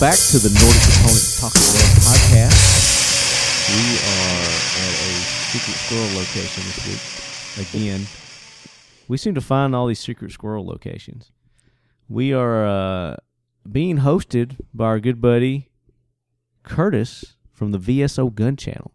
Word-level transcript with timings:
welcome 0.00 0.08
back 0.08 0.18
to 0.30 0.38
the 0.38 0.50
Nordic 0.60 0.82
Components 0.82 1.40
Talking 1.40 1.62
Lead 1.62 1.92
podcast. 2.04 2.56
We 3.72 3.84
are 4.12 4.48
at 4.84 4.94
a 5.00 5.12
secret 5.48 5.76
squirrel 5.76 6.10
location 6.18 6.62
this 6.64 7.56
week. 7.56 7.74
Again, 7.74 8.06
we 9.08 9.16
seem 9.16 9.34
to 9.34 9.40
find 9.40 9.74
all 9.74 9.86
these 9.86 10.00
secret 10.00 10.32
squirrel 10.32 10.66
locations. 10.66 11.32
We 12.08 12.32
are 12.34 12.66
uh, 12.66 13.16
being 13.70 13.98
hosted 13.98 14.56
by 14.74 14.84
our 14.86 15.00
good 15.00 15.20
buddy 15.20 15.70
Curtis 16.62 17.36
from 17.52 17.72
the 17.72 17.78
VSO 17.78 18.34
Gun 18.34 18.56
Channel. 18.56 18.92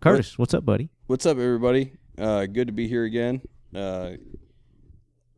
Curtis, 0.00 0.38
what's 0.38 0.52
up, 0.52 0.64
buddy? 0.64 0.90
What's 1.06 1.24
up, 1.26 1.38
everybody? 1.38 1.92
Uh, 2.18 2.46
good 2.46 2.66
to 2.66 2.72
be 2.72 2.86
here 2.86 3.04
again. 3.04 3.40
Uh, 3.74 4.12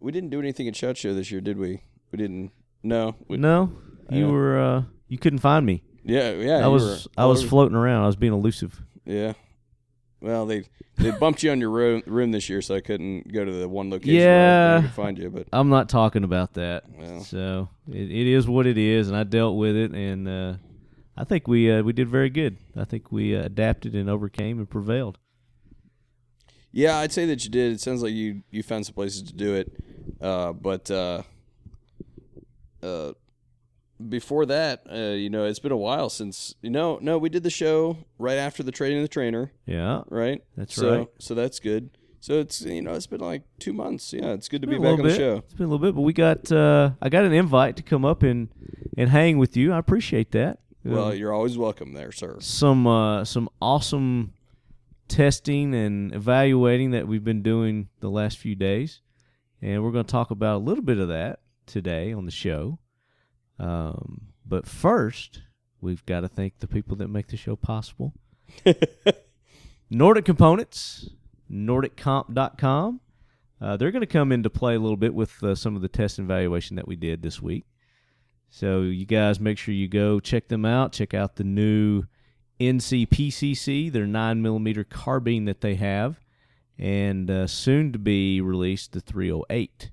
we 0.00 0.10
didn't 0.10 0.30
do 0.30 0.40
anything 0.40 0.66
at 0.68 0.74
Shot 0.74 0.96
Show 0.96 1.14
this 1.14 1.30
year, 1.30 1.40
did 1.40 1.58
we? 1.58 1.82
We 2.10 2.16
didn't. 2.16 2.50
No. 2.82 3.14
We, 3.28 3.36
No, 3.36 3.72
you 4.10 4.26
Yeah. 4.26 4.32
were 4.32 4.58
uh, 4.58 4.82
you 5.08 5.18
couldn't 5.18 5.38
find 5.40 5.64
me. 5.66 5.82
Yeah, 6.04 6.32
yeah. 6.32 6.64
I 6.64 6.68
was 6.68 7.08
I 7.16 7.26
was 7.26 7.42
floating 7.42 7.76
around. 7.76 8.04
I 8.04 8.06
was 8.06 8.16
being 8.16 8.32
elusive. 8.32 8.80
Yeah. 9.04 9.34
Well, 10.20 10.44
they 10.46 10.64
they 10.96 11.10
bumped 11.12 11.42
you 11.42 11.50
on 11.50 11.60
your 11.60 11.70
room, 11.70 12.02
room 12.06 12.30
this 12.30 12.48
year, 12.50 12.60
so 12.60 12.74
I 12.74 12.80
couldn't 12.80 13.32
go 13.32 13.44
to 13.44 13.50
the 13.52 13.68
one 13.68 13.88
location 13.90 14.14
Yeah. 14.20 14.68
where 14.70 14.78
I 14.78 14.82
could 14.82 14.90
find 14.92 15.18
you. 15.18 15.30
But 15.30 15.46
I'm 15.52 15.68
not 15.70 15.88
talking 15.88 16.24
about 16.24 16.54
that. 16.54 16.84
Well. 16.98 17.20
So 17.20 17.68
it, 17.88 18.10
it 18.10 18.26
is 18.26 18.46
what 18.46 18.66
it 18.66 18.76
is, 18.78 19.08
and 19.08 19.16
I 19.16 19.24
dealt 19.24 19.56
with 19.56 19.76
it, 19.76 19.92
and 19.92 20.28
uh, 20.28 20.54
I 21.16 21.24
think 21.24 21.48
we 21.48 21.70
uh, 21.72 21.82
we 21.82 21.92
did 21.92 22.08
very 22.08 22.28
good. 22.30 22.58
I 22.76 22.84
think 22.84 23.10
we 23.10 23.34
uh, 23.36 23.42
adapted 23.44 23.94
and 23.94 24.10
overcame 24.10 24.58
and 24.58 24.68
prevailed. 24.68 25.18
yeah, 26.72 26.98
I'd 26.98 27.12
say 27.12 27.24
that 27.26 27.44
you 27.44 27.50
did. 27.50 27.72
It 27.72 27.80
sounds 27.80 28.02
like 28.02 28.12
you 28.12 28.42
you 28.50 28.62
found 28.62 28.84
some 28.86 28.94
places 28.94 29.22
to 29.22 29.32
do 29.34 29.54
it. 29.54 29.72
Uh, 30.20 30.52
but 30.52 30.90
uh, 30.90 31.22
uh, 32.82 33.12
before 34.08 34.46
that, 34.46 34.82
uh, 34.90 35.14
you 35.14 35.30
know, 35.30 35.44
it's 35.44 35.58
been 35.58 35.72
a 35.72 35.76
while 35.76 36.08
since 36.08 36.54
you 36.62 36.70
know. 36.70 36.98
No, 37.00 37.18
we 37.18 37.28
did 37.28 37.42
the 37.42 37.50
show 37.50 37.98
right 38.18 38.38
after 38.38 38.62
the 38.62 38.72
training 38.72 38.98
of 38.98 39.04
the 39.04 39.08
trainer. 39.08 39.52
Yeah, 39.66 40.02
right? 40.08 40.42
That's 40.56 40.74
so, 40.74 40.98
right. 40.98 41.08
So 41.18 41.34
that's 41.34 41.60
good. 41.60 41.90
So 42.20 42.34
it's 42.40 42.60
you 42.62 42.82
know 42.82 42.92
it's 42.92 43.06
been 43.06 43.20
like 43.20 43.42
two 43.58 43.72
months. 43.72 44.12
Yeah, 44.12 44.32
it's 44.32 44.48
good 44.48 44.62
to 44.62 44.68
be 44.68 44.76
back 44.76 44.86
on 44.86 44.96
little 44.96 45.10
the 45.10 45.16
show. 45.16 45.36
It's 45.38 45.54
been 45.54 45.66
a 45.66 45.68
little 45.68 45.84
bit, 45.84 45.94
but 45.94 46.02
we 46.02 46.12
got 46.12 46.50
uh, 46.52 46.90
I 47.00 47.08
got 47.08 47.24
an 47.24 47.32
invite 47.32 47.76
to 47.76 47.82
come 47.82 48.04
up 48.04 48.22
and 48.22 48.48
and 48.96 49.08
hang 49.08 49.38
with 49.38 49.56
you. 49.56 49.72
I 49.72 49.78
appreciate 49.78 50.32
that. 50.32 50.60
Well, 50.84 51.08
Um, 51.12 51.16
you're 51.16 51.32
always 51.32 51.58
welcome 51.58 51.92
there, 51.92 52.12
sir. 52.12 52.36
some 52.40 52.86
uh, 52.86 53.24
some 53.24 53.48
awesome 53.60 54.32
testing 55.08 55.74
and 55.74 56.14
evaluating 56.14 56.92
that 56.92 57.08
we've 57.08 57.24
been 57.24 57.42
doing 57.42 57.88
the 58.00 58.10
last 58.10 58.38
few 58.38 58.54
days, 58.54 59.00
and 59.60 59.82
we're 59.82 59.90
going 59.90 60.04
to 60.04 60.10
talk 60.10 60.30
about 60.30 60.56
a 60.56 60.64
little 60.64 60.84
bit 60.84 60.98
of 60.98 61.08
that 61.08 61.40
today 61.66 62.12
on 62.12 62.24
the 62.26 62.30
show. 62.30 62.78
Um, 63.60 64.32
but 64.46 64.66
first, 64.66 65.42
we've 65.80 66.04
got 66.06 66.20
to 66.20 66.28
thank 66.28 66.58
the 66.58 66.66
people 66.66 66.96
that 66.96 67.08
make 67.08 67.28
the 67.28 67.36
show 67.36 67.54
possible. 67.54 68.14
Nordic 69.90 70.24
Components, 70.24 71.10
NordicComp.com. 71.52 73.00
Uh, 73.60 73.76
they're 73.76 73.90
going 73.90 74.00
to 74.00 74.06
come 74.06 74.32
into 74.32 74.48
play 74.48 74.74
a 74.74 74.78
little 74.78 74.96
bit 74.96 75.14
with 75.14 75.42
uh, 75.44 75.54
some 75.54 75.76
of 75.76 75.82
the 75.82 75.88
test 75.88 76.18
and 76.18 76.26
evaluation 76.26 76.76
that 76.76 76.88
we 76.88 76.96
did 76.96 77.20
this 77.22 77.42
week. 77.42 77.66
So 78.48 78.80
you 78.80 79.04
guys 79.04 79.38
make 79.38 79.58
sure 79.58 79.74
you 79.74 79.86
go 79.86 80.18
check 80.18 80.48
them 80.48 80.64
out. 80.64 80.92
Check 80.92 81.12
out 81.12 81.36
the 81.36 81.44
new 81.44 82.04
NCPCC, 82.58 83.92
their 83.92 84.06
nine 84.06 84.40
millimeter 84.40 84.84
carbine 84.84 85.44
that 85.44 85.60
they 85.60 85.74
have, 85.74 86.18
and 86.78 87.30
uh, 87.30 87.46
soon 87.46 87.92
to 87.92 87.98
be 87.98 88.40
released 88.40 88.92
the 88.92 89.00
308, 89.00 89.90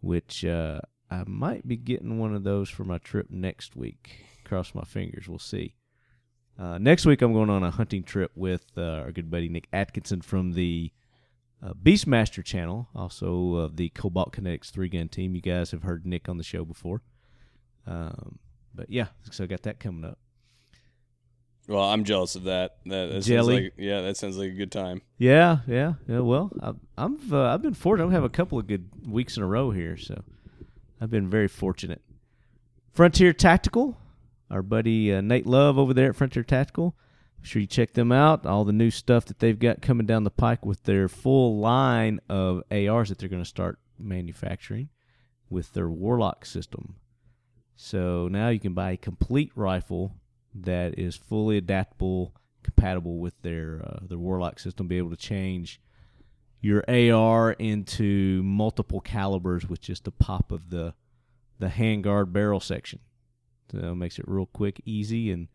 which 0.00 0.44
uh, 0.44 0.80
I 1.10 1.24
might 1.26 1.66
be 1.66 1.76
getting 1.76 2.18
one 2.18 2.34
of 2.34 2.44
those 2.44 2.68
for 2.70 2.84
my 2.84 2.98
trip 2.98 3.26
next 3.30 3.76
week. 3.76 4.24
Cross 4.44 4.74
my 4.74 4.84
fingers, 4.84 5.28
we'll 5.28 5.38
see. 5.38 5.74
Uh, 6.58 6.78
next 6.78 7.04
week, 7.04 7.22
I'm 7.22 7.32
going 7.32 7.50
on 7.50 7.62
a 7.62 7.70
hunting 7.70 8.04
trip 8.04 8.30
with 8.34 8.64
uh, 8.76 8.82
our 8.82 9.12
good 9.12 9.30
buddy 9.30 9.48
Nick 9.48 9.68
Atkinson 9.72 10.20
from 10.22 10.52
the 10.52 10.92
uh, 11.64 11.72
Beastmaster 11.72 12.44
channel, 12.44 12.88
also 12.94 13.54
of 13.54 13.76
the 13.76 13.88
Cobalt 13.90 14.32
Kinetics 14.32 14.70
three 14.70 14.88
gun 14.88 15.08
team. 15.08 15.34
You 15.34 15.40
guys 15.40 15.72
have 15.72 15.82
heard 15.82 16.06
Nick 16.06 16.28
on 16.28 16.36
the 16.36 16.44
show 16.44 16.64
before. 16.64 17.02
Um, 17.86 18.38
but 18.74 18.90
yeah, 18.90 19.08
so 19.30 19.44
I 19.44 19.46
got 19.46 19.62
that 19.62 19.80
coming 19.80 20.04
up. 20.04 20.18
Well, 21.66 21.82
I'm 21.82 22.04
jealous 22.04 22.34
of 22.34 22.44
that. 22.44 22.76
That, 22.86 23.06
that 23.06 23.12
sounds 23.12 23.26
Jelly? 23.26 23.62
like 23.64 23.72
yeah, 23.78 24.02
that 24.02 24.16
sounds 24.16 24.36
like 24.36 24.50
a 24.50 24.54
good 24.54 24.70
time. 24.70 25.00
Yeah, 25.16 25.58
yeah, 25.66 25.94
yeah. 26.06 26.20
Well, 26.20 26.52
I, 26.62 26.72
I'm 26.98 27.18
uh, 27.32 27.46
I've 27.46 27.62
been 27.62 27.74
fortunate. 27.74 28.08
I 28.08 28.12
have 28.12 28.24
a 28.24 28.28
couple 28.28 28.58
of 28.58 28.66
good 28.66 28.88
weeks 29.06 29.36
in 29.36 29.42
a 29.42 29.46
row 29.46 29.70
here, 29.70 29.96
so 29.96 30.22
I've 31.04 31.10
been 31.10 31.28
very 31.28 31.48
fortunate. 31.48 32.00
Frontier 32.94 33.34
Tactical, 33.34 33.98
our 34.50 34.62
buddy 34.62 35.12
uh, 35.12 35.20
Nate 35.20 35.44
Love 35.44 35.78
over 35.78 35.92
there 35.92 36.08
at 36.08 36.16
Frontier 36.16 36.42
Tactical. 36.42 36.96
Make 37.36 37.44
sure 37.44 37.60
you 37.60 37.66
check 37.66 37.92
them 37.92 38.10
out. 38.10 38.46
All 38.46 38.64
the 38.64 38.72
new 38.72 38.90
stuff 38.90 39.26
that 39.26 39.38
they've 39.38 39.58
got 39.58 39.82
coming 39.82 40.06
down 40.06 40.24
the 40.24 40.30
pike 40.30 40.64
with 40.64 40.84
their 40.84 41.10
full 41.10 41.58
line 41.58 42.20
of 42.30 42.62
ARs 42.70 43.10
that 43.10 43.18
they're 43.18 43.28
going 43.28 43.42
to 43.42 43.48
start 43.48 43.78
manufacturing 43.98 44.88
with 45.50 45.74
their 45.74 45.90
Warlock 45.90 46.46
system. 46.46 46.94
So 47.76 48.26
now 48.28 48.48
you 48.48 48.58
can 48.58 48.72
buy 48.72 48.92
a 48.92 48.96
complete 48.96 49.52
rifle 49.54 50.14
that 50.54 50.98
is 50.98 51.16
fully 51.16 51.58
adaptable, 51.58 52.34
compatible 52.62 53.18
with 53.18 53.34
their 53.42 53.82
uh, 53.84 54.06
their 54.06 54.16
Warlock 54.16 54.58
system. 54.58 54.88
Be 54.88 54.96
able 54.96 55.10
to 55.10 55.16
change 55.16 55.82
your 56.64 56.82
AR 56.88 57.52
into 57.52 58.42
multiple 58.42 59.00
calibers 59.00 59.68
with 59.68 59.82
just 59.82 60.04
the 60.04 60.10
pop 60.10 60.50
of 60.50 60.70
the 60.70 60.94
the 61.58 61.66
handguard 61.66 62.32
barrel 62.32 62.58
section. 62.58 63.00
So 63.70 63.78
it 63.78 63.94
makes 63.94 64.18
it 64.18 64.24
real 64.26 64.46
quick, 64.46 64.80
easy, 64.86 65.30
and 65.30 65.48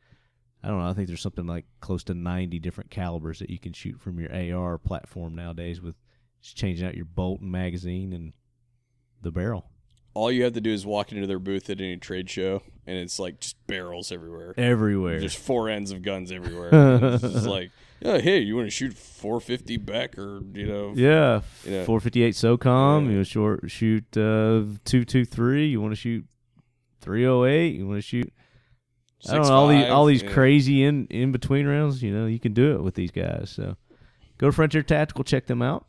I 0.64 0.68
don't 0.68 0.78
know. 0.80 0.88
I 0.88 0.94
think 0.94 1.08
there's 1.08 1.22
something 1.22 1.48
like 1.48 1.66
close 1.82 2.04
to 2.06 2.14
90 2.14 2.60
different 2.60 2.92
calibers 2.92 3.40
that 3.40 3.50
you 3.50 3.58
can 3.58 3.74
shoot 3.74 4.00
from 4.00 4.20
your 4.20 4.32
AR 4.56 4.78
platform 4.78 5.34
nowadays 5.34 5.82
with 5.82 5.96
just 6.42 6.56
changing 6.56 6.88
out 6.88 6.96
your 6.96 7.06
bolt 7.06 7.42
and 7.42 7.52
magazine 7.52 8.14
and 8.14 8.34
the 9.22 9.32
barrel. 9.32 9.66
All 10.14 10.32
you 10.32 10.44
have 10.44 10.54
to 10.54 10.62
do 10.62 10.72
is 10.72 10.86
walk 10.86 11.12
into 11.12 11.26
their 11.26 11.40
booth 11.40 11.72
at 11.72 11.80
any 11.80 11.98
trade 11.98 12.30
show, 12.30 12.62
and 12.86 12.98
it's 12.98 13.18
like 13.18 13.40
just 13.40 13.56
barrels 13.66 14.12
everywhere. 14.12 14.54
Everywhere. 14.58 15.20
Just 15.20 15.38
four 15.38 15.70
ends 15.70 15.92
of 15.92 16.04
guns 16.04 16.32
everywhere. 16.32 16.70
It's 17.14 17.24
just 17.24 17.48
like, 17.48 17.72
oh, 18.06 18.20
hey, 18.20 18.40
you 18.40 18.56
want 18.56 18.68
to 18.68 18.72
shoot 18.72 18.94
450 18.94 19.78
back, 19.78 20.18
or 20.18 20.42
you 20.54 20.66
know, 20.66 20.94
Yeah, 20.96 21.42
Yeah. 21.66 21.86
458 21.86 22.34
SOCOM. 22.34 23.04
Yeah. 23.04 23.10
You 23.10 23.16
want 23.16 23.26
to 23.26 23.32
short 23.32 23.72
shoot 23.72 24.06
uh, 24.18 24.66
223. 24.86 25.68
You 25.68 25.82
want 25.82 25.92
to 25.94 26.00
shoot 26.00 26.26
308. 27.02 27.76
You 27.76 27.88
want 27.88 27.98
to 27.98 28.02
shoot 28.02 28.34
I 29.28 29.36
don't 29.36 29.48
know 29.48 29.54
all 29.54 29.68
these 29.68 29.86
all 29.86 30.06
these 30.06 30.24
yeah. 30.24 30.32
crazy 30.32 30.84
in 30.84 31.08
in 31.08 31.32
between 31.32 31.68
rounds. 31.68 32.02
You 32.02 32.14
know, 32.14 32.26
you 32.26 32.40
can 32.40 32.54
do 32.54 32.76
it 32.76 32.84
with 32.84 32.96
these 32.96 33.12
guys. 33.12 33.50
So 33.50 33.76
go 34.38 34.48
to 34.48 34.52
Frontier 34.52 34.84
Tactical, 34.84 35.24
check 35.24 35.48
them 35.48 35.62
out. 35.62 35.86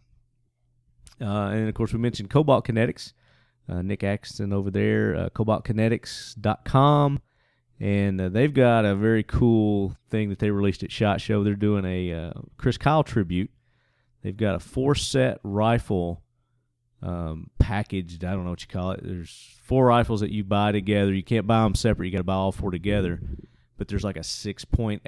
Uh, 1.20 1.50
and 1.50 1.68
of 1.68 1.74
course, 1.74 1.92
we 1.92 1.98
mentioned 1.98 2.30
Cobalt 2.30 2.66
Kinetics. 2.66 3.12
Uh, 3.68 3.82
Nick 3.82 4.02
Axton 4.02 4.52
over 4.52 4.68
there, 4.68 5.14
uh, 5.14 5.28
cobaltkinetics.com. 5.30 7.20
And 7.80 8.20
uh, 8.20 8.28
they've 8.28 8.52
got 8.52 8.84
a 8.84 8.94
very 8.94 9.22
cool 9.22 9.96
thing 10.10 10.28
that 10.28 10.38
they 10.38 10.50
released 10.50 10.82
at 10.82 10.92
SHOT 10.92 11.20
Show. 11.20 11.42
They're 11.42 11.54
doing 11.54 11.86
a 11.86 12.12
uh, 12.12 12.32
Chris 12.58 12.76
Kyle 12.76 13.02
tribute. 13.02 13.50
They've 14.22 14.36
got 14.36 14.54
a 14.54 14.60
four 14.60 14.94
set 14.94 15.40
rifle 15.42 16.22
um, 17.02 17.48
packaged. 17.58 18.22
I 18.22 18.32
don't 18.32 18.44
know 18.44 18.50
what 18.50 18.60
you 18.60 18.68
call 18.68 18.90
it. 18.90 19.00
There's 19.02 19.56
four 19.62 19.86
rifles 19.86 20.20
that 20.20 20.30
you 20.30 20.44
buy 20.44 20.72
together. 20.72 21.14
You 21.14 21.22
can't 21.22 21.46
buy 21.46 21.62
them 21.62 21.74
separate. 21.74 22.06
You 22.06 22.12
got 22.12 22.18
to 22.18 22.24
buy 22.24 22.34
all 22.34 22.52
four 22.52 22.70
together. 22.70 23.20
But 23.78 23.88
there's 23.88 24.04
like 24.04 24.16
a 24.16 24.20
6.8. 24.20 25.00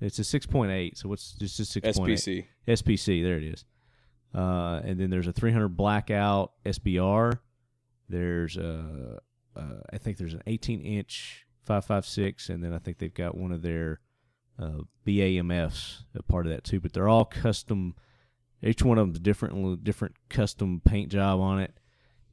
It's 0.00 0.18
a 0.18 0.22
6.8. 0.22 0.96
So 0.96 1.08
what's 1.08 1.34
just 1.34 1.60
a 1.60 1.62
6.8? 1.62 1.94
SPC. 1.94 2.46
SPC. 2.66 3.22
There 3.22 3.36
it 3.36 3.44
is. 3.44 3.64
Uh, 4.34 4.80
and 4.82 4.98
then 4.98 5.10
there's 5.10 5.28
a 5.28 5.32
300 5.32 5.68
blackout 5.68 6.52
SBR. 6.64 7.38
There's 8.08 8.56
a, 8.56 9.20
uh, 9.54 9.60
I 9.92 9.98
think 9.98 10.16
there's 10.16 10.34
an 10.34 10.42
18 10.48 10.80
inch 10.80 11.46
556, 11.70 12.48
and 12.48 12.64
then 12.64 12.72
I 12.72 12.78
think 12.78 12.98
they've 12.98 13.14
got 13.14 13.36
one 13.36 13.52
of 13.52 13.62
their 13.62 14.00
uh, 14.58 14.82
BAMFs 15.06 16.02
a 16.14 16.22
part 16.22 16.46
of 16.46 16.52
that 16.52 16.64
too. 16.64 16.80
But 16.80 16.92
they're 16.92 17.08
all 17.08 17.24
custom. 17.24 17.94
Each 18.62 18.82
one 18.82 18.98
of 18.98 19.06
them's 19.06 19.20
different, 19.20 19.54
a 19.56 19.76
different 19.76 20.16
custom 20.28 20.82
paint 20.84 21.10
job 21.10 21.40
on 21.40 21.60
it, 21.60 21.78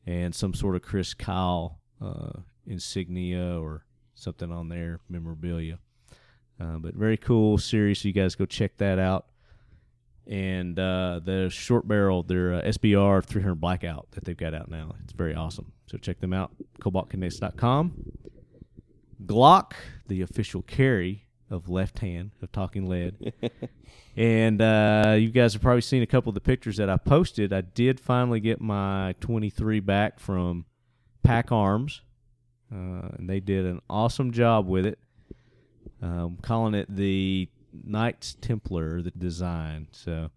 and 0.06 0.34
some 0.34 0.54
sort 0.54 0.76
of 0.76 0.82
Chris 0.82 1.14
Kyle 1.14 1.80
uh, 2.02 2.40
insignia 2.66 3.60
or 3.60 3.86
something 4.16 4.52
on 4.52 4.70
there, 4.70 5.00
memorabilia. 5.08 5.80
Uh, 6.60 6.78
but 6.78 6.96
very 6.96 7.18
cool 7.18 7.60
series. 7.60 8.02
So 8.02 8.08
you 8.08 8.14
guys 8.14 8.34
go 8.34 8.46
check 8.46 8.78
that 8.78 8.98
out 8.98 9.28
and 10.26 10.78
uh, 10.78 11.22
the 11.24 11.50
short 11.50 11.88
barrel, 11.88 12.24
their 12.24 12.56
uh, 12.56 12.62
SBR 12.64 13.24
300 13.24 13.56
Blackout 13.56 14.08
that 14.12 14.26
they've 14.26 14.36
got 14.36 14.54
out 14.54 14.70
now. 14.70 14.96
It's 15.04 15.14
very 15.14 15.34
awesome. 15.34 15.72
So 15.86 15.98
check 15.98 16.20
them 16.20 16.34
out, 16.34 16.52
cobaltkinetics.com. 16.82 17.94
Glock, 19.26 19.74
the 20.08 20.22
official 20.22 20.62
carry 20.62 21.26
of 21.50 21.70
Left 21.70 22.00
Hand 22.00 22.32
of 22.42 22.52
Talking 22.52 22.88
Lead. 22.88 23.34
and 24.18 24.62
uh, 24.62 25.16
you 25.18 25.30
guys 25.30 25.54
have 25.54 25.62
probably 25.62 25.82
seen 25.82 26.04
a 26.04 26.08
couple 26.08 26.30
of 26.30 26.36
the 26.36 26.42
pictures 26.42 26.78
that 26.78 26.90
I 26.90 26.98
posted. 26.98 27.54
I 27.54 27.62
did 27.62 28.00
finally 28.00 28.40
get 28.40 28.60
my 28.62 29.16
23 29.22 29.80
back 29.80 30.20
from 30.20 30.66
Pack 31.24 31.52
Arms. 31.52 32.02
uh, 32.72 33.10
and 33.18 33.30
they 33.30 33.40
did 33.40 33.66
an 33.66 33.82
awesome 33.90 34.32
job 34.32 34.68
with 34.68 34.86
it. 34.86 35.00
Um, 36.02 36.38
calling 36.42 36.74
it 36.74 36.94
the 36.94 37.50
Knights 37.84 38.36
Templar, 38.40 39.02
the 39.02 39.12
design. 39.12 39.88
So 39.92 40.30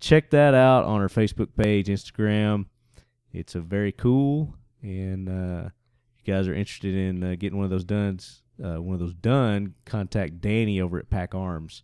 check 0.00 0.30
that 0.30 0.54
out 0.54 0.84
on 0.84 1.00
our 1.00 1.08
Facebook 1.08 1.48
page, 1.56 1.88
Instagram. 1.88 2.66
It's 3.32 3.54
a 3.54 3.60
very 3.60 3.92
cool, 3.92 4.54
and 4.82 5.28
uh, 5.28 5.68
you 6.28 6.34
guys 6.34 6.46
are 6.46 6.54
interested 6.54 6.94
in 6.94 7.24
uh, 7.24 7.34
getting 7.38 7.56
one 7.56 7.64
of 7.64 7.70
those 7.70 7.84
done, 7.84 8.18
uh, 8.62 8.80
one 8.80 8.94
of 8.94 9.00
those 9.00 9.14
done, 9.14 9.74
contact 9.86 10.40
Danny 10.40 10.80
over 10.80 10.98
at 10.98 11.08
Pack 11.08 11.34
Arms. 11.34 11.82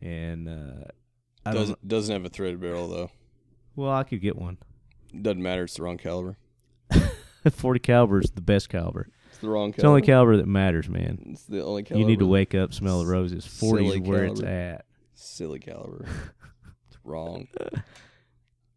And 0.00 0.48
uh. 0.48 1.50
Doesn't 1.50 1.88
doesn't 1.88 2.12
have 2.12 2.26
a 2.26 2.28
threaded 2.28 2.60
barrel 2.60 2.88
though. 2.88 3.10
Well, 3.74 3.90
I 3.90 4.02
could 4.04 4.20
get 4.20 4.36
one. 4.36 4.58
Doesn't 5.22 5.42
matter. 5.42 5.64
It's 5.64 5.74
the 5.76 5.82
wrong 5.82 5.96
caliber. 5.96 6.36
40 7.50 7.80
caliber 7.80 8.20
is 8.20 8.30
the 8.32 8.42
best 8.42 8.68
caliber. 8.68 9.08
It's 9.30 9.38
the 9.38 9.48
wrong 9.48 9.70
It's 9.70 9.76
the 9.76 9.82
caliber. 9.82 9.96
only 9.96 10.02
caliber 10.06 10.36
that 10.36 10.46
matters, 10.46 10.90
man. 10.90 11.18
It's 11.30 11.44
the 11.44 11.64
only 11.64 11.84
caliber. 11.84 12.00
You 12.00 12.06
need 12.06 12.18
to 12.18 12.26
wake 12.26 12.54
up, 12.54 12.74
smell 12.74 13.00
the 13.00 13.06
roses. 13.06 13.46
40 13.46 13.88
is 13.88 14.00
where 14.00 14.24
it's 14.24 14.40
caliber. 14.40 14.58
at. 14.58 14.84
Silly 15.14 15.58
caliber. 15.58 16.04
it's 16.88 16.98
wrong. 17.02 17.48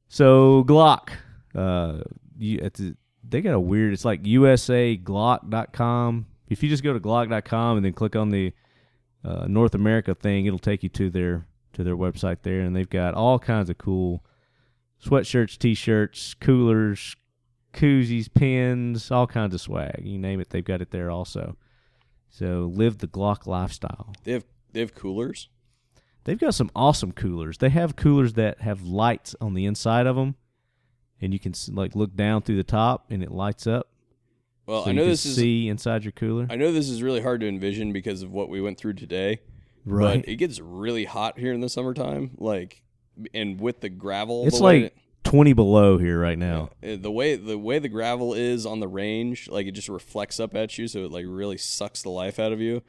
So 0.07 0.63
Glock, 0.63 1.09
uh, 1.53 2.03
you, 2.37 2.59
at 2.59 2.75
the, 2.75 2.95
they 3.27 3.41
got 3.41 3.53
a 3.53 3.59
weird. 3.59 3.93
It's 3.93 4.05
like 4.05 4.23
USAGlock.com. 4.23 6.25
If 6.49 6.63
you 6.63 6.69
just 6.69 6.83
go 6.83 6.93
to 6.93 6.99
Glock.com 6.99 7.77
and 7.77 7.85
then 7.85 7.93
click 7.93 8.15
on 8.15 8.29
the 8.29 8.53
uh, 9.23 9.45
North 9.47 9.75
America 9.75 10.15
thing, 10.15 10.45
it'll 10.45 10.59
take 10.59 10.83
you 10.83 10.89
to 10.89 11.09
their 11.09 11.45
to 11.73 11.83
their 11.83 11.95
website 11.95 12.41
there, 12.41 12.61
and 12.61 12.75
they've 12.75 12.89
got 12.89 13.13
all 13.13 13.39
kinds 13.39 13.69
of 13.69 13.77
cool 13.77 14.25
sweatshirts, 15.03 15.57
t-shirts, 15.57 16.33
coolers, 16.35 17.15
koozies, 17.73 18.31
pins, 18.31 19.09
all 19.09 19.27
kinds 19.27 19.53
of 19.53 19.61
swag. 19.61 20.01
You 20.03 20.17
name 20.17 20.39
it, 20.39 20.49
they've 20.49 20.63
got 20.63 20.81
it 20.81 20.91
there 20.91 21.09
also. 21.09 21.57
So 22.29 22.71
live 22.73 22.99
the 22.99 23.07
Glock 23.07 23.47
lifestyle. 23.47 24.13
They 24.23 24.33
have 24.33 24.45
they 24.73 24.79
have 24.79 24.95
coolers. 24.95 25.49
They've 26.23 26.39
got 26.39 26.53
some 26.53 26.71
awesome 26.75 27.11
coolers. 27.11 27.57
They 27.57 27.69
have 27.69 27.95
coolers 27.95 28.33
that 28.33 28.61
have 28.61 28.83
lights 28.83 29.35
on 29.41 29.53
the 29.53 29.65
inside 29.65 30.05
of 30.05 30.15
them, 30.15 30.35
and 31.21 31.33
you 31.33 31.39
can 31.39 31.53
like 31.69 31.95
look 31.95 32.15
down 32.15 32.41
through 32.41 32.57
the 32.57 32.63
top, 32.63 33.05
and 33.11 33.21
it 33.23 33.31
lights 33.31 33.67
up. 33.67 33.87
Well, 34.65 34.83
so 34.83 34.89
I 34.89 34.93
know 34.93 35.05
this 35.05 35.25
is 35.25 35.35
see 35.35 35.67
inside 35.67 36.03
your 36.03 36.11
cooler. 36.11 36.47
I 36.49 36.55
know 36.55 36.71
this 36.71 36.87
is 36.89 37.01
really 37.03 37.21
hard 37.21 37.41
to 37.41 37.47
envision 37.47 37.91
because 37.93 38.21
of 38.21 38.31
what 38.31 38.49
we 38.49 38.61
went 38.61 38.77
through 38.77 38.93
today. 38.93 39.39
right. 39.85 40.21
But 40.21 40.29
it 40.29 40.35
gets 40.35 40.59
really 40.59 41.05
hot 41.05 41.39
here 41.39 41.51
in 41.53 41.61
the 41.61 41.69
summertime, 41.69 42.31
like 42.37 42.83
and 43.33 43.59
with 43.59 43.81
the 43.81 43.89
gravel. 43.89 44.45
It's 44.47 44.57
the 44.59 44.63
like 44.63 44.95
twenty 45.23 45.53
below 45.53 45.97
here 45.97 46.19
right 46.19 46.37
now. 46.37 46.69
uh, 46.83 46.95
the 46.99 47.11
way 47.11 47.35
the 47.35 47.57
way 47.57 47.79
the 47.79 47.89
gravel 47.89 48.33
is 48.33 48.65
on 48.65 48.79
the 48.79 48.87
range, 48.87 49.49
like 49.49 49.67
it 49.67 49.71
just 49.71 49.89
reflects 49.89 50.39
up 50.39 50.55
at 50.55 50.77
you, 50.77 50.87
so 50.87 51.05
it 51.05 51.11
like 51.11 51.25
really 51.27 51.57
sucks 51.57 52.01
the 52.03 52.09
life 52.09 52.39
out 52.39 52.51
of 52.53 52.61
you. 52.61 52.81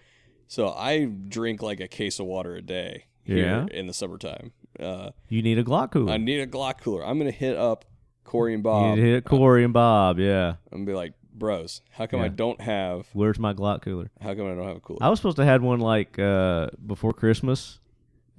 So 0.48 0.68
I 0.68 1.06
drink 1.06 1.62
like 1.62 1.80
a 1.80 1.88
case 1.88 2.20
of 2.20 2.26
water 2.26 2.54
a 2.54 2.62
day 2.62 3.06
here 3.24 3.38
Yeah? 3.38 3.66
in 3.70 3.86
the 3.86 3.94
summertime. 3.94 4.52
Uh, 4.78 5.10
You 5.30 5.40
need 5.42 5.58
a 5.58 5.64
Glock 5.64 5.92
cooler. 5.92 6.12
I 6.12 6.18
need 6.18 6.40
a 6.40 6.46
Glock 6.46 6.80
cooler. 6.82 7.04
I'm 7.04 7.16
gonna 7.18 7.30
hit 7.30 7.56
up 7.56 7.86
Corey 8.24 8.54
and 8.54 8.62
Bob. 8.62 8.96
to 8.96 9.02
hit 9.02 9.24
Corey 9.24 9.64
and 9.64 9.72
Bob. 9.72 10.18
Yeah. 10.18 10.54
I'm 10.70 10.78
gonna 10.78 10.84
be 10.86 10.94
like, 10.94 11.12
bros, 11.34 11.82
how 11.90 12.06
come 12.06 12.20
I 12.20 12.28
don't 12.28 12.60
have? 12.60 13.06
Where's 13.12 13.38
my 13.38 13.52
Glock 13.54 13.82
cooler? 13.82 14.10
How 14.20 14.34
come 14.34 14.46
I 14.50 14.54
don't 14.54 14.66
have 14.66 14.76
a 14.76 14.80
cooler? 14.80 14.98
I 15.02 15.08
was 15.08 15.18
supposed 15.18 15.36
to 15.38 15.44
have 15.44 15.62
one 15.62 15.80
like 15.80 16.18
uh, 16.18 16.68
before 16.86 17.12
Christmas. 17.12 17.78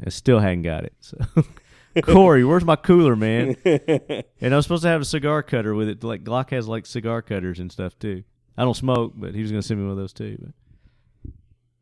I 0.05 0.09
still 0.09 0.39
hadn't 0.39 0.63
got 0.63 0.83
it. 0.85 0.93
So, 1.01 1.17
Corey, 2.03 2.43
where's 2.43 2.65
my 2.65 2.75
cooler, 2.75 3.15
man? 3.15 3.55
And 4.41 4.53
I 4.53 4.57
was 4.57 4.65
supposed 4.65 4.83
to 4.83 4.89
have 4.89 5.01
a 5.01 5.05
cigar 5.05 5.41
cutter 5.43 5.73
with 5.75 5.87
it. 5.87 6.03
Like 6.03 6.23
Glock 6.23 6.49
has 6.49 6.67
like 6.67 6.85
cigar 6.85 7.21
cutters 7.21 7.59
and 7.59 7.71
stuff 7.71 7.97
too. 7.99 8.23
I 8.57 8.63
don't 8.63 8.73
smoke, 8.75 9.13
but 9.15 9.33
he 9.35 9.41
was 9.41 9.51
gonna 9.51 9.61
send 9.61 9.79
me 9.79 9.85
one 9.85 9.91
of 9.91 9.97
those 9.97 10.13
too. 10.13 10.37
But 10.41 11.31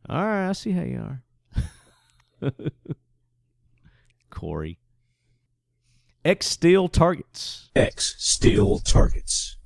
all 0.09 0.23
right, 0.25 0.49
I 0.49 0.51
see 0.51 0.71
how 0.71 0.81
you 0.83 0.99
are, 2.41 2.51
Corey. 4.29 4.77
X 6.23 6.45
Steel 6.45 6.87
targets. 6.87 7.71
X 7.75 8.13
steel 8.19 8.77
targets. 8.77 9.57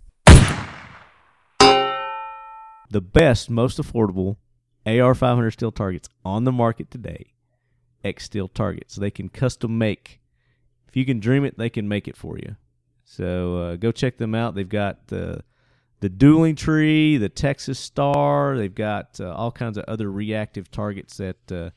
the 2.89 3.01
best, 3.01 3.49
most 3.49 3.77
affordable 3.77 4.37
AR-500 4.85 5.51
steel 5.51 5.73
targets 5.73 6.07
on 6.23 6.45
the 6.45 6.53
market 6.53 6.89
today. 6.89 7.33
X 8.05 8.23
Steel 8.23 8.47
targets. 8.47 8.95
They 8.95 9.11
can 9.11 9.27
custom 9.27 9.77
make. 9.77 10.21
If 10.87 10.95
you 10.95 11.05
can 11.05 11.19
dream 11.19 11.43
it, 11.43 11.57
they 11.57 11.69
can 11.69 11.89
make 11.89 12.07
it 12.07 12.15
for 12.15 12.37
you. 12.37 12.55
So 13.03 13.57
uh, 13.57 13.75
go 13.75 13.91
check 13.91 14.17
them 14.17 14.33
out. 14.33 14.55
They've 14.55 14.69
got 14.69 15.07
the 15.07 15.43
the 15.99 16.07
dueling 16.07 16.55
tree, 16.55 17.17
the 17.17 17.27
Texas 17.27 17.79
Star. 17.79 18.55
They've 18.55 18.73
got 18.73 19.19
uh, 19.19 19.33
all 19.33 19.51
kinds 19.51 19.77
of 19.77 19.83
other 19.89 20.09
reactive 20.09 20.71
targets 20.71 21.17
that 21.17 21.51
uh, 21.51 21.71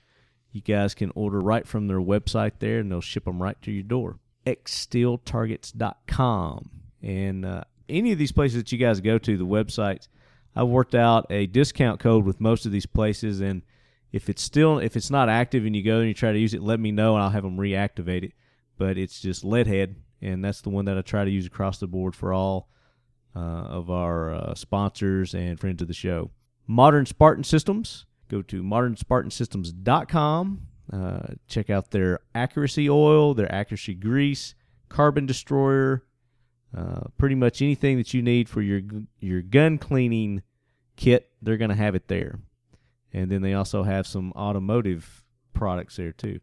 you 0.53 0.61
guys 0.61 0.95
can 0.95 1.11
order 1.17 1.41
right 1.41 1.67
from 1.67 1.89
their 1.89 2.01
website 2.01 2.61
there, 2.61 2.79
and 2.79 2.93
they'll 2.93 3.01
ship 3.01 3.25
them 3.25 3.43
right 3.43 3.61
to 3.63 3.73
your 3.73 3.83
door. 3.83 4.21
xsteeltargets.com. 4.57 6.71
And 7.03 7.45
uh, 7.45 7.65
any 7.89 8.13
of 8.13 8.19
these 8.19 8.31
places 8.33 8.59
that 8.59 8.71
you 8.73 8.79
guys 8.79 9.01
go 9.01 9.19
to, 9.19 9.37
the 9.37 9.47
websites, 9.47 10.09
I've 10.57 10.69
worked 10.69 10.95
out 10.95 11.27
a 11.31 11.47
discount 11.47 12.01
code 12.01 12.25
with 12.25 12.41
most 12.41 12.65
of 12.67 12.73
these 12.73 12.87
places, 12.87 13.41
and 13.41 13.63
if 14.11 14.29
it's 14.29 14.43
still 14.43 14.79
if 14.79 14.97
it's 14.97 15.11
not 15.11 15.29
active 15.29 15.65
and 15.65 15.77
you 15.77 15.85
go 15.85 15.99
and 15.99 16.09
you 16.09 16.15
try 16.15 16.33
to 16.33 16.39
use 16.39 16.55
it, 16.55 16.63
let 16.63 16.81
me 16.81 16.91
know 16.91 17.15
and 17.15 17.23
I'll 17.23 17.31
have 17.31 17.45
them 17.45 17.59
reactivate 17.59 18.25
it. 18.25 18.33
But 18.77 18.99
it's 18.99 19.21
just 19.21 19.45
Leadhead, 19.45 19.95
and 20.21 20.45
that's 20.45 20.63
the 20.63 20.71
one 20.71 20.87
that 20.87 20.99
I 20.99 21.03
try 21.03 21.25
to 21.25 21.31
use 21.31 21.47
across 21.47 21.79
the 21.79 21.87
board 21.87 22.17
for 22.17 22.33
all 22.33 22.69
uh, 23.37 23.39
of 23.39 23.91
our 23.91 24.35
uh, 24.35 24.55
sponsors 24.55 25.35
and 25.35 25.61
friends 25.61 25.83
of 25.83 25.89
the 25.89 25.95
show. 25.95 26.31
Modern 26.67 27.07
Spartan 27.07 27.45
Systems. 27.45 28.07
Go 28.29 28.43
to 28.43 28.63
modernspartansystems.com. 28.63 30.68
Uh, 30.93 31.35
check 31.47 31.69
out 31.71 31.91
their 31.91 32.21
accuracy 32.35 32.89
oil, 32.89 33.35
their 33.35 33.53
accuracy 33.53 33.95
grease, 33.95 34.55
carbon 34.89 35.27
destroyer, 35.27 36.03
uh, 36.77 37.01
pretty 37.19 37.35
much 37.35 37.63
anything 37.63 37.97
that 37.99 38.15
you 38.15 38.23
need 38.23 38.49
for 38.49 38.63
your 38.63 38.81
your 39.21 39.43
gun 39.43 39.79
cleaning 39.79 40.43
kit. 40.97 41.31
They're 41.43 41.57
going 41.57 41.71
to 41.71 41.77
have 41.77 41.95
it 41.95 42.09
there, 42.09 42.41
and 43.13 43.31
then 43.31 43.43
they 43.43 43.55
also 43.55 43.83
have 43.83 44.07
some 44.07 44.33
automotive 44.33 45.25
products 45.53 45.97
there 45.97 46.13
too 46.13 46.41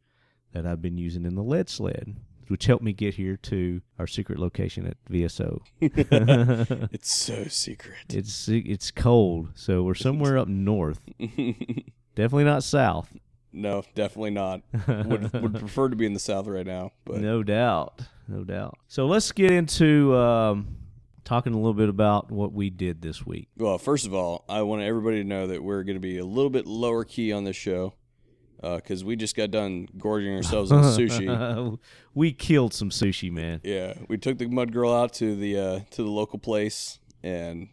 that 0.54 0.66
I've 0.66 0.82
been 0.82 0.98
using 0.98 1.26
in 1.26 1.36
the 1.36 1.44
lead 1.44 1.70
sled, 1.70 2.16
which 2.48 2.66
helped 2.66 2.84
me 2.84 2.94
get 2.94 3.16
here 3.16 3.38
to 3.38 3.82
our 4.00 4.08
secret 4.08 4.40
location 4.40 4.88
at 4.88 4.98
VSO. 5.06 5.60
it's 5.82 7.14
so 7.14 7.44
secret. 7.46 7.96
It's 8.10 8.48
it's 8.48 8.90
cold, 8.92 9.50
so 9.56 9.84
we're 9.84 9.96
somewhere 9.96 10.38
up 10.38 10.48
north. 10.48 11.02
Definitely 12.16 12.46
not 12.46 12.64
south. 12.64 13.16
No, 13.56 13.84
definitely 13.96 14.32
not. 14.32 14.62
Would 14.88 15.34
would 15.34 15.56
prefer 15.60 15.90
to 15.90 15.96
be 15.96 16.06
in 16.06 16.14
the 16.14 16.20
south 16.20 16.48
right 16.48 16.66
now, 16.66 16.92
but 17.06 17.22
no 17.22 17.44
doubt, 17.44 18.02
no 18.28 18.44
doubt. 18.44 18.78
So 18.88 19.08
let's 19.08 19.32
get 19.32 19.52
into 19.52 20.16
um, 20.16 20.78
talking 21.24 21.54
a 21.54 21.58
little 21.58 21.74
bit 21.74 21.90
about 21.90 22.32
what 22.32 22.54
we 22.54 22.70
did 22.70 23.02
this 23.02 23.26
week. 23.26 23.48
Well, 23.58 23.78
first 23.78 24.06
of 24.06 24.14
all, 24.14 24.46
I 24.50 24.62
want 24.64 24.82
everybody 24.84 25.22
to 25.22 25.28
know 25.28 25.48
that 25.48 25.64
we're 25.64 25.84
going 25.84 25.96
to 25.96 26.02
be 26.02 26.18
a 26.18 26.26
little 26.26 26.50
bit 26.50 26.68
lower 26.68 27.04
key 27.04 27.32
on 27.32 27.46
this 27.46 27.56
show 27.56 27.94
because 28.62 29.04
we 29.04 29.16
just 29.16 29.36
got 29.36 29.52
done 29.52 29.88
gorging 29.98 30.36
ourselves 30.36 30.72
on 30.72 30.84
sushi. 30.84 31.80
we 32.14 32.34
killed 32.34 32.74
some 32.74 32.90
sushi, 32.90 33.32
man. 33.32 33.62
Yeah, 33.64 33.94
we 34.08 34.18
took 34.18 34.38
the 34.38 34.48
mud 34.48 34.72
girl 34.72 34.94
out 34.94 35.14
to 35.16 35.36
the 35.36 35.58
uh, 35.58 35.80
to 35.92 36.04
the 36.04 36.10
local 36.10 36.40
place, 36.40 37.00
and 37.24 37.70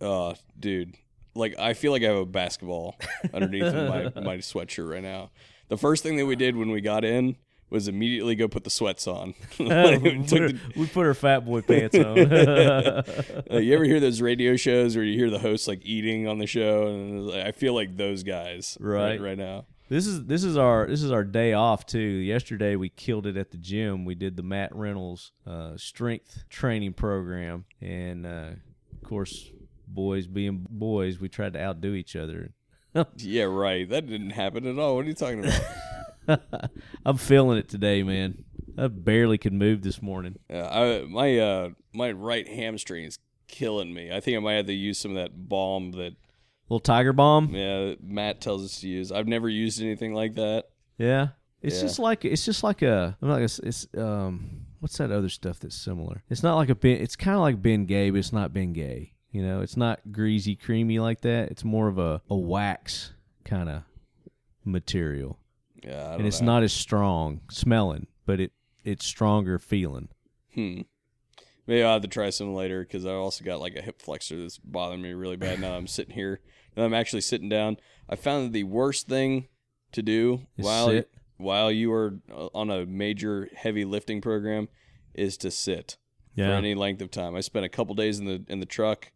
uh, 0.00 0.34
dude, 0.58 0.96
like 1.36 1.58
I 1.58 1.74
feel 1.74 1.92
like 1.92 2.02
I 2.02 2.06
have 2.06 2.16
a 2.16 2.26
basketball 2.26 2.96
underneath 3.34 3.72
my 3.72 4.10
my 4.20 4.36
sweatshirt 4.38 4.88
right 4.90 5.02
now. 5.02 5.30
The 5.68 5.76
first 5.76 6.02
thing 6.02 6.16
that 6.16 6.26
we 6.26 6.36
did 6.36 6.56
when 6.56 6.70
we 6.70 6.80
got 6.80 7.04
in 7.04 7.36
was 7.68 7.88
immediately 7.88 8.36
go 8.36 8.46
put 8.46 8.62
the 8.62 8.70
sweats 8.70 9.06
on. 9.08 9.34
Like, 9.58 10.00
we 10.00 10.18
put 10.18 10.28
the- 10.28 10.42
our, 10.42 10.80
we 10.80 10.86
put 10.86 11.16
fat 11.16 11.40
boy 11.44 11.62
pants 11.62 11.96
on. 11.96 12.16
You 13.62 13.74
ever 13.74 13.84
hear 13.84 13.98
those 14.00 14.20
radio 14.20 14.56
shows 14.56 14.94
where 14.96 15.04
you 15.04 15.18
hear 15.18 15.30
the 15.30 15.38
host 15.40 15.66
like 15.68 15.80
eating 15.84 16.28
on 16.28 16.38
the 16.38 16.46
show, 16.46 16.86
and 16.88 17.32
I 17.32 17.52
feel 17.52 17.74
like 17.74 17.96
those 17.96 18.22
guys 18.22 18.76
Right. 18.80 19.20
right 19.20 19.38
now. 19.38 19.66
This 19.88 20.06
is 20.08 20.24
this 20.26 20.42
is 20.42 20.56
our 20.56 20.86
this 20.88 21.02
is 21.02 21.12
our 21.12 21.22
day 21.22 21.52
off 21.52 21.86
too. 21.86 21.98
Yesterday 22.00 22.74
we 22.74 22.88
killed 22.88 23.24
it 23.26 23.36
at 23.36 23.52
the 23.52 23.56
gym. 23.56 24.04
We 24.04 24.16
did 24.16 24.36
the 24.36 24.42
Matt 24.42 24.74
Reynolds 24.74 25.30
uh, 25.46 25.76
strength 25.76 26.42
training 26.50 26.94
program, 26.94 27.66
and 27.80 28.26
uh, 28.26 28.50
of 28.92 29.02
course, 29.08 29.48
boys 29.86 30.26
being 30.26 30.66
boys, 30.68 31.18
we 31.20 31.28
tried 31.28 31.52
to 31.54 31.60
outdo 31.62 31.94
each 31.94 32.16
other. 32.16 32.52
Yeah, 33.16 33.44
right. 33.44 33.88
That 33.88 34.06
didn't 34.06 34.30
happen 34.30 34.66
at 34.66 34.78
all. 34.78 34.96
What 34.96 35.04
are 35.04 35.08
you 35.08 35.14
talking 35.14 35.44
about? 35.44 36.40
I'm 37.04 37.16
feeling 37.18 37.58
it 37.58 37.68
today, 37.68 38.02
man. 38.02 38.44
I 38.78 38.88
barely 38.88 39.38
could 39.38 39.52
move 39.52 39.82
this 39.82 40.02
morning. 40.02 40.36
Uh, 40.52 40.62
I, 40.62 41.04
my 41.06 41.38
uh, 41.38 41.68
my 41.92 42.12
right 42.12 42.46
hamstring 42.46 43.04
is 43.04 43.18
killing 43.48 43.92
me. 43.94 44.10
I 44.12 44.20
think 44.20 44.36
I 44.36 44.40
might 44.40 44.54
have 44.54 44.66
to 44.66 44.72
use 44.74 44.98
some 44.98 45.12
of 45.12 45.16
that 45.16 45.48
balm 45.48 45.92
that 45.92 46.14
Little 46.68 46.80
tiger 46.80 47.12
balm. 47.12 47.54
yeah 47.54 47.94
Matt 48.02 48.40
tells 48.40 48.64
us 48.64 48.80
to 48.80 48.88
use. 48.88 49.12
I've 49.12 49.28
never 49.28 49.48
used 49.48 49.80
anything 49.80 50.14
like 50.14 50.34
that. 50.34 50.64
Yeah. 50.98 51.28
It's 51.62 51.76
Yeah. 51.76 51.82
just 51.82 51.98
like 51.98 52.24
it's 52.24 52.44
just 52.44 52.62
like 52.64 52.82
a 52.82 53.16
I'm 53.22 53.28
not 53.28 53.34
gonna, 53.36 53.44
it's 53.62 53.86
um 53.96 54.62
what's 54.80 54.98
that 54.98 55.10
other 55.12 55.28
stuff 55.28 55.60
that's 55.60 55.76
similar? 55.76 56.22
It's 56.28 56.42
not 56.42 56.56
like 56.56 56.68
a 56.68 56.74
Ben. 56.74 56.96
It's 57.00 57.16
kind 57.16 57.34
of 57.36 57.40
like 57.42 57.62
Ben 57.62 57.86
Gay, 57.86 58.10
but 58.10 58.18
it's 58.18 58.32
not 58.32 58.52
Ben 58.52 58.72
Gay. 58.72 59.12
You 59.32 59.42
know, 59.42 59.60
it's 59.60 59.76
not 59.76 60.00
greasy, 60.12 60.56
creamy 60.56 60.98
like 60.98 61.20
that. 61.22 61.50
It's 61.50 61.64
more 61.64 61.88
of 61.88 61.98
a, 61.98 62.22
a 62.30 62.36
wax 62.36 63.12
kind 63.44 63.68
of 63.68 63.82
material. 64.64 65.38
Yeah, 65.82 66.00
I 66.00 66.04
don't 66.10 66.18
And 66.20 66.26
it's 66.26 66.40
know. 66.40 66.46
not 66.46 66.62
as 66.62 66.72
strong 66.72 67.40
smelling, 67.50 68.06
but 68.24 68.40
it 68.40 68.52
it's 68.84 69.04
stronger 69.04 69.58
feeling. 69.58 70.08
Hmm. 70.54 70.82
Maybe 71.66 71.82
I'll 71.82 71.94
have 71.94 72.02
to 72.02 72.08
try 72.08 72.30
some 72.30 72.54
later 72.54 72.82
because 72.82 73.04
I 73.04 73.10
also 73.12 73.44
got 73.44 73.60
like 73.60 73.74
a 73.76 73.82
hip 73.82 74.00
flexor 74.00 74.40
that's 74.40 74.58
bothering 74.58 75.02
me 75.02 75.12
really 75.12 75.36
bad. 75.36 75.60
Now 75.60 75.74
I'm 75.76 75.88
sitting 75.88 76.14
here. 76.14 76.40
Now 76.76 76.84
I'm 76.84 76.94
actually 76.94 77.22
sitting 77.22 77.48
down. 77.48 77.78
I 78.08 78.14
found 78.16 78.46
that 78.46 78.52
the 78.52 78.62
worst 78.64 79.08
thing 79.08 79.48
to 79.92 80.02
do 80.02 80.46
Is 80.56 80.64
while 80.64 80.88
sit. 80.88 81.10
while 81.36 81.70
you 81.72 81.92
are 81.92 82.20
uh, 82.32 82.46
on 82.54 82.70
a 82.70 82.86
major 82.86 83.48
heavy 83.54 83.84
lifting 83.84 84.20
program 84.20 84.68
is 85.14 85.36
to 85.38 85.50
sit 85.50 85.96
for 86.36 86.42
any 86.42 86.74
length 86.74 87.00
of 87.02 87.10
time. 87.10 87.34
I 87.34 87.40
spent 87.40 87.64
a 87.64 87.68
couple 87.70 87.94
days 87.96 88.18
in 88.20 88.26
the 88.26 88.44
in 88.48 88.60
the 88.60 88.66
truck 88.66 89.10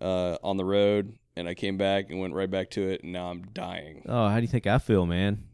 uh, 0.00 0.36
on 0.42 0.56
the 0.56 0.64
road, 0.64 1.16
and 1.36 1.48
I 1.48 1.54
came 1.54 1.76
back 1.76 2.10
and 2.10 2.20
went 2.20 2.34
right 2.34 2.50
back 2.50 2.70
to 2.70 2.82
it, 2.88 3.02
and 3.02 3.12
now 3.12 3.28
I'm 3.30 3.42
dying. 3.52 4.02
Oh, 4.08 4.28
how 4.28 4.36
do 4.36 4.42
you 4.42 4.48
think 4.48 4.66
I 4.66 4.78
feel, 4.78 5.06
man? 5.06 5.44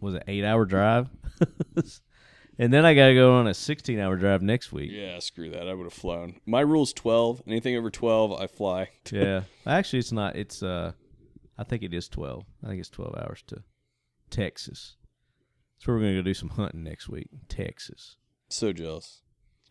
Was 0.00 0.14
it 0.14 0.24
eight 0.28 0.44
hour 0.44 0.64
drive? 0.64 1.08
and 2.58 2.72
then 2.72 2.84
I 2.84 2.94
got 2.94 3.08
to 3.08 3.14
go 3.14 3.34
on 3.34 3.46
a 3.46 3.54
16 3.54 3.98
hour 3.98 4.16
drive 4.16 4.42
next 4.42 4.72
week. 4.72 4.90
Yeah, 4.92 5.18
screw 5.18 5.50
that. 5.50 5.68
I 5.68 5.74
would 5.74 5.84
have 5.84 5.92
flown. 5.92 6.40
My 6.46 6.60
rule's 6.60 6.92
twelve. 6.92 7.42
Anything 7.46 7.76
over 7.76 7.90
twelve, 7.90 8.32
I 8.32 8.46
fly. 8.46 8.90
Yeah. 9.12 9.42
Actually, 9.66 9.98
it's 10.00 10.12
not. 10.12 10.36
It's, 10.36 10.62
uh, 10.62 10.92
I 11.58 11.64
think 11.64 11.82
it 11.82 11.92
is 11.92 12.08
12. 12.08 12.44
I 12.64 12.68
think 12.68 12.80
it's 12.80 12.88
12 12.88 13.14
hours 13.16 13.42
to 13.48 13.62
Texas. 14.30 14.96
That's 15.76 15.86
where 15.86 15.96
we're 15.96 16.02
going 16.02 16.14
to 16.14 16.20
go 16.22 16.24
do 16.24 16.34
some 16.34 16.48
hunting 16.50 16.82
next 16.82 17.08
week. 17.08 17.28
Texas. 17.48 18.16
So 18.48 18.72
jealous. 18.72 19.20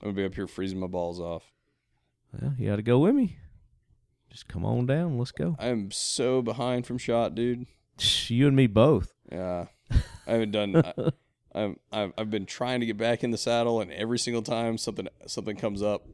I'm 0.01 0.10
gonna 0.10 0.15
be 0.17 0.25
up 0.25 0.36
here 0.36 0.48
freezing 0.48 0.79
my 0.79 0.88
balls 0.88 1.20
off. 1.20 1.43
Well, 2.34 2.53
you 2.58 2.70
got 2.70 2.77
to 2.77 2.81
go 2.81 3.00
with 3.00 3.13
me. 3.15 3.38
Just 4.32 4.48
come 4.48 4.64
on 4.66 4.86
down. 4.86 5.18
Let's 5.18 5.32
go. 5.32 5.56
I 5.60 5.68
am 5.68 5.92
so 5.92 6.42
behind 6.42 6.88
from 6.88 6.98
shot, 6.98 7.36
dude. 7.36 7.66
You 8.28 8.48
and 8.48 8.56
me 8.56 8.66
both. 8.68 9.14
Yeah, 9.32 9.66
I 10.26 10.32
haven't 10.32 10.52
done. 10.52 10.76
I, 10.78 10.94
I'm 11.54 11.76
I've, 11.92 12.14
I've 12.18 12.30
been 12.32 12.46
trying 12.46 12.80
to 12.80 12.86
get 12.86 12.98
back 12.98 13.24
in 13.26 13.32
the 13.32 13.38
saddle, 13.38 13.82
and 13.82 13.92
every 13.92 14.18
single 14.18 14.42
time 14.42 14.78
something 14.78 15.08
something 15.28 15.58
comes 15.58 15.82
up, 15.84 16.08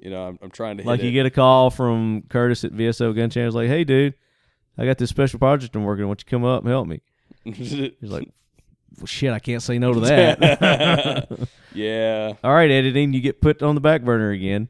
you 0.00 0.10
know, 0.10 0.26
I'm, 0.28 0.38
I'm 0.42 0.50
trying 0.50 0.78
to 0.78 0.82
hit 0.82 0.88
Like 0.88 1.00
you 1.02 1.10
it. 1.10 1.12
get 1.12 1.26
a 1.26 1.30
call 1.30 1.70
from 1.70 2.22
Curtis 2.28 2.64
at 2.64 2.72
VSO 2.72 3.14
Gun 3.14 3.30
Channel. 3.30 3.52
Like, 3.52 3.68
hey, 3.68 3.84
dude, 3.84 4.14
I 4.76 4.84
got 4.84 4.98
this 4.98 5.10
special 5.10 5.38
project 5.38 5.76
I'm 5.76 5.84
working 5.84 6.02
on. 6.02 6.08
Why 6.08 6.14
don't 6.14 6.24
you 6.26 6.30
come 6.30 6.44
up 6.44 6.62
and 6.62 6.70
help 6.70 6.88
me? 6.88 7.00
He's 7.44 7.92
like, 8.02 8.28
well, 8.98 9.06
shit, 9.06 9.32
I 9.32 9.38
can't 9.38 9.62
say 9.62 9.78
no 9.78 9.92
to 9.94 10.00
that. 10.00 11.48
yeah, 11.72 12.32
All 12.42 12.52
right, 12.52 12.70
editing, 12.70 13.12
you 13.12 13.20
get 13.20 13.40
put 13.40 13.62
on 13.62 13.76
the 13.76 13.80
back 13.80 14.02
burner 14.02 14.30
again. 14.30 14.68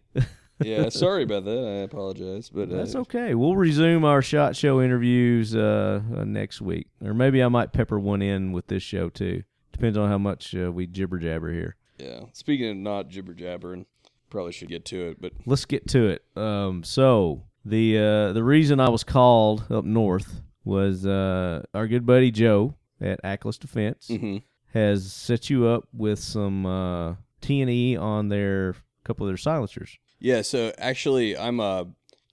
Yeah. 0.62 0.88
Sorry 0.88 1.24
about 1.24 1.44
that. 1.44 1.58
I 1.58 1.82
apologize, 1.82 2.48
but 2.48 2.70
uh, 2.70 2.76
That's 2.76 2.94
okay. 2.94 3.34
We'll 3.34 3.56
resume 3.56 4.04
our 4.04 4.22
shot 4.22 4.54
show 4.56 4.80
interviews 4.80 5.54
uh, 5.54 6.00
uh, 6.16 6.24
next 6.24 6.60
week, 6.60 6.88
or 7.04 7.14
maybe 7.14 7.42
I 7.42 7.48
might 7.48 7.72
pepper 7.72 7.98
one 7.98 8.22
in 8.22 8.52
with 8.52 8.68
this 8.68 8.82
show 8.82 9.08
too. 9.08 9.42
Depends 9.72 9.98
on 9.98 10.08
how 10.08 10.18
much 10.18 10.54
uh, 10.54 10.70
we 10.70 10.86
jibber 10.86 11.18
jabber 11.18 11.52
here. 11.52 11.76
yeah. 11.98 12.20
Speaking 12.32 12.70
of 12.70 12.76
not 12.76 13.08
jibber 13.08 13.34
jabbering, 13.34 13.86
probably 14.30 14.52
should 14.52 14.68
get 14.68 14.84
to 14.86 15.08
it, 15.08 15.20
but 15.20 15.32
Let's 15.46 15.64
get 15.64 15.88
to 15.88 16.08
it. 16.08 16.24
Um, 16.36 16.84
so 16.84 17.42
the 17.64 17.98
uh, 17.98 18.32
the 18.32 18.44
reason 18.44 18.78
I 18.80 18.90
was 18.90 19.04
called 19.04 19.66
up 19.70 19.84
north 19.84 20.42
was 20.64 21.06
uh, 21.06 21.62
our 21.74 21.86
good 21.86 22.06
buddy 22.06 22.30
Joe 22.30 22.74
at 23.00 23.22
Aklys 23.22 23.58
Defense 23.58 24.08
mhm. 24.10 24.42
has 24.72 25.12
set 25.12 25.50
you 25.50 25.66
up 25.66 25.88
with 25.92 26.18
some 26.18 26.64
uh, 26.64 27.14
T 27.40 27.60
and 27.60 27.70
E 27.70 27.96
on 27.96 28.28
their 28.28 28.76
couple 29.04 29.26
of 29.26 29.30
their 29.30 29.36
silencers. 29.36 29.98
Yeah, 30.24 30.40
so 30.40 30.72
actually, 30.78 31.36
I'm 31.36 31.60
uh 31.60 31.84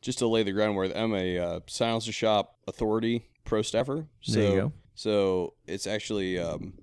just 0.01 0.19
to 0.19 0.27
lay 0.27 0.43
the 0.43 0.53
groundwork. 0.53 0.93
I'm 0.95 1.13
a 1.13 1.37
uh, 1.37 1.59
silencer 1.67 2.13
shop 2.13 2.55
authority 2.65 3.27
pro 3.43 3.61
staffer. 3.61 4.07
So, 4.21 4.39
There 4.39 4.49
you 4.49 4.55
go. 4.61 4.73
So 4.95 5.55
it's 5.67 5.85
actually 5.85 6.39
um, 6.39 6.73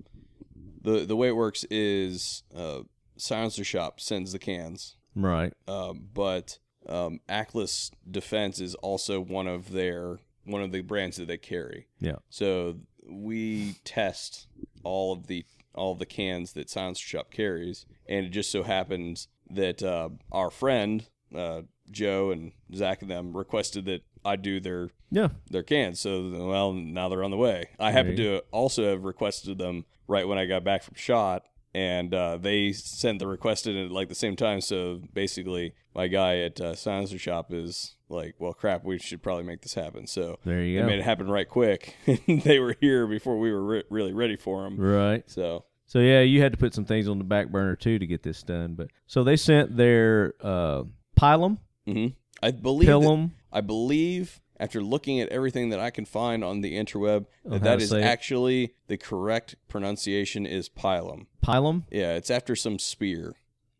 the 0.82 1.06
the 1.06 1.16
way 1.16 1.28
it 1.28 1.36
works 1.36 1.64
is 1.70 2.42
uh, 2.54 2.80
silencer 3.16 3.64
shop 3.64 4.00
sends 4.00 4.32
the 4.32 4.38
cans, 4.38 4.96
Right. 5.16 5.54
um, 5.66 6.08
but 6.12 6.58
um, 6.86 7.20
Aklys 7.26 7.90
Defense 8.08 8.60
is 8.60 8.74
also 8.74 9.18
one 9.18 9.48
of 9.48 9.72
their 9.72 10.18
one 10.44 10.62
of 10.62 10.72
the 10.72 10.82
brands 10.82 11.16
that 11.16 11.26
they 11.26 11.38
carry. 11.38 11.88
Yeah. 12.00 12.16
So 12.28 12.80
we 13.08 13.76
test 13.82 14.46
all 14.84 15.14
of 15.14 15.26
the 15.26 15.46
all 15.74 15.92
of 15.92 15.98
the 16.00 16.06
cans 16.06 16.52
that 16.52 16.68
Silencer 16.68 17.06
Shop 17.06 17.30
carries, 17.30 17.86
and 18.06 18.26
it 18.26 18.28
just 18.30 18.50
so 18.50 18.62
happens 18.62 19.28
that 19.50 19.82
uh, 19.82 20.10
our 20.32 20.50
friend 20.50 21.06
uh, 21.34 21.62
Joe 21.90 22.30
and 22.30 22.52
Zach 22.74 23.02
and 23.02 23.10
them 23.10 23.36
requested 23.36 23.84
that 23.86 24.02
I 24.24 24.36
do 24.36 24.60
their 24.60 24.90
Yeah. 25.10 25.28
their 25.50 25.62
cans. 25.62 26.00
So 26.00 26.30
well, 26.48 26.72
now 26.72 27.08
they're 27.08 27.24
on 27.24 27.30
the 27.30 27.36
way. 27.36 27.66
I 27.78 27.92
happen 27.92 28.16
to 28.16 28.40
also 28.50 28.90
have 28.90 29.04
requested 29.04 29.58
them 29.58 29.84
right 30.06 30.26
when 30.26 30.38
I 30.38 30.46
got 30.46 30.64
back 30.64 30.82
from 30.82 30.94
shot. 30.94 31.44
And 31.74 32.14
uh, 32.14 32.38
they 32.38 32.72
sent 32.72 33.18
the 33.18 33.26
request 33.26 33.66
in 33.66 33.76
at 33.76 33.90
like 33.90 34.08
the 34.08 34.14
same 34.14 34.36
time. 34.36 34.62
So 34.62 35.02
basically, 35.12 35.74
my 35.94 36.08
guy 36.08 36.38
at 36.38 36.58
uh, 36.60 36.74
Silencer 36.74 37.18
Shop 37.18 37.52
is 37.52 37.94
like, 38.08 38.34
"Well, 38.38 38.54
crap, 38.54 38.84
we 38.84 38.98
should 38.98 39.22
probably 39.22 39.44
make 39.44 39.60
this 39.60 39.74
happen." 39.74 40.06
So 40.06 40.38
There 40.46 40.62
you 40.62 40.76
they 40.76 40.80
go. 40.80 40.86
made 40.86 40.98
it 41.00 41.04
happen 41.04 41.28
right 41.30 41.48
quick. 41.48 41.94
they 42.26 42.58
were 42.58 42.74
here 42.80 43.06
before 43.06 43.38
we 43.38 43.52
were 43.52 43.62
re- 43.62 43.82
really 43.90 44.14
ready 44.14 44.34
for 44.36 44.62
them. 44.64 44.80
Right. 44.80 45.22
So 45.30 45.66
So 45.88 45.98
yeah, 46.00 46.20
you 46.20 46.40
had 46.42 46.52
to 46.52 46.58
put 46.58 46.74
some 46.74 46.84
things 46.84 47.08
on 47.08 47.18
the 47.18 47.24
back 47.24 47.48
burner 47.48 47.74
too 47.74 47.98
to 47.98 48.06
get 48.06 48.22
this 48.22 48.42
done. 48.42 48.74
But 48.74 48.88
so 49.06 49.24
they 49.24 49.36
sent 49.36 49.76
their 49.76 50.34
uh, 50.40 50.84
pilum, 51.18 51.58
mhm. 51.86 52.14
I 52.42 52.50
believe 52.52 52.86
that- 52.86 52.92
pilum. 52.92 53.30
I 53.50 53.62
believe 53.62 54.40
after 54.60 54.82
looking 54.82 55.20
at 55.20 55.28
everything 55.30 55.70
that 55.70 55.80
I 55.80 55.88
can 55.90 56.04
find 56.04 56.44
on 56.44 56.60
the 56.60 56.74
interweb 56.76 57.24
that 57.46 57.62
that 57.62 57.80
is 57.80 57.88
that 57.88 57.94
say 57.96 58.00
it? 58.02 58.04
actually 58.04 58.74
the 58.88 58.98
correct 58.98 59.54
pronunciation 59.68 60.44
is 60.44 60.68
pilum. 60.68 61.26
Pilum. 61.42 61.84
Yeah, 61.90 62.14
it's 62.16 62.30
after 62.30 62.54
some 62.54 62.78
spear. 62.78 63.34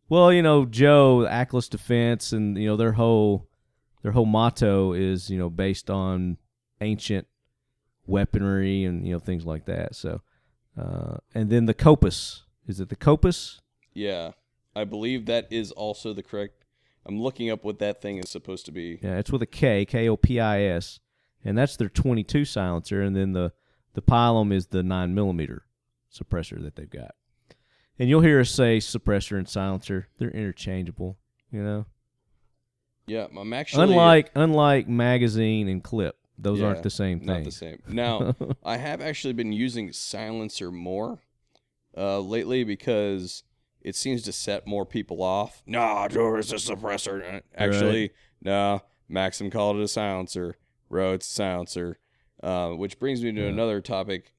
Well, 0.08 0.32
you 0.32 0.40
know, 0.40 0.64
Joe, 0.64 1.26
Aklys 1.28 1.68
Defense, 1.68 2.32
and 2.32 2.56
you 2.56 2.66
know 2.66 2.76
their 2.76 2.92
whole 2.92 3.46
their 4.02 4.12
whole 4.12 4.24
motto 4.24 4.94
is 4.94 5.28
you 5.28 5.38
know 5.38 5.50
based 5.50 5.90
on 5.90 6.38
ancient 6.80 7.26
weaponry 8.06 8.84
and 8.84 9.06
you 9.06 9.12
know 9.12 9.18
things 9.18 9.44
like 9.44 9.66
that. 9.66 9.94
So, 9.94 10.22
uh, 10.78 11.18
and 11.34 11.50
then 11.50 11.66
the 11.66 11.74
Kopis 11.74 12.42
is 12.68 12.80
it 12.80 12.90
the 12.90 12.96
Kopis? 12.96 13.60
Yeah, 13.94 14.32
I 14.76 14.84
believe 14.84 15.26
that 15.26 15.48
is 15.50 15.72
also 15.72 16.12
the 16.12 16.22
correct. 16.22 16.64
I'm 17.06 17.20
looking 17.20 17.50
up 17.50 17.64
what 17.64 17.78
that 17.78 18.02
thing 18.02 18.18
is 18.18 18.28
supposed 18.28 18.66
to 18.66 18.72
be. 18.72 18.98
Yeah, 19.02 19.16
it's 19.16 19.32
with 19.32 19.42
a 19.42 19.46
K, 19.46 19.86
K 19.86 20.08
O 20.08 20.16
P 20.16 20.38
I 20.38 20.62
S, 20.62 21.00
and 21.42 21.56
that's 21.56 21.76
their 21.76 21.88
22 21.88 22.44
silencer. 22.44 23.00
And 23.00 23.16
then 23.16 23.32
the 23.32 23.52
the 23.94 24.02
Pilum 24.02 24.52
is 24.52 24.66
the 24.66 24.82
nine 24.82 25.14
millimeter 25.14 25.64
suppressor 26.12 26.62
that 26.62 26.76
they've 26.76 26.88
got. 26.88 27.14
And 27.98 28.08
you'll 28.08 28.20
hear 28.20 28.40
us 28.40 28.50
say 28.50 28.78
suppressor 28.78 29.38
and 29.38 29.48
silencer; 29.48 30.08
they're 30.18 30.30
interchangeable. 30.30 31.16
You 31.50 31.62
know, 31.62 31.86
Yeah, 33.06 33.26
I'm 33.34 33.54
actually 33.54 33.84
unlike 33.84 34.30
unlike 34.34 34.86
magazine 34.86 35.68
and 35.68 35.82
clip, 35.82 36.17
those 36.38 36.60
Yeah, 36.60 36.66
aren't 36.68 36.82
the 36.84 36.90
same 36.90 37.18
thing. 37.18 37.26
not 37.26 37.44
the 37.44 37.50
same. 37.50 37.82
Now, 37.88 38.34
I 38.64 38.76
have 38.76 39.00
actually 39.00 39.32
been 39.34 39.52
using 39.52 39.92
silencer 39.92 40.70
more 40.70 41.18
uh, 41.96 42.20
lately 42.20 42.62
because 42.64 43.42
it 43.80 43.96
seems 43.96 44.22
to 44.22 44.32
set 44.32 44.66
more 44.66 44.86
people 44.86 45.22
off. 45.22 45.62
Nah, 45.66 46.04
it's 46.06 46.52
a 46.52 46.56
suppressor. 46.56 47.36
Uh, 47.36 47.40
Actually, 47.56 48.10
no. 48.42 48.82
Maxim 49.08 49.50
called 49.50 49.76
it 49.76 49.82
a 49.82 49.88
silencer. 49.88 50.56
Bro, 50.88 51.14
it's 51.14 51.28
a 51.28 51.32
silencer. 51.32 51.98
Uh, 52.42 52.70
which 52.70 52.98
brings 52.98 53.22
me 53.22 53.32
to 53.32 53.40
Yeah. 53.42 53.48
another 53.48 53.80
topic. 53.80 54.32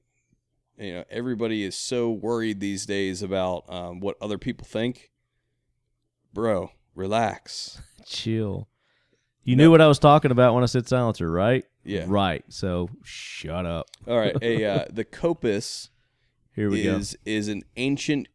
You 0.78 0.94
know, 0.94 1.04
everybody 1.10 1.64
is 1.64 1.76
so 1.76 2.10
worried 2.10 2.60
these 2.60 2.86
days 2.86 3.22
about 3.22 3.64
um, 3.68 4.00
what 4.00 4.16
other 4.22 4.38
people 4.38 4.66
think. 4.66 5.10
Bro, 6.32 6.70
relax. 6.94 7.80
Chill. 8.06 8.68
You 9.42 9.56
knew 9.56 9.70
what 9.70 9.80
I 9.80 9.86
was 9.88 9.98
talking 9.98 10.30
about 10.30 10.54
when 10.54 10.62
I 10.62 10.66
said 10.66 10.86
silencer, 10.86 11.30
right? 11.30 11.64
Yeah. 11.84 12.04
Right. 12.06 12.44
So 12.48 12.90
shut 13.02 13.64
up. 13.66 13.86
All 14.06 14.18
right. 14.18 14.36
A 14.42 14.64
uh, 14.64 14.84
the 14.90 15.04
Kopis 15.04 15.88
Here 16.54 16.68
we 16.70 16.82
go 16.84 16.96
is 16.96 17.16
is 17.24 17.48
an 17.48 17.62
ancient 17.76 18.28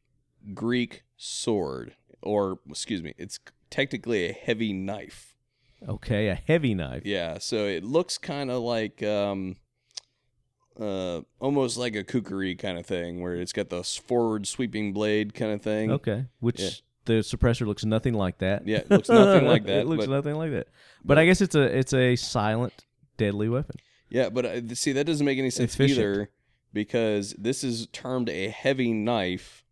Greek 0.54 1.04
sword, 1.18 1.96
or 2.22 2.60
excuse 2.70 3.02
me, 3.04 3.14
it's 3.18 3.40
technically 3.70 4.26
a 4.30 4.34
heavy 4.34 4.74
knife. 4.74 5.34
Okay, 5.88 6.30
a 6.30 6.36
heavy 6.36 6.74
knife. 6.74 7.04
Yeah, 7.06 7.38
so 7.38 7.66
it 7.68 7.84
looks 7.84 8.18
kind 8.18 8.50
of 8.50 8.64
like 8.64 9.04
um, 9.04 9.58
uh, 10.80 11.22
almost 11.40 11.78
like 11.78 11.96
a 11.96 12.04
kukri 12.04 12.56
kind 12.56 12.78
of 12.78 12.86
thing, 12.86 13.22
where 13.22 13.36
it's 13.36 13.54
got 13.54 13.70
the 13.70 13.84
forward 13.84 14.48
sweeping 14.48 14.94
blade 14.94 15.34
kind 15.34 15.52
of 15.52 15.62
thing. 15.62 15.92
Okay, 15.92 16.26
which 16.40 16.60
Yeah. 16.62 16.70
the 17.06 17.14
suppressor 17.16 17.66
looks 17.68 17.86
nothing 17.86 18.14
like 18.14 18.40
that. 18.40 18.68
Yeah, 18.68 18.78
it 18.80 18.90
looks 18.90 19.10
nothing 19.10 19.48
like 19.48 19.64
that, 19.68 19.80
it 19.82 19.88
looks 19.88 20.06
but- 20.06 20.12
nothing 20.12 20.36
like 20.36 20.52
that. 20.52 20.68
But 21.04 21.18
I 21.20 21.26
guess 21.26 21.42
it's 21.42 21.56
a 21.56 21.62
it's 21.78 21.94
a 21.94 22.16
silent, 22.16 22.85
deadly 23.18 23.50
weapon. 23.50 23.78
Yeah, 24.10 24.30
but 24.30 24.46
uh, 24.46 24.76
see, 24.76 24.92
that 24.94 25.06
doesn't 25.06 25.26
make 25.26 25.38
any 25.38 25.50
sense 25.50 25.74
Efficient. 25.74 26.00
either, 26.00 26.30
because 26.74 27.34
this 27.38 27.64
is 27.64 27.88
termed 27.88 28.30
a 28.30 28.50
heavy 28.50 28.94
knife. 28.94 29.64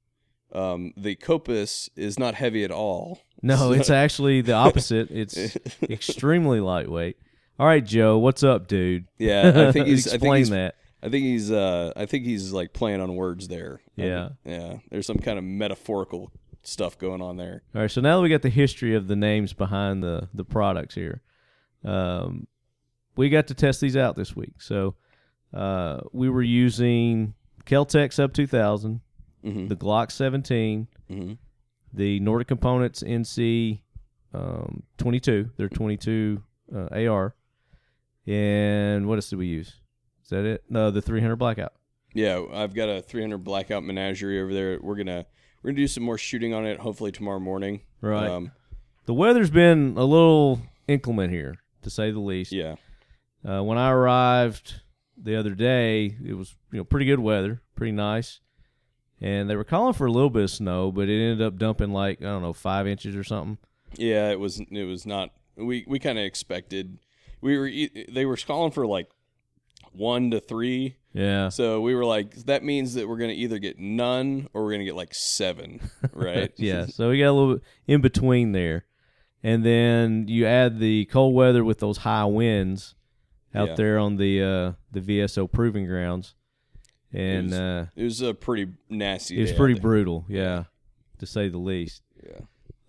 Um, 0.52 0.94
the 0.96 1.16
Kopis 1.16 1.90
is 1.96 2.20
not 2.20 2.36
heavy 2.36 2.64
at 2.64 2.72
all. 2.72 3.22
No, 3.42 3.72
it's 3.72 3.90
actually 3.90 4.42
the 4.42 4.54
opposite. 4.54 5.10
It's 5.12 5.58
extremely 5.90 6.60
lightweight. 6.60 7.18
All 7.60 7.68
right, 7.68 7.86
Joe, 7.86 8.18
what's 8.18 8.44
up, 8.44 8.68
dude? 8.68 9.06
Yeah, 9.18 9.68
I 9.68 9.72
think 9.72 9.88
he's. 9.88 10.08
I 10.08 10.12
think 10.12 10.24
Explain 10.24 10.40
he's, 10.40 10.50
that. 10.50 10.76
I 11.02 11.10
think 11.10 11.26
he's. 11.26 11.52
Uh, 11.52 11.94
I 11.96 12.06
think 12.06 12.26
he's 12.26 12.52
like 12.52 12.74
playing 12.74 13.02
on 13.02 13.16
words 13.16 13.48
there. 13.48 13.82
Yeah. 13.96 14.30
yeah. 14.44 14.78
There's 14.90 15.06
some 15.06 15.20
kind 15.20 15.38
of 15.38 15.44
metaphorical 15.44 16.32
stuff 16.64 16.98
going 16.98 17.22
on 17.22 17.38
there. 17.38 17.64
All 17.76 17.82
right, 17.82 17.92
so 17.92 18.02
now 18.02 18.18
that 18.18 18.24
we 18.24 18.30
got 18.30 18.42
the 18.42 18.50
history 18.50 18.96
of 18.96 19.08
the 19.08 19.16
names 19.16 19.54
behind 19.54 20.04
the 20.04 20.30
the 20.34 20.46
products 20.46 20.96
here, 20.96 21.22
um, 21.84 22.48
we 23.16 23.30
got 23.30 23.48
to 23.48 23.54
test 23.54 23.82
these 23.82 23.96
out 23.98 24.16
this 24.16 24.36
week. 24.36 24.62
So 24.62 24.96
uh, 25.54 26.02
we 26.12 26.30
were 26.30 26.42
using 26.42 27.34
Keltec 27.66 28.14
Sub 28.14 28.34
2000, 28.34 29.02
Mm-hmm. 29.46 29.68
the 29.68 29.76
Glock 29.76 30.10
17, 30.10 30.88
mm-hmm. 31.12 31.34
the 31.92 32.20
Nordic 32.22 32.48
Components 32.48 33.04
NC 33.04 33.82
um, 34.34 34.84
22, 34.98 35.50
their 35.58 35.68
22 35.68 36.42
uh, 36.74 36.88
AR, 37.10 37.36
and 38.26 39.08
what 39.08 39.16
else 39.16 39.30
did 39.30 39.40
we 39.40 39.48
use? 39.48 39.68
Is 40.24 40.30
that 40.30 40.46
it? 40.46 40.64
No, 40.70 40.92
the 40.92 41.02
300 41.02 41.36
Blackout. 41.36 41.74
Yeah, 42.14 42.42
I've 42.54 42.74
got 42.74 42.90
a 42.90 43.02
300 43.02 43.40
blackout 43.40 43.84
menagerie 43.84 44.40
over 44.40 44.54
there. 44.54 44.80
We're 44.82 44.96
gonna 44.96 45.26
we're 45.62 45.72
gonna 45.72 45.78
do 45.82 45.88
some 45.88 46.04
more 46.04 46.18
shooting 46.18 46.54
on 46.54 46.66
it. 46.66 46.80
Hopefully 46.80 47.12
tomorrow 47.12 47.40
morning. 47.40 47.82
Right. 48.02 48.28
Um, 48.30 48.52
The 49.06 49.14
weather's 49.16 49.50
been 49.50 49.96
a 49.98 50.06
little 50.06 50.62
inclement 50.88 51.34
here, 51.34 51.56
to 51.82 51.90
say 51.90 52.12
the 52.12 52.20
least. 52.20 52.52
yeah. 52.52 52.76
Uh, 53.48 53.62
when 53.62 53.78
I 53.78 53.92
arrived 53.92 54.82
the 55.18 55.36
other 55.36 55.56
day, 55.56 56.16
it 56.26 56.34
was 56.34 56.56
you 56.72 56.78
know 56.80 56.84
pretty 56.84 57.06
good 57.06 57.20
weather, 57.20 57.62
pretty 57.76 57.92
nice, 57.92 58.40
and 59.20 59.50
they 59.50 59.56
were 59.56 59.64
calling 59.64 59.94
for 59.94 60.06
a 60.08 60.12
little 60.12 60.30
bit 60.30 60.44
of 60.44 60.52
snow, 60.52 60.92
but 60.92 61.10
it 61.10 61.22
ended 61.22 61.42
up 61.46 61.58
dumping 61.58 61.92
like 61.92 62.22
I 62.22 62.26
don't 62.26 62.42
know 62.42 62.54
five 62.54 62.88
inches 62.88 63.16
or 63.16 63.24
something. 63.24 63.58
Yeah, 63.98 64.30
it 64.32 64.40
was 64.40 64.60
it 64.60 64.86
was 64.86 65.06
not 65.06 65.32
we 65.56 65.86
we 65.88 66.00
kind 66.00 66.18
of 66.18 66.26
expected 66.26 67.00
we 67.42 67.58
were 67.58 67.70
they 68.12 68.26
were 68.26 68.38
calling 68.38 68.72
for 68.72 68.88
like 68.88 69.10
1 69.92 70.32
to 70.32 70.40
3. 70.40 70.96
Yeah, 71.14 71.50
So 71.50 71.82
we 71.82 71.94
were 71.94 72.06
like 72.06 72.34
that 72.46 72.64
means 72.64 72.96
that 72.96 73.08
we're 73.08 73.18
going 73.18 73.30
to 73.30 73.36
either 73.36 73.60
get 73.60 73.78
none 73.78 74.48
or 74.54 74.64
we're 74.64 74.72
going 74.72 74.80
to 74.80 74.86
get 74.86 74.96
like 74.96 75.14
7, 75.14 75.80
right? 76.14 76.52
yeah. 76.56 76.88
So 76.88 77.10
we 77.10 77.20
got 77.20 77.30
a 77.30 77.34
little 77.34 77.60
in 77.86 78.02
between 78.02 78.54
there, 78.54 78.86
and 79.44 79.64
then 79.64 80.26
you 80.28 80.48
add 80.48 80.80
the 80.80 81.06
cold 81.06 81.36
weather 81.36 81.64
with 81.64 81.80
those 81.80 81.98
high 81.98 82.26
winds 82.26 82.96
out 83.56 83.70
Yeah. 83.70 83.76
there 83.76 84.00
on 84.00 84.18
the 84.18 84.42
uh, 84.44 84.72
the 84.92 85.02
VSO 85.02 85.52
proving 85.52 85.86
grounds, 85.86 86.36
and 87.12 87.50
was 87.52 87.60
uh, 87.60 87.86
It 87.96 88.04
was 88.04 88.22
a 88.22 88.34
pretty 88.34 88.72
nasty 88.90 89.38
it 89.38 89.42
was 89.42 89.52
pretty 89.54 89.80
brutal. 89.80 90.26
Yeah, 90.28 90.66
to 91.20 91.26
say 91.26 91.50
the 91.50 91.58
least. 91.58 92.02
Yeah. 92.26 92.42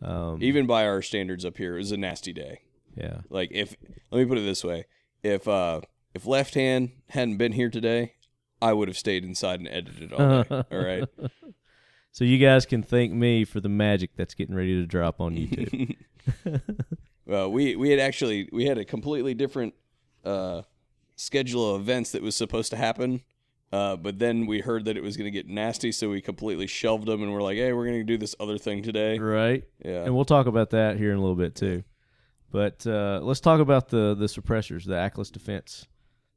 Um, 0.03 0.43
Even 0.43 0.67
by 0.67 0.87
our 0.87 1.01
standards 1.03 1.45
up 1.45 1.57
here, 1.57 1.75
it 1.75 1.79
was 1.79 1.93
a 1.93 1.97
nasty 1.97 2.33
day. 2.33 2.61
yeah. 2.97 3.21
Like 3.31 3.51
if 3.53 3.77
let 4.11 4.19
me 4.21 4.25
put 4.27 4.39
it 4.39 4.43
this 4.43 4.63
way, 4.65 4.85
if 5.23 5.47
uh 5.49 5.81
if 6.15 6.27
left 6.27 6.55
hand 6.55 6.93
hadn't 7.11 7.39
been 7.39 7.53
here 7.53 7.71
today, 7.71 8.15
I 8.63 8.73
would 8.73 8.89
have 8.89 8.99
stayed 8.99 9.25
inside 9.25 9.61
and 9.61 9.69
edited 9.69 10.13
all 10.13 10.43
day. 10.45 10.49
all 10.71 10.79
right. 10.85 11.05
So 12.13 12.25
you 12.25 12.39
guys 12.39 12.65
can 12.67 12.83
thank 12.85 13.13
me 13.13 13.45
for 13.45 13.61
the 13.61 13.69
magic 13.69 14.11
that's 14.15 14.35
getting 14.35 14.55
ready 14.55 14.75
to 14.81 14.87
drop 14.87 15.21
on 15.21 15.35
YouTube. 15.37 15.97
Well, 17.27 17.51
we 17.51 17.75
we 17.75 17.89
had 17.91 17.99
actually 18.01 18.51
we 18.53 18.67
had 18.67 18.77
a 18.77 18.85
completely 18.85 19.33
different 19.33 19.73
uh 20.25 20.63
schedule 21.17 21.75
of 21.75 21.81
events 21.81 22.13
that 22.13 22.23
was 22.23 22.37
supposed 22.37 22.71
to 22.71 22.77
happen. 22.77 23.23
Uh, 23.73 23.97
but 23.97 24.19
then 24.21 24.47
we 24.47 24.61
heard 24.61 24.85
that 24.85 24.97
it 24.97 25.03
was 25.03 25.17
going 25.17 25.25
to 25.25 25.33
get 25.33 25.49
nasty, 25.49 25.91
so 25.91 26.09
we 26.09 26.21
completely 26.21 26.67
shelved 26.67 27.07
them, 27.07 27.23
and 27.23 27.33
we're 27.33 27.43
like, 27.43 27.57
"Hey, 27.57 27.73
we're 27.73 27.87
going 27.87 27.99
to 27.99 28.05
do 28.05 28.17
this 28.17 28.37
other 28.39 28.57
thing 28.57 28.83
today." 28.83 29.19
right? 29.19 29.65
Yeah, 29.85 30.05
And 30.05 30.15
we'll 30.15 30.25
talk 30.25 30.47
about 30.47 30.71
that 30.71 30.97
here 30.97 31.11
in 31.11 31.19
a 31.19 31.21
little 31.21 31.35
bit 31.35 31.57
too. 31.57 31.83
But 32.53 32.87
uh, 32.87 33.19
let's 33.23 33.41
talk 33.41 33.59
about 33.61 33.89
the 33.89 34.15
the 34.15 34.27
suppressors, 34.27 34.85
the 34.85 34.95
Aklys 34.95 35.33
Defense 35.33 35.89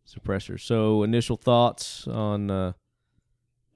suppressors. 0.08 0.62
So 0.62 1.04
initial 1.04 1.38
thoughts 1.38 2.08
on 2.08 2.50
uh, 2.50 2.74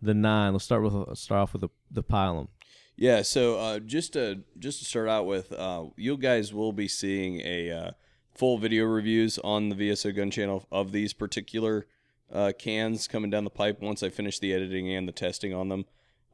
the 0.02 0.16
nine. 0.16 0.54
Let's 0.54 0.66
start 0.66 0.82
with 0.82 1.16
start 1.18 1.42
off 1.42 1.54
with 1.54 1.62
the 1.62 1.70
the 1.92 2.04
Pilum. 2.04 2.48
Yeah, 2.96 3.22
so 3.22 3.60
uh, 3.60 3.80
just 3.80 4.14
to 4.14 4.44
just 4.58 4.80
to 4.80 4.86
start 4.86 5.08
out 5.08 5.28
with, 5.28 5.52
uh, 5.52 5.86
you 5.98 6.18
guys 6.18 6.52
will 6.52 6.74
be 6.74 6.88
seeing 6.88 7.42
a 7.42 7.72
uh, 7.72 7.92
full 8.34 8.58
video 8.58 8.86
reviews 8.86 9.38
on 9.40 9.70
the 9.70 9.76
VSO 9.76 10.16
Gun 10.16 10.32
channel 10.32 10.68
of 10.72 10.92
these 10.92 11.14
particular 11.14 11.88
uh, 12.32 12.52
cans 12.58 13.08
coming 13.08 13.30
down 13.30 13.44
the 13.44 13.50
pipe. 13.50 13.82
Once 13.82 14.04
I 14.04 14.10
finish 14.10 14.40
the 14.40 14.54
editing 14.54 14.90
and 14.94 15.08
the 15.08 15.14
testing 15.14 15.54
on 15.54 15.70
them, 15.70 15.86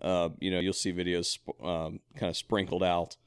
uh, 0.02 0.30
you 0.40 0.52
know, 0.52 0.60
you'll 0.60 0.74
see 0.74 0.94
videos 0.94 1.40
um, 1.64 2.00
kind 2.16 2.30
of 2.30 2.38
sprinkled 2.38 2.84
out 2.84 3.18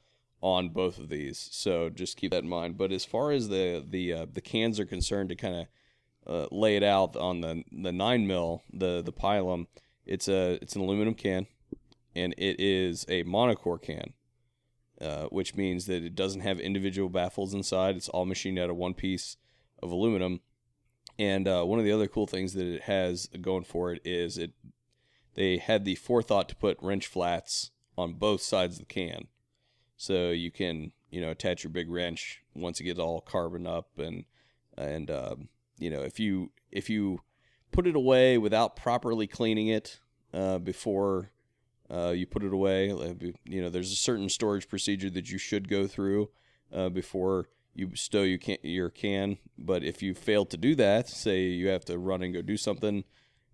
on 0.41 0.69
both 0.69 0.97
of 0.97 1.09
these. 1.09 1.49
So 1.51 1.89
just 1.89 2.17
keep 2.17 2.31
that 2.31 2.43
in 2.43 2.49
mind. 2.49 2.77
But 2.77 2.91
as 2.91 3.05
far 3.05 3.31
as 3.31 3.49
the 3.49 3.85
the 3.87 4.13
uh, 4.13 4.25
the 4.31 4.41
cans 4.41 4.79
are 4.79 4.85
concerned, 4.85 5.29
to 5.29 5.35
kind 5.35 5.55
of 5.55 5.67
uh, 6.25 6.47
lay 6.55 6.77
it 6.77 6.83
out 6.83 7.15
on 7.15 7.41
the 7.41 7.63
the 7.71 7.91
nine 7.91 8.25
mil, 8.25 8.63
the 8.71 9.01
the 9.01 9.13
Pilum, 9.13 9.67
it's 10.05 10.27
a 10.27 10.53
it's 10.61 10.75
an 10.75 10.81
aluminum 10.81 11.13
can 11.13 11.47
and 12.15 12.33
it 12.37 12.59
is 12.59 13.05
a 13.07 13.23
monocore 13.23 13.81
can, 13.81 14.13
uh, 15.01 15.25
which 15.25 15.55
means 15.55 15.85
that 15.87 16.03
it 16.03 16.15
doesn't 16.15 16.41
have 16.41 16.59
individual 16.59 17.09
baffles 17.09 17.53
inside. 17.53 17.95
It's 17.95 18.09
all 18.09 18.25
machined 18.25 18.59
out 18.59 18.69
of 18.69 18.75
one 18.75 18.93
piece 18.93 19.37
of 19.81 19.91
aluminum. 19.91 20.41
And 21.17 21.47
uh, 21.47 21.63
one 21.63 21.79
of 21.79 21.85
the 21.85 21.91
other 21.91 22.07
cool 22.07 22.27
things 22.27 22.53
that 22.53 22.65
it 22.65 22.83
has 22.83 23.27
going 23.41 23.63
for 23.63 23.91
it 23.91 24.01
is 24.05 24.37
it 24.37 24.51
they 25.33 25.57
had 25.57 25.85
the 25.85 25.95
forethought 25.95 26.49
to 26.49 26.55
put 26.55 26.77
wrench 26.81 27.07
flats 27.07 27.71
on 27.97 28.13
both 28.13 28.41
sides 28.41 28.75
of 28.75 28.79
the 28.79 28.93
can, 28.93 29.27
so 29.97 30.29
you 30.29 30.51
can 30.51 30.91
you 31.09 31.21
know 31.21 31.29
attach 31.29 31.63
your 31.63 31.71
big 31.71 31.89
wrench 31.89 32.41
once 32.55 32.79
it 32.79 32.83
gets 32.83 32.99
all 32.99 33.21
carbon 33.21 33.67
up 33.67 33.89
and 33.97 34.25
and 34.77 35.11
um, 35.11 35.49
you 35.77 35.89
know 35.89 36.01
if 36.01 36.19
you 36.19 36.51
if 36.71 36.89
you 36.89 37.21
put 37.71 37.87
it 37.87 37.95
away 37.95 38.37
without 38.37 38.75
properly 38.75 39.27
cleaning 39.27 39.67
it 39.67 39.99
uh, 40.33 40.57
before 40.57 41.31
uh, 41.91 42.11
you 42.11 42.25
put 42.25 42.43
it 42.43 42.53
away. 42.53 42.87
You 43.45 43.61
know, 43.61 43.69
there's 43.69 43.91
a 43.91 43.95
certain 43.95 44.29
storage 44.29 44.67
procedure 44.69 45.09
that 45.09 45.29
you 45.31 45.37
should 45.37 45.67
go 45.67 45.87
through 45.87 46.29
uh, 46.71 46.89
before 46.89 47.49
you 47.73 47.89
stow 47.95 48.23
you 48.23 48.37
can, 48.39 48.57
your 48.63 48.89
can. 48.89 49.37
But 49.57 49.83
if 49.83 50.01
you 50.01 50.13
fail 50.13 50.45
to 50.45 50.57
do 50.57 50.75
that, 50.75 51.07
say 51.09 51.43
you 51.43 51.67
have 51.69 51.85
to 51.85 51.97
run 51.97 52.21
and 52.23 52.33
go 52.33 52.41
do 52.41 52.57
something 52.57 53.03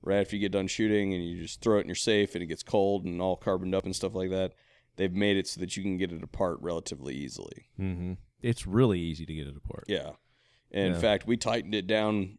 right 0.01 0.19
after 0.21 0.35
you 0.35 0.41
get 0.41 0.51
done 0.51 0.67
shooting, 0.67 1.13
and 1.13 1.23
you 1.27 1.41
just 1.41 1.61
throw 1.61 1.77
it 1.77 1.81
in 1.81 1.87
your 1.87 1.95
safe 1.95 2.33
and 2.35 2.43
it 2.43 2.47
gets 2.47 2.63
cold 2.63 3.05
and 3.05 3.21
all 3.21 3.35
carboned 3.37 3.73
up 3.75 3.85
and 3.85 3.95
stuff 3.95 4.13
like 4.13 4.29
that, 4.29 4.53
they've 4.95 5.13
made 5.13 5.37
it 5.37 5.47
so 5.47 5.59
that 5.59 5.75
you 5.75 5.83
can 5.83 5.97
get 5.97 6.11
it 6.11 6.23
apart 6.23 6.57
relatively 6.61 7.15
easily. 7.15 7.69
Mm-hmm. 7.79 8.13
It's 8.41 8.67
really 8.67 8.99
easy 8.99 9.25
to 9.25 9.33
get 9.33 9.47
it 9.47 9.57
apart. 9.57 9.85
Yeah. 9.87 10.11
And 10.71 10.89
Yeah. 10.89 10.95
in 10.95 11.01
fact, 11.01 11.25
we 11.27 11.37
tightened 11.37 11.73
it 11.75 11.87
down 11.87 12.37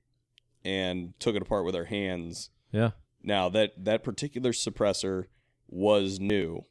and 0.64 1.14
took 1.18 1.34
it 1.37 1.42
apart 1.42 1.64
with 1.64 1.74
our 1.76 1.84
hands 1.84 2.50
Yeah. 2.72 2.90
now 3.22 3.48
that 3.50 3.84
that 3.84 4.02
particular 4.04 4.52
suppressor 4.52 5.24
was 5.68 6.18
new 6.20 6.64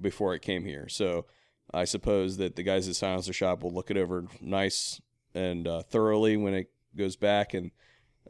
before 0.00 0.34
it 0.34 0.42
came 0.42 0.64
here, 0.64 0.88
so 0.88 1.26
I 1.72 1.84
suppose 1.84 2.36
that 2.38 2.56
the 2.56 2.62
guys 2.62 2.86
at 2.86 2.90
the 2.90 2.94
Silencer 2.94 3.32
Shop 3.32 3.62
will 3.62 3.72
look 3.72 3.90
it 3.90 3.96
over 3.96 4.26
nice 4.40 5.00
and 5.34 5.66
uh, 5.66 5.82
thoroughly 5.82 6.36
when 6.36 6.54
it 6.54 6.70
goes 6.96 7.16
back, 7.16 7.54
and 7.54 7.70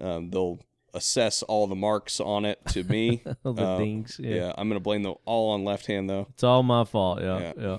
um, 0.01 0.31
they'll 0.31 0.61
assess 0.95 1.43
all 1.45 1.67
the 1.67 1.75
marks 1.75 2.21
on 2.21 2.45
it 2.45 2.61
to 2.69 2.85
me. 2.85 3.23
The 3.43 3.53
Uh, 3.55 3.79
dings. 3.79 4.21
yeah. 4.23 4.35
Yeah. 4.37 4.53
I'm 4.59 4.69
gonna 4.69 4.81
blame 4.81 5.03
them 5.03 5.15
all 5.25 5.51
on 5.51 5.65
left 5.65 5.87
hand 5.87 6.09
though. 6.11 6.27
It's 6.31 6.45
all 6.45 6.63
my 6.63 6.85
fault. 6.85 7.21
Yeah. 7.21 7.39
Yeah. 7.41 7.53
Yeah. 7.59 7.79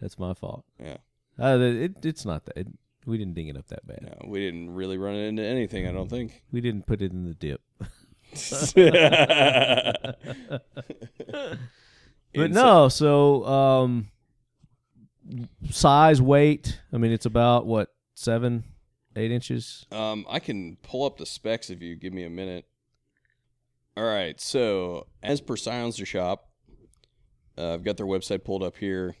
That's 0.00 0.18
my 0.18 0.32
fault. 0.34 0.64
Yeah, 0.82 0.96
Uh, 1.38 1.58
it, 1.60 2.04
it's 2.04 2.24
not 2.24 2.46
that. 2.46 2.56
It, 2.56 2.66
we 3.06 3.18
didn't 3.18 3.34
ding 3.34 3.48
it 3.48 3.56
up 3.56 3.66
that 3.68 3.86
bad. 3.86 4.02
no, 4.02 4.28
we 4.28 4.40
didn't 4.40 4.70
really 4.70 4.96
run 4.98 5.14
it 5.14 5.26
into 5.26 5.42
anything. 5.42 5.86
I 5.86 5.92
don't 5.92 6.08
think. 6.08 6.42
We 6.52 6.60
didn't 6.60 6.86
put 6.86 7.02
it 7.02 7.12
in 7.12 7.24
the 7.24 7.34
dip. 7.34 7.60
But 12.34 12.52
no, 12.52 12.88
so 12.88 13.44
um, 13.44 14.08
size, 15.70 16.22
weight. 16.22 16.80
I 16.92 16.98
mean, 16.98 17.12
it's 17.12 17.26
about 17.26 17.66
what 17.66 17.92
seven, 18.14 18.64
eight 19.16 19.32
inches. 19.32 19.84
Um, 19.90 20.24
I 20.28 20.38
can 20.38 20.76
pull 20.82 21.04
up 21.04 21.18
the 21.18 21.26
specs 21.26 21.70
if 21.70 21.82
you 21.82 21.96
give 21.96 22.12
me 22.12 22.24
a 22.24 22.30
minute. 22.30 22.66
All 23.96 24.04
right, 24.04 24.40
so 24.40 25.08
as 25.22 25.40
per 25.40 25.56
Silencer 25.56 26.06
Shop, 26.06 26.48
uh, 27.58 27.74
I've 27.74 27.82
got 27.82 27.96
their 27.96 28.06
website 28.06 28.44
pulled 28.44 28.62
up 28.62 28.76
here, 28.76 29.16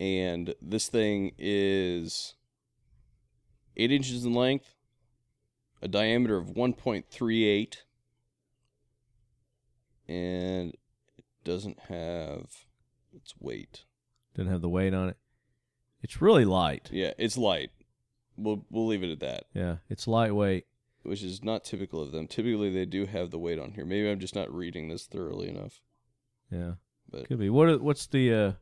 and 0.00 0.54
this 0.60 0.88
thing 0.88 1.32
is 1.38 2.34
eight 3.76 3.92
inches 3.92 4.24
in 4.24 4.34
length, 4.34 4.74
a 5.82 5.88
diameter 5.88 6.36
of 6.36 6.50
one 6.50 6.72
point 6.72 7.06
three 7.10 7.44
eight, 7.46 7.84
and 10.08 10.74
it 11.16 11.24
doesn't 11.44 11.78
have 11.88 12.46
its 13.12 13.34
weight. 13.38 13.84
Didn't 14.34 14.50
have 14.52 14.62
the 14.62 14.68
weight 14.68 14.94
on 14.94 15.08
it. 15.08 15.16
It's 16.02 16.20
really 16.22 16.44
light. 16.44 16.88
Yeah, 16.92 17.12
it's 17.18 17.36
light. 17.36 17.70
We'll 18.36 18.64
we'll 18.70 18.86
leave 18.86 19.02
it 19.02 19.10
at 19.10 19.20
that. 19.20 19.44
Yeah, 19.52 19.76
it's 19.88 20.06
lightweight. 20.06 20.66
which 21.02 21.22
is 21.22 21.42
not 21.42 21.64
typical 21.64 22.00
of 22.02 22.12
them. 22.12 22.26
Typically, 22.28 22.70
they 22.72 22.84
do 22.86 23.06
have 23.06 23.30
the 23.30 23.38
weight 23.38 23.58
on 23.58 23.72
here. 23.72 23.84
Maybe 23.84 24.08
I'm 24.08 24.20
just 24.20 24.34
not 24.34 24.52
reading 24.54 24.88
this 24.88 25.06
thoroughly 25.06 25.48
enough. 25.48 25.80
Yeah, 26.50 26.72
But- 27.10 27.28
could 27.28 27.38
be. 27.38 27.50
What? 27.50 27.80
What's 27.82 28.06
the 28.06 28.32
uh, 28.32 28.52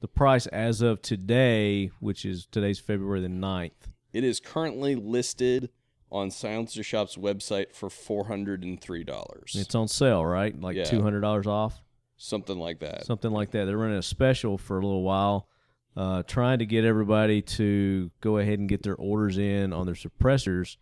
the 0.00 0.08
price 0.08 0.46
as 0.48 0.80
of 0.80 1.02
today, 1.02 1.90
which 2.00 2.24
is 2.24 2.46
today's 2.46 2.78
February 2.78 3.20
the 3.20 3.28
9th. 3.28 3.90
It 4.12 4.24
is 4.24 4.40
currently 4.40 4.94
listed 4.94 5.70
on 6.10 6.30
Silencer 6.30 6.82
Shop's 6.82 7.16
website 7.16 7.72
for 7.74 7.90
four 7.90 8.26
hundred 8.26 8.62
and 8.62 8.80
three 8.80 9.04
dollars. 9.04 9.54
It's 9.58 9.74
on 9.74 9.88
sale, 9.88 10.24
right? 10.24 10.58
Like 10.60 10.76
Yeah. 10.76 10.84
two 10.84 11.02
hundred 11.02 11.20
dollars 11.20 11.46
off, 11.46 11.82
Something 12.16 12.58
like 12.58 12.78
that. 12.80 13.04
something 13.06 13.30
like 13.32 13.50
that. 13.50 13.64
They're 13.66 13.76
running 13.76 13.98
a 13.98 14.02
special 14.02 14.56
for 14.58 14.78
a 14.78 14.82
little 14.82 15.02
while, 15.02 15.48
uh, 15.96 16.22
trying 16.22 16.60
to 16.60 16.66
get 16.66 16.84
everybody 16.84 17.42
to 17.42 18.10
go 18.20 18.38
ahead 18.38 18.58
and 18.58 18.68
get 18.68 18.82
their 18.82 18.94
orders 18.96 19.36
in 19.38 19.72
on 19.72 19.86
their 19.86 19.94
suppressors, 19.96 20.76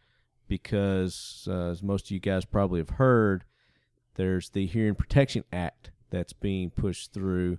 because 0.48 1.46
uh, 1.50 1.70
as 1.70 1.82
most 1.82 2.06
of 2.06 2.10
you 2.12 2.20
guys 2.20 2.44
probably 2.44 2.80
have 2.80 2.90
heard, 2.90 3.44
there's 4.16 4.50
the 4.50 4.66
Hearing 4.66 4.94
Protection 4.94 5.44
Act 5.52 5.90
that's 6.10 6.32
being 6.32 6.70
pushed 6.70 7.12
through 7.12 7.58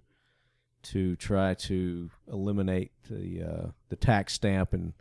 to 0.83 1.15
try 1.15 1.53
to 1.55 2.11
eliminate 2.31 2.91
the 3.09 3.41
uh, 3.43 3.67
the 3.89 3.95
tax 3.95 4.33
stamp 4.33 4.71
and 4.71 4.93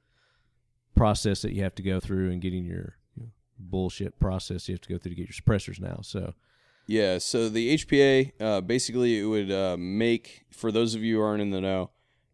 process 0.94 1.42
that 1.42 1.52
you 1.52 1.62
have 1.62 1.74
to 1.74 1.82
go 1.82 2.00
through 2.00 2.30
and 2.30 2.40
getting 2.40 2.64
your 2.64 2.96
bullshit 3.58 4.18
process 4.18 4.68
you 4.68 4.74
have 4.74 4.80
to 4.80 4.88
go 4.88 4.98
through 4.98 5.10
to 5.10 5.16
get 5.16 5.28
your 5.28 5.34
suppressors 5.34 5.80
now. 5.80 6.00
So 6.02 6.34
Yeah, 6.86 7.18
so 7.18 7.48
the 7.48 7.74
HPA 7.74 8.32
uh, 8.40 8.60
basically 8.60 9.18
it 9.18 9.24
would 9.24 9.50
uh, 9.50 9.76
make 9.78 10.44
for 10.50 10.70
those 10.70 10.94
of 10.94 11.02
you 11.02 11.16
who 11.16 11.22
aren't 11.22 11.42
in 11.42 11.50
the 11.50 11.60
know, 11.60 11.90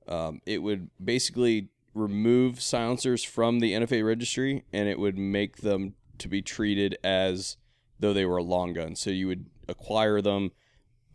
um, 0.08 0.40
it 0.46 0.58
would 0.58 0.90
basically 1.02 1.68
remove 1.94 2.60
silencers 2.60 3.24
from 3.24 3.60
the 3.60 3.72
NFA 3.72 4.04
registry 4.04 4.64
and 4.72 4.88
it 4.88 4.98
would 4.98 5.18
make 5.18 5.58
them 5.58 5.94
to 6.18 6.28
be 6.28 6.42
treated 6.42 6.96
as 7.02 7.56
though 7.98 8.12
they 8.12 8.24
were 8.24 8.38
a 8.38 8.42
long 8.42 8.72
gun. 8.72 8.96
So 8.96 9.10
you 9.10 9.26
would 9.26 9.46
acquire 9.68 10.20
them 10.20 10.52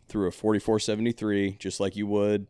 through 0.08 0.28
a 0.28 0.32
4473, 0.32 1.56
just 1.58 1.80
like 1.80 1.96
you 1.96 2.06
would 2.06 2.46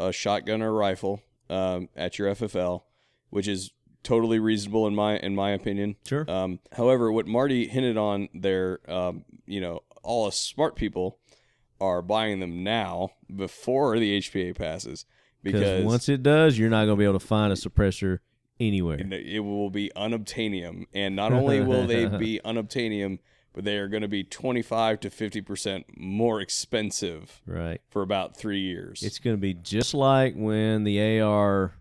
a 0.00 0.12
shotgun 0.12 0.62
or 0.62 0.68
a 0.68 0.72
rifle 0.72 1.22
um, 1.50 1.88
at 1.96 2.18
your 2.18 2.34
FFL, 2.34 2.82
which 3.30 3.48
is 3.48 3.70
totally 4.08 4.38
reasonable 4.38 4.86
in 4.86 4.94
my 4.94 5.18
in 5.18 5.34
my 5.34 5.50
opinion. 5.50 5.96
sure. 6.06 6.24
Um, 6.30 6.60
however, 6.72 7.12
what 7.12 7.26
Marty 7.26 7.68
hinted 7.68 7.96
on 7.98 8.28
there, 8.34 8.80
um, 8.88 9.24
you 9.46 9.60
know, 9.60 9.80
all 10.02 10.26
us 10.26 10.38
smart 10.38 10.76
people 10.76 11.18
are 11.80 12.00
buying 12.02 12.40
them 12.40 12.64
now 12.64 13.10
before 13.34 13.98
the 13.98 14.18
HPA 14.18 14.56
passes 14.56 15.04
Because 15.42 15.84
once 15.84 16.08
it 16.08 16.22
does, 16.22 16.58
you're 16.58 16.70
not 16.70 16.86
going 16.86 16.96
to 16.96 17.00
be 17.00 17.04
able 17.04 17.18
to 17.20 17.24
find 17.26 17.52
a 17.52 17.56
suppressor 17.56 18.18
anywhere. 18.58 18.98
it 18.98 19.40
will 19.40 19.70
be 19.70 19.92
unobtainium. 19.94 20.86
And 20.92 21.14
not 21.14 21.32
only 21.32 21.60
will 21.60 21.86
they 21.86 22.06
be 22.26 22.40
unobtainium, 22.44 23.18
but 23.52 23.64
they 23.64 23.76
are 23.76 23.86
going 23.88 24.02
to 24.02 24.08
be 24.08 24.24
25 24.24 25.00
to 25.00 25.10
50% 25.10 25.84
more 25.96 26.40
expensive 26.40 27.40
Right. 27.46 27.80
for 27.90 28.02
about 28.02 28.36
three 28.36 28.60
years. 28.60 29.02
It's 29.02 29.18
going 29.20 29.36
to 29.36 29.40
be 29.40 29.54
just 29.54 29.94
like 29.94 30.34
when 30.34 30.82
the 30.84 31.20
AR 31.20 31.74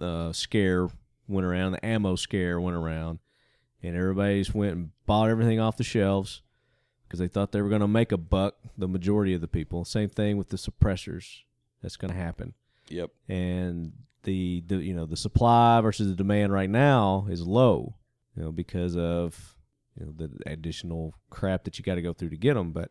uh, 0.00 0.32
scare 0.32 0.88
went 1.28 1.46
around, 1.46 1.72
the 1.72 1.84
ammo 1.84 2.16
scare 2.16 2.60
went 2.60 2.76
around, 2.76 3.18
and 3.82 3.96
everybody 3.96 4.40
just 4.40 4.54
went 4.54 4.72
and 4.72 4.90
bought 5.06 5.30
everything 5.30 5.60
off 5.60 5.76
the 5.76 5.84
shelves 5.84 6.42
because 7.06 7.20
they 7.20 7.28
thought 7.28 7.52
they 7.52 7.62
were 7.62 7.68
going 7.68 7.80
to 7.80 7.88
make 7.88 8.12
a 8.12 8.16
buck. 8.16 8.56
The 8.76 8.88
majority 8.88 9.34
of 9.34 9.40
the 9.40 9.48
people. 9.48 9.84
Same 9.84 10.08
thing 10.08 10.36
with 10.36 10.48
the 10.48 10.56
suppressors. 10.56 11.42
That's 11.82 11.96
going 11.96 12.12
to 12.12 12.18
happen. 12.18 12.54
yep. 12.88 13.10
and 13.28 13.92
the, 14.24 14.62
the 14.66 14.76
you 14.76 14.94
know 14.94 15.06
the 15.06 15.16
supply 15.16 15.80
versus 15.80 16.08
the 16.08 16.16
demand 16.16 16.52
right 16.52 16.68
now 16.68 17.26
is 17.30 17.46
low, 17.46 17.94
you 18.36 18.42
know 18.42 18.52
because 18.52 18.96
of 18.96 19.56
you 19.98 20.06
know 20.06 20.12
the 20.16 20.30
additional 20.50 21.14
crap 21.30 21.64
that 21.64 21.78
you 21.78 21.84
got 21.84 21.94
to 21.94 22.02
go 22.02 22.12
through 22.12 22.30
to 22.30 22.36
get 22.36 22.54
them. 22.54 22.72
But 22.72 22.90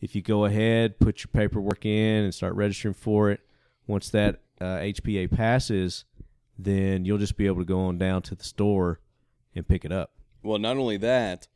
if 0.00 0.14
you 0.14 0.22
go 0.22 0.44
ahead, 0.44 1.00
put 1.00 1.24
your 1.24 1.30
paperwork 1.32 1.84
in, 1.84 2.24
and 2.24 2.34
start 2.34 2.54
registering 2.54 2.94
for 2.94 3.30
it, 3.30 3.40
once 3.86 4.10
that 4.10 4.40
uh, 4.60 4.78
HPA 4.78 5.30
passes, 5.30 6.04
then 6.58 7.04
you'll 7.04 7.18
just 7.18 7.36
be 7.36 7.46
able 7.46 7.58
to 7.60 7.64
go 7.64 7.80
on 7.80 7.98
down 7.98 8.22
to 8.22 8.34
the 8.34 8.44
store 8.44 9.00
and 9.54 9.66
pick 9.66 9.84
it 9.84 9.92
up. 9.92 10.12
Well, 10.42 10.58
not 10.58 10.76
only 10.76 10.96
that, 10.98 11.46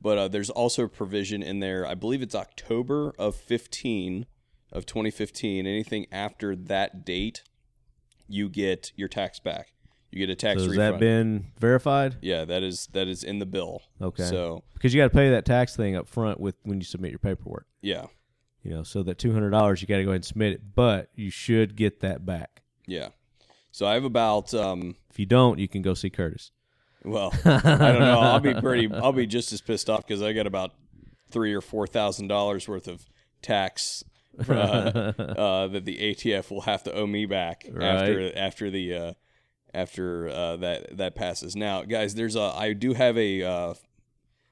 but 0.00 0.18
uh, 0.18 0.28
there's 0.28 0.50
also 0.50 0.84
a 0.84 0.88
provision 0.88 1.42
in 1.42 1.60
there. 1.60 1.86
I 1.86 1.94
believe 1.94 2.22
it's 2.22 2.34
October 2.34 3.12
of 3.18 3.34
15 3.36 4.26
of 4.72 4.86
2015. 4.86 5.66
Anything 5.66 6.06
after 6.12 6.54
that 6.54 7.04
date, 7.04 7.42
you 8.28 8.48
get 8.48 8.92
your 8.96 9.08
tax 9.08 9.40
back. 9.40 9.72
You 10.10 10.20
get 10.20 10.30
a 10.30 10.34
tax 10.34 10.60
so 10.60 10.68
has 10.68 10.76
refund. 10.76 10.94
that 10.94 11.00
been 11.00 11.46
verified? 11.58 12.16
yeah, 12.22 12.44
that 12.46 12.62
is 12.62 12.88
that 12.92 13.08
is 13.08 13.22
in 13.22 13.40
the 13.40 13.46
bill. 13.46 13.82
Okay. 14.00 14.24
So 14.24 14.64
Because 14.72 14.94
you 14.94 15.00
got 15.00 15.08
to 15.08 15.14
pay 15.14 15.30
that 15.30 15.44
tax 15.44 15.76
thing 15.76 15.96
up 15.96 16.08
front 16.08 16.40
with 16.40 16.54
when 16.62 16.78
you 16.78 16.84
submit 16.84 17.10
your 17.10 17.18
paperwork. 17.18 17.66
yeah, 17.82 18.06
You 18.62 18.70
know, 18.70 18.82
so 18.84 19.02
that 19.02 19.18
two 19.18 19.32
hundred 19.32 19.50
dollars 19.50 19.82
you 19.82 19.88
got 19.88 19.98
to 19.98 20.04
go 20.04 20.10
ahead 20.10 20.16
and 20.16 20.24
submit 20.24 20.54
it, 20.54 20.74
but 20.74 21.10
you 21.14 21.30
should 21.30 21.76
get 21.76 22.00
that 22.00 22.24
back. 22.24 22.62
yeah. 22.86 23.08
So 23.78 23.86
I 23.86 23.94
have 23.94 24.02
about 24.02 24.52
um. 24.54 24.96
If 25.08 25.20
you 25.20 25.26
don't, 25.26 25.60
you 25.60 25.68
can 25.68 25.82
go 25.82 25.94
see 25.94 26.10
Curtis. 26.10 26.50
Well, 27.04 27.32
I 27.44 27.60
don't 27.60 28.00
know. 28.00 28.18
I'll 28.18 28.40
be 28.40 28.52
pretty. 28.54 28.92
I'll 28.92 29.12
be 29.12 29.24
just 29.24 29.52
as 29.52 29.60
pissed 29.60 29.88
off 29.88 30.04
because 30.04 30.20
I 30.20 30.32
got 30.32 30.48
about 30.48 30.72
three 31.30 31.54
or 31.54 31.60
four 31.60 31.86
thousand 31.86 32.26
dollars 32.26 32.66
worth 32.66 32.88
of 32.88 33.08
tax 33.40 34.02
uh, 34.48 34.52
uh, 34.52 35.68
that 35.68 35.84
the 35.84 35.96
ATF 35.96 36.50
will 36.50 36.62
have 36.62 36.82
to 36.82 36.92
owe 36.92 37.06
me 37.06 37.24
back 37.24 37.66
after 37.66 38.36
after 38.36 38.68
the 38.68 38.94
uh, 38.94 39.12
after 39.72 40.28
uh, 40.28 40.56
that 40.56 40.96
that 40.96 41.14
passes. 41.14 41.54
Now, 41.54 41.82
guys, 41.82 42.16
there's 42.16 42.34
a 42.34 42.52
I 42.56 42.72
do 42.72 42.94
have 42.94 43.16
a 43.16 43.44
uh, 43.44 43.74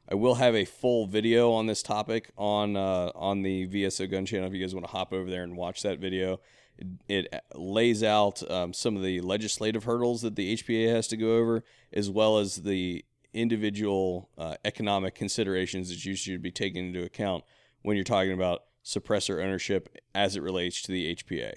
I 0.09 0.15
will 0.15 0.37
have 0.37 0.55
a 0.55 0.65
full 0.65 1.09
video 1.09 1.51
on 1.51 1.67
this 1.67 1.83
topic 1.83 2.31
on 2.39 2.77
uh, 2.77 3.11
on 3.17 3.43
the 3.43 3.67
VSO 3.67 4.09
Gun 4.09 4.25
channel 4.25 4.47
if 4.47 4.55
you 4.55 4.61
guys 4.61 4.73
want 4.73 4.87
to 4.87 4.93
hop 4.93 5.13
over 5.13 5.29
there 5.29 5.43
and 5.43 5.57
watch 5.57 5.83
that 5.83 5.99
video. 5.99 6.39
It, 6.79 6.87
it 7.09 7.45
lays 7.55 8.03
out 8.03 8.49
um, 8.51 8.73
some 8.73 8.97
of 8.97 9.03
the 9.03 9.21
legislative 9.21 9.85
hurdles 9.85 10.23
that 10.23 10.37
the 10.37 10.57
HPA 10.57 10.95
has 10.95 11.09
to 11.09 11.17
go 11.17 11.37
over, 11.37 11.65
as 11.93 12.11
well 12.11 12.39
as 12.39 12.57
the 12.57 13.05
individual 13.33 14.31
uh, 14.39 14.57
economic 14.65 15.15
considerations 15.15 15.91
that 15.91 16.05
you 16.05 16.15
should 16.15 16.43
be 16.43 16.51
taking 16.51 16.89
into 16.89 17.03
account 17.03 17.45
when 17.83 17.97
you're 17.97 18.05
talking 18.05 18.33
about 18.33 18.63
suppressor 18.85 19.43
ownership 19.43 19.97
as 20.15 20.37
it 20.37 20.43
relates 20.43 20.83
to 20.83 20.93
the 20.93 21.15
HPA. 21.15 21.53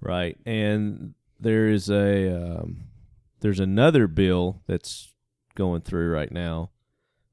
Right, 0.00 0.38
and 0.46 1.14
there 1.40 1.66
is 1.66 1.90
a 1.90 2.60
um, 2.60 2.84
there's 3.40 3.60
another 3.60 4.06
bill 4.06 4.62
that's 4.66 5.12
going 5.54 5.82
through 5.82 6.10
right 6.10 6.30
now. 6.30 6.70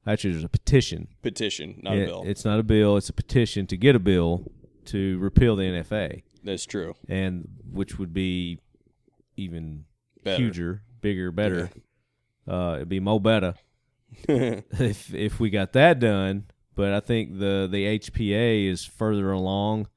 Actually, 0.08 0.32
there's 0.34 0.44
a 0.44 0.50
petition. 0.50 1.08
Petition, 1.22 1.80
not 1.84 1.94
a 1.98 2.06
bill. 2.06 2.24
It's 2.26 2.46
not 2.46 2.60
a 2.60 2.64
bill. 2.64 2.98
It's 2.98 3.10
a 3.10 3.14
petition 3.14 3.68
to 3.68 3.78
get 3.78 3.96
a 3.96 4.00
bill 4.00 4.52
to 4.86 5.18
repeal 5.20 5.56
the 5.56 5.64
NFA, 5.64 6.24
That's 6.46 6.66
true. 6.66 6.94
and 7.10 7.50
which 7.70 8.00
would 8.00 8.14
be 8.14 8.60
even 9.36 9.86
Better. 10.24 10.42
huger, 10.42 10.82
bigger, 11.02 11.32
better. 11.32 11.70
Uh, 12.48 12.74
it'd 12.76 12.90
be 12.90 13.00
Mo 13.00 13.20
better 13.20 13.56
if 14.30 15.14
if 15.14 15.40
we 15.40 15.50
got 15.50 15.74
that 15.74 16.00
done. 16.00 16.46
But 16.76 16.94
I 16.94 17.00
think 17.00 17.40
the 17.40 17.68
the 17.70 18.00
HPA 18.00 18.70
is 18.70 18.86
further 18.86 19.32
along 19.32 19.88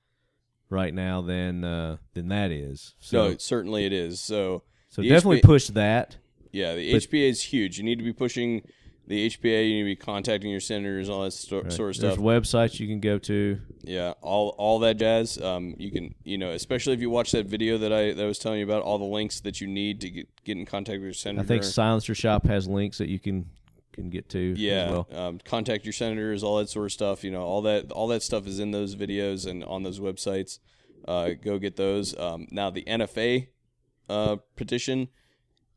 right 0.71 0.95
now 0.95 1.21
than 1.21 1.65
uh, 1.65 1.99
than 2.15 2.29
that 2.29 2.51
is. 2.51 2.95
So 2.99 3.29
no, 3.31 3.37
certainly 3.37 3.85
it 3.85 3.93
is. 3.93 4.21
So, 4.21 4.63
so 4.89 5.03
definitely 5.03 5.41
HPA 5.41 5.45
push 5.45 5.67
that. 5.69 6.17
Yeah, 6.53 6.75
the 6.75 6.95
HPA 6.95 7.29
is 7.29 7.43
huge. 7.43 7.79
You 7.79 7.85
need 7.85 7.99
to 7.99 8.05
be 8.05 8.13
pushing 8.13 8.63
the 9.09 9.27
HPA. 9.29 9.69
You 9.69 9.75
need 9.75 9.81
to 9.81 9.85
be 9.87 9.97
contacting 9.97 10.51
your 10.51 10.61
senators, 10.61 11.09
all 11.09 11.25
that 11.25 11.33
sto- 11.33 11.63
Right. 11.63 11.73
sort 11.73 11.91
of 11.91 11.97
stuff. 11.97 12.03
There's 12.19 12.45
stuff. 12.45 12.71
websites 12.71 12.79
you 12.79 12.87
can 12.87 13.01
go 13.01 13.19
to. 13.19 13.59
Yeah, 13.83 14.13
all 14.23 14.51
all 14.59 14.79
that 14.81 14.99
jazz. 14.99 15.39
Um, 15.43 15.75
you 15.79 15.91
can, 15.91 16.15
you 16.25 16.39
know, 16.39 16.51
especially 16.51 16.93
if 16.93 17.01
you 17.01 17.11
watch 17.11 17.33
that 17.33 17.47
video 17.47 17.79
that 17.79 17.93
I 17.93 18.13
that 18.13 18.23
I 18.23 18.27
was 18.27 18.39
telling 18.39 18.59
you 18.61 18.65
about, 18.65 18.83
all 18.83 18.99
the 18.99 19.05
links 19.05 19.41
that 19.41 19.61
you 19.61 19.67
need 19.67 20.01
to 20.03 20.11
get 20.11 20.29
get 20.45 20.57
in 20.57 20.65
contact 20.67 20.99
with 20.99 21.05
your 21.05 21.13
senator. 21.15 21.43
I 21.43 21.47
think 21.47 21.65
Silencer 21.65 22.15
Shop 22.15 22.47
has 22.47 22.69
links 22.69 22.99
that 22.99 23.09
you 23.09 23.19
can 23.19 23.51
can 23.93 24.11
get 24.11 24.29
to. 24.29 24.53
as 24.53 24.59
yeah, 24.61 24.91
well. 24.91 25.09
um, 25.13 25.39
contact 25.45 25.85
your 25.85 25.93
senators, 25.93 26.45
all 26.45 26.59
that 26.59 26.69
sort 26.69 26.85
of 26.87 26.93
stuff. 26.93 27.25
You 27.25 27.31
know, 27.33 27.43
all 27.43 27.63
that 27.63 27.91
all 27.91 28.07
that 28.09 28.23
stuff 28.23 28.47
is 28.47 28.61
in 28.61 28.71
those 28.71 28.95
videos 28.95 29.47
and 29.47 29.65
on 29.65 29.83
those 29.83 29.99
websites. 30.01 30.59
Uh, 31.07 31.31
go 31.43 31.59
get 31.59 31.77
those. 31.77 32.17
Um, 32.19 32.47
now 32.51 32.69
the 32.71 32.83
NFA 32.87 33.49
uh, 34.11 34.37
petition, 34.57 35.09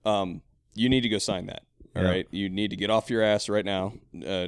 um, 0.03 0.41
you 0.73 0.89
need 0.89 1.01
to 1.01 1.09
go 1.09 1.17
sign 1.17 1.45
that. 1.45 1.63
All 1.95 2.03
Yeah. 2.03 2.09
right, 2.09 2.27
you 2.31 2.49
need 2.49 2.69
to 2.69 2.75
get 2.77 2.89
off 2.89 3.09
your 3.09 3.21
ass 3.21 3.49
right 3.49 3.65
now. 3.65 3.93
Uh, 4.15 4.47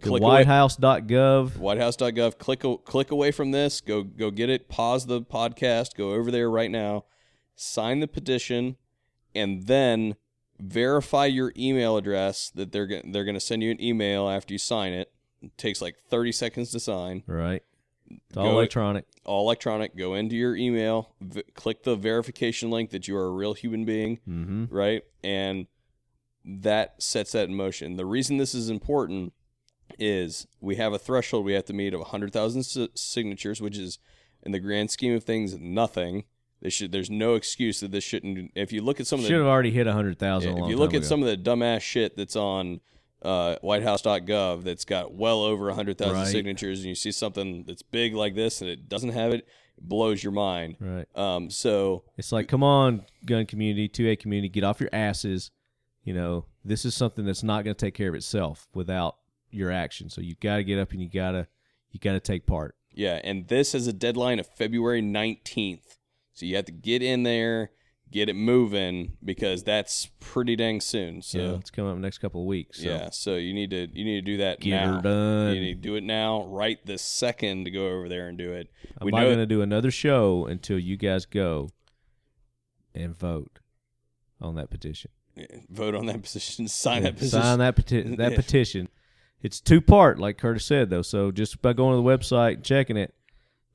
click 0.00 0.22
WhiteHouse.gov. 0.22 1.50
WhiteHouse.gov. 1.52 2.38
Click 2.38 2.64
click 2.84 3.10
away 3.10 3.30
from 3.30 3.50
this. 3.50 3.80
Go 3.80 4.02
go 4.02 4.30
get 4.30 4.48
it. 4.50 4.68
Pause 4.68 5.06
the 5.06 5.22
podcast. 5.22 5.94
Go 5.96 6.12
over 6.12 6.30
there 6.30 6.50
right 6.50 6.70
now. 6.70 7.04
Sign 7.56 8.00
the 8.00 8.08
petition, 8.08 8.76
and 9.34 9.66
then 9.66 10.16
verify 10.58 11.26
your 11.26 11.52
email 11.56 11.96
address 11.96 12.50
that 12.54 12.72
they're 12.72 12.86
go- 12.86 13.02
they're 13.04 13.24
going 13.24 13.34
to 13.34 13.40
send 13.40 13.62
you 13.62 13.70
an 13.70 13.82
email 13.82 14.28
after 14.28 14.54
you 14.54 14.58
sign 14.58 14.92
it. 14.92 15.12
It 15.42 15.56
takes 15.58 15.80
like 15.82 15.96
thirty 16.08 16.32
seconds 16.32 16.70
to 16.72 16.80
sign. 16.80 17.22
Right. 17.26 17.62
It's 18.10 18.36
all 18.36 18.44
Go- 18.44 18.50
electronic. 18.52 19.04
All 19.24 19.42
electronic. 19.46 19.96
Go 19.96 20.14
into 20.14 20.34
your 20.36 20.56
email. 20.56 21.14
V- 21.20 21.44
click 21.54 21.82
the 21.84 21.94
verification 21.96 22.70
link 22.70 22.90
that 22.90 23.06
you 23.06 23.16
are 23.16 23.26
a 23.26 23.30
real 23.30 23.52
human 23.54 23.84
being 23.84 24.18
Mm-hmm. 24.28 24.64
right? 24.74 25.02
And 25.22 25.66
that 26.44 27.02
sets 27.02 27.32
that 27.32 27.48
in 27.48 27.54
motion. 27.54 27.96
The 27.96 28.06
reason 28.06 28.36
this 28.38 28.54
is 28.54 28.70
important 28.70 29.32
is 29.98 30.46
we 30.60 30.76
have 30.76 30.92
a 30.92 30.98
threshold 30.98 31.44
we 31.44 31.52
have 31.52 31.64
to 31.66 31.72
meet 31.72 31.92
of 31.94 32.00
100,000 32.00 32.88
signatures, 32.94 33.60
which 33.60 33.76
is, 33.76 33.98
in 34.42 34.52
the 34.52 34.58
grand 34.60 34.90
scheme 34.90 35.14
of 35.14 35.24
things, 35.24 35.56
nothing. 35.58 36.24
They 36.62 36.70
should. 36.70 36.92
There's 36.92 37.10
no 37.10 37.34
excuse 37.34 37.80
that 37.80 37.90
this 37.90 38.04
shouldn't. 38.04 38.50
If 38.54 38.72
you 38.72 38.82
look 38.82 39.00
at 39.00 39.06
some 39.06 39.18
of 39.20 39.24
Should 39.26 39.32
the, 39.34 39.38
have 39.38 39.46
already 39.46 39.70
hit 39.70 39.86
a 39.86 39.92
hundred 39.92 40.18
thousand. 40.18 40.56
yeah, 40.56 40.64
if 40.64 40.70
you 40.70 40.76
look 40.76 40.92
at 40.94 41.04
some 41.04 41.22
of 41.22 41.28
the 41.28 41.36
dumbass 41.36 41.80
shit 41.80 42.16
that's 42.16 42.36
on 42.36 42.80
uh, 43.22 43.56
WhiteHouse.gov 43.64 44.62
that's 44.64 44.84
got 44.84 45.12
well 45.14 45.42
over 45.42 45.70
hundred 45.72 45.96
thousand 45.98 46.16
Right. 46.16 46.26
signatures, 46.26 46.80
and 46.80 46.88
you 46.88 46.94
see 46.94 47.12
something 47.12 47.64
that's 47.66 47.82
big 47.82 48.14
like 48.14 48.34
this 48.34 48.60
and 48.60 48.68
it 48.70 48.88
doesn't 48.88 49.10
have 49.10 49.32
it, 49.32 49.46
it 49.76 49.88
blows 49.88 50.22
your 50.22 50.32
mind. 50.32 50.76
right, 50.80 51.06
Um, 51.16 51.50
so 51.50 52.04
it's 52.18 52.30
like, 52.32 52.48
come 52.48 52.62
on, 52.62 53.04
gun 53.24 53.46
community, 53.46 53.88
two 53.88 54.08
A 54.08 54.16
community, 54.16 54.48
get 54.50 54.64
off 54.64 54.80
your 54.80 54.90
asses. 54.92 55.50
You 56.04 56.14
know, 56.14 56.46
this 56.64 56.84
is 56.84 56.94
something 56.94 57.24
that's 57.24 57.42
not 57.42 57.64
going 57.64 57.74
to 57.74 57.86
take 57.86 57.94
care 57.94 58.08
of 58.08 58.14
itself 58.14 58.68
without 58.74 59.16
your 59.50 59.70
action. 59.70 60.08
So 60.08 60.20
you 60.20 60.34
got 60.40 60.56
to 60.56 60.64
get 60.64 60.78
up 60.78 60.92
and 60.92 61.00
you 61.02 61.08
gotta 61.08 61.46
you 61.90 62.00
got 62.00 62.12
to 62.12 62.20
take 62.20 62.46
part. 62.46 62.76
Yeah, 62.92 63.20
and 63.22 63.48
this 63.48 63.72
has 63.72 63.86
a 63.86 63.92
deadline 63.92 64.38
of 64.38 64.46
February 64.46 65.02
19th. 65.02 65.96
So 66.32 66.46
you 66.46 66.56
have 66.56 66.64
to 66.66 66.72
get 66.72 67.02
in 67.02 67.22
there, 67.22 67.70
get 68.10 68.28
it 68.28 68.34
moving 68.34 69.16
because 69.24 69.62
that's 69.62 70.08
pretty 70.18 70.56
dang 70.56 70.80
soon. 70.80 71.22
So 71.22 71.38
yeah, 71.38 71.54
it's 71.56 71.70
coming 71.70 71.92
up 71.92 71.98
next 71.98 72.18
couple 72.18 72.42
of 72.42 72.46
weeks. 72.46 72.80
So 72.80 72.88
yeah, 72.88 73.10
so 73.10 73.36
you 73.36 73.52
need 73.52 73.70
to 73.70 73.88
you 73.92 74.04
need 74.04 74.24
to 74.24 74.32
do 74.32 74.36
that 74.38 74.60
get 74.60 74.70
now. 74.70 74.96
her 74.96 75.02
done. 75.02 75.54
You 75.54 75.60
need 75.60 75.82
to 75.82 75.88
do 75.88 75.94
it 75.96 76.02
now, 76.02 76.44
right 76.46 76.78
this 76.84 77.02
second 77.02 77.64
to 77.64 77.70
go 77.70 77.88
over 77.88 78.08
there 78.08 78.28
and 78.28 78.38
do 78.38 78.52
it. 78.52 78.68
I'm 79.00 79.06
we 79.06 79.12
not 79.12 79.22
going 79.22 79.38
to 79.38 79.46
do 79.46 79.62
another 79.62 79.90
show 79.90 80.46
until 80.46 80.78
you 80.78 80.96
guys 80.96 81.26
go 81.26 81.70
and 82.94 83.16
vote 83.16 83.60
on 84.40 84.56
that 84.56 84.70
petition. 84.70 85.10
Vote 85.70 85.94
on 85.94 86.06
that 86.06 86.22
position, 86.22 86.68
sign 86.68 87.02
that 87.04 87.16
position. 87.16 87.42
Sign 87.42 87.58
that 87.58 87.76
peti- 87.76 88.02
that 88.16 88.32
Yeah. 88.32 88.36
petition. 88.36 88.88
It's 89.42 89.60
two 89.60 89.80
part, 89.80 90.18
like 90.18 90.36
Curtis 90.38 90.66
said, 90.66 90.90
though. 90.90 91.02
So 91.02 91.30
just 91.30 91.62
by 91.62 91.72
going 91.72 91.96
to 91.96 92.02
the 92.02 92.08
website 92.18 92.54
and 92.54 92.64
checking 92.64 92.96
it, 92.98 93.14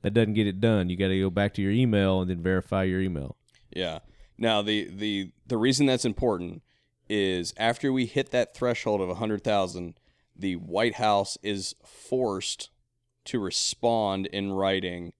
that 0.02 0.14
doesn't 0.14 0.34
get 0.34 0.46
it 0.46 0.60
done. 0.60 0.88
You 0.88 0.96
got 0.96 1.08
to 1.08 1.18
go 1.20 1.30
back 1.30 1.54
to 1.54 1.62
your 1.62 1.72
email 1.72 2.20
and 2.20 2.30
then 2.30 2.40
verify 2.40 2.84
your 2.84 3.00
email. 3.00 3.36
Yeah. 3.74 3.98
Now 4.38 4.62
the 4.62 4.88
the 4.88 5.32
the 5.46 5.56
reason 5.56 5.86
that's 5.86 6.04
important 6.04 6.62
is 7.08 7.52
after 7.56 7.92
we 7.92 8.06
hit 8.06 8.30
that 8.32 8.54
threshold 8.54 9.00
of 9.00 9.08
100,000, 9.08 9.94
the 10.36 10.56
White 10.56 10.96
House 10.96 11.38
is 11.42 11.74
forced 11.84 12.70
to 13.24 13.40
respond 13.40 14.26
in 14.26 14.52
writing 14.52 15.12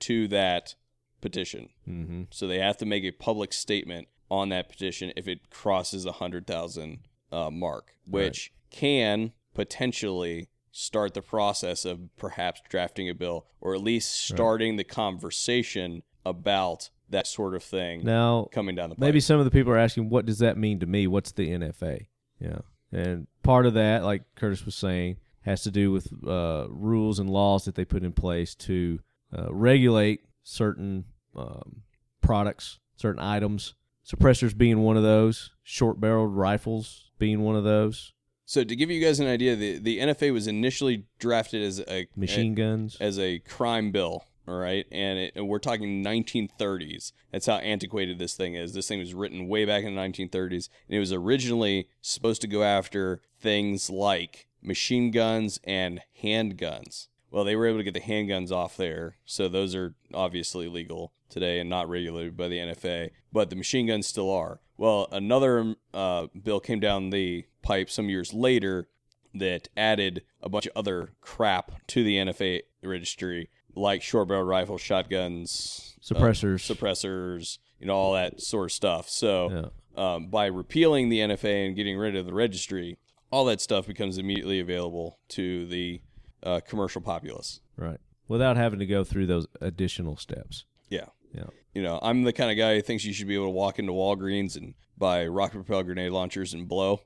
to 0.00 0.26
that 0.28 0.74
petition. 1.20 1.68
Mm-hmm. 1.88 2.22
So 2.30 2.46
they 2.46 2.58
have 2.58 2.76
to 2.78 2.86
make 2.86 3.04
a 3.04 3.10
public 3.10 3.52
statement 3.52 4.08
on 4.30 4.48
that 4.50 4.68
petition 4.68 5.12
if 5.16 5.28
it 5.28 5.50
crosses 5.50 6.04
a 6.04 6.10
100,000 6.10 6.98
uh, 7.32 7.50
mark, 7.50 7.96
which 8.06 8.52
can 8.70 9.32
potentially 9.54 10.48
start 10.72 11.14
the 11.14 11.22
process 11.22 11.84
of 11.84 12.00
perhaps 12.16 12.60
drafting 12.68 13.08
a 13.08 13.14
bill 13.14 13.46
or 13.60 13.74
at 13.74 13.80
least 13.80 14.10
starting 14.12 14.76
the 14.76 14.84
conversation 14.84 16.02
about 16.26 16.90
that 17.10 17.26
sort 17.26 17.54
of 17.54 17.62
thing 17.62 18.04
Now, 18.04 18.48
coming 18.50 18.74
down 18.74 18.88
the 18.88 18.96
pipe. 18.96 19.00
maybe 19.00 19.20
some 19.20 19.38
of 19.38 19.44
the 19.44 19.50
people 19.50 19.72
are 19.72 19.78
asking, 19.78 20.08
what 20.08 20.26
does 20.26 20.38
that 20.38 20.56
mean 20.56 20.80
to 20.80 20.86
me? 20.86 21.06
What's 21.06 21.32
the 21.32 21.48
NFA? 21.48 22.06
Yeah, 22.40 22.58
and 22.90 23.26
part 23.42 23.66
of 23.66 23.74
that, 23.74 24.04
like 24.04 24.22
Curtis 24.34 24.64
was 24.64 24.74
saying, 24.74 25.18
has 25.42 25.62
to 25.62 25.70
do 25.70 25.92
with 25.92 26.08
uh, 26.26 26.66
rules 26.68 27.18
and 27.18 27.30
laws 27.30 27.66
that 27.66 27.74
they 27.74 27.84
put 27.84 28.02
in 28.02 28.12
place 28.12 28.54
to 28.54 28.98
uh, 29.36 29.52
regulate 29.52 30.24
certain 30.42 31.04
um, 31.36 31.82
products, 32.20 32.80
certain 32.96 33.22
items. 33.22 33.74
Suppressors 34.06 34.56
being 34.56 34.80
one 34.80 34.96
of 34.96 35.02
those, 35.02 35.52
short-barreled 35.62 36.34
rifles 36.36 37.10
being 37.18 37.42
one 37.42 37.56
of 37.56 37.64
those, 37.64 38.12
So 38.44 38.62
to 38.64 38.76
give 38.76 38.90
you 38.90 39.00
guys 39.02 39.20
an 39.20 39.26
idea, 39.26 39.56
the, 39.56 39.78
the 39.78 39.98
NFA 39.98 40.32
was 40.32 40.46
initially 40.46 41.06
drafted 41.18 41.62
as 41.62 41.80
a 41.88 42.06
machine 42.14 42.54
guns. 42.54 42.96
as 43.00 43.18
a 43.18 43.38
crime 43.38 43.90
bill. 43.90 44.24
All 44.46 44.58
right, 44.58 44.84
and, 44.92 45.18
it, 45.18 45.32
and 45.36 45.48
we're 45.48 45.58
talking 45.58 46.04
1930s. 46.04 47.12
That's 47.32 47.46
how 47.46 47.56
antiquated 47.56 48.18
this 48.18 48.34
thing 48.34 48.54
is. 48.54 48.74
This 48.74 48.86
thing 48.86 48.98
was 48.98 49.14
written 49.14 49.48
way 49.48 49.64
back 49.64 49.84
in 49.84 49.94
the 49.94 50.00
1930s, 50.02 50.68
and 50.86 50.96
it 50.96 50.98
was 50.98 51.14
originally 51.14 51.88
supposed 52.02 52.42
to 52.42 52.46
go 52.46 52.62
after 52.62 53.22
things 53.40 53.88
like 53.88 54.48
machine 54.60 55.10
guns 55.10 55.58
and 55.64 56.02
handguns. 56.22 57.08
Well, 57.34 57.42
they 57.42 57.56
were 57.56 57.66
able 57.66 57.78
to 57.78 57.82
get 57.82 57.94
the 57.94 58.00
handguns 58.00 58.52
off 58.52 58.76
there, 58.76 59.16
so 59.24 59.48
those 59.48 59.74
are 59.74 59.96
obviously 60.14 60.68
legal 60.68 61.12
today 61.28 61.58
and 61.58 61.68
not 61.68 61.88
regulated 61.88 62.36
by 62.36 62.46
the 62.46 62.58
NFA. 62.58 63.10
But 63.32 63.50
the 63.50 63.56
machine 63.56 63.88
guns 63.88 64.06
still 64.06 64.30
are. 64.30 64.60
Well, 64.76 65.08
another 65.10 65.74
uh, 65.92 66.28
bill 66.40 66.60
came 66.60 66.78
down 66.78 67.10
the 67.10 67.46
pipe 67.60 67.90
some 67.90 68.08
years 68.08 68.32
later 68.32 68.86
that 69.34 69.66
added 69.76 70.22
a 70.42 70.48
bunch 70.48 70.66
of 70.66 70.72
other 70.76 71.14
crap 71.20 71.72
to 71.88 72.04
the 72.04 72.18
NFA 72.18 72.60
registry, 72.84 73.50
like 73.74 74.00
short 74.00 74.28
barrel 74.28 74.44
rifles, 74.44 74.80
shotguns, 74.80 75.96
uh, 76.08 76.14
Suppressors. 76.14 76.72
suppressors, 76.72 77.58
you 77.80 77.88
know, 77.88 77.96
all 77.96 78.12
that 78.12 78.42
sort 78.42 78.66
of 78.66 78.72
stuff. 78.72 79.08
So, 79.08 79.72
yeah. 79.96 80.14
um, 80.14 80.28
by 80.28 80.46
repealing 80.46 81.08
the 81.08 81.18
NFA 81.18 81.66
and 81.66 81.74
getting 81.74 81.98
rid 81.98 82.14
of 82.14 82.26
the 82.26 82.32
registry, 82.32 82.96
all 83.32 83.44
that 83.46 83.60
stuff 83.60 83.88
becomes 83.88 84.18
immediately 84.18 84.60
available 84.60 85.18
to 85.30 85.66
the 85.66 86.00
uh, 86.44 86.60
commercial 86.60 87.00
populace. 87.00 87.60
Right. 87.76 87.98
Without 88.28 88.56
having 88.56 88.78
to 88.78 88.86
go 88.86 89.04
through 89.04 89.26
those 89.26 89.46
additional 89.60 90.16
steps. 90.16 90.64
Yeah. 90.88 91.06
Yeah. 91.32 91.44
You 91.74 91.82
know, 91.82 91.98
I'm 92.02 92.22
the 92.22 92.32
kind 92.32 92.50
of 92.52 92.56
guy 92.56 92.76
who 92.76 92.80
thinks 92.82 93.04
you 93.04 93.12
should 93.12 93.26
be 93.26 93.34
able 93.34 93.46
to 93.46 93.50
walk 93.50 93.78
into 93.80 93.92
Walgreens 93.92 94.56
and 94.56 94.74
buy 94.96 95.26
rocket 95.26 95.54
propelled 95.54 95.86
grenade 95.86 96.12
launchers 96.12 96.54
and 96.54 96.68
blow, 96.68 97.00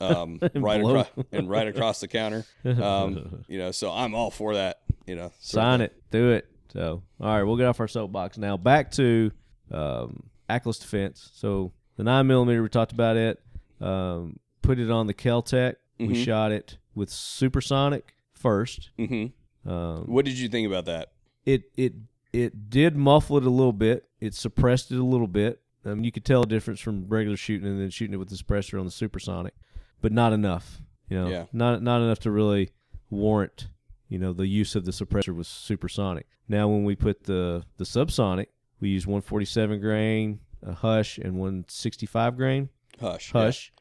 um, 0.00 0.38
right 0.54 0.80
blow. 0.80 1.00
across 1.00 1.26
and 1.32 1.50
right 1.50 1.68
across 1.68 2.00
the 2.00 2.08
counter. 2.08 2.46
Um, 2.64 3.44
you 3.48 3.58
know, 3.58 3.72
so 3.72 3.90
I'm 3.92 4.14
all 4.14 4.30
for 4.30 4.54
that. 4.54 4.80
You 5.06 5.16
know, 5.16 5.32
Sign 5.40 5.82
it. 5.82 5.92
Do 6.10 6.30
it. 6.30 6.48
So, 6.72 7.02
all 7.20 7.28
right, 7.28 7.42
we'll 7.42 7.56
get 7.58 7.66
off 7.66 7.78
our 7.80 7.88
soapbox 7.88 8.38
now. 8.38 8.56
Back 8.56 8.90
to 8.92 9.30
um, 9.70 10.22
Aklys 10.48 10.80
Defense. 10.80 11.30
So, 11.34 11.72
the 11.96 12.02
9 12.04 12.26
millimeter, 12.26 12.62
we 12.62 12.68
talked 12.70 12.92
about 12.92 13.16
it. 13.18 13.40
Um, 13.80 14.38
put 14.62 14.78
it 14.78 14.90
on 14.90 15.06
the 15.06 15.14
Keltec. 15.14 15.76
We 15.98 16.08
Mhm. 16.08 16.24
shot 16.24 16.52
it 16.52 16.78
with 16.94 17.10
supersonic 17.10 18.14
first. 18.46 18.90
hmm 18.98 19.26
Um, 19.64 20.04
What 20.06 20.24
did 20.24 20.38
you 20.38 20.48
think 20.48 20.66
about 20.66 20.84
that? 20.86 21.12
it 21.44 21.62
it 21.76 21.94
it 22.32 22.70
did 22.70 22.96
muffle 22.96 23.36
it 23.38 23.44
a 23.44 23.50
little 23.50 23.72
bit. 23.72 24.04
It 24.20 24.34
suppressed 24.34 24.90
it 24.92 24.98
a 24.98 25.04
little 25.04 25.26
bit. 25.28 25.60
Um, 25.84 26.04
you 26.04 26.10
could 26.12 26.24
tell 26.24 26.42
a 26.42 26.46
difference 26.46 26.80
from 26.80 27.06
regular 27.08 27.36
shooting 27.36 27.66
and 27.68 27.80
then 27.80 27.90
shooting 27.90 28.14
it 28.14 28.18
with 28.18 28.28
the 28.28 28.36
suppressor 28.36 28.78
on 28.78 28.84
the 28.84 28.90
supersonic, 28.90 29.54
but 30.00 30.12
not 30.12 30.32
enough. 30.32 30.80
You 31.08 31.16
know, 31.20 31.28
Yeah. 31.28 31.44
not 31.52 31.82
not 31.82 32.00
enough 32.02 32.18
to 32.20 32.30
really 32.30 32.70
warrant 33.10 33.68
you 34.08 34.18
know 34.18 34.32
the 34.32 34.46
use 34.46 34.74
of 34.76 34.84
the 34.84 34.92
suppressor 34.92 35.34
with 35.34 35.46
supersonic. 35.46 36.26
Now, 36.48 36.68
when 36.68 36.84
we 36.84 36.94
put 36.96 37.24
the 37.24 37.64
the 37.78 37.84
subsonic, 37.84 38.46
we 38.80 38.88
use 38.90 39.06
147 39.06 39.80
grain, 39.80 40.40
a 40.62 40.72
hush, 40.74 41.18
and 41.18 41.38
165 41.38 42.36
grain 42.36 42.68
Hush. 43.00 43.32
hush. 43.32 43.72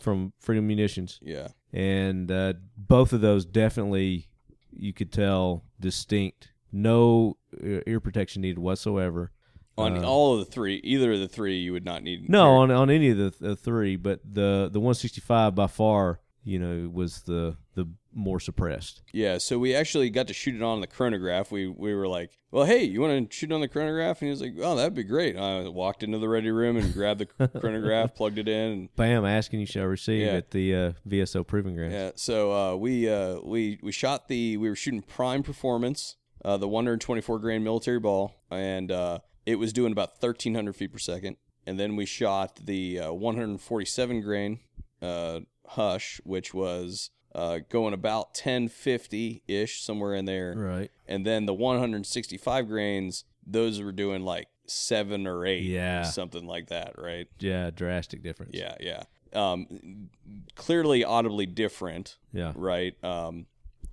From 0.00 0.32
Freedom 0.38 0.66
Munitions 0.66 1.18
Yeah. 1.22 1.48
and 1.72 2.30
uh, 2.30 2.54
both 2.76 3.12
of 3.12 3.20
those 3.20 3.44
definitely 3.44 4.28
you 4.72 4.92
could 4.92 5.10
tell 5.12 5.64
distinct 5.80 6.52
no 6.72 7.36
ear 7.62 8.00
protection 8.00 8.42
needed 8.42 8.58
whatsoever 8.58 9.32
On 9.78 9.96
Uh, 9.98 10.02
all 10.06 10.32
of 10.34 10.38
the 10.40 10.50
three, 10.50 10.76
either 10.84 11.12
of 11.12 11.18
the 11.20 11.28
three, 11.28 11.58
you 11.58 11.72
would 11.72 11.84
not 11.84 12.02
need. 12.02 12.28
no 12.28 12.56
on, 12.56 12.70
on 12.70 12.90
any 12.90 13.08
of 13.10 13.16
the, 13.18 13.34
the 13.40 13.56
three 13.56 13.96
but 13.96 14.20
the 14.24 14.68
the 14.72 14.80
165 14.80 15.54
by 15.54 15.66
far 15.66 16.20
you 16.46 16.58
know 16.58 16.88
was 16.92 17.22
the 17.22 17.56
the 17.74 17.86
more 18.14 18.40
suppressed 18.40 19.02
Yeah, 19.12 19.36
so 19.36 19.58
we 19.58 19.74
actually 19.74 20.08
got 20.08 20.28
to 20.28 20.32
shoot 20.32 20.54
it 20.54 20.62
on 20.62 20.80
the 20.80 20.86
chronograph. 20.86 21.52
We 21.52 21.66
we 21.66 21.94
were 21.94 22.08
like, 22.08 22.30
"Well, 22.50 22.64
hey, 22.64 22.82
you 22.84 23.02
want 23.02 23.30
to 23.30 23.36
shoot 23.36 23.52
on 23.52 23.60
the 23.60 23.68
chronograph?" 23.68 24.22
And 24.22 24.28
he 24.28 24.30
was 24.30 24.40
like, 24.40 24.54
"Oh, 24.62 24.74
that'd 24.76 24.94
be 24.94 25.02
great." 25.04 25.36
I 25.36 25.68
walked 25.68 26.02
into 26.02 26.16
the 26.18 26.28
ready 26.28 26.50
room 26.50 26.78
and 26.78 26.94
grabbed 26.94 27.20
the 27.38 27.48
chronograph, 27.60 28.14
plugged 28.14 28.38
it 28.38 28.48
in, 28.48 28.72
and 28.72 28.96
bam 28.96 29.26
asking 29.26 29.60
you 29.60 29.66
shall 29.66 29.84
receive 29.84 30.22
Yeah. 30.22 30.32
at 30.40 30.50
the 30.52 30.74
uh, 30.74 30.92
vso 31.06 31.46
proving 31.46 31.74
grounds 31.76 31.92
yeah. 31.92 32.12
So 32.14 32.52
uh, 32.52 32.76
we 32.76 33.06
uh, 33.10 33.40
we 33.44 33.78
we 33.82 33.92
shot 33.92 34.28
the 34.28 34.56
we 34.56 34.68
were 34.70 34.76
shooting 34.76 35.02
prime 35.02 35.42
performance, 35.42 36.16
uh, 36.42 36.56
the 36.56 36.68
124 36.68 37.38
grain 37.40 37.62
military 37.62 38.00
ball, 38.00 38.32
and 38.50 38.90
uh, 38.90 39.18
it 39.44 39.56
was 39.56 39.74
doing 39.74 39.92
about 39.92 40.12
1,300 40.22 40.74
feet 40.74 40.90
per 40.92 40.98
second. 40.98 41.36
And 41.66 41.78
then 41.80 41.96
we 41.96 42.06
shot 42.06 42.60
the 42.64 43.00
uh, 43.00 43.12
147 43.12 44.20
grain 44.22 44.60
uh, 45.02 45.40
hush, 45.70 46.20
which 46.24 46.52
was 46.54 47.10
uh, 47.34 47.58
going 47.68 47.92
about 47.94 48.28
1050 48.28 49.42
ish, 49.46 49.82
somewhere 49.82 50.14
in 50.14 50.24
there. 50.24 50.54
right. 50.56 50.90
And 51.06 51.24
then 51.26 51.46
the 51.46 51.54
165 51.54 52.68
grains 52.68 53.24
those 53.46 53.80
were 53.80 53.92
doing 53.92 54.22
like 54.22 54.48
seven 54.66 55.26
or 55.26 55.46
eight 55.46 55.62
Yeah. 55.62 56.02
something 56.02 56.46
like 56.46 56.68
that 56.68 56.94
right? 56.98 57.28
Yeah 57.38 57.70
drastic 57.70 58.22
difference. 58.22 58.52
Yeah 58.54 58.74
yeah. 58.80 59.02
Um, 59.32 60.08
clearly 60.54 61.04
audibly 61.04 61.46
different 61.46 62.16
yeah. 62.32 62.52
right? 62.56 62.94
Um, 63.04 63.46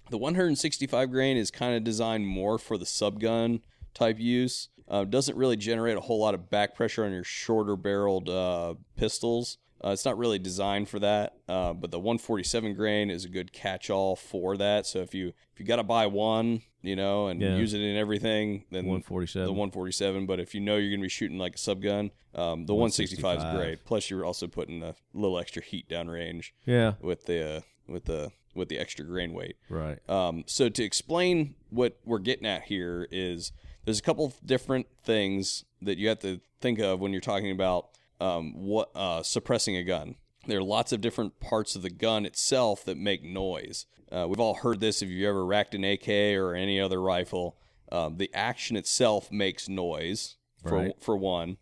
the 0.09 0.17
165 0.17 1.11
grain 1.11 1.37
is 1.37 1.51
kind 1.51 1.75
of 1.75 1.83
designed 1.83 2.27
more 2.27 2.57
for 2.57 2.77
the 2.77 2.85
subgun 2.85 3.61
type 3.93 4.19
use. 4.19 4.69
Uh, 4.87 5.03
doesn't 5.05 5.37
really 5.37 5.55
generate 5.55 5.97
a 5.97 6.01
whole 6.01 6.19
lot 6.19 6.33
of 6.33 6.49
back 6.49 6.75
pressure 6.75 7.05
on 7.05 7.11
your 7.11 7.23
shorter 7.23 7.75
barreled 7.75 8.29
uh, 8.29 8.73
pistols 8.97 9.57
Uh, 9.83 9.89
it's 9.89 10.05
not 10.05 10.17
really 10.17 10.39
designed 10.39 10.87
for 10.87 10.99
that, 10.99 11.35
uh, 11.49 11.73
but 11.73 11.91
the 11.91 11.99
147 11.99 12.73
grain 12.73 13.09
is 13.09 13.25
a 13.25 13.29
good 13.29 13.51
catch-all 13.51 14.15
for 14.15 14.55
that. 14.57 14.85
So 14.85 14.99
if 14.99 15.13
you 15.13 15.29
if 15.53 15.59
you 15.59 15.65
got 15.65 15.75
to 15.75 15.83
buy 15.83 16.07
one, 16.07 16.61
you 16.81 16.95
know, 16.95 17.27
and 17.27 17.41
Yeah. 17.41 17.57
use 17.57 17.73
it 17.73 17.81
in 17.81 17.97
everything, 17.97 18.63
then 18.71 18.85
One 18.85 19.01
forty 19.01 19.27
seven. 19.27 19.45
the 19.47 19.51
147. 19.53 20.25
But 20.25 20.39
if 20.39 20.55
you 20.55 20.61
know 20.61 20.77
you're 20.77 20.89
going 20.89 21.01
to 21.01 21.05
be 21.05 21.09
shooting 21.09 21.37
like 21.37 21.55
a 21.55 21.57
subgun, 21.57 22.11
um, 22.33 22.65
the 22.65 22.73
165 22.73 23.37
is 23.39 23.43
great. 23.55 23.83
Plus, 23.85 24.09
you're 24.09 24.23
also 24.25 24.47
putting 24.47 24.81
a 24.83 24.95
little 25.13 25.37
extra 25.37 25.61
heat 25.61 25.89
downrange. 25.89 26.51
Yeah. 26.65 26.93
with 27.01 27.25
the 27.25 27.57
uh, 27.57 27.61
with 27.87 28.05
the 28.05 28.31
with 28.55 28.69
the 28.69 28.77
extra 28.79 29.03
grain 29.03 29.33
weight. 29.33 29.57
Right. 29.69 29.97
Um, 30.09 30.43
so 30.47 30.69
to 30.69 30.83
explain 30.83 31.55
what 31.71 31.97
we're 32.05 32.19
getting 32.19 32.45
at 32.45 32.63
here 32.63 33.07
is 33.11 33.51
there's 33.83 33.99
a 33.99 34.03
couple 34.03 34.31
different 34.45 34.85
things 35.03 35.65
that 35.81 35.97
you 35.97 36.07
have 36.07 36.19
to 36.19 36.39
think 36.61 36.79
of 36.79 36.99
when 37.01 37.11
you're 37.11 37.19
talking 37.21 37.51
about 37.51 37.87
um, 38.23 38.53
what 38.55 38.89
uh, 38.95 39.21
suppressing 39.23 39.75
a 39.75 39.83
gun. 39.83 40.15
There 40.47 40.59
are 40.59 40.63
lots 40.63 40.91
of 40.91 41.01
different 41.01 41.39
parts 41.39 41.75
of 41.75 41.81
the 41.81 41.89
gun 41.89 42.25
itself 42.25 42.83
that 42.85 42.97
make 42.97 43.23
noise. 43.23 43.85
Uh, 44.11 44.27
we've 44.29 44.39
all 44.39 44.55
heard 44.55 44.79
this 44.79 45.01
if 45.01 45.09
you've 45.09 45.27
ever 45.27 45.45
racked 45.45 45.73
an 45.73 45.83
AK 45.83 46.07
or 46.37 46.53
any 46.55 46.79
other 46.79 47.01
rifle. 47.01 47.57
Um, 47.91 48.17
the 48.17 48.29
action 48.33 48.75
itself 48.75 49.31
makes 49.31 49.67
noise 49.69 50.35
for 50.63 50.77
Right. 50.77 50.93
for 51.01 51.15
one. 51.17 51.57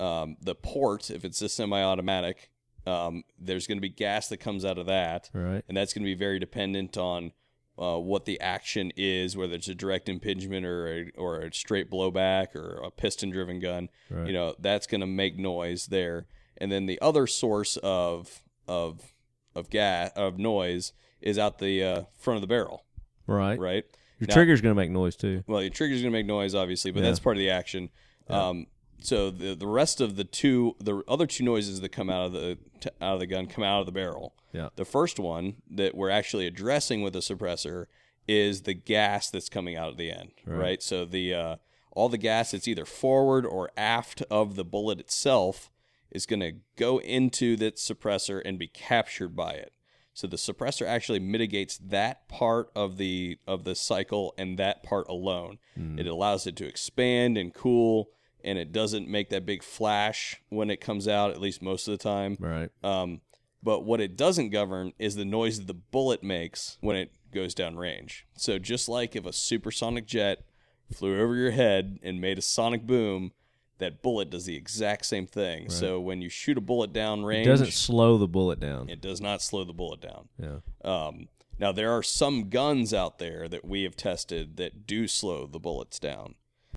Um, 0.00 0.36
the 0.40 0.54
port, 0.54 1.10
if 1.10 1.24
it's 1.24 1.40
a 1.42 1.48
semi-automatic, 1.48 2.50
um, 2.86 3.24
there's 3.38 3.66
going 3.66 3.78
to 3.78 3.82
be 3.82 3.88
gas 3.88 4.28
that 4.28 4.38
comes 4.38 4.64
out 4.64 4.76
of 4.78 4.86
that 4.86 5.30
Right. 5.32 5.62
and 5.68 5.76
that's 5.76 5.92
going 5.94 6.02
to 6.02 6.10
be 6.10 6.14
very 6.18 6.38
dependent 6.38 6.96
on 6.98 7.32
uh, 7.78 7.98
what 7.98 8.24
the 8.24 8.40
action 8.40 8.92
is, 8.96 9.36
whether 9.36 9.54
it's 9.54 9.68
a 9.68 9.74
direct 9.74 10.08
impingement 10.08 10.64
or 10.64 10.86
a, 10.86 11.10
or 11.16 11.40
a 11.40 11.52
straight 11.52 11.90
blowback 11.90 12.54
or 12.54 12.80
a 12.84 12.90
piston-driven 12.90 13.58
gun. 13.60 13.88
Right. 14.10 14.26
You 14.28 14.32
know, 14.32 14.54
that's 14.58 14.86
going 14.86 15.00
to 15.00 15.06
make 15.06 15.36
noise 15.38 15.86
there. 15.86 16.26
And 16.56 16.70
then 16.70 16.86
the 16.86 17.00
other 17.00 17.26
source 17.26 17.76
of 17.82 18.42
of 18.68 19.12
of 19.56 19.70
gas 19.70 20.10
of 20.16 20.38
noise 20.38 20.92
is 21.20 21.38
out 21.38 21.58
the 21.58 21.82
uh, 21.82 22.02
front 22.18 22.36
of 22.36 22.40
the 22.42 22.46
barrel, 22.46 22.84
Right. 23.26 23.58
right? 23.58 23.84
Your 24.20 24.28
Now- 24.28 24.34
trigger's 24.34 24.60
gonna 24.60 24.74
make 24.76 24.90
noise 24.90 25.16
too. 25.16 25.42
well, 25.46 25.60
your 25.60 25.70
trigger's 25.70 26.00
going 26.00 26.12
to 26.12 26.18
make 26.18 26.26
noise, 26.26 26.54
obviously, 26.54 26.90
but 26.92 27.00
Yeah. 27.02 27.06
that's 27.08 27.18
part 27.20 27.36
of 27.36 27.40
the 27.40 27.50
action. 27.50 27.90
Um, 28.28 28.66
so 29.04 29.30
the 29.30 29.54
the 29.54 29.66
rest 29.66 30.00
of 30.00 30.16
the 30.16 30.24
two, 30.24 30.76
the 30.80 31.02
other 31.06 31.26
two 31.26 31.44
noises 31.44 31.80
that 31.80 31.90
come 31.90 32.08
out 32.08 32.26
of 32.26 32.32
the 32.32 32.58
t- 32.80 32.90
out 33.00 33.14
of 33.14 33.20
the 33.20 33.26
gun 33.26 33.46
come 33.46 33.64
out 33.64 33.80
of 33.80 33.86
the 33.86 33.92
barrel. 33.92 34.34
Yeah. 34.52 34.68
The 34.76 34.84
first 34.84 35.18
one 35.18 35.56
that 35.70 35.94
we're 35.94 36.10
actually 36.10 36.46
addressing 36.46 37.02
with 37.02 37.14
a 37.14 37.20
suppressor 37.20 37.86
is 38.26 38.62
the 38.62 38.74
gas 38.74 39.30
that's 39.30 39.48
coming 39.48 39.76
out 39.76 39.90
at 39.90 39.96
the 39.98 40.10
end, 40.10 40.30
right? 40.46 40.58
Right. 40.58 40.82
So 40.82 41.04
the 41.04 41.34
uh, 41.34 41.56
all 41.92 42.08
the 42.08 42.18
gas 42.18 42.52
that's 42.52 42.66
either 42.66 42.84
forward 42.84 43.44
or 43.44 43.70
aft 43.76 44.22
of 44.30 44.56
the 44.56 44.64
bullet 44.64 45.00
itself 45.00 45.70
is 46.10 46.26
going 46.26 46.40
to 46.40 46.54
go 46.76 46.98
into 47.00 47.56
that 47.56 47.76
suppressor 47.76 48.40
and 48.44 48.58
be 48.58 48.68
captured 48.68 49.34
by 49.36 49.52
it. 49.52 49.72
So 50.14 50.28
the 50.28 50.36
suppressor 50.36 50.86
actually 50.86 51.18
mitigates 51.18 51.76
that 51.78 52.28
part 52.28 52.70
of 52.76 52.96
the 52.98 53.38
of 53.48 53.64
the 53.64 53.74
cycle 53.74 54.32
and 54.38 54.56
that 54.58 54.82
part 54.84 55.08
alone. 55.08 55.58
It 55.98 56.06
allows 56.06 56.46
it 56.46 56.54
to 56.56 56.66
expand 56.66 57.36
and 57.36 57.52
cool, 57.52 58.10
and 58.44 58.58
it 58.58 58.70
doesn't 58.72 59.08
make 59.08 59.30
that 59.30 59.46
big 59.46 59.62
flash 59.62 60.40
when 60.50 60.70
it 60.70 60.80
comes 60.80 61.08
out. 61.08 61.30
At 61.30 61.40
least 61.40 61.62
most 61.62 61.88
of 61.88 61.92
the 61.92 61.98
time. 62.02 62.36
Right. 62.38 62.70
Um, 62.82 63.20
but 63.62 63.84
what 63.84 64.00
it 64.00 64.16
doesn't 64.16 64.50
govern 64.50 64.92
is 64.98 65.16
the 65.16 65.24
noise 65.24 65.58
that 65.58 65.66
the 65.66 65.74
bullet 65.74 66.22
makes 66.22 66.76
when 66.80 66.96
it 66.96 67.12
goes 67.32 67.54
down 67.54 67.76
range. 67.76 68.26
So 68.36 68.58
just 68.58 68.88
like 68.88 69.16
if 69.16 69.24
a 69.26 69.32
supersonic 69.32 70.06
jet 70.06 70.44
flew 70.92 71.18
over 71.20 71.34
your 71.34 71.50
head 71.52 71.98
and 72.02 72.20
made 72.20 72.36
a 72.38 72.42
sonic 72.42 72.86
boom, 72.86 73.32
that 73.78 74.02
bullet 74.02 74.28
does 74.30 74.44
the 74.44 74.54
exact 74.54 75.06
same 75.06 75.26
thing. 75.26 75.62
Right. 75.62 75.72
So 75.72 75.98
when 75.98 76.20
you 76.20 76.28
shoot 76.28 76.58
a 76.58 76.60
bullet 76.60 76.92
down 76.92 77.24
range, 77.24 77.46
It 77.46 77.50
doesn't 77.50 77.72
slow 77.72 78.18
the 78.18 78.28
bullet 78.28 78.60
down. 78.60 78.88
it 78.90 79.00
does 79.00 79.20
not 79.20 79.40
slow 79.42 79.64
the 79.64 79.72
bullet 79.72 80.00
down. 80.00 80.28
yeah. 80.38 80.58
Um, 80.84 81.28
now 81.58 81.72
there 81.72 81.90
are 81.92 82.02
some 82.02 82.50
guns 82.50 82.92
out 82.92 83.18
there 83.18 83.48
that 83.48 83.64
we 83.64 83.84
have 83.84 83.96
tested 83.96 84.56
that 84.58 84.86
do 84.86 85.08
slow 85.08 85.46
the 85.46 85.58
bullets 85.58 85.98
down 85.98 86.34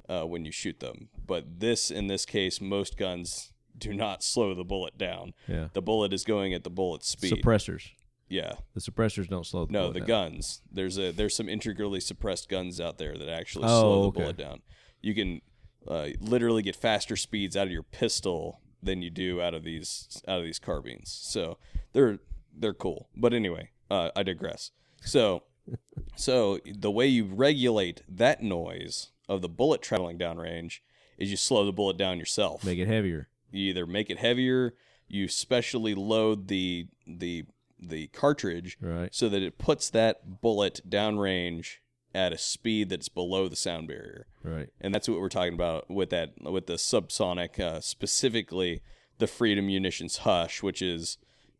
uh, 0.09 0.23
when 0.23 0.45
you 0.45 0.51
shoot 0.51 0.79
them, 0.79 1.09
but 1.25 1.59
this, 1.59 1.91
in 1.91 2.07
this 2.07 2.25
case, 2.25 2.61
most 2.61 2.97
guns 2.97 3.51
do 3.77 3.93
not 3.93 4.23
slow 4.33 4.53
the 4.53 4.63
bullet 4.63 4.97
down. 4.97 5.33
Yeah. 5.47 5.67
The 5.73 5.81
bullet 5.81 6.13
is 6.13 6.23
going 6.23 6.53
at 6.53 6.63
the 6.63 6.69
bullet 6.69 7.03
speed. 7.03 7.33
Suppressors. 7.33 7.89
yeah. 8.29 8.53
The 8.73 8.81
suppressors 8.81 9.27
don't 9.27 9.45
slow 9.45 9.65
the 9.65 9.73
bullet 9.73 9.79
down. 9.83 9.87
No, 9.89 9.93
the 9.93 9.99
down. 9.99 10.07
guns. 10.07 10.61
There's 10.71 10.97
a 10.97 11.11
there's 11.11 11.35
some 11.35 11.47
integrally 11.49 11.99
suppressed 11.99 12.49
guns 12.49 12.79
out 12.81 12.97
there 12.97 13.17
that 13.17 13.29
actually 13.29 13.65
Oh, 13.65 13.81
slow 13.81 14.01
the 14.03 14.07
okay. 14.09 14.21
bullet 14.21 14.37
down. 14.37 14.61
You 15.01 15.13
can 15.13 15.41
uh, 15.87 16.07
literally 16.19 16.61
get 16.63 16.75
faster 16.75 17.15
speeds 17.15 17.55
out 17.55 17.67
of 17.67 17.71
your 17.73 17.83
pistol 17.83 18.61
than 18.83 19.01
you 19.01 19.09
do 19.09 19.41
out 19.41 19.53
of 19.53 19.63
these 19.63 20.21
out 20.27 20.39
of 20.39 20.45
these 20.45 20.59
carbines. 20.59 21.09
So 21.21 21.57
they're 21.93 22.19
they're 22.55 22.73
cool. 22.73 23.09
But 23.15 23.33
anyway, 23.33 23.69
uh, 23.91 24.09
I 24.15 24.23
digress. 24.23 24.71
So 25.01 25.43
so 26.15 26.59
the 26.65 26.91
way 26.91 27.07
you 27.07 27.25
regulate 27.25 28.01
that 28.07 28.41
noise 28.41 29.11
of 29.27 29.41
the 29.41 29.49
bullet 29.49 29.81
traveling 29.81 30.17
downrange 30.17 30.79
is 31.17 31.29
you 31.31 31.37
slow 31.37 31.65
the 31.65 31.71
bullet 31.71 31.97
down 31.97 32.19
yourself 32.19 32.63
Make 32.63 32.79
it 32.79 32.87
heavier. 32.87 33.27
you 33.51 33.69
either 33.69 33.85
make 33.85 34.09
it 34.09 34.19
heavier 34.19 34.73
you 35.07 35.27
specially 35.27 35.95
load 35.95 36.47
the 36.47 36.87
the 37.05 37.45
the 37.79 38.07
cartridge 38.07 38.77
Right. 38.81 39.13
so 39.13 39.29
that 39.29 39.41
it 39.43 39.57
puts 39.57 39.89
that 39.91 40.41
bullet 40.41 40.81
downrange 40.87 41.75
at 42.15 42.33
a 42.33 42.37
speed 42.37 42.89
that's 42.89 43.09
below 43.09 43.47
the 43.47 43.55
sound 43.55 43.87
barrier 43.87 44.27
Right. 44.43 44.69
and 44.81 44.93
that's 44.93 45.07
what 45.07 45.19
we're 45.19 45.29
talking 45.29 45.53
about 45.53 45.89
with 45.89 46.09
that 46.11 46.31
with 46.41 46.67
the 46.67 46.73
subsonic 46.73 47.59
uh, 47.59 47.81
specifically 47.81 48.81
the 49.19 49.27
freedom 49.27 49.67
munitions 49.67 50.17
hush 50.19 50.63
which 50.63 50.81
is 50.81 51.17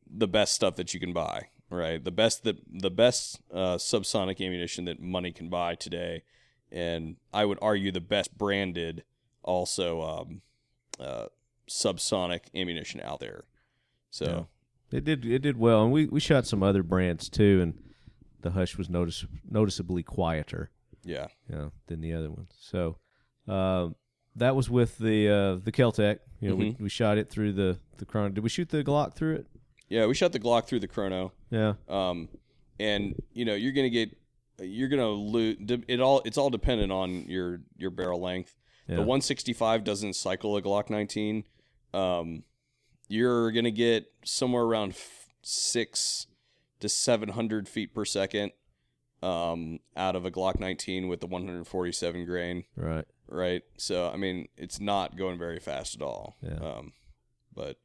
the 0.10 0.28
best 0.28 0.54
stuff 0.54 0.76
that 0.76 0.94
you 0.94 1.00
can 1.00 1.14
buy 1.14 1.48
right 1.70 2.04
the 2.04 2.12
best 2.12 2.44
that 2.46 2.58
the 2.72 2.90
best 2.92 3.40
uh, 3.54 3.76
subsonic 3.76 4.44
ammunition 4.44 4.86
that 4.86 5.02
money 5.02 5.32
can 5.32 5.50
buy 5.50 5.76
today 5.76 6.24
and 6.72 7.16
i 7.34 7.44
would 7.46 7.58
argue 7.62 7.92
the 7.92 8.02
best 8.02 8.38
branded 8.38 9.04
also 9.44 10.02
um, 10.02 10.42
uh, 11.00 11.26
subsonic 11.70 12.42
ammunition 12.56 13.00
out 13.02 13.20
there 13.20 13.44
so 14.10 14.48
It 14.92 15.04
did. 15.04 15.26
It 15.26 15.40
did 15.40 15.58
well, 15.60 15.84
and 15.84 15.92
we, 15.92 16.06
we 16.06 16.20
shot 16.22 16.48
some 16.48 16.64
other 16.64 16.82
brands 16.82 17.28
too, 17.30 17.60
and 17.62 17.74
the 18.42 18.52
hush 18.52 18.78
was 18.78 18.90
notice 18.90 19.26
noticeably 19.50 20.02
quieter, 20.02 20.72
yeah 21.04 21.28
you 21.50 21.56
know, 21.56 21.72
than 21.88 22.00
the 22.00 22.14
other 22.14 22.30
ones. 22.32 22.54
So, 22.60 22.98
um, 23.50 23.96
that 24.38 24.56
was 24.56 24.70
with 24.70 24.98
the 24.98 25.28
uh, 25.30 25.56
the 25.64 25.74
Keltec. 25.74 26.20
You 26.40 26.50
know, 26.50 26.56
we, 26.56 26.78
we 26.80 26.88
shot 26.90 27.18
it 27.18 27.30
through 27.30 27.52
the 27.54 27.80
the 27.98 28.06
chrono. 28.06 28.30
Did 28.30 28.44
we 28.46 28.50
shoot 28.50 28.70
the 28.70 28.82
Glock 28.84 29.14
through 29.14 29.36
it? 29.36 29.48
yeah 29.90 30.06
we 30.06 30.14
shot 30.14 30.32
the 30.34 30.40
glock 30.40 30.66
through 30.68 30.82
the 30.82 30.88
chrono 30.88 31.32
Yeah. 31.50 31.74
um, 31.88 32.28
and 32.80 33.16
you 33.34 33.46
know 33.46 33.56
you're 33.56 33.72
gonna 33.74 33.90
get 33.90 34.18
you're 34.62 34.90
gonna 34.90 35.08
lose 35.10 35.58
it 35.88 36.00
all 36.00 36.22
it's 36.26 36.38
all 36.38 36.50
dependent 36.50 36.92
on 36.92 37.26
your 37.28 37.62
your 37.78 37.92
barrel 37.92 38.20
length 38.22 38.56
Yeah. 38.88 38.96
the 38.96 39.02
165 39.02 39.84
doesn't 39.84 40.14
cycle 40.14 40.56
a 40.58 40.62
glock 40.62 40.90
19 40.90 41.44
um, 41.94 42.44
you're 43.08 43.52
gonna 43.52 43.72
get 43.72 44.06
somewhere 44.26 44.64
around 44.64 44.92
f- 44.92 45.28
six 45.42 46.28
to 46.80 46.90
700 46.90 47.68
feet 47.68 47.94
per 47.94 48.06
second 48.06 48.52
um, 49.24 49.80
out 49.96 50.16
of 50.16 50.26
a 50.26 50.32
glock 50.32 50.60
19 50.60 51.08
with 51.08 51.20
the 51.22 51.28
147 51.28 52.26
grain 52.26 52.64
Right. 52.76 53.06
right 53.28 53.64
so 53.78 54.10
i 54.10 54.16
mean 54.18 54.48
it's 54.58 54.80
not 54.80 55.18
going 55.18 55.38
very 55.38 55.60
fast 55.60 55.96
at 55.96 56.02
all 56.02 56.38
Yeah. 56.42 56.56
um, 56.60 56.94
but 57.54 57.78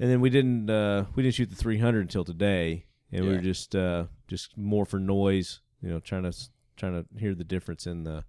And 0.00 0.10
then 0.10 0.20
we 0.20 0.30
didn't 0.30 0.68
uh, 0.70 1.04
we 1.14 1.22
didn't 1.22 1.34
shoot 1.36 1.50
the 1.50 1.56
300 1.56 2.00
until 2.00 2.24
today, 2.24 2.86
and 3.12 3.24
we 3.26 3.32
were 3.34 3.40
just 3.40 3.74
uh, 3.76 4.06
just 4.28 4.56
more 4.56 4.84
for 4.86 4.98
noise. 5.00 5.60
You 5.82 5.90
know, 5.90 6.00
trying 6.00 6.24
to 6.24 6.32
trying 6.76 6.92
to 7.04 7.18
hear 7.20 7.34
the 7.34 7.44
difference 7.44 7.86
in 7.86 8.04
the 8.04 8.24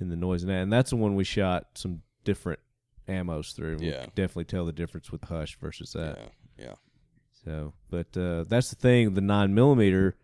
in 0.00 0.08
the 0.08 0.16
noise 0.16 0.42
and 0.42 0.50
that. 0.50 0.62
And 0.62 0.72
that's 0.72 0.90
the 0.90 0.96
one 0.96 1.14
we 1.14 1.24
shot 1.24 1.68
some 1.74 2.02
different 2.24 2.60
ammos 3.08 3.54
through. 3.54 3.78
We 3.78 3.90
Yeah. 3.90 4.04
could 4.04 4.14
definitely 4.14 4.44
tell 4.44 4.64
the 4.66 4.72
difference 4.72 5.10
with 5.12 5.24
Hush 5.24 5.56
versus 5.58 5.92
that. 5.92 6.18
yeah 6.58 6.64
yeah 6.66 6.74
So, 7.44 7.72
but 7.90 8.16
uh, 8.16 8.44
that's 8.44 8.70
the 8.70 8.76
thing. 8.76 9.14
The 9.14 9.20
nine 9.20 9.54
millimeter 9.54 10.16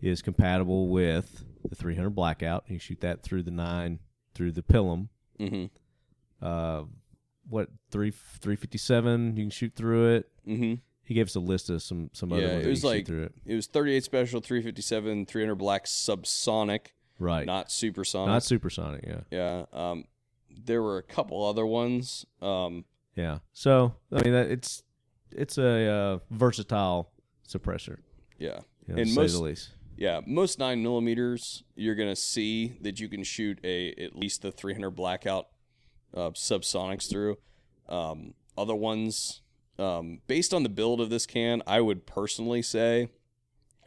is 0.00 0.20
compatible 0.22 0.88
with 0.88 1.44
the 1.68 1.74
300 1.76 2.10
blackout. 2.10 2.64
You 2.68 2.78
shoot 2.78 3.00
that 3.00 3.22
through 3.22 3.42
the 3.44 3.50
nine 3.50 4.00
through 4.34 4.52
the 4.52 4.62
Pilum. 4.62 5.08
mm-hmm 5.38 5.66
Uh, 6.44 6.84
what 7.48 7.68
three 7.90 8.10
357? 8.10 9.36
You 9.36 9.44
can 9.44 9.50
shoot 9.50 9.74
through 9.76 10.14
it. 10.16 10.30
mm-hmm 10.46 10.74
He 11.04 11.14
gave 11.14 11.26
us 11.26 11.34
a 11.34 11.40
list 11.40 11.68
of 11.70 11.82
some 11.82 12.10
some 12.12 12.32
other 12.32 12.42
Yeah, 12.42 12.52
ones 12.54 12.66
it 12.66 12.70
was 12.70 12.82
you 12.82 12.88
can 12.88 12.96
shoot 12.96 12.96
like- 12.98 13.06
through 13.06 13.22
it. 13.24 13.32
It 13.46 13.54
was 13.54 13.66
38 13.66 14.04
special, 14.04 14.40
357, 14.40 15.26
300 15.26 15.54
black 15.56 15.84
subsonic, 15.86 16.86
Right, 17.18 17.46
not, 17.46 17.70
supersonic. 17.70 18.28
not 18.28 18.42
supersonic. 18.42 19.04
Yeah, 19.06 19.20
yeah. 19.30 19.64
Um, 19.72 20.04
there 20.50 20.82
were 20.82 20.98
a 20.98 21.02
couple 21.02 21.44
other 21.44 21.66
ones. 21.66 22.24
Um, 22.40 22.84
yeah. 23.16 23.38
So 23.52 23.94
I 24.12 24.22
mean, 24.22 24.32
that 24.32 24.50
it's 24.50 24.82
it's 25.30 25.58
a 25.58 25.86
uh, 25.90 26.18
versatile 26.30 27.10
suppressor, 27.48 27.98
yeah. 28.38 28.60
you 28.86 28.94
know, 28.94 29.02
And 29.02 29.14
most- 29.14 29.32
the 29.34 29.42
least. 29.42 29.70
Yeah, 29.96 30.22
most 30.26 30.58
nine 30.58 30.82
millimeters, 30.82 31.62
you're 31.76 31.94
gonna 31.94 32.16
see 32.16 32.76
that 32.80 32.98
you 32.98 33.08
can 33.08 33.22
shoot 33.22 33.60
a 33.62 33.90
at 33.92 34.16
least 34.16 34.42
the 34.42 34.50
300 34.50 34.90
blackout 34.90 35.46
uh, 36.12 36.30
subsonics 36.30 37.08
through. 37.08 37.36
Um, 37.88 38.34
other 38.58 38.74
ones, 38.74 39.42
um, 39.78 40.20
based 40.26 40.52
on 40.54 40.62
the 40.62 40.68
build 40.68 41.00
of 41.00 41.10
this 41.10 41.26
can, 41.26 41.62
I 41.66 41.80
would 41.80 42.06
personally 42.06 42.62
say 42.62 43.08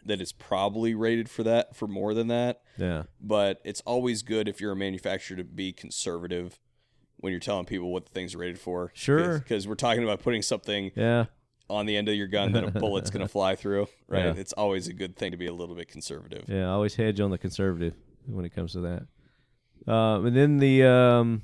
that 0.05 0.21
it's 0.21 0.31
probably 0.31 0.95
rated 0.95 1.29
for 1.29 1.43
that 1.43 1.75
for 1.75 1.87
more 1.87 2.13
than 2.13 2.27
that. 2.27 2.61
Yeah. 2.77 3.03
But 3.19 3.59
it's 3.65 3.81
always 3.81 4.21
good 4.23 4.47
if 4.47 4.61
you're 4.61 4.71
a 4.71 4.75
manufacturer 4.75 5.35
to 5.37 5.43
be 5.43 5.73
conservative 5.73 6.59
when 7.17 7.31
you're 7.31 7.39
telling 7.39 7.65
people 7.65 7.91
what 7.91 8.05
the 8.05 8.11
thing's 8.11 8.35
rated 8.35 8.59
for. 8.59 8.91
Sure. 8.93 9.39
Because 9.39 9.67
we're 9.67 9.75
talking 9.75 10.03
about 10.03 10.21
putting 10.21 10.41
something 10.41 10.91
Yeah. 10.95 11.25
on 11.69 11.85
the 11.87 11.97
end 11.97 12.07
of 12.07 12.15
your 12.15 12.27
gun 12.27 12.51
that 12.53 12.63
a 12.63 12.71
bullet's 12.71 13.09
going 13.09 13.21
to 13.25 13.27
fly 13.27 13.55
through, 13.55 13.87
right? 14.07 14.25
Yeah. 14.25 14.33
It's 14.37 14.53
always 14.53 14.87
a 14.87 14.93
good 14.93 15.15
thing 15.17 15.31
to 15.31 15.37
be 15.37 15.47
a 15.47 15.53
little 15.53 15.75
bit 15.75 15.87
conservative. 15.89 16.45
Yeah. 16.47 16.67
I 16.67 16.69
always 16.69 16.95
hedge 16.95 17.19
on 17.19 17.31
the 17.31 17.37
conservative 17.37 17.93
when 18.27 18.45
it 18.45 18.51
comes 18.55 18.73
to 18.73 18.81
that. 18.81 19.91
Um, 19.91 20.25
and 20.27 20.35
then 20.35 20.57
the 20.57 20.83
um, 20.83 21.41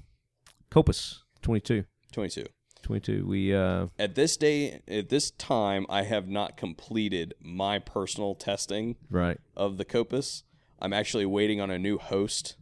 Kopis 0.71 1.19
22. 1.41 1.83
22. 2.11 2.45
22. 2.83 3.25
We 3.25 3.55
uh, 3.55 3.87
At 3.97 4.15
this 4.15 4.37
day, 4.37 4.81
at 4.87 5.09
this 5.09 5.31
time, 5.31 5.85
I 5.89 6.03
have 6.03 6.27
not 6.27 6.57
completed 6.57 7.33
my 7.41 7.79
personal 7.79 8.35
testing 8.35 8.97
right. 9.09 9.39
of 9.55 9.77
the 9.77 9.85
Kopis. 9.85 10.43
I'm 10.79 10.93
actually 10.93 11.25
waiting 11.25 11.59
on 11.61 11.71
a 11.71 11.79
new 11.79 11.97
host 11.97 12.57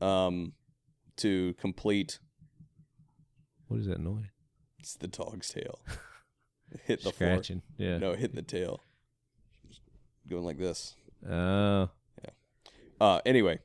um, 0.00 0.52
to 1.16 1.54
complete. 1.54 2.20
What 3.66 3.80
is 3.80 3.86
that 3.86 4.00
noise? 4.00 4.24
It's 4.78 4.94
the 4.94 5.08
dog's 5.08 5.50
tail. 5.50 5.80
Hit 6.84 7.02
the 7.02 7.12
floor. 7.12 7.30
Scratching. 7.30 7.62
Yeah. 7.76 7.98
No, 7.98 8.12
hitting 8.14 8.36
the 8.36 8.42
tail. 8.42 8.82
Going 10.28 10.44
like 10.44 10.58
this. 10.58 10.94
Oh. 11.28 11.88
yeah. 12.22 12.30
Uh, 13.00 13.20
anyway, 13.24 13.58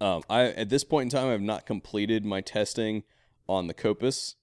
um, 0.00 0.22
I 0.28 0.44
at 0.44 0.70
this 0.70 0.84
point 0.84 1.12
in 1.12 1.18
time, 1.18 1.28
I 1.28 1.32
have 1.32 1.40
not 1.40 1.66
completed 1.66 2.24
my 2.24 2.40
testing 2.40 3.04
on 3.48 3.66
the 3.66 3.74
Kopis. 3.74 4.34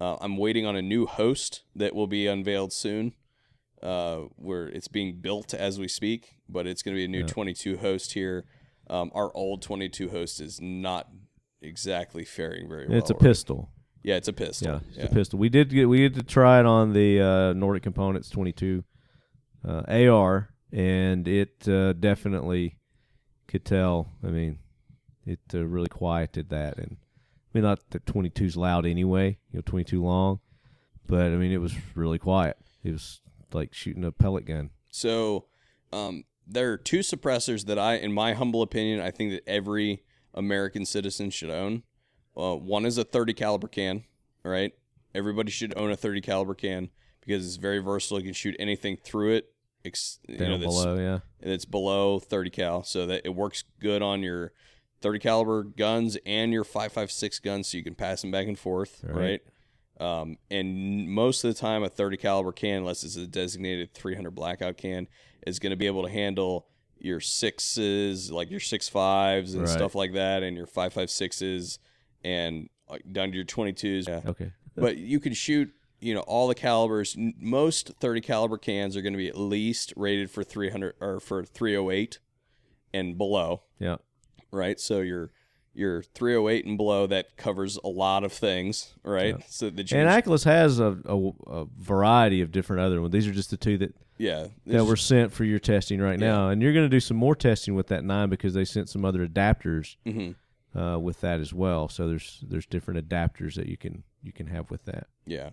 Uh, 0.00 0.16
I'm 0.20 0.36
waiting 0.36 0.64
on 0.66 0.76
a 0.76 0.82
new 0.82 1.06
host 1.06 1.62
that 1.76 1.94
will 1.94 2.06
be 2.06 2.26
unveiled 2.26 2.72
soon. 2.72 3.14
Uh, 3.82 4.26
where 4.36 4.68
it's 4.68 4.88
being 4.88 5.20
built 5.22 5.54
as 5.54 5.78
we 5.78 5.88
speak, 5.88 6.36
but 6.46 6.66
it's 6.66 6.82
going 6.82 6.94
to 6.94 6.98
be 6.98 7.06
a 7.06 7.08
new 7.08 7.24
22 7.24 7.78
host 7.78 8.12
here. 8.12 8.44
Um, 8.90 9.10
our 9.14 9.34
old 9.34 9.62
22 9.62 10.10
host 10.10 10.38
is 10.38 10.60
not 10.60 11.08
exactly 11.62 12.24
faring 12.26 12.68
very 12.68 12.86
well. 12.86 12.98
it's 12.98 13.08
a 13.08 13.14
pistol. 13.14 13.70
Yeah, 14.02 14.16
it's 14.16 14.28
a 14.28 14.34
pistol. 14.34 14.82
Yeah, 14.92 15.02
it's 15.02 15.12
a 15.12 15.14
pistol. 15.14 15.38
We 15.38 15.48
did 15.48 15.70
get 15.70 15.86
we 15.86 15.98
did 15.98 16.14
to 16.16 16.22
try 16.22 16.60
it 16.60 16.66
on 16.66 16.92
the 16.92 17.20
uh, 17.20 17.52
Nordic 17.54 17.82
Components 17.82 18.28
22 18.28 18.84
uh, 19.66 19.82
AR, 19.88 20.50
and 20.72 21.28
it 21.28 21.66
uh, 21.68 21.92
definitely 21.94 22.76
could 23.46 23.64
tell. 23.64 24.08
I 24.22 24.28
mean, 24.28 24.58
it 25.24 25.40
uh, 25.54 25.64
really 25.64 25.88
quieted 25.88 26.48
that, 26.50 26.78
and 26.78 26.96
I 27.52 27.58
mean, 27.58 27.64
not 27.64 27.80
that 27.90 28.04
22's 28.06 28.56
loud 28.56 28.86
anyway, 28.86 29.38
you 29.50 29.58
know, 29.58 29.62
22 29.66 30.02
long, 30.02 30.40
but 31.06 31.26
I 31.26 31.36
mean, 31.36 31.50
it 31.50 31.60
was 31.60 31.74
really 31.94 32.18
quiet. 32.18 32.56
It 32.84 32.92
was 32.92 33.20
like 33.52 33.74
shooting 33.74 34.04
a 34.04 34.12
pellet 34.12 34.46
gun. 34.46 34.70
So 34.90 35.46
um, 35.92 36.24
there 36.46 36.72
are 36.72 36.76
two 36.76 37.00
suppressors 37.00 37.66
that 37.66 37.78
I, 37.78 37.94
in 37.94 38.12
my 38.12 38.34
humble 38.34 38.62
opinion, 38.62 39.00
I 39.00 39.10
think 39.10 39.32
that 39.32 39.48
every 39.48 40.04
American 40.34 40.86
citizen 40.86 41.30
should 41.30 41.50
own. 41.50 41.82
Uh, 42.36 42.54
one 42.54 42.86
is 42.86 42.96
a 42.98 43.04
30 43.04 43.34
caliber 43.34 43.66
can, 43.66 44.04
right? 44.44 44.72
Everybody 45.14 45.50
should 45.50 45.76
own 45.76 45.90
a 45.90 45.96
30 45.96 46.20
caliber 46.20 46.54
can 46.54 46.90
because 47.20 47.44
it's 47.44 47.56
very 47.56 47.80
versatile. 47.80 48.18
You 48.18 48.26
can 48.26 48.34
shoot 48.34 48.54
anything 48.58 48.96
through 48.96 49.34
it. 49.34 49.52
Ex- 49.84 50.20
you 50.28 50.38
know, 50.38 50.58
that's, 50.58 50.64
below, 50.64 50.98
yeah, 50.98 51.18
It's 51.40 51.64
below 51.64 52.18
30 52.20 52.50
cal, 52.50 52.84
so 52.84 53.06
that 53.06 53.22
it 53.24 53.34
works 53.34 53.64
good 53.80 54.02
on 54.02 54.22
your 54.22 54.52
30 55.00 55.18
caliber 55.18 55.62
guns 55.62 56.16
and 56.26 56.52
your 56.52 56.64
5.56 56.64 57.42
guns, 57.42 57.68
so 57.68 57.78
you 57.78 57.84
can 57.84 57.94
pass 57.94 58.20
them 58.22 58.30
back 58.30 58.46
and 58.46 58.58
forth, 58.58 59.02
Right. 59.04 59.14
right? 59.16 59.40
Um, 60.22 60.38
and 60.50 61.08
most 61.08 61.44
of 61.44 61.54
the 61.54 61.60
time, 61.60 61.82
a 61.82 61.88
30 61.88 62.16
caliber 62.16 62.52
can, 62.52 62.78
unless 62.78 63.04
it's 63.04 63.16
a 63.16 63.26
designated 63.26 63.92
300 63.92 64.30
blackout 64.30 64.76
can, 64.78 65.08
is 65.46 65.58
going 65.58 65.70
to 65.70 65.76
be 65.76 65.86
able 65.86 66.02
to 66.04 66.10
handle 66.10 66.66
your 66.98 67.20
sixes, 67.20 68.30
like 68.30 68.50
your 68.50 68.60
six 68.60 68.88
fives 68.88 69.54
and 69.54 69.62
Right. 69.64 69.70
stuff 69.70 69.94
like 69.94 70.12
that, 70.14 70.42
and 70.42 70.56
your 70.56 70.66
5.56s, 70.66 71.78
and 72.24 72.68
like, 72.88 73.02
down 73.12 73.30
to 73.30 73.36
your 73.36 73.44
22s. 73.44 74.08
Yeah. 74.08 74.20
okay, 74.26 74.52
But 74.76 74.96
you 74.96 75.20
can 75.20 75.32
shoot, 75.34 75.70
you 76.00 76.14
know, 76.14 76.20
all 76.20 76.48
the 76.48 76.54
calibers. 76.54 77.14
Most 77.38 77.92
30 78.00 78.20
caliber 78.22 78.56
cans 78.58 78.96
are 78.96 79.02
going 79.02 79.12
to 79.12 79.18
be 79.18 79.28
at 79.28 79.36
least 79.38 79.92
rated 79.96 80.30
for 80.30 80.42
300 80.42 80.94
or 81.00 81.20
for 81.20 81.44
308 81.44 82.18
and 82.92 83.16
below, 83.18 83.62
yeah, 83.78 83.96
right? 84.50 84.78
So 84.80 85.00
your 85.00 85.30
your 85.72 86.02
308 86.02 86.66
and 86.66 86.76
below 86.76 87.06
that 87.06 87.36
covers 87.36 87.78
a 87.84 87.88
lot 87.88 88.24
of 88.24 88.32
things, 88.32 88.92
right? 89.04 89.36
So 89.48 89.70
that 89.70 89.90
you 89.90 89.96
and 89.98 90.24
can- 90.24 90.38
has 90.44 90.80
a, 90.80 90.98
a, 91.04 91.30
a 91.46 91.66
variety 91.78 92.40
of 92.40 92.50
different 92.50 92.82
other 92.82 93.00
ones. 93.00 93.12
These 93.12 93.28
are 93.28 93.32
just 93.32 93.50
the 93.50 93.56
two 93.56 93.78
that 93.78 93.94
yeah, 94.18 94.48
that 94.66 94.84
were 94.84 94.96
sent 94.96 95.32
for 95.32 95.44
your 95.44 95.58
testing 95.60 96.00
right 96.00 96.18
Yeah. 96.20 96.26
now, 96.32 96.48
and 96.50 96.60
you're 96.60 96.72
going 96.74 96.84
to 96.84 96.90
do 96.90 97.00
some 97.00 97.16
more 97.16 97.34
testing 97.34 97.74
with 97.74 97.86
that 97.86 98.04
nine 98.04 98.28
because 98.28 98.52
they 98.52 98.64
sent 98.66 98.88
some 98.88 99.04
other 99.04 99.26
adapters 99.26 99.96
hmm 100.04 100.32
uh, 100.78 100.98
with 100.98 101.20
that 101.20 101.40
as 101.40 101.52
well. 101.54 101.88
So 101.88 102.06
there's 102.08 102.44
there's 102.46 102.66
different 102.66 103.08
adapters 103.08 103.54
that 103.54 103.66
you 103.66 103.76
can 103.76 104.02
you 104.22 104.32
can 104.32 104.46
have 104.48 104.70
with 104.70 104.84
that. 104.86 105.06
yeah. 105.26 105.50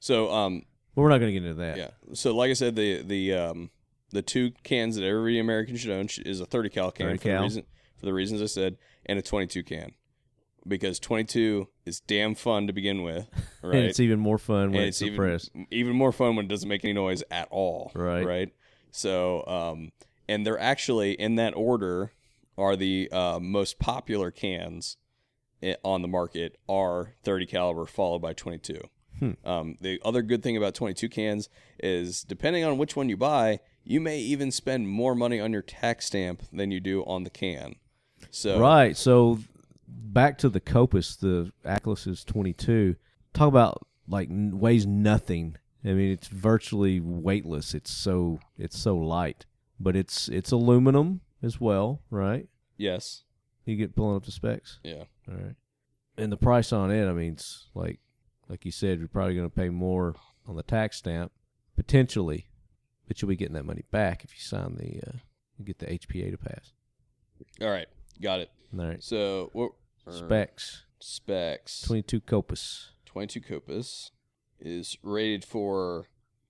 So 0.00 0.30
um 0.32 0.64
But 0.94 1.02
we're 1.02 1.08
not 1.10 1.18
going 1.18 1.32
to 1.34 1.40
get 1.40 1.46
into 1.48 1.60
that. 1.60 1.76
yeah. 1.76 1.90
So 2.14 2.34
like 2.34 2.50
I 2.50 2.54
said, 2.54 2.74
the 2.76 3.02
the 3.02 3.34
um 3.34 3.70
the 4.10 4.22
two 4.22 4.50
cans 4.64 4.96
that 4.96 5.04
every 5.04 5.38
American 5.38 5.76
should 5.76 5.90
own 5.92 6.08
is 6.26 6.40
a 6.40 6.46
30 6.46 6.68
cal 6.70 6.90
can 6.90 7.06
30 7.06 7.18
for 7.18 7.28
the 7.28 7.40
reason 7.42 7.64
for 8.00 8.06
the 8.06 8.14
reasons 8.14 8.42
I 8.42 8.46
said, 8.46 8.78
and 9.06 9.18
a 9.18 9.22
22 9.22 9.62
can 9.62 9.92
because 10.66 10.98
22 10.98 11.68
is 11.86 12.00
damn 12.00 12.34
fun 12.34 12.66
to 12.66 12.72
begin 12.72 13.02
with, 13.02 13.28
right? 13.62 13.76
And 13.76 13.84
it's 13.86 14.00
even 14.00 14.18
more 14.18 14.38
fun 14.38 14.72
when 14.72 14.80
And 14.80 14.88
it's, 14.88 15.02
even, 15.02 15.14
suppressed. 15.14 15.50
even 15.70 15.94
more 15.94 16.12
fun 16.12 16.36
when 16.36 16.46
it 16.46 16.48
doesn't 16.48 16.68
make 16.68 16.84
any 16.84 16.92
noise 16.92 17.22
at 17.30 17.48
all. 17.50 17.92
Right. 17.94 18.24
Right. 18.24 18.54
So, 18.90 19.46
um, 19.46 19.92
and 20.28 20.46
they're 20.46 20.58
actually 20.58 21.12
in 21.12 21.36
that 21.36 21.54
order 21.56 22.12
are 22.58 22.76
the 22.76 23.08
uh, 23.10 23.38
most 23.40 23.78
popular 23.78 24.30
cans 24.30 24.96
on 25.82 26.02
the 26.02 26.08
market 26.08 26.56
are 26.68 27.14
30 27.22 27.46
caliber 27.46 27.86
followed 27.86 28.20
by 28.20 28.32
22. 28.32 28.80
Hmm. 29.18 29.30
Um, 29.44 29.76
the 29.80 30.00
other 30.04 30.22
good 30.22 30.42
thing 30.42 30.56
about 30.56 30.74
22 30.74 31.08
cans 31.08 31.48
is 31.78 32.22
depending 32.22 32.64
on 32.64 32.78
which 32.78 32.96
one 32.96 33.08
you 33.08 33.16
buy, 33.16 33.60
you 33.84 34.00
may 34.00 34.18
even 34.18 34.50
spend 34.50 34.88
more 34.88 35.14
money 35.14 35.38
on 35.40 35.52
your 35.52 35.62
tax 35.62 36.06
stamp 36.06 36.42
than 36.52 36.70
you 36.70 36.80
do 36.80 37.02
on 37.04 37.24
the 37.24 37.30
can. 37.30 37.76
So 38.30 38.58
Right. 38.60 38.96
So 38.96 39.38
back 39.86 40.38
to 40.38 40.48
the 40.48 40.60
Kopis, 40.60 41.18
the 41.18 41.52
Aklys 41.64 42.06
is 42.06 42.24
22. 42.24 42.96
Talk 43.32 43.48
about 43.48 43.86
like 44.08 44.28
weighs 44.30 44.86
nothing. 44.86 45.56
I 45.84 45.88
mean, 45.88 46.10
it's 46.12 46.28
virtually 46.28 47.00
weightless. 47.00 47.74
It's 47.74 47.90
so 47.90 48.40
it's 48.58 48.78
so 48.78 48.96
light, 48.96 49.46
but 49.78 49.96
it's 49.96 50.28
it's 50.28 50.52
aluminum 50.52 51.20
as 51.42 51.60
well, 51.60 52.02
right? 52.10 52.48
yes, 52.76 53.24
You 53.66 53.76
get 53.76 53.94
pulling 53.94 54.16
up 54.16 54.24
the 54.24 54.30
specs. 54.30 54.78
yeah, 54.82 55.04
All 55.28 55.34
right. 55.34 55.54
And 56.16 56.30
the 56.30 56.36
price 56.36 56.72
on 56.72 56.90
it, 56.90 57.08
I 57.08 57.12
mean, 57.12 57.32
it's 57.32 57.68
like 57.74 57.98
like 58.48 58.64
you 58.64 58.72
said, 58.72 58.98
you're 58.98 59.08
probably 59.08 59.34
going 59.34 59.48
to 59.48 59.54
pay 59.54 59.68
more 59.70 60.16
on 60.46 60.56
the 60.56 60.62
tax 60.62 60.96
stamp 60.98 61.32
potentially, 61.76 62.48
but 63.06 63.20
you'll 63.22 63.28
be 63.28 63.36
getting 63.36 63.54
that 63.54 63.64
money 63.64 63.84
back 63.90 64.24
if 64.24 64.34
you 64.34 64.40
sign 64.40 64.76
the 64.76 65.00
uh, 65.08 65.18
you 65.58 65.64
get 65.64 65.78
the 65.78 65.86
HPA 65.86 66.30
to 66.32 66.36
pass. 66.36 66.72
all 67.62 67.70
right, 67.70 67.88
got 68.20 68.40
it. 68.40 68.50
All 68.78 68.84
right. 68.86 69.02
So 69.02 69.50
what 69.52 69.72
er, 70.06 70.12
Specs 70.12 70.84
specs 71.00 71.82
22 71.82 72.20
Kopis. 72.20 72.88
22 73.06 73.40
Kopis 73.40 74.10
is 74.60 74.96
rated 75.02 75.44
for 75.44 76.06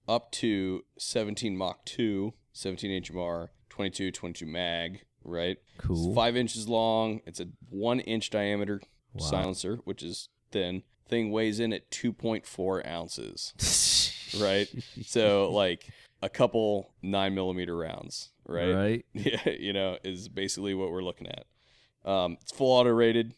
up 0.08 0.30
to 0.32 0.84
17 0.98 1.56
Mach 1.56 1.84
2, 1.84 2.34
17 2.52 3.02
HMR, 3.04 3.48
22, 3.68 4.10
22 4.10 4.46
mag, 4.46 5.00
right? 5.24 5.56
Cool. 5.78 6.08
It's 6.08 6.14
five 6.14 6.36
inches 6.36 6.68
long. 6.68 7.20
It's 7.26 7.40
a 7.40 7.46
one 7.68 8.00
inch 8.00 8.30
diameter 8.30 8.80
Wow. 9.12 9.24
silencer, 9.26 9.76
which 9.84 10.02
is 10.04 10.28
thin. 10.52 10.82
Thing 11.08 11.32
weighs 11.32 11.58
in 11.58 11.72
at 11.72 11.90
2.4 11.90 12.86
ounces, 12.86 13.54
right? 14.40 14.68
so, 15.04 15.50
like 15.50 15.88
a 16.22 16.28
couple 16.28 16.92
nine 17.02 17.34
millimeter 17.34 17.76
rounds, 17.76 18.30
right? 18.46 18.72
Right. 18.72 19.06
Yeah, 19.14 19.48
you 19.50 19.72
know, 19.72 19.98
is 20.04 20.28
basically 20.28 20.74
what 20.74 20.90
we're 20.92 21.02
looking 21.02 21.26
at. 21.26 21.46
Um, 22.04 22.38
it's 22.40 22.52
full 22.52 22.72
auto 22.72 22.90
rated 22.90 23.34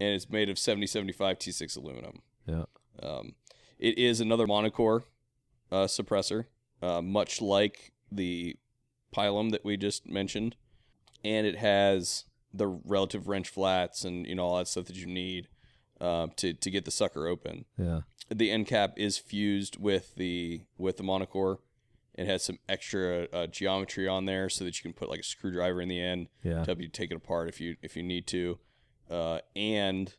and 0.00 0.14
it's 0.14 0.28
made 0.30 0.48
of 0.48 0.58
7075 0.58 1.38
T6 1.38 1.76
aluminum. 1.76 2.22
Yeah. 2.46 2.64
Um, 3.02 3.34
it 3.78 3.98
is 3.98 4.20
another 4.20 4.46
monocore 4.46 5.02
uh, 5.70 5.84
suppressor, 5.84 6.46
uh, 6.82 7.02
much 7.02 7.40
like 7.40 7.92
the 8.10 8.56
Pilum 9.14 9.50
that 9.50 9.64
we 9.64 9.76
just 9.76 10.06
mentioned, 10.08 10.56
and 11.24 11.46
it 11.46 11.56
has 11.56 12.24
the 12.52 12.66
relative 12.66 13.28
wrench 13.28 13.48
flats 13.48 14.04
and 14.04 14.26
you 14.26 14.34
know 14.34 14.44
all 14.44 14.58
that 14.58 14.68
stuff 14.68 14.86
that 14.86 14.96
you 14.96 15.06
need 15.06 15.48
uh, 16.00 16.26
to 16.36 16.52
to 16.52 16.70
get 16.70 16.84
the 16.84 16.90
sucker 16.90 17.26
open. 17.26 17.64
Yeah. 17.78 18.00
The 18.28 18.50
end 18.50 18.66
cap 18.66 18.94
is 18.96 19.18
fused 19.18 19.78
with 19.78 20.14
the 20.16 20.62
with 20.76 20.96
the 20.96 21.02
monocore. 21.02 21.58
It 22.16 22.26
has 22.26 22.42
some 22.44 22.58
extra 22.68 23.28
uh, 23.32 23.46
geometry 23.46 24.08
on 24.08 24.24
there 24.24 24.48
so 24.48 24.64
that 24.64 24.78
you 24.78 24.82
can 24.82 24.92
put 24.94 25.10
like 25.10 25.20
a 25.20 25.24
screwdriver 25.24 25.80
in 25.82 25.88
the 25.88 26.00
end 26.00 26.28
Yeah. 26.42 26.60
to 26.60 26.64
help 26.64 26.80
you 26.80 26.88
take 26.88 27.10
it 27.10 27.14
apart 27.16 27.48
if 27.48 27.60
you 27.60 27.76
if 27.82 27.94
you 27.96 28.02
need 28.02 28.26
to, 28.28 28.58
uh, 29.10 29.40
and 29.54 30.14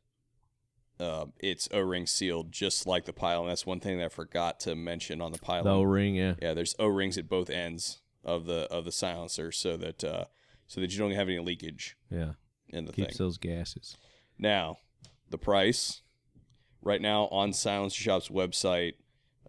uh, 0.99 1.25
it's 1.39 1.67
O-ring 1.71 2.07
sealed, 2.07 2.51
just 2.51 2.87
like 2.87 3.05
the 3.05 3.13
Pilum. 3.13 3.47
That's 3.47 3.65
one 3.65 3.79
thing 3.79 3.97
that 3.99 4.05
I 4.05 4.09
forgot 4.09 4.59
to 4.61 4.75
mention 4.75 5.21
on 5.21 5.31
the 5.31 5.37
Pilum. 5.39 5.63
The 5.63 5.69
O 5.71 5.81
ring, 5.83 6.15
yeah. 6.15 6.33
Yeah, 6.41 6.53
there's 6.53 6.75
O-rings 6.79 7.17
at 7.17 7.29
both 7.29 7.49
ends 7.49 8.01
of 8.23 8.45
the 8.45 8.67
of 8.71 8.83
the 8.85 8.91
silencer, 8.91 9.51
so 9.51 9.77
that 9.77 10.03
uh, 10.03 10.25
so 10.67 10.81
that 10.81 10.91
you 10.91 10.97
don't 10.99 11.11
have 11.11 11.29
any 11.29 11.39
leakage 11.39 11.97
Yeah. 12.11 12.33
in 12.69 12.85
the 12.85 12.93
Keeps 12.93 13.17
thing. 13.17 13.25
those 13.25 13.37
gases. 13.37 13.95
Now, 14.39 14.77
the 15.29 15.37
price 15.37 16.01
right 16.81 17.01
now 17.01 17.27
on 17.27 17.53
Silencer 17.53 18.01
Shop's 18.01 18.29
website, 18.29 18.93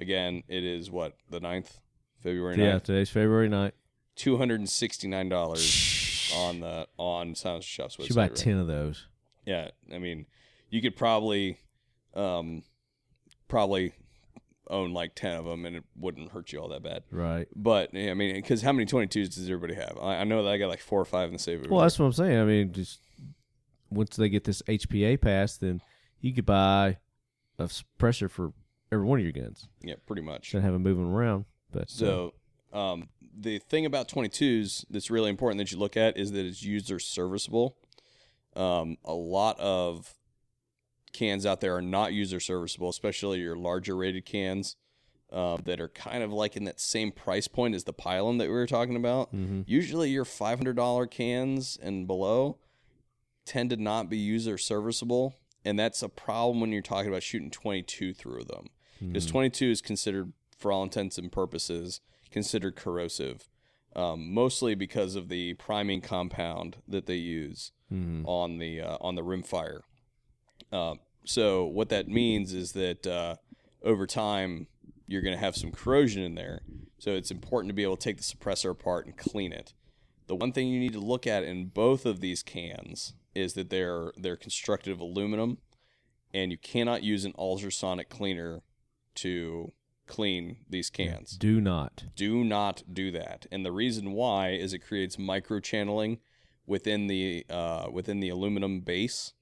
again, 0.01 0.43
it 0.49 0.65
is 0.65 0.91
what 0.91 1.15
the 1.31 1.41
9th, 1.41 1.79
February 2.23 2.57
9th, 2.57 2.59
Yeah, 2.59 2.79
today's 2.79 3.11
February 3.11 3.49
night. 3.49 3.75
two 4.17 4.37
hundred 4.37 4.61
and 4.61 4.69
sixty 4.69 5.09
nine 5.09 5.29
dollars 5.29 6.33
on 6.37 6.61
the 6.61 6.87
on 6.99 7.35
Silencer 7.35 7.67
Shop's 7.69 7.97
website. 7.97 8.07
Should 8.07 8.17
buy 8.17 8.23
right? 8.23 8.37
ten 8.37 8.59
of 8.59 8.67
those. 8.67 9.07
Yeah, 9.47 9.71
I 9.93 9.99
mean, 9.99 10.27
you 10.71 10.83
could 10.83 10.95
probably, 10.97 11.59
um, 12.15 12.63
probably 13.49 13.93
own 14.69 14.93
like 14.93 15.15
ten 15.15 15.37
of 15.37 15.45
them, 15.47 15.65
and 15.65 15.77
it 15.77 15.85
wouldn't 15.97 16.33
hurt 16.33 16.53
you 16.53 16.59
all 16.59 16.69
that 16.69 16.83
bad. 16.83 17.03
Right. 17.11 17.49
But 17.57 17.95
yeah, 17.95 18.11
I 18.11 18.15
mean, 18.15 18.35
because 18.35 18.63
how 18.63 18.73
many 18.73 18.85
twenty 18.85 19.07
twos 19.07 19.31
does 19.31 19.49
everybody 19.49 19.75
have? 19.75 19.97
I, 20.01 20.17
I 20.17 20.25
know 20.25 20.43
that 20.43 20.51
I 20.53 20.59
got 20.59 20.69
like 20.69 20.81
four 20.81 21.01
or 21.01 21.05
five 21.07 21.29
in 21.29 21.35
the 21.35 21.39
save. 21.39 21.67
Well, 21.71 21.81
that's 21.81 21.99
what 21.99 22.07
I'm 22.07 22.13
saying. 22.13 22.39
I 22.39 22.45
mean, 22.45 22.73
just 22.73 23.01
once 23.91 24.17
they 24.17 24.29
get 24.29 24.45
this 24.45 24.61
HPA 24.63 25.21
passed, 25.21 25.61
then 25.61 25.81
you 26.21 26.35
could 26.35 26.45
buy 26.45 26.99
a 27.59 27.71
pressure 27.97 28.29
for 28.29 28.53
every 28.93 29.07
one 29.07 29.19
of 29.19 29.25
your 29.25 29.33
guns. 29.33 29.69
yeah, 29.83 29.95
pretty 30.07 30.23
much. 30.23 30.53
And 30.53 30.63
have 30.63 30.73
them 30.75 30.83
moving 30.83 31.07
around. 31.07 31.47
But 31.73 31.83
uh, 31.83 31.87
So, 31.87 32.35
um, 32.73 33.09
the 33.41 33.59
thing 33.59 33.87
about 33.87 34.09
22s 34.09 34.85
that's 34.91 35.11
really 35.11 35.31
important 35.31 35.59
that 35.59 35.71
you 35.73 35.79
look 35.79 35.97
at 35.97 36.17
is 36.17 36.33
that 36.33 36.45
it's 36.45 36.63
user 36.63 36.99
serviceable. 36.99 37.77
Um, 38.57 38.97
a 39.05 39.13
lot 39.15 39.59
of 39.61 40.15
cans 41.13 41.47
out 41.47 41.61
there 41.61 41.77
are 41.77 41.83
not 41.83 42.13
user 42.13 42.41
serviceable, 42.41 42.89
especially 42.89 43.41
your 43.41 43.57
larger 43.57 43.97
rated 43.97 44.25
cans 44.27 44.77
uh, 45.33 45.59
that 45.65 45.81
are 45.81 45.89
kind 45.89 46.23
of 46.23 46.33
like 46.33 46.57
in 46.57 46.65
that 46.65 46.81
same 46.81 47.13
price 47.13 47.49
point 47.49 47.75
as 47.75 47.85
the 47.85 47.93
Pilum 47.93 48.39
that 48.39 48.49
we 48.49 48.55
were 48.55 48.67
talking 48.67 48.97
about. 48.97 49.33
Mhm. 49.35 49.65
Usually, 49.67 50.11
your 50.11 50.25
$500 50.25 51.07
cans 51.11 51.79
and 51.81 52.07
below 52.07 52.59
tend 53.45 53.71
to 53.71 53.77
not 53.77 54.09
be 54.11 54.17
user 54.19 54.59
serviceable. 54.59 55.35
And 55.65 55.79
that's 55.79 56.03
a 56.03 56.09
problem 56.09 56.61
when 56.61 56.73
you're 56.73 56.83
talking 56.83 57.09
about 57.09 57.23
shooting 57.23 57.51
22 57.51 58.15
through 58.15 58.45
them 58.45 58.69
because 59.01 59.27
22 59.27 59.71
is 59.71 59.81
considered 59.83 60.33
for 60.59 60.71
all 60.73 60.83
intents 60.83 61.17
and 61.19 61.33
purposes 61.33 62.01
considered 62.31 62.77
corrosive 62.77 63.49
um, 63.97 64.33
mostly 64.35 64.75
because 64.75 65.15
of 65.17 65.29
the 65.29 65.55
priming 65.55 66.01
compound 66.01 66.77
that 66.87 67.07
they 67.07 67.17
use 67.17 67.73
Mhm. 67.91 68.23
on 68.27 68.59
the 68.59 68.83
uh, 68.83 68.99
on 69.01 69.15
the 69.15 69.23
rimfire 69.23 69.81
um, 70.73 70.99
so 71.25 71.65
what 71.65 71.89
that 71.89 72.07
means 72.09 72.53
is 72.53 72.73
that 72.73 73.07
uh, 73.07 73.37
over 73.83 74.07
time 74.07 74.67
you're 75.07 75.23
going 75.23 75.35
to 75.35 75.41
have 75.41 75.57
some 75.57 75.73
corrosion 75.73 76.23
in 76.23 76.35
there. 76.35 76.61
So 76.99 77.13
it's 77.13 77.31
important 77.31 77.71
to 77.71 77.75
be 77.75 77.83
able 77.83 77.97
to 77.97 78.05
take 78.05 78.19
the 78.19 78.23
suppressor 78.23 78.71
apart 78.71 79.07
and 79.07 79.17
clean 79.17 79.53
it. 79.53 79.73
The 80.27 80.37
one 80.37 80.53
thing 80.53 80.69
you 80.69 80.79
need 80.81 80.93
to 80.93 81.01
look 81.01 81.27
at 81.27 81.45
in 81.45 81.67
both 81.69 82.05
of 82.05 82.21
these 82.21 82.43
cans 82.43 83.15
is 83.35 83.55
that 83.55 83.71
they're 83.71 84.13
they're 84.19 84.37
constructed 84.37 84.93
of 84.93 85.01
aluminum 85.01 85.59
and 86.35 86.51
you 86.53 86.59
cannot 86.59 87.03
use 87.03 87.25
an 87.25 87.33
ultrasonic 87.39 88.11
cleaner 88.11 88.61
to 89.15 89.73
clean 90.09 90.57
these 90.69 90.91
cans. 90.91 91.37
do 91.37 91.61
not. 91.61 92.05
Do 92.17 92.43
not 92.43 92.83
do 92.93 93.11
that. 93.13 93.47
And 93.53 93.65
the 93.65 93.73
reason 93.73 94.13
why 94.13 94.51
is 94.51 94.73
it 94.73 94.81
creates 94.81 95.19
micro 95.19 95.61
channeling 95.61 96.19
within 96.67 97.07
the 97.07 97.45
uh, 97.49 97.89
within 97.93 98.21
the 98.21 98.29
aluminum 98.29 98.81
base, 98.81 99.33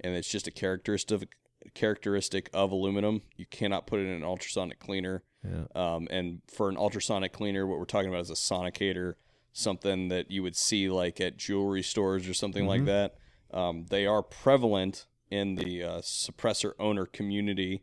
and 0.00 0.14
it's 0.14 0.28
just 0.28 0.46
a 0.46 0.50
characteristic 0.50 1.28
characteristic 1.74 2.50
of 2.52 2.70
aluminum. 2.70 3.22
You 3.36 3.46
cannot 3.46 3.86
put 3.86 4.00
it 4.00 4.04
in 4.04 4.12
an 4.12 4.24
ultrasonic 4.24 4.78
cleaner. 4.78 5.22
Yeah. 5.44 5.64
Um, 5.74 6.06
and 6.10 6.42
for 6.48 6.68
an 6.68 6.76
ultrasonic 6.76 7.32
cleaner, 7.32 7.66
what 7.66 7.78
we're 7.78 7.84
talking 7.86 8.10
about 8.10 8.22
is 8.22 8.30
a 8.30 8.34
sonicator, 8.34 9.14
something 9.52 10.08
that 10.08 10.30
you 10.30 10.42
would 10.42 10.56
see 10.56 10.88
like 10.90 11.20
at 11.20 11.36
jewelry 11.36 11.82
stores 11.82 12.28
or 12.28 12.34
something 12.34 12.66
like 12.66 12.84
that. 12.84 13.14
Um, 13.52 13.86
they 13.90 14.06
are 14.06 14.22
prevalent 14.22 15.06
in 15.30 15.54
the 15.54 15.82
uh, 15.82 16.00
suppressor 16.00 16.72
owner 16.78 17.06
community 17.06 17.82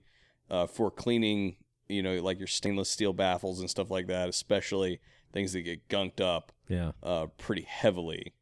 uh, 0.49 0.67
for 0.67 0.91
cleaning, 0.91 1.57
you 1.89 2.01
know, 2.03 2.15
like 2.21 2.37
your 2.39 2.47
stainless 2.47 2.89
steel 2.89 3.13
baffles 3.13 3.59
and 3.59 3.69
stuff 3.69 3.89
like 3.91 4.07
that, 4.07 4.29
especially 4.29 4.99
things 5.33 5.53
that 5.53 5.61
get 5.61 5.87
gunked 5.89 6.21
up 6.21 6.51
Yeah. 6.69 6.91
uh, 7.03 7.27
pretty 7.37 7.63
heavily. 7.63 8.33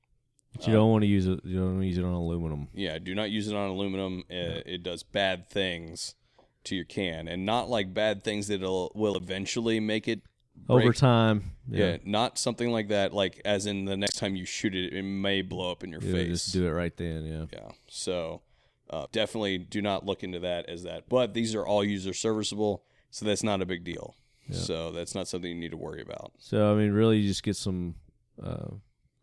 But 0.56 0.68
you 0.68 0.74
don't 0.74 0.90
want 0.92 1.02
to 1.04 1.08
use 1.08 1.28
it. 1.28 1.42
You 1.44 1.58
don't 1.58 1.72
want 1.74 1.82
to 1.82 1.88
use 1.88 1.98
it 1.98 2.06
on 2.06 2.14
aluminum. 2.14 2.70
Yeah, 2.74 2.98
do 2.98 3.14
not 3.14 3.30
use 3.30 3.48
it 3.50 3.56
on 3.56 3.70
aluminum. 3.70 4.24
It, 4.30 4.64
it 4.66 4.84
does 4.84 5.04
bad 5.04 5.50
things 5.50 6.16
to 6.64 6.76
your 6.76 6.86
can, 6.86 7.28
and 7.28 7.46
not 7.46 7.70
like 7.70 7.94
bad 7.94 8.24
things 8.24 8.48
that 8.48 8.62
will 8.62 9.16
eventually 9.18 9.80
make 9.80 10.08
it 10.08 10.22
Over 10.70 10.94
time, 10.94 11.52
Yeah. 11.70 11.86
yeah, 11.86 11.98
not 12.06 12.38
something 12.40 12.72
like 12.72 12.88
that. 12.88 13.14
Like 13.14 13.42
as 13.44 13.66
in 13.66 13.84
the 13.86 13.98
next 13.98 14.16
time 14.18 14.36
you 14.38 14.46
shoot 14.46 14.74
it, 14.74 14.94
it 14.94 15.04
may 15.04 15.42
blow 15.42 15.70
up 15.72 15.84
in 15.84 15.92
your 15.92 16.02
you 16.02 16.12
face. 16.14 16.30
just 16.30 16.54
do 16.54 16.66
it 16.66 16.72
right 16.72 16.96
then. 16.96 17.26
Yeah. 17.26 17.46
Yeah. 17.52 17.72
So 17.90 18.42
uh, 18.90 19.08
definitely 19.12 19.58
do 19.58 19.82
not 19.82 20.06
look 20.06 20.24
into 20.24 20.40
that 20.40 20.70
as 20.70 20.84
that. 20.84 21.10
But 21.10 21.34
these 21.34 21.54
are 21.54 21.66
all 21.66 21.84
user 21.84 22.14
serviceable, 22.14 22.84
so 23.16 23.26
that's 23.26 23.44
not 23.44 23.62
a 23.62 23.66
big 23.66 23.86
deal. 23.86 24.14
So 24.52 24.92
that's 24.92 25.16
not 25.16 25.30
something 25.30 25.50
you 25.50 25.56
need 25.56 25.72
to 25.72 25.78
worry 25.78 26.02
about. 26.02 26.34
So 26.38 26.74
I 26.74 26.76
mean, 26.76 26.92
really, 26.92 27.18
you 27.20 27.28
just 27.30 27.44
get 27.44 27.56
some 27.56 27.96
uh, 28.44 28.68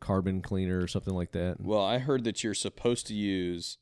carbon 0.00 0.40
cleaner 0.40 0.82
or 0.82 0.88
something 0.88 1.12
like 1.14 1.32
that. 1.32 1.56
Well, 1.60 1.84
I 1.84 1.98
heard 1.98 2.24
that 2.24 2.42
you're 2.42 2.54
supposed 2.54 3.06
to 3.08 3.14
use 3.14 3.76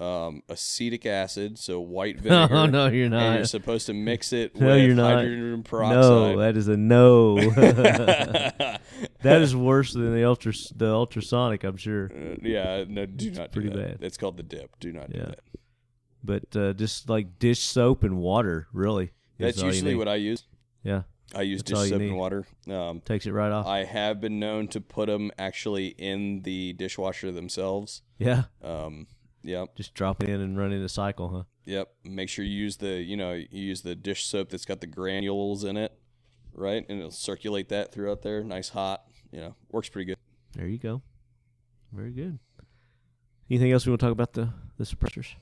um, 0.00 0.42
acetic 0.48 1.06
acid, 1.06 1.56
so 1.56 1.80
white 1.80 2.18
vinegar. 2.20 2.52
Oh 2.52 2.66
no, 2.66 2.88
you're 2.88 3.06
And 3.14 3.36
you're 3.36 3.44
supposed 3.44 3.86
to 3.86 3.94
mix 3.94 4.32
it 4.32 4.56
No, 4.60 4.74
with 4.74 4.84
you're 4.84 4.96
not. 4.96 5.14
hydrogen 5.14 5.62
peroxide. 5.62 6.00
No, 6.02 6.38
that 6.40 6.56
is 6.56 6.66
a 6.66 6.76
no. 6.76 7.36
that 7.52 8.80
is 9.22 9.54
worse 9.54 9.92
than 9.92 10.12
the 10.16 10.24
ultra 10.24 10.52
the 10.74 10.90
ultrasonic, 10.92 11.62
I'm 11.62 11.76
sure. 11.76 12.10
Uh, 12.12 12.34
yeah, 12.42 12.84
no, 12.88 13.06
do 13.06 13.30
not 13.30 13.52
do 13.52 13.60
pretty 13.60 13.68
that. 13.74 14.00
bad. 14.00 14.04
It's 14.04 14.16
called 14.16 14.36
the 14.36 14.42
dip. 14.42 14.80
Do 14.80 14.92
not 14.92 15.10
do 15.10 15.20
that. 15.20 15.38
But 16.24 16.56
uh, 16.56 16.72
just 16.72 17.08
like 17.08 17.38
dish 17.38 17.60
soap 17.60 18.02
and 18.02 18.18
water, 18.18 18.66
really. 18.72 19.12
That's 19.38 19.60
usually 19.62 19.94
what 19.94 20.08
I 20.08 20.16
use. 20.16 20.44
Yeah, 20.82 21.02
I 21.34 21.42
use 21.42 21.62
That's 21.62 21.80
dish 21.80 21.90
soap 21.90 22.00
and 22.00 22.16
water. 22.16 22.46
Um, 22.68 23.00
takes 23.00 23.26
it 23.26 23.32
right 23.32 23.50
off. 23.50 23.66
I 23.66 23.84
have 23.84 24.20
been 24.20 24.38
known 24.38 24.68
to 24.68 24.80
put 24.80 25.06
them 25.08 25.30
actually 25.38 25.88
in 25.88 26.42
the 26.42 26.72
dishwasher 26.74 27.32
themselves. 27.32 28.02
yeah, 28.18 28.44
Um, 28.62 29.06
yep, 29.42 29.74
just 29.76 29.94
drop 29.94 30.22
it 30.22 30.28
in 30.28 30.40
and 30.40 30.56
run 30.58 30.72
in 30.72 30.82
the 30.82 30.88
cycle, 30.88 31.28
huh? 31.30 31.42
yep. 31.64 31.92
Make 32.04 32.28
sure 32.28 32.44
you 32.44 32.52
use 32.56 32.76
the 32.76 33.00
you 33.02 33.16
know 33.16 33.32
you 33.32 33.46
use 33.50 33.82
the 33.82 33.94
dish 33.94 34.24
soap 34.26 34.50
that's 34.50 34.64
got 34.66 34.80
the 34.80 34.86
granules 34.86 35.64
in 35.64 35.76
it, 35.76 35.92
right? 36.52 36.84
And 36.88 36.98
it'll 36.98 37.10
circulate 37.10 37.68
that 37.70 37.92
throughout 37.92 38.22
there, 38.22 38.44
nice 38.44 38.68
hot. 38.68 39.02
You 39.32 39.40
know, 39.40 39.54
works 39.72 39.88
pretty 39.88 40.06
good. 40.06 40.16
There 40.52 40.68
you 40.68 40.78
go. 40.78 41.02
Very 41.92 42.12
good. 42.12 42.38
Anything 43.50 43.72
else 43.72 43.84
we 43.86 43.90
want 43.90 44.00
to 44.00 44.06
talk 44.06 44.12
about 44.12 44.32
the 44.34 44.50
the 44.76 44.84
suppressors? 44.84 45.34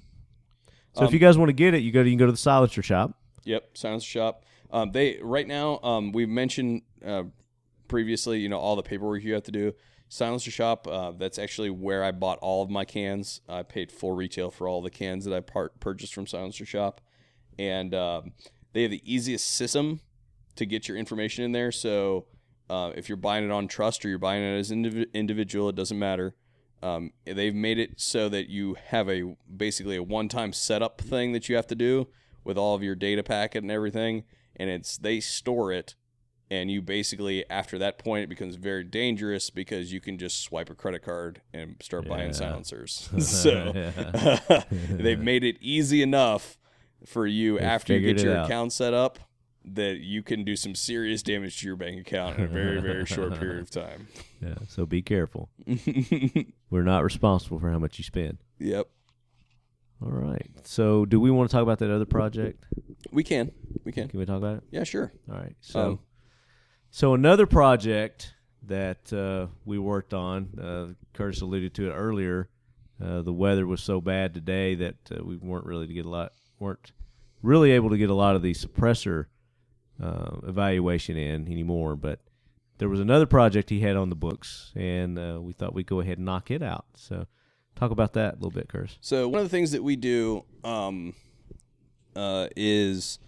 So 0.95 1.03
if 1.05 1.09
Um, 1.09 1.15
you 1.15 1.19
guys 1.21 1.37
want 1.39 1.49
to 1.49 1.55
get 1.55 1.75
it, 1.75 1.83
you 1.83 1.91
go 1.93 2.03
to 2.03 2.09
you 2.09 2.13
can 2.13 2.19
go 2.21 2.27
to 2.27 2.33
the 2.33 2.39
silencer 2.39 2.83
shop. 2.83 3.19
Yep, 3.45 3.77
Silence 3.77 4.05
Shop. 4.05 4.45
Um, 4.71 4.93
they 4.93 5.19
right 5.21 5.47
now 5.47 5.81
um, 5.83 6.13
we 6.13 6.27
mentioned 6.27 6.83
uh, 7.05 7.25
previously, 7.89 8.41
you 8.41 8.49
know, 8.49 8.59
all 8.59 8.77
the 8.77 8.83
paperwork 8.83 9.23
you 9.23 9.35
have 9.35 9.43
to 9.45 9.53
do. 9.53 9.75
Silencer 10.09 10.51
Shop. 10.51 10.87
Uh, 10.87 11.13
that's 11.13 11.39
actually 11.39 11.71
where 11.71 12.05
I 12.05 12.11
bought 12.11 12.39
all 12.39 12.63
of 12.63 12.69
my 12.69 12.85
cans. 12.85 13.41
I 13.49 13.63
paid 13.63 13.91
full 13.91 14.13
retail 14.13 14.51
for 14.51 14.69
all 14.69 14.83
the 14.83 14.91
cans 14.91 15.25
that 15.25 15.35
I 15.35 15.41
part 15.41 15.81
purchased 15.81 16.15
from 16.15 16.27
Silencer 16.27 16.67
Shop, 16.67 17.01
and 17.59 17.95
um, 17.95 18.33
they 18.73 18.83
have 18.83 18.91
the 18.91 19.03
easiest 19.05 19.49
system 19.49 20.01
to 20.57 20.67
get 20.67 20.87
your 20.87 20.99
information 20.99 21.45
in 21.45 21.53
there. 21.53 21.73
So 21.73 22.27
uh, 22.69 22.93
if 22.95 23.09
you're 23.09 23.17
buying 23.17 23.45
it 23.45 23.51
on 23.51 23.69
trust 23.69 24.05
or 24.05 24.11
you're 24.11 24.19
buying 24.19 24.43
it 24.43 24.59
as 24.59 24.71
indiv- 24.71 25.13
individual, 25.15 25.71
it 25.71 25.77
doesn't 25.77 25.99
matter. 25.99 26.35
Um, 26.83 27.13
they've 27.25 27.55
made 27.55 27.79
it 27.79 28.01
so 28.01 28.29
that 28.29 28.51
you 28.51 28.77
have 28.89 29.09
a 29.09 29.35
basically 29.55 29.97
a 29.97 30.03
one-time 30.03 30.53
setup 30.53 31.01
thing 31.01 31.33
that 31.33 31.49
you 31.49 31.57
have 31.57 31.69
to 31.69 31.75
do 31.75 32.09
with 32.45 32.59
all 32.59 32.75
of 32.75 32.83
your 32.83 32.95
data 32.95 33.23
packet 33.23 33.63
and 33.63 33.71
everything, 33.71 34.25
and 34.57 34.69
it's 34.71 34.97
they 34.99 35.21
store 35.21 35.73
it, 35.73 35.95
and 36.51 36.71
you 36.71 36.83
basically 36.83 37.49
after 37.49 37.79
that 37.79 37.99
point 37.99 38.25
it 38.25 38.29
becomes 38.29 38.57
very 38.57 38.85
dangerous 38.85 39.51
because 39.51 39.93
you 39.93 40.01
can 40.01 40.19
just 40.19 40.43
swipe 40.43 40.69
a 40.71 40.75
credit 40.75 41.03
card 41.03 41.41
and 41.53 41.77
start 41.81 42.07
buying 42.09 42.33
silencers. 42.33 43.09
so 43.19 43.73
they've 44.91 45.21
made 45.21 45.45
it 45.45 45.57
easy 45.61 46.03
enough 46.03 46.59
for 47.07 47.27
you 47.27 47.59
They 47.59 47.65
after 47.65 47.97
you 47.97 48.15
get 48.15 48.23
your 48.25 48.37
out. 48.37 48.47
account 48.47 48.73
set 48.73 48.95
up 48.95 49.19
that 49.65 49.99
you 50.01 50.23
can 50.25 50.45
do 50.45 50.57
some 50.57 50.75
serious 50.75 51.23
damage 51.23 51.61
to 51.61 51.67
your 51.67 51.77
bank 51.77 52.01
account 52.01 52.37
in 52.39 52.45
a 52.45 52.49
very 52.49 52.81
very 52.81 53.07
short 53.07 53.39
period 53.39 53.61
of 53.63 53.71
time. 53.71 54.09
Yeah, 54.41 54.55
so 54.69 54.87
be 54.87 55.03
careful. 55.03 55.51
We're 56.69 56.83
not 56.83 57.05
responsible 57.05 57.61
for 57.61 57.71
how 57.71 57.79
much 57.79 57.97
you 57.99 58.05
spend. 58.05 58.39
Yep, 58.59 58.89
All 60.03 60.11
right. 60.11 60.51
So 60.65 61.05
do 61.05 61.21
we 61.21 61.31
want 61.31 61.51
to 61.51 61.55
talk 61.55 61.63
about 61.63 61.79
that 61.79 61.91
other 61.95 62.05
project? 62.05 62.65
we 63.11 63.23
can, 63.23 63.53
we 63.85 63.93
can. 63.93 64.09
Can 64.09 64.19
we 64.19 64.27
talk 64.27 64.39
about 64.39 64.57
it? 64.59 64.63
Yeah, 64.71 64.85
sure. 64.85 65.13
All 65.31 65.37
right. 65.37 65.55
So, 65.61 65.81
Um, 65.81 65.99
so 66.91 67.15
another 67.15 67.47
project 67.47 68.35
that 68.65 69.13
uh, 69.13 69.47
we 69.65 69.79
worked 69.79 70.15
on, 70.15 70.59
uh, 70.61 70.95
Curtis 71.15 71.41
alluded 71.41 71.75
to 71.75 71.91
it 71.91 71.93
earlier. 71.95 72.49
Uh, 73.03 73.23
the 73.23 73.33
weather 73.33 73.67
was 73.67 73.83
so 73.83 74.01
bad 74.01 74.35
today 74.35 74.75
that 74.77 74.97
uh, 75.11 75.25
we 75.25 75.37
weren't 75.37 75.67
really 75.67 75.87
to 75.87 75.95
get 75.95 76.07
a 76.07 76.11
lot 76.11 76.33
weren't 76.59 76.93
really 77.43 77.73
able 77.73 77.91
to 77.91 77.99
get 77.99 78.09
a 78.11 78.15
lot 78.15 78.37
of 78.37 78.43
the 78.43 78.53
suppressor 78.55 79.27
uh, 80.01 80.37
evaluation 80.47 81.17
in 81.17 81.49
anymore. 81.51 81.97
But 81.97 82.21
there 82.79 82.89
was 82.89 83.01
another 83.01 83.27
project 83.27 83.71
he 83.71 83.81
had 83.81 83.97
on 83.97 84.09
the 84.09 84.15
books, 84.17 84.73
and 84.77 85.19
uh, 85.19 85.39
we 85.41 85.53
thought 85.53 85.75
we'd 85.75 85.87
go 85.87 86.01
ahead 86.01 86.19
and 86.19 86.27
knock 86.27 86.51
it 86.51 86.63
out. 86.63 86.87
So, 86.95 87.27
talk 87.83 87.91
about 87.91 88.13
that 88.15 88.35
a 88.35 88.37
little 88.37 88.51
bit, 88.51 88.69
Curse. 88.69 88.97
So 89.01 89.29
one 89.29 89.41
of 89.41 89.45
the 89.45 89.51
things 89.51 89.73
that 89.73 89.83
we 89.83 89.97
do 89.97 90.45
um, 90.63 91.15
uh, 92.15 92.49
is 92.57 93.19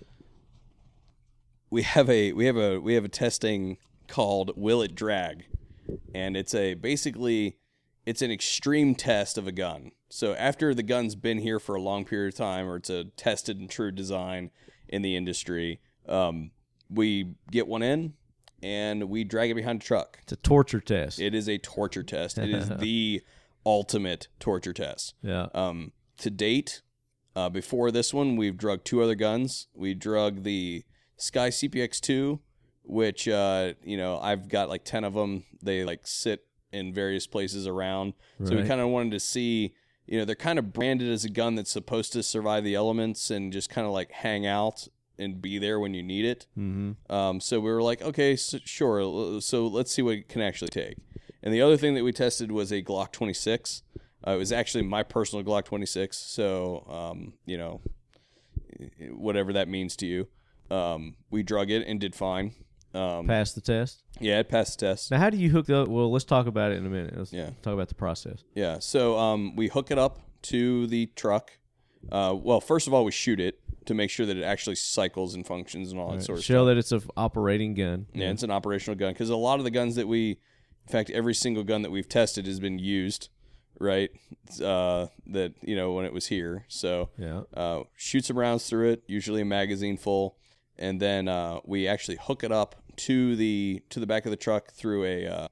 we 1.71 1.83
have 1.83 2.09
a 2.09 2.33
we 2.33 2.47
have 2.47 2.57
a 2.57 2.79
we 2.79 2.95
have 2.95 3.05
a 3.05 3.09
testing 3.09 3.79
called 4.07 4.53
Will 4.57 4.83
It 4.83 4.95
Drag, 4.95 5.45
and 6.15 6.37
it's 6.37 6.55
a 6.55 6.75
basically 6.75 7.59
it's 8.07 8.23
an 8.23 8.31
extreme 8.31 8.95
test 8.95 9.39
of 9.39 9.47
a 9.47 9.53
gun. 9.53 9.91
So 10.09 10.35
after 10.35 10.75
the 10.75 10.83
gun's 10.83 11.17
been 11.17 11.39
here 11.39 11.59
for 11.59 11.75
a 11.75 11.81
long 11.81 12.05
period 12.05 12.35
of 12.35 12.39
time, 12.39 12.69
or 12.69 12.77
it's 12.77 12.91
a 12.91 13.05
tested 13.05 13.59
and 13.59 13.69
true 13.69 13.91
design 13.91 14.51
in 14.89 15.03
the 15.03 15.17
industry, 15.17 15.81
um, 16.09 16.53
we 16.89 17.35
get 17.51 17.67
one 17.67 17.83
in 17.83 18.13
and 18.63 19.05
we 19.05 19.25
drag 19.25 19.51
it 19.51 19.55
behind 19.55 19.83
a 19.83 19.85
truck. 19.85 20.19
It's 20.23 20.33
a 20.33 20.37
torture 20.37 20.81
test. 20.81 21.19
It 21.19 21.35
is 21.35 21.49
a 21.49 21.59
torture 21.59 22.03
test. 22.03 22.39
It 22.39 22.51
is 22.51 22.69
the 22.79 23.23
ultimate 23.67 24.29
torture 24.39 24.73
test. 24.73 25.15
yeah. 25.23 25.49
Um, 25.55 25.93
to 26.19 26.31
date, 26.31 26.83
uh, 27.37 27.49
before 27.49 27.91
this 27.91 28.15
one, 28.15 28.37
we've 28.37 28.57
drugged 28.57 28.85
two 28.85 29.03
other 29.03 29.15
guns. 29.15 29.67
We 29.75 29.95
drug 29.95 30.45
the 30.45 30.85
SCCY 31.19 31.71
CPX2, 31.71 32.39
which 32.85 33.27
uh, 33.29 33.75
you 33.83 33.97
know 33.97 34.19
I've 34.21 34.49
got 34.49 34.69
like 34.69 34.85
ten 34.85 35.05
of 35.05 35.15
them. 35.15 35.45
They 35.63 35.85
like 35.85 36.07
sit 36.07 36.47
in 36.73 36.93
various 36.93 37.27
places 37.27 37.67
around. 37.67 38.15
So 38.45 38.57
we 38.57 38.67
kind 38.67 38.81
of 38.81 38.89
wanted 38.89 39.13
to 39.13 39.21
see. 39.21 39.75
You 40.07 40.19
know, 40.19 40.27
they're 40.27 40.35
kind 40.35 40.59
of 40.59 40.73
branded 40.75 41.11
as 41.11 41.25
a 41.25 41.31
gun 41.31 41.55
that's 41.55 41.71
supposed 41.71 42.13
to 42.13 42.23
survive 42.23 42.63
the 42.63 42.75
elements 42.75 43.31
and 43.31 43.51
just 43.51 43.71
kind 43.71 43.87
of 43.87 43.93
like 43.95 44.13
hang 44.13 44.47
out 44.47 44.87
and 45.19 45.41
be 45.41 45.59
there 45.59 45.81
when 45.81 45.95
you 45.95 46.03
need 46.03 46.27
it. 46.27 46.47
Mm-hmm. 46.59 47.11
Um, 47.11 47.41
so 47.41 47.59
we 47.59 47.71
were 47.71 47.83
like, 47.83 48.03
okay, 48.03 48.37
so, 48.37 48.59
sure. 48.65 49.41
So 49.41 49.67
let's 49.67 49.93
see 49.93 50.03
what 50.03 50.15
it 50.17 50.29
can 50.29 50.43
actually 50.43 50.69
take. 50.69 50.99
And 51.45 51.55
the 51.55 51.61
other 51.63 51.77
thing 51.77 51.95
that 51.95 52.03
we 52.03 52.11
tested 52.11 52.51
was 52.51 52.73
a 52.73 52.83
Glock 52.83 53.13
26. 53.13 53.83
Uh, 54.27 54.33
it 54.33 54.37
was 54.39 54.51
actually 54.51 54.83
my 54.83 55.03
personal 55.05 55.45
Glock 55.45 55.65
26. 55.67 56.17
So, 56.17 56.85
um, 56.91 57.35
you 57.47 57.59
know, 57.59 57.81
whatever 59.11 59.53
that 59.53 59.69
means 59.69 59.95
to 59.97 60.07
you. 60.07 60.29
Um, 60.71 61.15
we 61.31 61.43
drug 61.43 61.71
it 61.71 61.87
and 61.87 62.01
did 62.01 62.15
fine. 62.15 62.55
Um, 62.95 63.27
Pass 63.27 63.53
the 63.53 63.61
test. 63.61 64.03
yeah, 64.21 64.39
it 64.39 64.49
passed 64.49 64.79
the 64.79 64.87
test. 64.87 65.11
Now, 65.11 65.19
how 65.19 65.29
do 65.31 65.37
you 65.37 65.51
hook 65.51 65.69
up? 65.69 65.89
Well, 65.89 66.11
let's 66.11 66.25
talk 66.25 66.47
about 66.47 66.73
it 66.73 66.79
in 66.79 66.87
a 66.87 66.89
minute. 66.89 67.17
Let's 67.17 67.33
Yeah. 67.33 67.51
talk 67.63 67.75
about 67.75 67.89
the 67.89 67.95
process. 67.95 68.45
Yeah. 68.55 68.79
So 68.79 69.19
um, 69.19 69.57
we 69.57 69.69
hook 69.69 69.91
it 69.91 69.99
up 69.99 70.21
to 70.43 70.87
the 70.87 71.07
truck. 71.17 71.59
Uh, 72.11 72.35
well, 72.41 72.61
first 72.61 72.87
of 72.87 72.95
all, 72.95 73.05
we 73.05 73.11
shoot 73.13 73.41
it 73.41 73.61
to 73.87 73.95
make 73.95 74.11
sure 74.11 74.25
that 74.27 74.37
it 74.37 74.45
actually 74.45 74.77
cycles 74.77 75.35
and 75.35 75.47
functions 75.47 75.91
and 75.91 76.01
all 76.01 76.13
that 76.13 76.23
sort 76.23 76.39
of 76.39 76.45
stuff. 76.45 76.55
Show 76.55 76.65
that 76.67 76.77
it's 76.79 76.93
an 76.93 77.03
operating 77.17 77.75
gun. 77.75 78.07
Yeah, 78.15 78.31
it's 78.31 78.43
an 78.43 78.51
operational 78.51 78.97
gun 78.97 79.13
because 79.13 79.29
a 79.29 79.37
lot 79.37 79.59
of 79.59 79.65
the 79.65 79.71
guns 79.71 79.97
that 79.97 80.07
we, 80.09 80.39
in 80.87 80.93
fact, 80.93 81.11
every 81.11 81.35
single 81.35 81.65
gun 81.65 81.83
that 81.83 81.91
we've 81.91 82.09
tested 82.09 82.47
has 82.47 82.61
been 82.61 82.79
used, 82.79 83.29
right? 83.81 84.11
Uh, 84.63 85.07
that 85.27 85.55
you 85.63 85.75
know 85.77 85.93
when 85.93 86.05
it 86.05 86.13
was 86.13 86.27
here, 86.27 86.65
so 86.69 87.09
Yeah. 87.19 87.43
uh, 87.55 87.85
shoot 87.97 88.25
some 88.27 88.39
rounds 88.39 88.69
through 88.69 88.91
it, 88.91 89.03
usually 89.07 89.41
a 89.41 89.45
magazine 89.47 89.97
full, 89.97 90.37
and 90.79 91.01
then 91.01 91.29
uh, 91.29 91.61
we 91.65 91.89
actually 91.89 92.17
hook 92.21 92.45
it 92.45 92.53
up 92.53 92.77
to 92.97 93.35
the 93.37 93.83
to 93.91 93.99
the 94.01 94.07
back 94.07 94.25
of 94.27 94.31
the 94.31 94.37
truck 94.37 94.71
through 94.73 95.05
a. 95.05 95.27
Uh, 95.27 95.49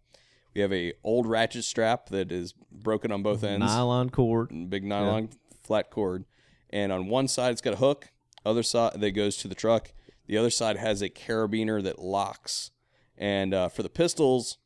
we 0.54 0.60
have 0.60 0.72
a 0.72 0.92
old 1.02 1.26
ratchet 1.26 1.64
strap 1.64 2.10
that 2.10 2.30
is 2.30 2.52
broken 2.70 3.10
on 3.10 3.22
both 3.22 3.42
ends 3.42 3.64
Nylon 3.64 4.10
cord. 4.10 4.50
big 4.68 4.84
nylon 4.84 5.30
flat 5.62 5.90
cord, 5.90 6.26
and 6.68 6.92
on 6.92 7.08
one 7.08 7.26
side 7.26 7.52
it's 7.52 7.62
got 7.62 7.72
a 7.72 7.76
hook, 7.78 8.08
other 8.44 8.62
side 8.62 9.00
that 9.00 9.12
goes 9.12 9.38
to 9.38 9.48
the 9.48 9.54
truck. 9.54 9.92
The 10.26 10.36
other 10.36 10.50
side 10.50 10.76
has 10.76 11.00
a 11.00 11.08
carabiner 11.08 11.82
that 11.82 11.98
locks, 11.98 12.70
and 13.16 13.54
uh, 13.54 13.70
for 13.70 13.82
the 13.82 13.88
pistols, 13.88 14.58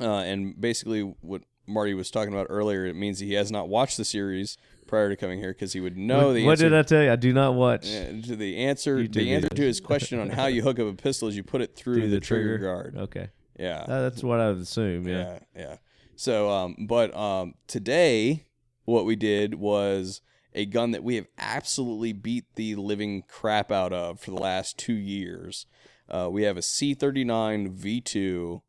uh, 0.00 0.18
and 0.18 0.60
basically 0.60 1.02
what 1.20 1.42
Marty 1.66 1.94
was 1.94 2.10
talking 2.10 2.32
about 2.32 2.46
earlier, 2.50 2.86
it 2.86 2.96
means 2.96 3.18
he 3.18 3.34
has 3.34 3.50
not 3.50 3.68
watched 3.68 3.96
the 3.96 4.04
series 4.04 4.56
prior 4.86 5.10
to 5.10 5.16
coming 5.16 5.38
here 5.38 5.52
because 5.52 5.72
he 5.74 5.80
would 5.80 5.96
know 5.96 6.28
what, 6.28 6.32
the 6.34 6.44
what 6.44 6.52
answer. 6.52 6.68
did 6.70 6.78
I 6.78 6.82
tell 6.82 7.02
you? 7.02 7.12
I 7.12 7.16
do 7.16 7.32
not 7.32 7.54
watch. 7.54 7.86
Uh, 7.86 8.12
the 8.36 8.56
answer, 8.58 9.06
the 9.06 9.34
answer 9.34 9.48
to 9.48 9.62
his 9.62 9.80
question 9.80 10.18
on 10.18 10.30
how 10.30 10.46
you 10.46 10.62
hook 10.62 10.78
up 10.78 10.86
a 10.86 10.94
pistol 10.94 11.28
is 11.28 11.36
you 11.36 11.42
put 11.42 11.60
it 11.60 11.76
through, 11.76 11.94
through 12.00 12.10
the, 12.10 12.20
trigger, 12.20 12.58
guard. 12.58 12.96
Okay. 12.96 13.28
Yeah, 13.58 13.84
That- 13.86 14.00
that's 14.00 14.22
what 14.22 14.40
I 14.40 14.48
would 14.50 14.60
assume. 14.62 15.06
Yeah. 15.06 15.38
yeah, 15.54 15.60
yeah. 15.60 15.76
So, 16.16 16.50
um, 16.50 16.74
but 16.88 17.14
um, 17.16 17.54
today, 17.66 18.46
what 18.86 19.04
we 19.04 19.14
did 19.14 19.54
was 19.54 20.20
a 20.54 20.64
gun 20.66 20.90
that 20.92 21.04
we 21.04 21.16
have 21.16 21.26
absolutely 21.38 22.12
beat 22.12 22.44
the 22.56 22.74
living 22.74 23.22
crap 23.28 23.70
out 23.70 23.92
of 23.92 24.18
for 24.20 24.30
the 24.30 24.38
last 24.38 24.78
two 24.78 24.94
years. 24.94 25.66
Uh, 26.08 26.28
we 26.32 26.42
have 26.44 26.56
a 26.56 26.60
C39 26.60 27.76
V2 27.78 28.62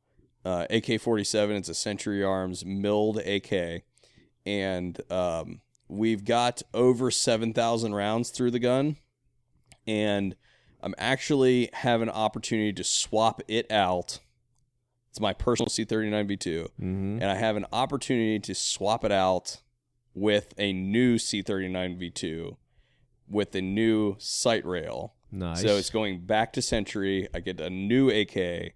uh, 0.45 0.65
AK 0.69 0.99
47. 1.01 1.55
It's 1.57 1.69
a 1.69 1.73
Century 1.73 2.23
Arms 2.23 2.65
milled 2.65 3.17
AK. 3.17 3.83
And 4.45 4.99
um, 5.11 5.61
we've 5.87 6.23
got 6.25 6.61
over 6.73 7.11
7,000 7.11 7.93
rounds 7.93 8.29
through 8.29 8.51
the 8.51 8.59
gun. 8.59 8.97
And 9.87 10.35
I'm 10.81 10.95
actually 10.97 11.69
have 11.73 12.01
an 12.01 12.09
opportunity 12.09 12.73
to 12.73 12.83
swap 12.83 13.41
it 13.47 13.71
out. 13.71 14.19
It's 15.09 15.19
my 15.19 15.33
personal 15.33 15.67
C39 15.67 16.29
V2 16.29 16.63
Mm-hmm. 16.63 17.17
and 17.21 17.25
I 17.25 17.35
have 17.35 17.55
an 17.55 17.65
opportunity 17.73 18.39
to 18.39 18.53
swap 18.53 19.03
it 19.03 19.11
out 19.11 19.57
with 20.13 20.53
a 20.57 20.71
new 20.71 21.15
C39 21.17 21.99
V2 21.99 22.55
with 23.27 23.55
a 23.55 23.61
new 23.61 24.15
sight 24.19 24.65
rail. 24.65 25.15
Nice. 25.31 25.61
So 25.61 25.77
it's 25.77 25.89
going 25.89 26.21
back 26.25 26.53
to 26.53 26.61
Century. 26.61 27.27
I 27.33 27.39
get 27.39 27.59
a 27.59 27.69
new 27.69 28.09
AK, 28.09 28.73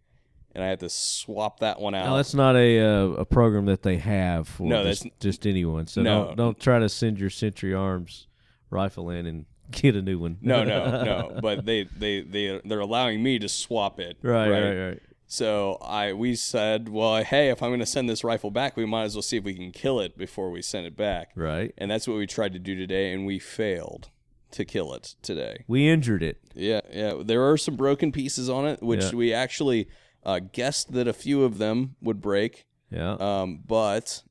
and 0.55 0.63
I 0.63 0.67
had 0.67 0.79
to 0.81 0.89
swap 0.89 1.59
that 1.61 1.79
one 1.79 1.95
out. 1.95 2.05
Now, 2.05 2.17
that's 2.17 2.33
not 2.33 2.55
a 2.55 2.79
uh, 2.79 3.05
a 3.21 3.25
program 3.25 3.65
that 3.65 3.81
they 3.83 3.97
have 3.97 4.47
for 4.47 4.63
No, 4.67 4.83
just, 4.83 5.03
that's- 5.03 5.19
just 5.19 5.47
anyone. 5.47 5.87
So 5.87 6.01
No. 6.01 6.25
don't 6.25 6.37
don't 6.37 6.59
try 6.59 6.79
to 6.79 6.89
send 6.89 7.19
your 7.19 7.29
Century 7.29 7.73
Arms 7.73 8.27
rifle 8.69 9.09
in 9.09 9.25
and 9.25 9.45
get 9.71 9.95
a 9.95 10.01
new 10.01 10.19
one. 10.19 10.37
no, 10.41 10.63
no, 10.63 11.03
no. 11.03 11.39
But 11.41 11.65
they 11.65 11.83
they 11.85 12.21
they 12.21 12.61
they're 12.65 12.79
allowing 12.79 13.23
me 13.23 13.39
to 13.39 13.49
swap 13.49 13.99
it. 13.99 14.17
right, 14.21 14.49
right, 14.49 14.75
right. 14.87 14.99
So 15.25 15.77
I 15.81 16.13
we 16.13 16.35
said, 16.35 16.89
well, 16.89 17.23
hey, 17.23 17.49
if 17.49 17.63
I'm 17.63 17.69
going 17.71 17.79
to 17.79 17.85
send 17.87 18.07
this 18.07 18.23
rifle 18.23 18.51
back, 18.51 18.77
we 18.77 18.85
might 18.85 19.03
as 19.05 19.15
well 19.15 19.23
see 19.23 19.37
if 19.37 19.43
we 19.43 19.55
can 19.55 19.71
kill 19.71 19.99
it 19.99 20.15
before 20.15 20.51
we 20.51 20.61
send 20.61 20.85
it 20.85 20.95
back. 20.95 21.31
Right. 21.35 21.73
And 21.79 21.89
that's 21.89 22.07
what 22.07 22.17
we 22.17 22.27
tried 22.27 22.53
to 22.53 22.59
do 22.59 22.75
today, 22.75 23.11
and 23.11 23.25
we 23.25 23.39
failed 23.39 24.09
to 24.51 24.63
kill 24.63 24.93
it 24.93 25.15
today. 25.23 25.63
We 25.67 25.89
injured 25.89 26.21
it. 26.21 26.37
Yeah, 26.53 26.81
yeah. 26.91 27.13
There 27.25 27.49
are 27.49 27.57
some 27.57 27.75
broken 27.75 28.11
pieces 28.11 28.47
on 28.47 28.67
it, 28.67 28.83
which 28.83 29.05
Yeah. 29.05 29.11
we 29.13 29.33
actually 29.33 29.87
uh, 30.25 30.39
guessed 30.39 30.91
that 30.93 31.07
a 31.07 31.13
few 31.13 31.43
of 31.43 31.57
them 31.57 31.95
would 32.01 32.21
break. 32.21 32.65
Yeah. 32.89 33.13
Um, 33.19 33.61
but 33.65 34.23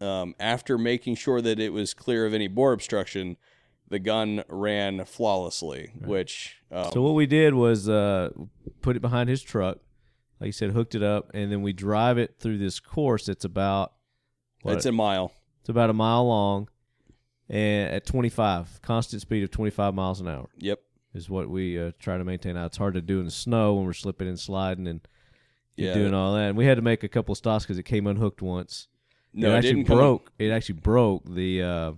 um, 0.00 0.34
after 0.40 0.76
making 0.78 1.14
sure 1.16 1.40
that 1.40 1.58
it 1.60 1.72
was 1.72 1.94
clear 1.94 2.26
of 2.26 2.34
any 2.34 2.48
bore 2.48 2.72
obstruction, 2.72 3.36
the 3.88 3.98
gun 3.98 4.44
ran 4.48 5.04
flawlessly. 5.04 5.92
Which 6.04 6.56
um, 6.70 6.90
So 6.92 7.02
what 7.02 7.14
we 7.14 7.26
did 7.26 7.54
was 7.54 7.88
uh, 7.88 8.30
put 8.82 8.96
it 8.96 9.00
behind 9.00 9.28
his 9.28 9.42
truck, 9.42 9.78
like 10.40 10.46
you 10.46 10.52
said, 10.52 10.70
hooked 10.72 10.94
it 10.94 11.02
up, 11.02 11.30
and 11.34 11.50
then 11.52 11.62
we 11.62 11.72
drive 11.72 12.18
it 12.18 12.36
through 12.38 12.58
this 12.58 12.80
course. 12.80 13.28
It's 13.28 13.44
about 13.44 13.92
what? 14.62 14.76
it's 14.76 14.86
a 14.86 14.92
mile. 14.92 15.32
it's 15.60 15.68
about 15.68 15.90
a 15.90 15.94
mile 15.94 16.26
long, 16.26 16.68
and 17.48 17.92
at 17.92 18.06
25, 18.06 18.80
constant 18.82 19.22
speed 19.22 19.42
of 19.42 19.50
25 19.50 19.94
miles 19.94 20.20
an 20.20 20.28
hour 20.28 20.48
Yep. 20.58 20.80
is 21.14 21.28
what 21.28 21.48
we 21.50 21.80
uh, 21.80 21.92
try 21.98 22.16
to 22.18 22.24
maintain. 22.24 22.54
Now 22.54 22.66
it's 22.66 22.76
hard 22.76 22.94
to 22.94 23.00
do 23.02 23.18
in 23.18 23.24
the 23.24 23.30
snow 23.30 23.74
when 23.74 23.84
we're 23.86 23.92
slipping 23.92 24.28
and 24.28 24.38
sliding 24.38 24.86
and 24.86 25.00
Yeah. 25.80 25.94
doing 25.94 26.14
all 26.14 26.34
that. 26.34 26.48
And 26.50 26.56
we 26.58 26.66
had 26.66 26.76
to 26.76 26.82
make 26.82 27.02
a 27.02 27.08
couple 27.08 27.34
stops 27.34 27.64
because 27.64 27.78
it 27.78 27.84
came 27.84 28.06
unhooked 28.06 28.42
once. 28.42 28.88
No, 29.32 29.48
it 29.48 29.52
it 29.52 29.56
actually 29.56 29.72
didn't 29.74 29.86
come- 29.86 29.96
broke. 29.98 30.32
It 30.38 30.50
actually 30.50 30.78
broke 30.80 31.24
the. 31.32 31.62
Uh, 31.62 31.92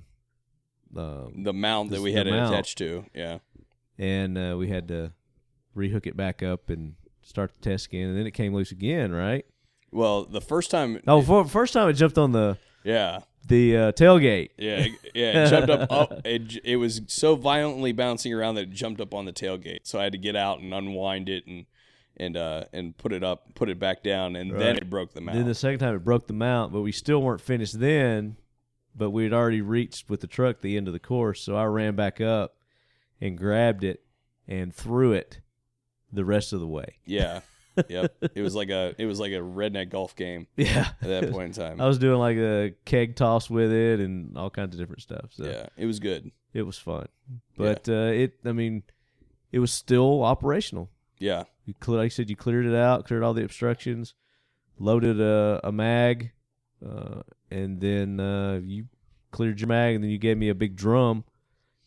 uh, 0.97 1.27
The 1.35 1.53
mount 1.53 1.91
that 1.91 2.01
we 2.03 2.13
had 2.13 2.27
it 2.27 2.31
mount. 2.33 2.53
attached 2.53 2.79
to. 2.79 3.05
Yeah. 3.15 3.39
and 3.99 4.37
uh, 4.39 4.57
we 4.59 4.69
had 4.69 4.89
to 4.89 5.13
rehook 5.77 6.07
it 6.07 6.17
back 6.17 6.43
up 6.43 6.69
and 6.71 6.95
start 7.23 7.53
the 7.55 7.61
test 7.61 7.87
again, 7.87 8.09
and 8.09 8.19
then 8.19 8.27
it 8.27 8.33
came 8.33 8.53
loose 8.55 8.73
again, 8.73 9.13
right? 9.13 9.47
Well, 9.91 10.25
the 10.25 10.41
first 10.41 10.71
time. 10.71 11.01
Oh, 11.07 11.23
for, 11.23 11.45
first 11.47 11.73
time 11.73 11.89
it 11.89 11.95
jumped 11.95 12.19
on 12.19 12.33
the 12.33 12.59
Yeah. 12.85 13.21
the 13.47 13.77
uh, 13.77 13.93
tailgate. 13.93 14.51
Yeah, 14.59 14.79
it- 14.87 14.93
yeah, 15.15 15.45
it 15.47 15.49
jumped 15.51 15.71
up. 15.71 15.91
up 15.93 16.27
it, 16.27 16.59
it 16.65 16.77
was 16.77 17.01
so 17.07 17.37
violently 17.37 17.93
bouncing 17.93 18.33
around 18.35 18.57
that 18.57 18.63
it 18.65 18.71
jumped 18.71 19.01
up 19.01 19.15
on 19.15 19.25
the 19.25 19.33
tailgate. 19.33 19.81
So 19.85 19.99
I 19.99 20.05
had 20.05 20.13
to 20.13 20.19
get 20.19 20.37
out 20.37 20.61
and 20.61 20.73
unwind 20.75 21.29
it 21.31 21.47
and 21.47 21.65
and 22.23 22.37
uh 22.37 22.65
and 22.73 22.97
put 22.97 23.13
it 23.13 23.23
up, 23.25 23.55
put 23.55 23.69
it 23.69 23.79
back 23.79 24.03
down, 24.03 24.37
and 24.37 24.51
then 24.51 24.77
it 24.77 24.89
broke 24.91 25.13
the 25.15 25.21
mount. 25.21 25.37
Then 25.37 25.47
the 25.47 25.55
second 25.55 25.81
time 25.81 25.95
it 25.95 26.05
broke 26.05 26.27
the 26.27 26.33
mount, 26.33 26.73
but 26.73 26.81
we 26.83 26.93
still 26.93 27.21
weren't 27.23 27.41
finished 27.41 27.79
then. 27.81 28.37
But 28.95 29.11
we 29.11 29.25
had 29.25 29.33
already 29.33 29.63
reached 29.63 30.11
with 30.11 30.21
the 30.21 30.27
truck 30.27 30.61
the 30.61 30.77
end 30.77 30.87
of 30.87 30.93
the 30.93 30.99
course, 31.01 31.41
so 31.41 31.57
I 31.57 31.65
ran 31.65 31.97
back 31.97 32.21
up 32.21 32.57
and 33.23 33.39
grabbed 33.39 33.85
it 33.85 34.03
and 34.47 34.75
threw 34.75 35.13
it 35.13 35.41
the 36.13 36.25
rest 36.27 36.53
of 36.53 36.61
the 36.61 36.67
way. 36.67 36.99
yeah, 37.07 37.41
yep. 37.89 38.15
It 38.35 38.43
was 38.43 38.55
like 38.55 38.69
a 38.69 38.95
it 38.99 39.07
was 39.07 39.19
like 39.19 39.33
a 39.33 39.37
redneck 39.37 39.89
golf 39.89 40.15
game 40.15 40.47
Yeah. 40.57 40.89
at 41.01 41.09
that 41.09 41.31
point 41.33 41.57
in 41.57 41.63
time. 41.65 41.81
I 41.81 41.87
was 41.89 41.97
doing 41.99 42.19
like 42.19 42.37
a 42.37 42.75
keg 42.85 43.17
toss 43.17 43.49
with 43.49 43.73
it 43.73 43.99
and 44.01 44.37
all 44.37 44.51
kinds 44.51 44.75
of 44.75 44.79
different 44.81 45.01
stuff. 45.01 45.31
So 45.31 45.45
yeah, 45.47 45.67
it 45.79 45.87
was 45.87 45.99
good. 45.99 46.31
it 46.53 46.63
was 46.63 46.77
fun. 46.77 47.07
But 47.57 47.89
uh, 47.89 48.13
it, 48.13 48.41
I 48.45 48.53
mean, 48.53 48.83
it 49.53 49.59
was 49.59 49.73
still 49.73 50.23
operational. 50.23 50.91
Yeah, 51.23 51.45
You 51.67 51.75
cle 51.75 51.95
like 51.95 52.07
I 52.07 52.09
said, 52.09 52.29
you 52.29 52.35
cleared 52.35 52.67
it 52.67 52.75
out, 52.75 53.07
cleared 53.07 53.23
all 53.23 53.33
the 53.33 53.45
obstructions, 53.45 54.15
loaded 54.77 55.21
a, 55.21 55.61
a 55.63 55.71
mag, 55.71 56.33
uh, 56.85 57.23
and 57.49 57.81
then 57.81 58.19
uh, 58.19 58.61
you 58.63 58.87
cleared 59.31 59.61
your 59.61 59.69
mag, 59.69 59.95
and 59.95 60.03
then 60.03 60.11
you 60.11 60.19
gave 60.19 60.37
me 60.37 60.49
a 60.49 60.55
big 60.55 60.75
drum, 60.75 61.23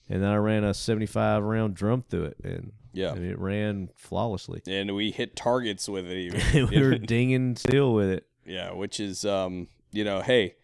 and 0.10 0.24
then 0.24 0.30
I 0.30 0.38
ran 0.38 0.64
a 0.64 0.74
75 0.74 1.44
round 1.44 1.76
drum 1.76 2.06
through 2.10 2.26
it, 2.26 2.38
and, 2.46 2.72
yeah. 2.94 3.12
and 3.12 3.26
it 3.26 3.38
ran 3.38 3.90
flawlessly. 3.98 4.62
And 4.68 4.96
we 4.96 5.12
hit 5.12 5.36
targets 5.36 5.90
with 5.90 6.10
it 6.10 6.18
even. 6.18 6.70
we 6.70 6.82
were 6.82 6.98
dinging 6.98 7.58
still 7.58 7.94
with 7.94 8.10
it. 8.10 8.26
Yeah, 8.46 8.72
which 8.72 9.02
is 9.02 9.26
um, 9.26 9.68
you 9.92 10.06
know, 10.06 10.22
hey, 10.22 10.56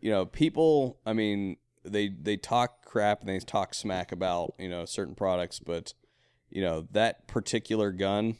you 0.00 0.10
know, 0.10 0.24
people, 0.24 1.00
I 1.04 1.12
mean, 1.12 1.58
they 1.84 2.08
they 2.08 2.38
talk 2.38 2.86
crap 2.86 3.20
and 3.20 3.28
they 3.28 3.38
talk 3.40 3.74
smack 3.74 4.10
about, 4.10 4.54
you 4.58 4.70
know, 4.70 4.86
certain 4.86 5.14
products, 5.14 5.58
but 5.58 5.92
you 6.50 6.62
know, 6.62 6.86
that 6.92 7.26
particular 7.26 7.90
gun 7.92 8.36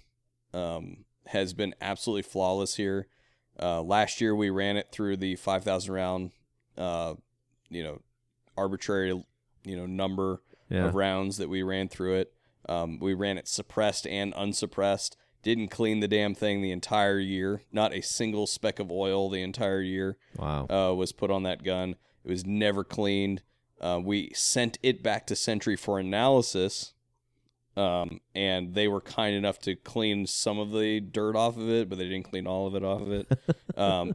um 0.55 1.05
has 1.27 1.53
been 1.55 1.75
absolutely 1.81 2.23
flawless 2.23 2.77
here. 2.77 3.07
Uh 3.61 3.83
last 3.83 4.21
year 4.21 4.35
we 4.35 4.49
ran 4.51 4.77
it 4.77 4.89
through 4.93 5.17
the 5.17 5.37
5000 5.37 5.93
round 5.93 6.31
uh 6.79 7.15
you 7.69 7.83
know, 7.83 8.01
arbitrary 8.57 9.23
you 9.65 9.77
know, 9.77 9.87
number 9.87 10.41
Yeah. 10.71 10.87
of 10.87 10.95
rounds 10.95 11.37
that 11.39 11.49
we 11.49 11.63
ran 11.63 11.89
through 11.89 12.15
it. 12.17 12.33
Um, 12.69 12.99
we 13.01 13.15
ran 13.15 13.39
it 13.39 13.47
suppressed 13.49 14.07
and 14.07 14.33
unsuppressed. 14.37 15.17
Didn't 15.43 15.69
clean 15.69 16.01
the 16.01 16.09
damn 16.09 16.35
thing 16.35 16.61
the 16.63 16.73
entire 16.73 17.19
year. 17.21 17.63
Not 17.73 17.93
a 17.93 18.01
single 18.03 18.47
speck 18.49 18.79
of 18.81 18.91
oil 18.91 19.29
the 19.31 19.43
entire 19.43 19.81
year 19.81 20.17
Wow. 20.37 20.67
uh, 20.69 20.95
was 20.95 21.13
put 21.13 21.31
on 21.31 21.43
that 21.45 21.63
gun. 21.65 21.97
It 22.25 22.31
was 22.31 22.45
never 22.45 22.83
cleaned. 22.85 23.43
Uh, 23.81 24.01
we 24.03 24.33
sent 24.35 24.79
it 24.83 25.03
back 25.03 25.27
to 25.29 25.37
Century 25.37 25.77
for 25.77 25.99
analysis, 26.01 26.93
um, 27.77 28.21
and 28.35 28.75
they 28.75 28.89
were 28.89 29.01
kind 29.01 29.35
enough 29.37 29.59
to 29.61 29.77
clean 29.77 30.27
some 30.27 30.59
of 30.59 30.71
the 30.73 31.01
dirt 31.01 31.37
off 31.37 31.57
of 31.57 31.69
it, 31.69 31.89
but 31.89 31.99
they 31.99 32.05
didn't 32.09 32.25
clean 32.31 32.47
all 32.47 32.67
of 32.67 32.75
it 32.75 32.83
off 32.85 33.03
of 33.03 33.13
it. 33.13 33.29
um, 33.77 34.13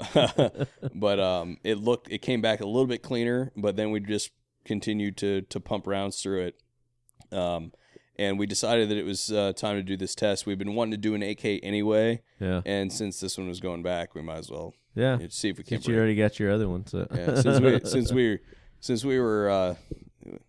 but 0.95 1.19
um, 1.19 1.57
it 1.63 1.77
looked, 1.77 2.11
it 2.11 2.19
came 2.19 2.41
back 2.41 2.61
a 2.61 2.65
little 2.65 2.87
bit 2.87 3.03
cleaner. 3.03 3.51
But 3.55 3.75
then 3.75 3.91
we 3.91 3.99
just 3.99 4.31
continued 4.65 5.17
to 5.17 5.41
to 5.41 5.59
pump 5.59 5.87
rounds 5.87 6.21
through 6.21 6.41
it. 6.51 7.35
Um, 7.35 7.71
and 8.17 8.37
we 8.37 8.45
decided 8.45 8.89
that 8.89 8.97
it 8.97 9.05
was 9.05 9.31
uh, 9.31 9.53
time 9.53 9.77
to 9.77 9.83
do 9.83 9.95
this 9.97 10.13
test. 10.15 10.45
We've 10.45 10.57
been 10.57 10.75
wanting 10.75 10.91
to 10.91 10.97
do 10.97 11.15
an 11.15 11.23
AK 11.23 11.45
anyway, 11.63 12.21
Yeah. 12.39 12.61
and 12.65 12.91
since 12.91 13.19
this 13.19 13.37
one 13.37 13.47
was 13.47 13.59
going 13.59 13.83
back, 13.83 14.13
we 14.13 14.21
might 14.21 14.37
as 14.39 14.51
well 14.51 14.73
Yeah. 14.95 15.17
see 15.29 15.49
if 15.49 15.57
we 15.57 15.63
can. 15.63 15.77
Since 15.77 15.87
you 15.87 15.97
already 15.97 16.15
got 16.15 16.37
your 16.39 16.51
other 16.51 16.67
one, 16.69 16.85
so 16.85 17.07
Yeah, 17.15 17.35
since 17.35 17.59
we 17.59 17.79
since 17.85 18.11
we 18.11 18.39
since 18.79 19.05
we 19.05 19.19
were 19.19 19.49
uh, 19.49 19.75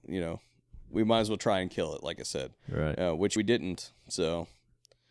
you 0.07 0.21
know 0.21 0.41
we 0.93 1.05
might 1.05 1.21
as 1.21 1.29
well 1.31 1.39
try 1.39 1.61
and 1.61 1.71
kill 1.71 1.95
it 1.95 2.03
like 2.03 2.21
I 2.21 2.25
said, 2.25 2.53
right. 2.69 2.99
uh, 2.99 3.15
which 3.15 3.37
we 3.37 3.43
didn't. 3.43 3.93
So 4.09 4.47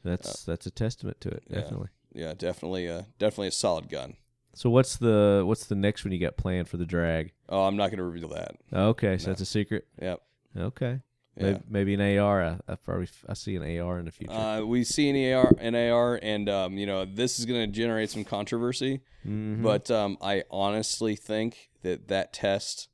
That's 0.04 0.44
that's 0.46 0.66
a 0.66 0.72
testament 0.72 1.20
to 1.22 1.30
it, 1.30 1.44
yeah. 1.50 1.62
definitely. 1.62 1.90
yeah, 2.14 2.34
definitely 2.34 2.88
uh, 2.90 3.04
definitely 3.20 3.48
a 3.48 3.52
solid 3.52 3.90
gun. 3.90 4.16
So 4.54 4.70
what's 4.70 4.98
the 4.98 5.44
what's 5.46 5.66
the 5.66 5.76
next 5.76 6.04
one 6.06 6.12
you 6.12 6.20
got 6.20 6.38
planned 6.38 6.68
for 6.68 6.78
the 6.78 6.86
drag? 6.86 7.32
Oh, 7.50 7.64
I'm 7.64 7.78
not 7.78 7.88
going 7.90 8.00
to 8.00 8.04
reveal 8.04 8.30
that. 8.30 8.56
Okay, 8.74 9.18
so 9.18 9.28
that's 9.28 9.42
a 9.42 9.46
secret. 9.46 9.88
Yep. 10.02 10.22
Okay. 10.58 11.00
Yeah. 11.38 11.44
Maybe, 11.44 11.60
maybe 11.70 11.94
an 11.94 12.20
AR. 12.20 12.44
I, 12.44 12.58
I 12.68 12.76
probably 12.76 13.08
I 13.28 13.34
see 13.34 13.56
an 13.56 13.80
AR 13.80 14.00
in 14.00 14.06
the 14.06 14.12
future. 14.12 14.34
Uh, 14.34 14.62
we 14.62 14.84
see 14.84 15.10
an 15.10 15.34
AR, 15.34 15.54
an 15.60 15.76
AR, 15.76 16.20
and 16.22 16.50
um, 16.50 16.78
you 16.78 16.86
know 16.86 17.06
this 17.06 17.40
is 17.40 17.46
going 17.46 17.62
to 17.62 17.68
generate 17.68 18.10
some 18.10 18.26
controversy. 18.26 19.00
Mhm. 19.26 19.62
But 19.64 19.90
um, 19.90 20.18
I 20.22 20.44
honestly 20.52 21.16
think 21.16 21.70
that 21.84 22.10
that 22.10 22.34
test, 22.34 22.90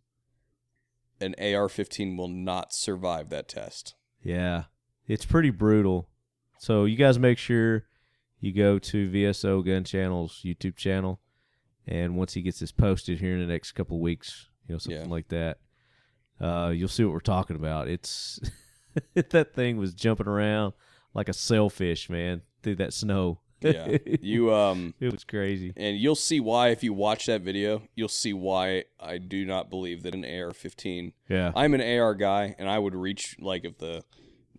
an 1.19 1.35
AR-15 1.39 2.17
will 2.17 2.27
not 2.27 2.73
survive 2.73 3.29
that 3.29 3.47
test. 3.47 3.95
yeah, 4.23 4.63
it's 5.07 5.25
pretty 5.25 5.49
brutal. 5.49 6.09
So 6.59 6.85
you 6.85 6.95
guys 6.97 7.17
make 7.19 7.37
sure 7.37 7.85
you 8.39 8.51
go 8.51 8.77
to 8.79 9.09
VSO 9.09 9.65
Gun 9.65 9.83
Channel's 9.83 10.41
YouTube 10.43 10.75
channel, 10.75 11.19
and 11.87 12.15
once 12.17 12.33
he 12.33 12.41
gets 12.41 12.59
this 12.59 12.71
posted 12.71 13.19
here 13.19 13.33
in 13.35 13.39
the 13.39 13.45
next 13.51 13.71
couple 13.73 13.99
weeks, 13.99 14.47
you 14.67 14.73
know 14.75 14.79
something 14.79 15.01
Yeah. 15.03 15.07
like 15.07 15.27
that, 15.29 15.59
uh, 16.41 16.69
you'll 16.75 16.87
see 16.89 17.03
what 17.03 17.13
we're 17.13 17.19
talking 17.19 17.55
about. 17.55 17.87
It's 17.87 18.39
that 19.13 19.53
thing 19.53 19.77
was 19.77 19.93
jumping 19.93 20.27
around 20.27 20.73
like 21.13 21.29
a 21.29 21.33
sailfish, 21.33 22.09
man, 22.09 22.41
through 22.63 22.75
that 22.75 22.93
snow. 22.93 23.39
Yeah, 23.61 23.97
you 24.21 24.53
um. 24.53 24.93
it 24.99 25.11
was 25.11 25.23
crazy. 25.23 25.73
And 25.75 25.97
you'll 25.97 26.15
see 26.15 26.39
why 26.39 26.69
if 26.69 26.83
you 26.83 26.93
watch 26.93 27.25
that 27.25 27.41
video, 27.41 27.83
you'll 27.95 28.07
see 28.07 28.33
why 28.33 28.85
I 28.99 29.17
do 29.17 29.45
not 29.45 29.69
believe 29.69 30.03
that 30.03 30.13
an 30.13 30.23
AR-15. 30.23 31.13
Yeah. 31.29 31.51
I'm 31.55 31.73
an 31.73 31.81
AR 31.81 32.13
guy, 32.13 32.55
and 32.57 32.69
I 32.69 32.79
would 32.79 32.95
reach 32.95 33.35
like 33.39 33.65
if 33.65 33.77
the 33.77 34.03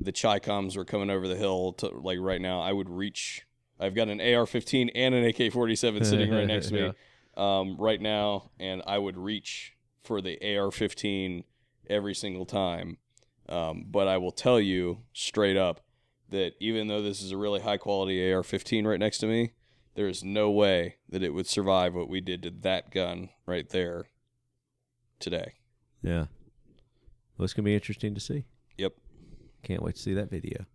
the 0.01 0.13
Chi-Coms 0.13 0.77
were 0.77 0.85
coming 0.85 1.11
over 1.11 1.27
the 1.27 1.37
hill 1.37 1.73
to 1.75 1.89
like 1.89 2.19
right 2.21 2.41
now, 2.41 2.61
I 2.61 2.73
would 2.73 2.89
reach. 2.89 3.45
I've 3.81 3.95
got 3.95 4.09
an 4.09 4.21
AR-15 4.21 4.91
and 4.95 5.15
an 5.15 5.25
AK-47 5.25 6.05
sitting 6.05 6.31
right 6.33 6.47
next 6.47 6.69
to 6.69 6.75
me 6.75 6.93
um, 7.37 7.77
right 7.79 8.01
now, 8.01 8.51
and 8.59 8.83
I 8.87 8.99
would 8.99 9.17
reach 9.17 9.75
for 10.03 10.21
the 10.21 10.37
AR-15 10.41 11.45
every 11.89 12.15
single 12.15 12.45
time. 12.45 12.99
Um, 13.49 13.87
but 13.89 14.09
I 14.09 14.19
will 14.19 14.33
tell 14.33 14.61
you 14.61 14.99
straight 15.15 15.57
up 15.57 15.81
that 16.31 16.53
even 16.61 16.89
though 16.89 17.03
this 17.03 17.23
is 17.23 17.33
a 17.33 17.37
really 17.37 17.61
high 17.61 17.77
quality 17.77 18.33
AR-15 18.33 18.87
right 18.87 19.01
next 19.01 19.19
to 19.19 19.27
me, 19.27 19.53
there 19.95 20.09
is 20.09 20.23
no 20.23 20.51
way 20.51 20.97
that 21.09 21.23
it 21.23 21.31
would 21.31 21.47
survive 21.47 21.95
what 21.95 22.09
we 22.09 22.21
did 22.21 22.43
to 22.43 22.51
that 22.51 22.91
gun 22.91 23.31
right 23.47 23.69
there 23.69 24.09
today. 25.19 25.55
Yeah. 26.03 26.27
Well, 27.37 27.45
it's 27.45 27.53
gonna 27.53 27.65
be 27.65 27.75
interesting 27.75 28.15
to 28.15 28.21
see. 28.21 28.45
Yep. 28.77 28.93
Can't 29.63 29.83
wait 29.83 29.97
to 29.97 30.03
see 30.03 30.15
that 30.15 30.31
video. 30.31 30.67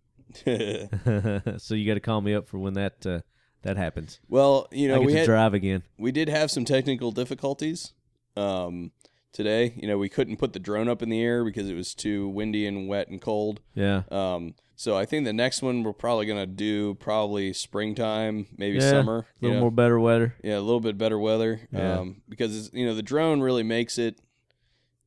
so 1.58 1.74
you 1.74 1.86
got 1.86 1.94
to 1.94 2.00
call 2.00 2.20
me 2.20 2.34
up 2.34 2.48
for 2.48 2.58
when 2.58 2.74
that 2.74 3.06
uh, 3.06 3.20
that 3.62 3.76
happens. 3.76 4.20
well, 4.28 4.68
you 4.70 4.88
know, 4.88 5.00
we 5.00 5.12
to 5.12 5.18
had 5.20 5.26
drive 5.26 5.54
again. 5.54 5.82
we 5.98 6.12
did 6.12 6.28
have 6.28 6.50
some 6.50 6.64
technical 6.64 7.10
difficulties 7.12 7.92
um, 8.36 8.92
today. 9.32 9.74
You 9.76 9.88
know, 9.88 9.98
we 9.98 10.08
couldn't 10.08 10.36
put 10.36 10.52
the 10.52 10.58
drone 10.58 10.88
up 10.88 11.02
in 11.02 11.08
the 11.08 11.22
air 11.22 11.44
because 11.44 11.68
it 11.68 11.74
was 11.74 11.94
too 11.94 12.28
windy 12.28 12.66
and 12.66 12.88
wet 12.88 13.08
and 13.08 13.20
cold. 13.20 13.60
Yeah. 13.74 14.02
Um, 14.10 14.54
so 14.76 14.96
I 14.96 15.04
think 15.04 15.24
the 15.24 15.32
next 15.32 15.62
one 15.62 15.82
we're 15.82 15.92
probably 15.92 16.26
gonna 16.26 16.46
do 16.46 16.94
probably 16.94 17.52
springtime, 17.52 18.46
maybe 18.56 18.78
Yeah, 18.78 18.90
summer. 18.90 19.18
A 19.18 19.24
little 19.44 19.56
know? 19.56 19.60
more 19.62 19.70
better 19.70 19.98
weather. 20.00 20.34
yeah, 20.42 20.58
a 20.58 20.60
little 20.60 20.80
bit 20.80 20.98
better 20.98 21.18
weather. 21.18 21.60
Yeah. 21.72 21.98
Um, 22.00 22.22
because 22.28 22.56
it's, 22.66 22.74
you 22.74 22.86
know 22.86 22.94
the 22.94 23.02
drone 23.02 23.40
really 23.40 23.62
makes 23.62 23.98
it, 23.98 24.18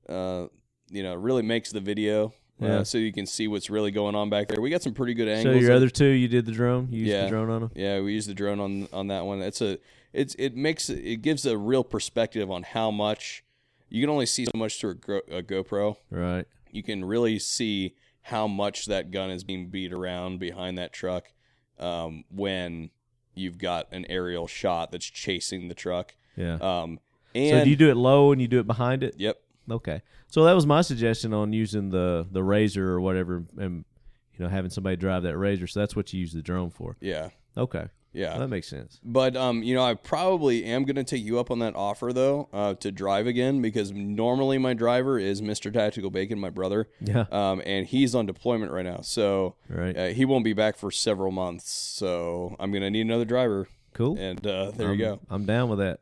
uh, 0.10 0.48
you 0.90 1.04
know, 1.04 1.16
really 1.16 1.44
makes 1.44 1.72
the 1.72 1.82
video. 1.82 2.34
Yeah. 2.60 2.78
Uh, 2.80 2.84
so 2.84 2.98
you 2.98 3.14
can 3.14 3.28
see 3.28 3.48
what's 3.48 3.70
really 3.70 3.92
going 3.92 4.16
on 4.16 4.32
back 4.32 4.48
there. 4.48 4.60
We 4.60 4.72
got 4.72 4.82
some 4.82 4.94
pretty 4.96 5.14
good 5.14 5.28
angles. 5.28 5.58
So 5.58 5.60
your 5.62 5.74
other 5.74 5.90
two, 5.90 6.08
you 6.08 6.28
did 6.28 6.48
the 6.48 6.52
drone. 6.52 6.88
You 6.92 7.02
used 7.02 7.12
Yeah. 7.12 7.24
the 7.26 7.30
drone 7.30 7.50
on 7.52 7.62
them. 7.62 7.72
yeah, 7.76 8.00
we 8.02 8.14
used 8.14 8.28
the 8.28 8.34
drone 8.34 8.60
on 8.60 8.88
on 8.92 9.08
that 9.08 9.26
one. 9.26 9.42
It's 9.42 9.62
a 9.62 9.78
it's 10.14 10.34
it 10.40 10.56
makes 10.56 10.90
it 10.90 11.22
gives 11.22 11.46
a 11.46 11.56
real 11.58 11.84
perspective 11.84 12.50
on 12.50 12.64
how 12.64 12.90
much 12.90 13.44
you 13.90 14.02
can 14.02 14.10
only 14.10 14.26
see 14.26 14.46
so 14.46 14.52
much 14.56 14.80
through 14.80 14.98
a 15.30 15.44
GoPro. 15.44 15.98
Right. 16.10 16.46
You 16.72 16.82
can 16.84 17.06
really 17.06 17.38
see 17.38 17.94
how 18.28 18.46
much 18.46 18.88
that 18.88 19.10
gun 19.10 19.30
is 19.30 19.46
being 19.46 19.68
beat 19.70 19.94
around 19.94 20.38
behind 20.38 20.78
that 20.78 20.92
truck 20.92 21.32
um, 21.80 22.26
when 22.30 22.90
you've 23.36 23.58
got 23.58 23.88
an 23.94 24.06
aerial 24.10 24.48
shot 24.48 24.92
that's 24.92 25.06
chasing 25.06 25.70
the 25.70 25.74
truck. 25.74 26.14
Yeah. 26.36 26.56
Um, 26.56 27.00
so 27.34 27.64
do 27.64 27.70
you 27.70 27.78
do 27.78 27.90
it 27.90 27.96
low 27.96 28.34
and 28.34 28.42
you 28.42 28.48
do 28.50 28.60
it 28.60 28.68
behind 28.68 29.02
it? 29.02 29.16
yep, 29.18 29.38
Okay. 29.72 30.02
So 30.28 30.44
that 30.44 30.54
was 30.54 30.66
my 30.66 30.82
suggestion 30.82 31.34
on 31.34 31.54
using 31.54 31.90
the 31.90 32.28
the 32.30 32.44
razor 32.44 32.90
or 32.90 33.00
whatever, 33.00 33.44
and 33.58 33.86
you 34.34 34.44
know 34.44 34.50
having 34.50 34.72
somebody 34.72 34.98
drive 34.98 35.24
that 35.24 35.38
razor. 35.38 35.68
So 35.68 35.80
that's 35.80 35.96
what 35.96 36.12
you 36.12 36.20
use 36.20 36.34
the 36.34 36.42
drone 36.42 36.70
for. 36.70 36.98
yeah, 37.00 37.30
Okay. 37.56 37.88
Yeah. 38.14 38.38
That 38.38 38.48
makes 38.48 38.68
sense. 38.68 39.00
But 39.04 39.36
um, 39.36 39.62
you 39.64 39.76
know, 39.76 39.84
I 39.84 39.94
probably 39.94 40.64
am 40.66 40.84
gonna 40.86 41.04
take 41.04 41.24
you 41.24 41.40
up 41.40 41.52
on 41.52 41.60
that 41.60 41.76
offer 41.76 42.12
though, 42.14 42.50
uh, 42.54 42.74
to 42.76 42.92
drive 42.92 43.28
again 43.28 43.62
because 43.62 43.92
normally 43.92 44.58
my 44.58 44.74
driver 44.74 45.20
is 45.20 45.42
Mr. 45.42 45.72
Tactical 45.72 46.10
Bacon, 46.10 46.40
my 46.40 46.50
brother, 46.50 46.88
Yeah. 47.02 47.26
um, 47.32 47.62
and 47.66 47.86
he's 47.86 48.16
on 48.16 48.26
deployment 48.26 48.72
right 48.72 48.86
now, 48.86 49.02
so 49.02 49.56
Right. 49.70 49.96
uh, 49.98 50.08
he 50.08 50.26
won't 50.26 50.44
be 50.44 50.54
back 50.54 50.78
for 50.78 50.90
several 50.92 51.32
months. 51.32 51.70
So 51.72 52.56
I'm 52.60 52.72
gonna 52.72 52.90
need 52.90 53.02
another 53.02 53.26
driver, 53.26 53.68
Cool. 53.94 54.18
and 54.18 54.46
uh, 54.48 54.72
there 54.72 54.88
I'm, 54.90 54.94
you 55.00 55.06
go. 55.06 55.20
I'm 55.30 55.46
down 55.46 55.70
with 55.70 55.80
that. 55.80 56.00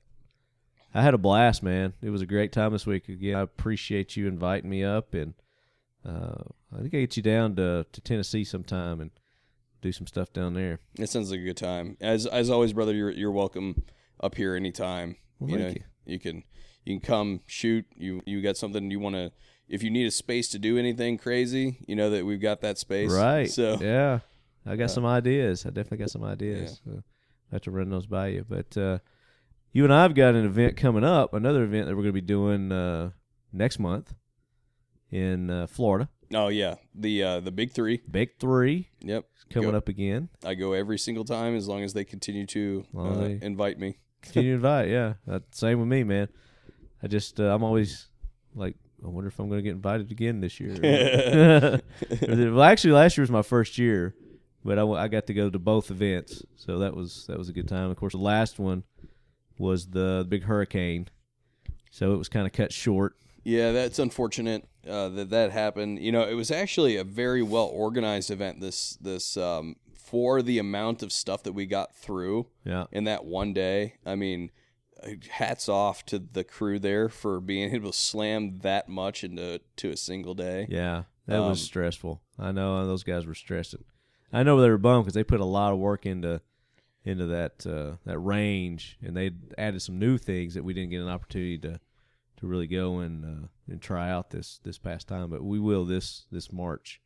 I 0.94 1.02
had 1.02 1.14
a 1.14 1.18
blast, 1.18 1.62
man. 1.62 1.94
It 2.02 2.10
was 2.10 2.22
a 2.22 2.26
great 2.26 2.54
time 2.54 2.72
this 2.72 2.86
week. 2.86 3.10
Again, 3.10 3.36
I 3.36 3.42
appreciate 3.42 4.16
you 4.16 4.28
inviting 4.30 4.70
me 4.70 4.82
up, 4.82 5.14
and 5.14 5.34
uh, 6.06 6.44
I 6.74 6.78
think 6.82 6.94
I 6.94 7.00
get 7.02 7.18
you 7.18 7.24
down 7.24 7.56
to 7.58 7.86
to 7.92 8.02
Tennessee 8.02 8.44
sometime 8.46 9.02
and 9.02 9.12
do 9.86 9.92
some 9.92 10.08
stuff 10.08 10.34
down 10.34 10.54
there. 10.54 10.80
It 10.98 11.10
sounds 11.10 11.32
like 11.32 11.40
a 11.40 11.44
good 11.44 11.58
time. 11.58 11.96
As 12.02 12.26
as 12.26 12.50
always, 12.50 12.74
brother, 12.74 12.94
you're 12.94 13.12
you're 13.12 13.32
welcome 13.32 13.84
up 14.20 14.36
here 14.36 14.56
anytime. 14.56 15.18
Well, 15.40 15.52
you 15.52 15.60
know, 15.60 15.74
you. 16.06 16.20
can 16.20 16.44
you 16.84 17.00
can 17.00 17.06
come 17.06 17.42
shoot. 17.46 17.86
You 17.96 18.22
you 18.26 18.42
got 18.42 18.58
something 18.58 18.90
you 18.90 19.00
want 19.00 19.16
to. 19.16 19.32
If 19.68 19.84
you 19.84 19.90
need 19.90 20.06
a 20.08 20.12
space 20.12 20.50
to 20.50 20.60
do 20.60 20.78
anything 20.78 21.18
crazy, 21.18 21.78
you 21.88 21.96
know 21.96 22.10
that 22.10 22.26
we've 22.26 22.42
got 22.42 22.62
that 22.62 22.78
space. 22.78 23.12
Right. 23.12 23.50
So 23.50 23.78
yeah, 23.80 24.20
I 24.66 24.76
got 24.76 24.92
some 24.92 25.06
ideas. 25.06 25.66
I 25.66 25.70
definitely 25.70 26.00
got 26.00 26.10
some 26.10 26.24
ideas. 26.24 26.82
So 26.84 27.04
I 27.52 27.56
have 27.56 27.62
to 27.64 27.72
run 27.72 27.90
those 27.90 28.08
by 28.08 28.28
you. 28.28 28.46
But 28.48 28.76
uh, 28.78 29.00
you 29.72 29.84
and 29.84 29.94
I've 29.94 30.16
got 30.16 30.36
an 30.36 30.46
event 30.46 30.78
coming 30.78 31.04
up. 31.04 31.34
Another 31.34 31.64
event 31.64 31.88
that 31.88 31.96
we're 31.96 32.04
going 32.04 32.16
to 32.16 32.22
be 32.22 32.22
doing 32.22 32.72
uh, 32.72 33.12
next 33.54 33.78
month 33.78 34.14
in 35.12 35.50
uh, 35.50 35.68
Florida. 35.68 36.10
Oh 36.34 36.48
yeah, 36.48 36.76
the 36.94 37.24
uh, 37.24 37.40
the 37.40 37.52
big 37.52 37.72
three. 37.72 38.02
Big 38.10 38.38
Three 38.40 38.90
Yep, 39.02 39.26
coming 39.50 39.72
Go- 39.72 39.78
up 39.78 39.88
again. 39.88 40.30
I 40.44 40.56
go 40.56 40.74
every 40.74 40.98
single 40.98 41.24
time 41.26 41.56
as 41.56 41.68
long 41.68 41.84
as 41.84 41.94
they 41.94 42.04
continue 42.04 42.46
to 42.48 42.86
uh, 42.98 43.14
they- 43.20 43.40
invite 43.42 43.80
me. 43.80 43.98
Continue 44.22 44.52
to 44.52 44.56
invite. 44.56 44.90
Yeah, 44.90 45.14
uh, 45.30 45.40
same 45.52 45.80
with 45.80 45.88
me, 45.88 46.04
man. 46.04 46.28
I 47.04 47.08
just 47.08 47.40
uh, 47.40 47.54
I'm 47.54 47.64
always 47.64 48.08
like, 48.56 48.76
I 49.06 49.10
wonder 49.10 49.28
if 49.28 49.38
I'm 49.40 49.48
going 49.50 49.60
to 49.60 49.64
get 49.64 49.74
invited 49.76 50.10
again 50.12 50.40
this 50.42 50.60
year. 50.60 50.74
well, 52.28 52.64
actually, 52.64 52.94
last 52.94 53.18
year 53.18 53.24
was 53.24 53.30
my 53.32 53.42
first 53.44 53.78
year, 53.78 54.16
but 54.64 54.80
I, 54.80 54.82
w- 54.82 55.00
I 55.00 55.08
got 55.08 55.28
to 55.28 55.34
go 55.34 55.50
to 55.52 55.60
both 55.60 55.92
events, 55.92 56.42
so 56.56 56.80
that 56.80 56.96
was 56.96 57.26
that 57.28 57.38
was 57.38 57.50
a 57.50 57.54
good 57.54 57.68
time. 57.68 57.92
Of 57.92 57.98
course, 57.98 58.14
the 58.14 58.20
last 58.20 58.58
one 58.58 58.84
was 59.60 59.88
the 59.88 60.26
big 60.28 60.44
hurricane, 60.44 61.08
so 61.92 62.14
it 62.14 62.18
was 62.18 62.30
kind 62.30 62.48
of 62.48 62.54
cut 62.54 62.74
short. 62.74 63.16
Yeah, 63.46 63.72
that's 63.72 64.00
unfortunate 64.00 64.68
uh, 64.90 65.08
that 65.10 65.30
that 65.30 65.52
happened. 65.52 66.00
You 66.00 66.12
know, 66.12 66.28
it 66.28 66.34
was 66.34 66.52
actually 66.52 66.98
a 66.98 67.04
very 67.06 67.42
well 67.44 67.68
organized 67.68 68.30
event. 68.32 68.60
This 68.60 68.98
this 69.00 69.38
um, 69.38 69.76
for 69.96 70.42
the 70.42 70.58
amount 70.60 71.02
of 71.04 71.12
stuff 71.14 71.44
that 71.44 71.54
we 71.54 71.66
got 71.66 71.96
through 71.96 72.48
Yeah, 72.66 72.86
in 72.92 73.04
that 73.06 73.24
one 73.24 73.54
day. 73.54 73.96
I 74.06 74.16
mean, 74.16 74.50
uh, 75.04 75.12
hats 75.30 75.70
off 75.70 76.06
to 76.08 76.20
the 76.20 76.44
crew 76.44 76.80
there 76.80 77.08
for 77.08 77.40
being 77.40 77.74
able 77.76 77.92
to 77.92 77.98
slam 77.98 78.60
that 78.64 78.90
much 78.90 79.24
into 79.24 79.62
to 79.78 79.90
a 79.92 79.98
single 79.98 80.34
day. 80.34 80.66
yeah, 80.70 81.04
that 81.28 81.40
was 81.40 81.60
Um, 81.62 81.66
stressful. 81.66 82.22
I 82.40 82.52
know 82.52 82.86
those 82.88 83.04
guys 83.04 83.26
were 83.26 83.36
stressing. 83.36 83.84
I 84.34 84.44
know 84.44 84.60
they 84.60 84.70
were 84.70 84.78
bummed 84.80 85.06
because 85.06 85.14
they 85.14 85.24
put 85.24 85.40
a 85.40 85.46
lot 85.46 85.72
of 85.72 85.80
work 85.80 86.06
into 86.06 86.42
into 87.04 87.28
that 87.28 87.66
uh, 87.68 87.98
that 88.06 88.18
range, 88.18 88.98
and 89.04 89.16
they 89.16 89.30
added 89.58 89.82
some 89.84 90.00
new 90.00 90.18
things 90.18 90.56
that 90.56 90.64
we 90.64 90.74
didn't 90.74 90.90
get 90.90 91.02
an 91.02 91.10
opportunity 91.10 91.60
to 91.60 91.80
really 92.48 92.68
go 92.68 93.00
and 93.00 93.26
uh, 93.26 93.48
and 93.70 93.82
try 93.82 94.10
out 94.10 94.30
this 94.30 94.60
this 94.64 94.78
past 94.78 95.08
time. 95.08 95.30
But 95.30 95.44
we 95.44 95.60
will 95.60 95.86
this 95.86 96.26
this 96.32 96.52
March, 96.52 97.02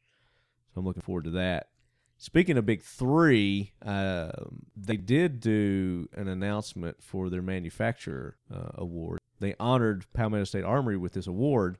so 0.74 0.80
I'm 0.80 0.86
looking 0.86 1.04
forward 1.04 1.26
to 1.26 1.32
that. 1.32 1.70
Speaking 2.18 2.58
of 2.58 2.66
Big 2.66 2.82
Three, 2.82 3.74
uh, 3.86 4.32
they 4.76 4.98
did 4.98 5.40
do 5.40 6.10
an 6.14 6.28
announcement 6.28 7.02
for 7.02 7.30
their 7.30 7.42
manufacturer 7.42 8.38
uh, 8.54 8.72
award. 8.76 9.20
They 9.40 9.56
honored 9.60 10.06
Palmetto 10.14 10.44
State 10.44 10.66
Armory 10.66 10.98
with 10.98 11.14
this 11.14 11.28
award 11.28 11.78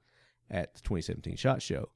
at 0.50 0.74
the 0.76 0.82
2017 0.82 1.36
Shot 1.36 1.62
Show, 1.62 1.90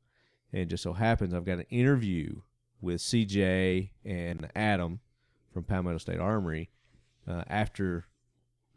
and 0.52 0.70
just 0.70 0.84
so 0.84 0.94
happens 0.94 1.34
I've 1.34 1.46
got 1.46 1.60
an 1.60 1.66
interview 1.70 2.42
with 2.82 3.00
CJ 3.00 3.92
and 4.04 4.50
Adam 4.56 5.00
from 5.54 5.64
Palmetto 5.64 6.00
State 6.00 6.20
Armory 6.20 6.70
uh, 7.28 7.44
after 7.48 8.08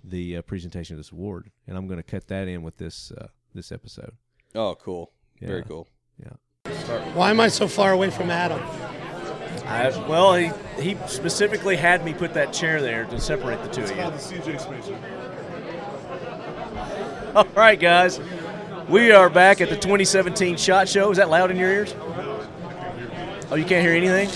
the 0.07 0.37
uh, 0.39 0.43
presentation 0.43 0.95
of 0.95 0.99
this 0.99 1.11
award, 1.13 1.51
and 1.67 1.77
I'm 1.77 1.87
going 1.87 1.99
to 1.99 2.03
cut 2.03 2.29
that 2.29 2.49
in 2.49 2.63
with 2.63 2.77
this 2.77 3.13
uh, 3.13 3.29
this 3.55 3.73
episode. 3.73 4.13
Oh, 4.55 4.77
cool. 4.81 5.13
Very 5.41 5.63
cool. 5.63 5.89
Yeah. 6.19 6.73
Why 7.15 7.31
am 7.31 7.41
I 7.41 7.49
so 7.49 7.69
far 7.69 7.93
away 7.93 8.11
from 8.11 8.31
Adam? 8.31 8.61
I, 9.67 9.89
well, 10.09 10.35
he, 10.35 10.51
he 10.81 10.97
specifically 11.09 11.77
had 11.77 12.05
me 12.05 12.15
put 12.15 12.35
that 12.35 12.53
chair 12.53 12.81
there 12.81 13.05
to 13.07 13.19
separate 13.21 13.63
the 13.63 13.69
two 13.69 13.83
of 13.83 13.91
you. 13.91 13.97
the 13.97 14.03
CJ 14.13 14.61
Spacer. 14.61 14.97
All 17.37 17.45
right, 17.55 17.79
guys, 17.79 18.21
we 18.89 19.11
are 19.11 19.29
back 19.29 19.61
at 19.61 19.69
the 19.69 19.75
2017 19.75 20.57
Shot 20.57 20.89
Show. 20.89 21.11
Is 21.11 21.17
that 21.19 21.29
loud 21.31 21.51
in 21.51 21.57
your 21.57 21.71
ears? 21.71 21.95
Oh, 23.51 23.57
you 23.57 23.65
can't 23.65 23.85
hear 23.85 23.93
anything? 23.93 24.29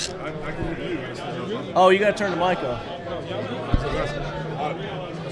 Oh, 1.75 1.91
you 1.91 1.99
got 1.99 2.17
to 2.17 2.19
turn 2.19 2.33
the 2.33 2.37
mic 2.37 2.59
on. 2.59 3.70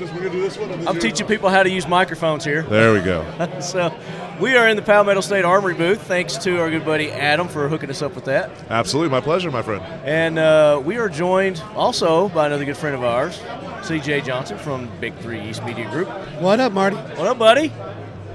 Just 0.09 0.21
we're 0.21 0.29
gonna 0.29 0.41
do 0.41 0.43
this 0.43 0.57
one. 0.59 0.89
I'm 0.89 0.95
do- 0.95 1.01
teaching 1.01 1.27
people 1.27 1.51
how 1.51 1.63
to 1.63 1.71
use 1.71 1.87
microphones 1.87 2.45
here. 2.45 2.63
There 2.63 2.95
we 2.95 3.01
go. 3.01 3.27
so 3.61 3.95
we 4.41 4.57
are 4.57 4.69
in 4.69 4.77
the 4.77 4.83
Palmetto 4.83 5.21
State 5.21 5.45
Armory 5.45 5.75
booth, 5.75 6.01
thanks 6.03 6.37
to 6.39 6.59
our 6.61 6.71
good 6.71 6.85
buddy 6.85 7.11
Adam 7.11 7.47
for 7.47 7.69
hooking 7.69 7.91
us 7.91 8.01
up 8.01 8.15
with 8.15 8.25
that. 8.25 8.51
Absolutely, 8.71 9.11
my 9.11 9.21
pleasure, 9.21 9.51
my 9.51 9.61
friend. 9.63 9.83
And 10.05 10.39
uh, 10.39 10.81
we 10.83 10.97
are 10.97 11.11
joined 11.11 11.63
also 11.75 12.31
by 12.31 12.47
another 12.47 12.65
good 12.65 12.77
friend 12.77 12.95
of 12.95 13.05
ours, 13.05 13.39
CJ 13.83 14.25
Johnson 14.25 14.57
from 14.57 14.89
Big 14.99 15.15
Three 15.19 15.41
East 15.41 15.63
Media 15.65 15.91
Group. 15.91 16.09
What 16.41 16.59
up, 16.59 16.73
Marty? 16.73 16.97
What 16.97 17.27
up, 17.27 17.39
buddy? 17.39 17.71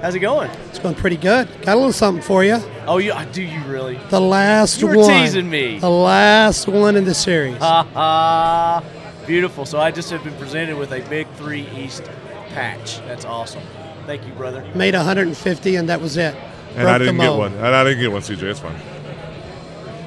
How's 0.02 0.14
it 0.14 0.20
going? 0.20 0.52
It's 0.70 0.80
going 0.80 0.96
pretty 0.96 1.18
good. 1.18 1.48
Got 1.62 1.76
a 1.76 1.78
little 1.78 1.94
something 1.94 2.22
for 2.24 2.44
you. 2.44 2.58
Oh, 2.86 2.98
you 2.98 3.14
do 3.32 3.42
you 3.42 3.64
really? 3.64 3.98
The 4.10 4.20
last 4.22 4.82
You 4.82 4.88
were 4.88 4.98
one. 4.98 5.10
teasing 5.10 5.50
me. 5.50 5.80
The 5.80 5.90
last 5.90 6.68
one 6.68 6.98
in 6.98 7.06
the 7.06 7.14
series. 7.14 7.58
Ha 7.58 7.88
ha! 7.94 8.84
Beautiful. 9.26 9.66
So 9.66 9.80
I 9.80 9.92
just 9.92 10.10
have 10.10 10.24
been 10.24 10.36
presented 10.36 10.78
with 10.78 10.92
a 10.92 11.02
Big 11.10 11.28
Three 11.36 11.68
East 11.76 12.04
patch. 12.50 13.00
That's 13.00 13.26
awesome. 13.26 13.64
Thank 14.06 14.26
you, 14.28 14.34
brother. 14.34 14.66
Made 14.76 14.96
150, 14.96 15.76
and 15.76 15.90
that 15.90 16.02
was 16.02 16.18
it. 16.18 16.36
And 16.36 16.76
Broke 16.76 16.88
I 16.88 16.98
didn't 16.98 17.18
get 17.18 17.30
one. 17.30 17.54
And 17.54 17.66
I 17.68 17.84
didn't 17.84 18.00
get 18.00 18.12
one, 18.12 18.22
CJ. 18.22 18.44
It's 18.44 18.60
fine. 18.60 18.76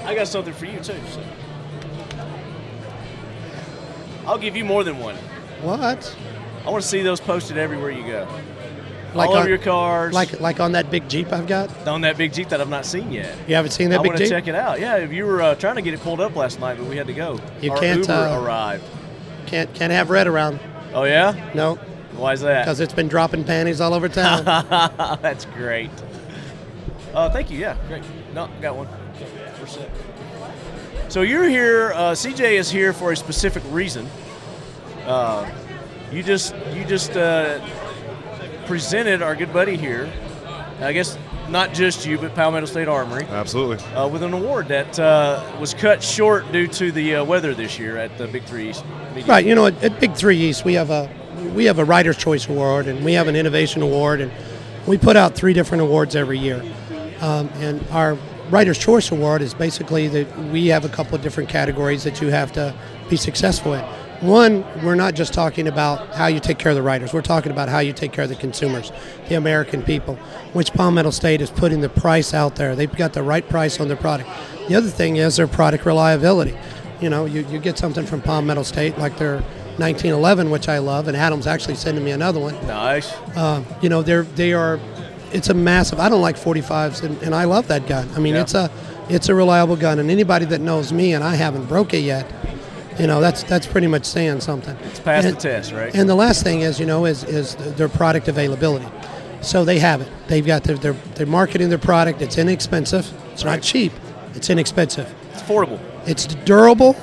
I 0.05 0.15
got 0.15 0.29
something 0.29 0.53
for 0.53 0.67
you 0.67 0.79
too. 0.79 1.01
So. 1.11 1.23
I'll 4.27 4.39
give 4.39 4.57
you 4.57 4.65
more 4.65 4.85
than 4.85 4.99
one. 4.99 5.17
What? 5.63 6.17
I 6.65 6.71
want 6.71 6.83
to 6.83 6.89
see 6.89 7.03
those 7.03 7.21
posted 7.21 7.57
everywhere 7.57 7.91
you 7.91 8.07
go. 8.07 8.29
Like 9.15 9.31
All 9.31 9.37
on, 9.37 9.41
over 9.43 9.49
your 9.49 9.59
cars. 9.59 10.13
like 10.13 10.41
like 10.41 10.61
on 10.61 10.73
that 10.73 10.91
big 10.91 11.09
Jeep 11.09 11.33
I've 11.33 11.47
got. 11.47 11.71
on 11.87 12.03
that 12.03 12.19
big 12.19 12.35
Jeep 12.35 12.51
that 12.51 12.61
I've 12.61 12.69
not 12.69 12.85
seen 12.85 13.13
yet. 13.13 13.35
You 13.49 13.55
haven't 13.55 13.71
seen 13.71 13.89
that 13.91 13.99
Jeep? 13.99 14.05
I 14.05 14.09
want 14.09 14.19
to 14.19 14.29
check 14.29 14.47
it 14.47 14.55
out. 14.55 14.79
Yeah, 14.79 14.97
if 14.97 15.13
you 15.13 15.25
were 15.25 15.41
uh, 15.41 15.55
trying 15.55 15.77
to 15.77 15.83
get 15.83 15.95
it 15.95 16.01
pulled 16.01 16.21
up 16.21 16.37
last 16.37 16.61
night, 16.61 16.77
but 16.77 16.87
we 16.87 16.97
had 16.97 17.07
to 17.07 17.15
go. 17.15 17.41
You 17.63 17.73
Our 17.73 17.79
can't, 17.79 18.01
Uber 18.01 18.13
uh, 18.13 18.43
arrived. 18.43 18.85
Can't 19.47 19.73
can't 19.75 19.93
have 19.93 20.11
red 20.11 20.27
around. 20.27 20.61
Oh 20.93 21.05
yeah? 21.05 21.51
No, 21.55 21.77
Why 22.17 22.33
is 22.33 22.41
that? 22.41 22.65
because 22.65 22.81
it's 22.81 22.93
been 22.95 23.09
dropping 23.09 23.45
panties 23.45 23.81
all 23.81 23.95
over 23.95 24.09
town. 24.09 24.45
That's 25.23 25.45
great. 25.47 25.91
Uh, 27.15 27.31
thank 27.31 27.51
you. 27.51 27.59
Yeah, 27.59 27.77
great. 27.89 28.03
No, 28.35 28.49
got 28.61 28.77
one. 28.77 28.89
Okay, 29.15 29.27
we're 29.61 29.67
set. 29.67 29.91
So 31.09 31.23
you're 31.23 31.49
here. 31.49 31.93
Uh, 31.95 32.13
CJ 32.13 32.53
is 32.59 32.71
here 32.71 32.93
for 32.93 33.13
a 33.13 33.17
specific 33.17 33.63
reason. 33.71 34.09
Uh, 35.07 35.49
you 36.13 36.23
just 36.23 36.55
you 36.73 36.85
just 36.85 37.17
uh, 37.17 37.61
presented 38.67 39.23
our 39.23 39.35
good 39.37 39.53
buddy 39.53 39.77
here. 39.77 40.13
I 40.81 40.93
guess 40.93 41.17
not 41.49 41.73
just 41.73 42.07
you, 42.07 42.19
but 42.19 42.35
Palmetto 42.35 42.67
State 42.67 42.89
Armory 42.89 43.25
Absolutely. 43.25 43.85
uh, 43.95 44.09
with 44.09 44.23
an 44.23 44.33
award 44.33 44.69
that 44.69 44.99
uh, 44.99 45.43
was 45.61 45.75
cut 45.75 46.03
short 46.03 46.51
due 46.53 46.67
to 46.69 46.93
the 46.93 47.17
uh, 47.17 47.25
weather 47.25 47.55
this 47.55 47.79
year 47.79 47.97
at 47.97 48.17
the 48.19 48.27
Big 48.27 48.45
Three 48.45 48.71
East. 48.71 48.85
Media. 49.15 49.27
Right. 49.27 49.47
You 49.47 49.55
know, 49.55 49.67
at, 49.67 49.83
at 49.83 50.01
Big 50.01 50.15
Three 50.15 50.39
East, 50.39 50.65
we 50.65 50.75
have 50.75 50.91
a 50.91 51.11
we 51.55 51.65
have 51.67 51.79
a 51.79 51.85
Writer's 51.85 52.17
Choice 52.17 52.49
Award 52.49 52.87
and 52.87 53.05
we 53.05 53.13
have 53.13 53.29
an 53.29 53.37
Innovation 53.37 53.83
Award, 53.83 54.21
and 54.21 54.33
we 54.87 54.99
put 54.99 55.17
out 55.17 55.35
three 55.35 55.53
different 55.53 55.83
awards 55.83 56.17
every 56.17 56.39
year. 56.39 56.63
Um, 57.21 57.49
and 57.57 57.87
our 57.91 58.19
Writer's 58.51 58.79
Choice 58.79 59.11
Award 59.11 59.43
is 59.43 59.55
basically 59.55 60.09
that 60.09 60.39
we 60.51 60.69
have 60.69 60.85
a 60.85 60.89
couple 60.89 61.15
of 61.15 61.23
different 61.23 61.49
categories 61.49 62.05
that 62.05 62.21
you 62.21 62.29
have 62.29 62.53
to 62.53 62.75
be 63.09 63.17
successful 63.17 63.75
in. 63.75 63.85
One, 64.21 64.65
we're 64.85 64.95
not 64.95 65.15
just 65.15 65.35
talking 65.35 65.69
about 65.69 66.15
how 66.15 66.27
you 66.27 66.41
take 66.41 66.59
care 66.59 66.71
of 66.71 66.77
the 66.77 66.83
writers. 66.83 67.13
We're 67.13 67.23
talking 67.23 67.53
about 67.53 67.69
how 67.69 67.81
you 67.81 67.93
take 67.93 68.13
care 68.13 68.25
of 68.25 68.31
the 68.31 68.37
consumers, 68.37 68.91
the 69.29 69.35
American 69.35 69.83
people, 69.83 70.15
which 70.53 70.73
Palmetto 70.73 71.11
State 71.11 71.41
is 71.41 71.51
putting 71.51 71.81
the 71.81 71.89
price 71.89 72.33
out 72.33 72.57
there. 72.57 72.75
They've 72.75 72.95
got 72.95 73.13
the 73.13 73.23
right 73.23 73.47
price 73.49 73.79
on 73.79 73.89
their 73.89 73.97
product. 73.97 74.31
The 74.69 74.75
other 74.75 74.89
thing 74.89 75.17
is 75.17 75.37
their 75.37 75.47
product 75.47 75.85
reliability. 75.85 76.57
You 77.01 77.11
know, 77.11 77.27
you, 77.27 77.47
you 77.51 77.59
get 77.59 77.77
something 77.77 78.07
from 78.07 78.23
Palmetto 78.23 78.63
State 78.63 78.97
like 78.99 79.19
their 79.19 79.37
1911, 79.77 80.49
which 80.51 80.69
I 80.69 80.79
love, 80.79 81.09
and 81.09 81.17
Adam's 81.17 81.47
actually 81.47 81.75
sending 81.75 82.03
me 82.03 82.11
another 82.13 82.41
one. 82.41 82.55
Nice. 82.67 83.13
Uh, 83.37 83.63
you 83.83 83.91
know, 83.91 84.01
they're 84.03 84.23
they 84.23 84.55
are. 84.55 84.81
It's 85.33 85.51
a 85.51 85.55
massive. 85.55 86.01
I 86.01 86.09
don't 86.09 86.23
like 86.23 86.37
45s, 86.37 87.03
and, 87.03 87.21
and 87.23 87.35
I 87.35 87.45
love 87.45 87.69
that 87.69 87.87
gun. 87.87 88.09
I 88.17 88.21
mean, 88.21 88.35
Yeah. 88.35 88.41
it's 88.41 88.55
a 88.55 88.71
it's 89.11 89.29
a 89.29 89.35
reliable 89.35 89.77
gun, 89.77 89.99
and 89.99 90.11
anybody 90.11 90.47
that 90.47 90.63
knows 90.63 90.93
me 90.93 91.13
and 91.13 91.23
I 91.23 91.35
haven't 91.35 91.67
broke 91.67 91.93
it 91.93 91.99
yet, 91.99 92.25
you 92.99 93.07
know, 93.07 93.21
that's 93.21 93.43
that's 93.45 93.67
pretty 93.67 93.87
much 93.87 94.05
saying 94.05 94.41
something. 94.41 94.77
It's 94.85 95.01
passed 95.01 95.27
And- 95.27 95.37
the 95.37 95.41
test, 95.41 95.73
right? 95.73 95.95
and 95.95 96.09
the 96.09 96.15
last 96.15 96.43
thing 96.43 96.61
is, 96.63 96.79
you 96.81 96.87
know, 96.87 97.05
is 97.05 97.25
is 97.25 97.55
their 97.77 97.89
product 97.89 98.29
availability. 98.29 98.87
So 99.43 99.65
they 99.65 99.79
have 99.79 100.01
it. 100.01 100.09
They've 100.29 100.45
got 100.47 100.65
their 100.65 100.77
they're, 100.77 100.97
they're 101.15 101.27
marketing 101.27 101.69
their 101.69 101.79
product. 101.79 102.23
It's 102.23 102.39
inexpensive. 102.39 103.07
It's 103.33 103.45
Right. 103.45 103.53
not 103.57 103.63
cheap. 103.63 103.93
It's 104.35 104.51
inexpensive. 104.51 105.13
it's 105.33 105.43
affordable. 105.43 105.79
It's 106.07 106.27
durable, 106.27 106.97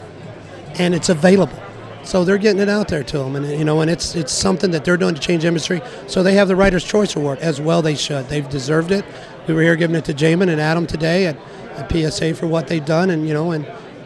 and 0.80 0.94
it's 0.96 1.10
available. 1.10 1.58
So 2.04 2.26
they're 2.26 2.38
getting 2.38 2.62
it 2.62 2.68
out 2.70 2.89
there 2.89 3.04
to 3.04 3.18
them, 3.20 3.36
and 3.38 3.48
you 3.58 3.64
know, 3.64 3.80
and 3.82 3.89
it's 3.89 4.14
it's 4.16 4.34
something 4.34 4.72
that 4.72 4.84
they're 4.84 4.98
doing 4.98 5.16
to 5.16 5.22
change 5.22 5.46
industry. 5.46 5.82
So 6.08 6.22
they 6.24 6.34
have 6.34 6.48
the 6.48 6.56
Writers' 6.56 6.84
Choice 6.84 7.16
Award 7.16 7.39
as 7.39 7.62
well. 7.62 7.82
They 7.82 7.96
should. 7.96 8.28
They've 8.30 8.48
deserved 8.50 8.91
it. 8.91 9.06
We 9.48 9.54
were 9.54 9.62
here 9.62 9.76
giving 9.76 9.96
it 9.96 10.06
to 10.06 10.14
Jamin 10.14 10.50
and 10.50 10.60
Adam 10.60 10.86
today 10.86 11.28
at, 11.28 11.38
at 11.76 11.89
PSA 11.91 12.34
for 12.34 12.48
what 12.48 12.68
they've 12.68 12.84
done, 12.86 13.10
and 13.10 13.26
you 13.28 13.34
know, 13.34 13.52
and 13.52 13.66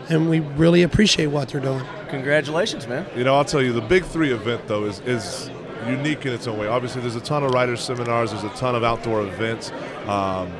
and 0.09 0.29
we 0.29 0.39
really 0.39 0.83
appreciate 0.83 1.27
what 1.27 1.49
they're 1.49 1.61
doing. 1.61 1.83
Congratulations, 2.09 2.87
man. 2.87 3.05
You 3.15 3.23
know, 3.23 3.35
I'll 3.35 3.45
tell 3.45 3.61
you, 3.61 3.73
the 3.73 3.81
Big 3.81 4.05
Three 4.05 4.31
event, 4.31 4.67
though, 4.67 4.85
is, 4.85 4.99
is 5.01 5.49
unique 5.87 6.25
in 6.25 6.33
its 6.33 6.47
own 6.47 6.57
way. 6.57 6.67
Obviously, 6.67 7.01
there's 7.01 7.15
a 7.15 7.21
ton 7.21 7.43
of 7.43 7.51
writers' 7.51 7.81
seminars, 7.81 8.31
there's 8.31 8.43
a 8.43 8.55
ton 8.57 8.75
of 8.75 8.83
outdoor 8.83 9.23
events. 9.23 9.71
Um, 10.07 10.51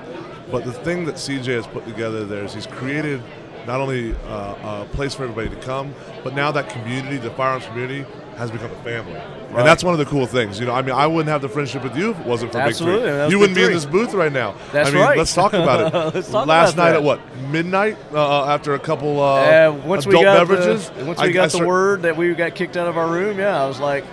but 0.52 0.64
the 0.64 0.74
thing 0.74 1.06
that 1.06 1.16
CJ 1.16 1.46
has 1.56 1.68
put 1.68 1.86
together 1.86 2.26
there 2.26 2.44
is 2.44 2.54
he's 2.54 2.68
created 2.68 3.22
not 3.66 3.82
only 3.82 4.16
uh, 4.28 4.84
a 4.84 4.88
place 4.94 5.14
for 5.14 5.24
everybody 5.24 5.50
to 5.50 5.62
come, 5.62 5.94
but 6.24 6.34
now 6.34 6.52
that 6.52 6.70
community, 6.70 7.18
the 7.18 7.32
firearms 7.32 7.66
community, 7.66 8.06
has 8.38 8.52
become 8.52 8.72
a 8.72 8.76
family. 8.84 9.14
Right. 9.14 9.60
And 9.60 9.68
that's 9.68 9.84
one 9.84 9.94
of 9.94 9.98
the 10.00 10.06
cool 10.06 10.28
things. 10.28 10.60
You 10.60 10.66
know, 10.68 10.74
I 10.74 10.82
mean, 10.82 10.94
I 10.94 11.08
wouldn't 11.08 11.30
have 11.30 11.42
the 11.42 11.50
friendship 11.50 11.84
with 11.84 11.96
you 11.98 12.12
if 12.12 12.20
it 12.20 12.26
wasn't 12.26 12.52
for 12.52 12.60
Absolutely, 12.60 13.10
Big 13.10 13.16
Three. 13.22 13.30
You 13.32 13.40
wouldn't 13.40 13.56
be 13.56 13.64
in 13.64 13.72
this 13.72 13.86
booth 13.86 14.14
right 14.14 14.32
now. 14.32 14.56
That's 14.72 14.90
I 14.90 14.94
mean, 14.94 15.02
right. 15.02 15.18
let's 15.18 15.34
talk 15.34 15.54
about 15.54 15.94
it. 15.94 15.98
Let's 16.16 16.30
talk 16.30 16.46
Last 16.48 16.74
about 16.74 16.84
night 16.84 16.90
that. 16.92 16.98
at 16.98 17.04
what 17.04 17.20
midnight 17.50 17.98
uh, 18.14 18.46
after 18.46 18.74
a 18.76 18.80
couple 18.80 19.20
uh, 19.20 19.42
Uh, 19.42 19.82
once 19.86 20.06
adult 20.06 20.20
we 20.22 20.24
got 20.26 20.48
beverages. 20.48 20.90
the, 20.92 21.06
once 21.06 21.20
I- 21.20 21.28
we 21.28 21.32
got 21.32 21.44
I 21.44 21.46
the 21.46 21.50
start- 21.52 21.68
word 21.68 22.02
that 22.04 22.16
we 22.18 22.34
got 22.36 22.54
kicked 22.56 22.78
out 22.78 22.88
of 22.88 22.98
our 22.98 23.08
room, 23.08 23.40
yeah, 23.40 23.62
I 23.64 23.68
was 23.68 23.80
like, 23.80 24.04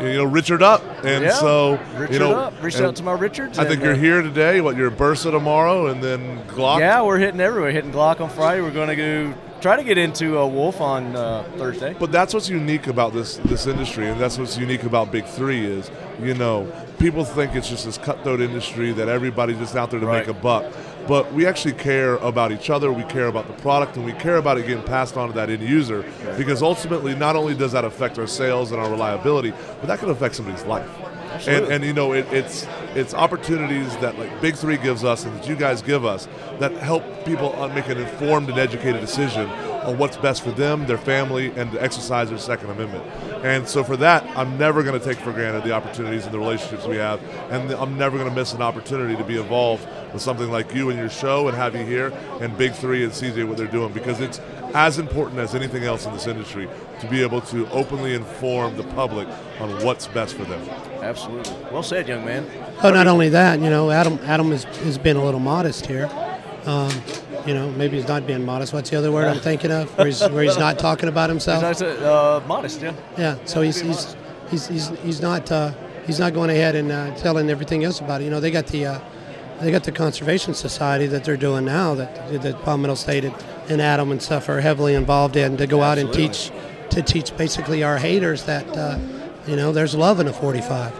you 0.00 0.14
know, 0.14 0.24
Richard 0.24 0.62
up, 0.62 0.82
and 1.04 1.24
yeah, 1.24 1.32
so 1.32 1.78
Richard 1.96 2.12
you 2.14 2.18
know, 2.20 2.32
up. 2.32 2.62
Reached 2.62 2.80
out 2.80 2.94
to 2.96 3.02
my 3.02 3.12
Richards. 3.14 3.58
I 3.58 3.64
think 3.64 3.82
you're 3.82 3.94
uh, 3.94 3.96
here 3.96 4.22
today. 4.22 4.60
What 4.60 4.76
you're 4.76 4.92
Bersa 4.92 5.30
tomorrow, 5.32 5.86
and 5.88 6.02
then 6.02 6.44
Glock. 6.46 6.78
Yeah, 6.78 7.02
we're 7.02 7.18
hitting 7.18 7.40
everywhere. 7.40 7.72
Hitting 7.72 7.90
Glock 7.92 8.20
on 8.20 8.30
Friday. 8.30 8.60
We're 8.60 8.70
going 8.70 8.88
to 8.88 8.96
go 8.96 9.34
try 9.60 9.76
to 9.76 9.84
get 9.84 9.98
into 9.98 10.38
a 10.38 10.46
Wolf 10.46 10.80
on 10.80 11.14
uh, 11.16 11.44
Thursday. 11.56 11.94
But 11.98 12.12
that's 12.12 12.34
what's 12.34 12.48
unique 12.48 12.86
about 12.86 13.12
this 13.12 13.36
this 13.44 13.66
industry, 13.66 14.08
and 14.08 14.20
that's 14.20 14.38
what's 14.38 14.56
unique 14.56 14.84
about 14.84 15.10
Big 15.12 15.24
Three 15.26 15.64
is, 15.64 15.90
you 16.22 16.34
know, 16.34 16.70
people 16.98 17.24
think 17.24 17.54
it's 17.54 17.68
just 17.68 17.84
this 17.84 17.98
cutthroat 17.98 18.40
industry 18.40 18.92
that 18.92 19.08
everybody's 19.08 19.58
just 19.58 19.76
out 19.76 19.90
there 19.90 20.00
to 20.00 20.06
Right. 20.06 20.26
make 20.26 20.36
a 20.36 20.38
buck. 20.40 20.64
But 21.06 21.32
we 21.32 21.46
actually 21.46 21.72
care 21.72 22.16
about 22.16 22.52
each 22.52 22.68
other, 22.68 22.92
we 22.92 23.02
care 23.04 23.28
about 23.28 23.46
the 23.46 23.54
product, 23.62 23.96
and 23.96 24.04
we 24.04 24.12
care 24.12 24.36
about 24.36 24.58
it 24.58 24.66
getting 24.66 24.82
passed 24.82 25.16
on 25.16 25.28
to 25.28 25.34
that 25.34 25.48
end 25.48 25.62
user. 25.62 26.04
Because 26.36 26.60
ultimately, 26.62 27.14
not 27.14 27.34
only 27.34 27.54
does 27.54 27.72
that 27.72 27.84
affect 27.86 28.18
our 28.18 28.26
sales 28.26 28.72
and 28.72 28.80
our 28.80 28.90
reliability, 28.90 29.52
but 29.80 29.86
that 29.86 30.00
can 30.00 30.10
affect 30.10 30.34
somebody's 30.34 30.64
life. 30.64 30.86
And, 31.46 31.66
and 31.66 31.84
you 31.84 31.92
know 31.92 32.12
it, 32.12 32.26
it's 32.32 32.66
it's 32.94 33.14
opportunities 33.14 33.96
that 33.98 34.18
like 34.18 34.40
Big 34.40 34.56
Three 34.56 34.76
gives 34.76 35.04
us 35.04 35.24
and 35.24 35.36
that 35.38 35.48
you 35.48 35.56
guys 35.56 35.82
give 35.82 36.04
us 36.04 36.28
that 36.58 36.72
help 36.72 37.04
people 37.24 37.68
make 37.68 37.88
an 37.88 37.98
informed 37.98 38.48
and 38.48 38.58
educated 38.58 39.00
decision 39.00 39.48
on 39.48 39.96
what's 39.96 40.16
best 40.16 40.42
for 40.42 40.50
them, 40.50 40.86
their 40.86 40.98
family, 40.98 41.52
and 41.56 41.72
to 41.72 41.82
exercise 41.82 42.28
their 42.28 42.38
Second 42.38 42.70
Amendment. 42.70 43.04
And 43.44 43.68
so 43.68 43.84
for 43.84 43.96
that, 43.98 44.24
I'm 44.36 44.58
never 44.58 44.82
going 44.82 44.98
to 44.98 45.04
take 45.04 45.18
for 45.18 45.32
granted 45.32 45.64
the 45.64 45.72
opportunities 45.72 46.24
and 46.24 46.34
the 46.34 46.38
relationships 46.38 46.86
we 46.86 46.96
have, 46.96 47.22
and 47.50 47.70
I'm 47.72 47.96
never 47.96 48.18
going 48.18 48.28
to 48.28 48.34
miss 48.34 48.52
an 48.52 48.62
opportunity 48.62 49.16
to 49.16 49.24
be 49.24 49.38
involved 49.38 49.86
with 50.12 50.22
something 50.22 50.50
like 50.50 50.74
you 50.74 50.90
and 50.90 50.98
your 50.98 51.10
show 51.10 51.48
and 51.48 51.56
have 51.56 51.74
you 51.74 51.84
here 51.84 52.12
and 52.40 52.56
Big 52.58 52.72
Three 52.72 53.04
and 53.04 53.12
CJ 53.12 53.46
what 53.46 53.56
they're 53.56 53.66
doing 53.66 53.92
because 53.92 54.20
it's 54.20 54.40
as 54.74 54.98
important 54.98 55.40
as 55.40 55.54
anything 55.54 55.84
else 55.84 56.06
in 56.06 56.12
this 56.12 56.26
industry 56.26 56.68
to 57.00 57.08
be 57.08 57.22
able 57.22 57.40
to 57.40 57.68
openly 57.70 58.14
inform 58.14 58.76
the 58.76 58.84
public 58.84 59.28
on 59.60 59.70
what's 59.84 60.06
best 60.08 60.36
for 60.36 60.44
them. 60.44 60.60
Absolutely. 61.00 61.54
Well 61.72 61.82
said, 61.82 62.08
young 62.08 62.24
man. 62.24 62.46
Oh, 62.82 62.90
not 62.90 63.06
only 63.06 63.28
that, 63.30 63.60
you 63.60 63.70
know, 63.70 63.90
Adam 63.90 64.18
Adam 64.24 64.50
has, 64.50 64.64
has 64.64 64.98
been 64.98 65.16
a 65.16 65.24
little 65.24 65.40
modest 65.40 65.86
here. 65.86 66.10
Um, 66.66 66.92
you 67.46 67.54
know, 67.54 67.70
maybe 67.70 67.96
he's 67.96 68.08
not 68.08 68.26
being 68.26 68.44
modest. 68.44 68.72
What's 68.72 68.90
the 68.90 68.96
other 68.96 69.10
word 69.10 69.26
I'm 69.26 69.40
thinking 69.40 69.70
of? 69.70 69.88
Where 69.96 70.06
he's, 70.06 70.20
where 70.20 70.42
he's 70.42 70.58
not 70.58 70.78
talking 70.78 71.08
about 71.08 71.30
himself. 71.30 71.62
Nice, 71.62 71.80
uh, 71.80 72.42
modest, 72.46 72.82
yeah. 72.82 72.94
Yeah. 73.16 73.38
So 73.44 73.62
he's 73.62 73.80
he's 73.80 74.16
he's 74.50 74.66
he's, 74.68 74.88
he's 75.00 75.22
not 75.22 75.50
uh, 75.50 75.72
he's 76.06 76.18
not 76.18 76.34
going 76.34 76.50
ahead 76.50 76.74
and 76.74 76.92
uh, 76.92 77.14
telling 77.16 77.48
everything 77.48 77.84
else 77.84 78.00
about 78.00 78.20
it. 78.20 78.24
You 78.24 78.30
know, 78.30 78.40
they 78.40 78.50
got 78.50 78.66
the 78.66 78.86
uh, 78.86 79.00
they 79.60 79.70
got 79.70 79.84
the 79.84 79.92
conservation 79.92 80.52
society 80.52 81.06
that 81.06 81.24
they're 81.24 81.36
doing 81.38 81.64
now 81.64 81.94
that 81.94 82.42
that 82.42 82.60
Palmetto 82.62 82.96
State 82.96 83.24
and, 83.24 83.34
and 83.68 83.80
Adam 83.80 84.10
and 84.10 84.22
stuff 84.22 84.48
are 84.48 84.60
heavily 84.60 84.94
involved 84.94 85.36
in 85.36 85.56
to 85.56 85.66
go 85.66 85.82
out 85.82 85.98
and 85.98 86.12
teach 86.12 86.50
to 86.90 87.02
teach 87.02 87.36
basically 87.36 87.82
our 87.82 87.98
haters 87.98 88.44
that 88.44 88.66
uh, 88.76 88.98
you 89.46 89.56
know 89.56 89.72
there's 89.72 89.94
love 89.94 90.20
in 90.20 90.26
a 90.26 90.32
45 90.32 90.92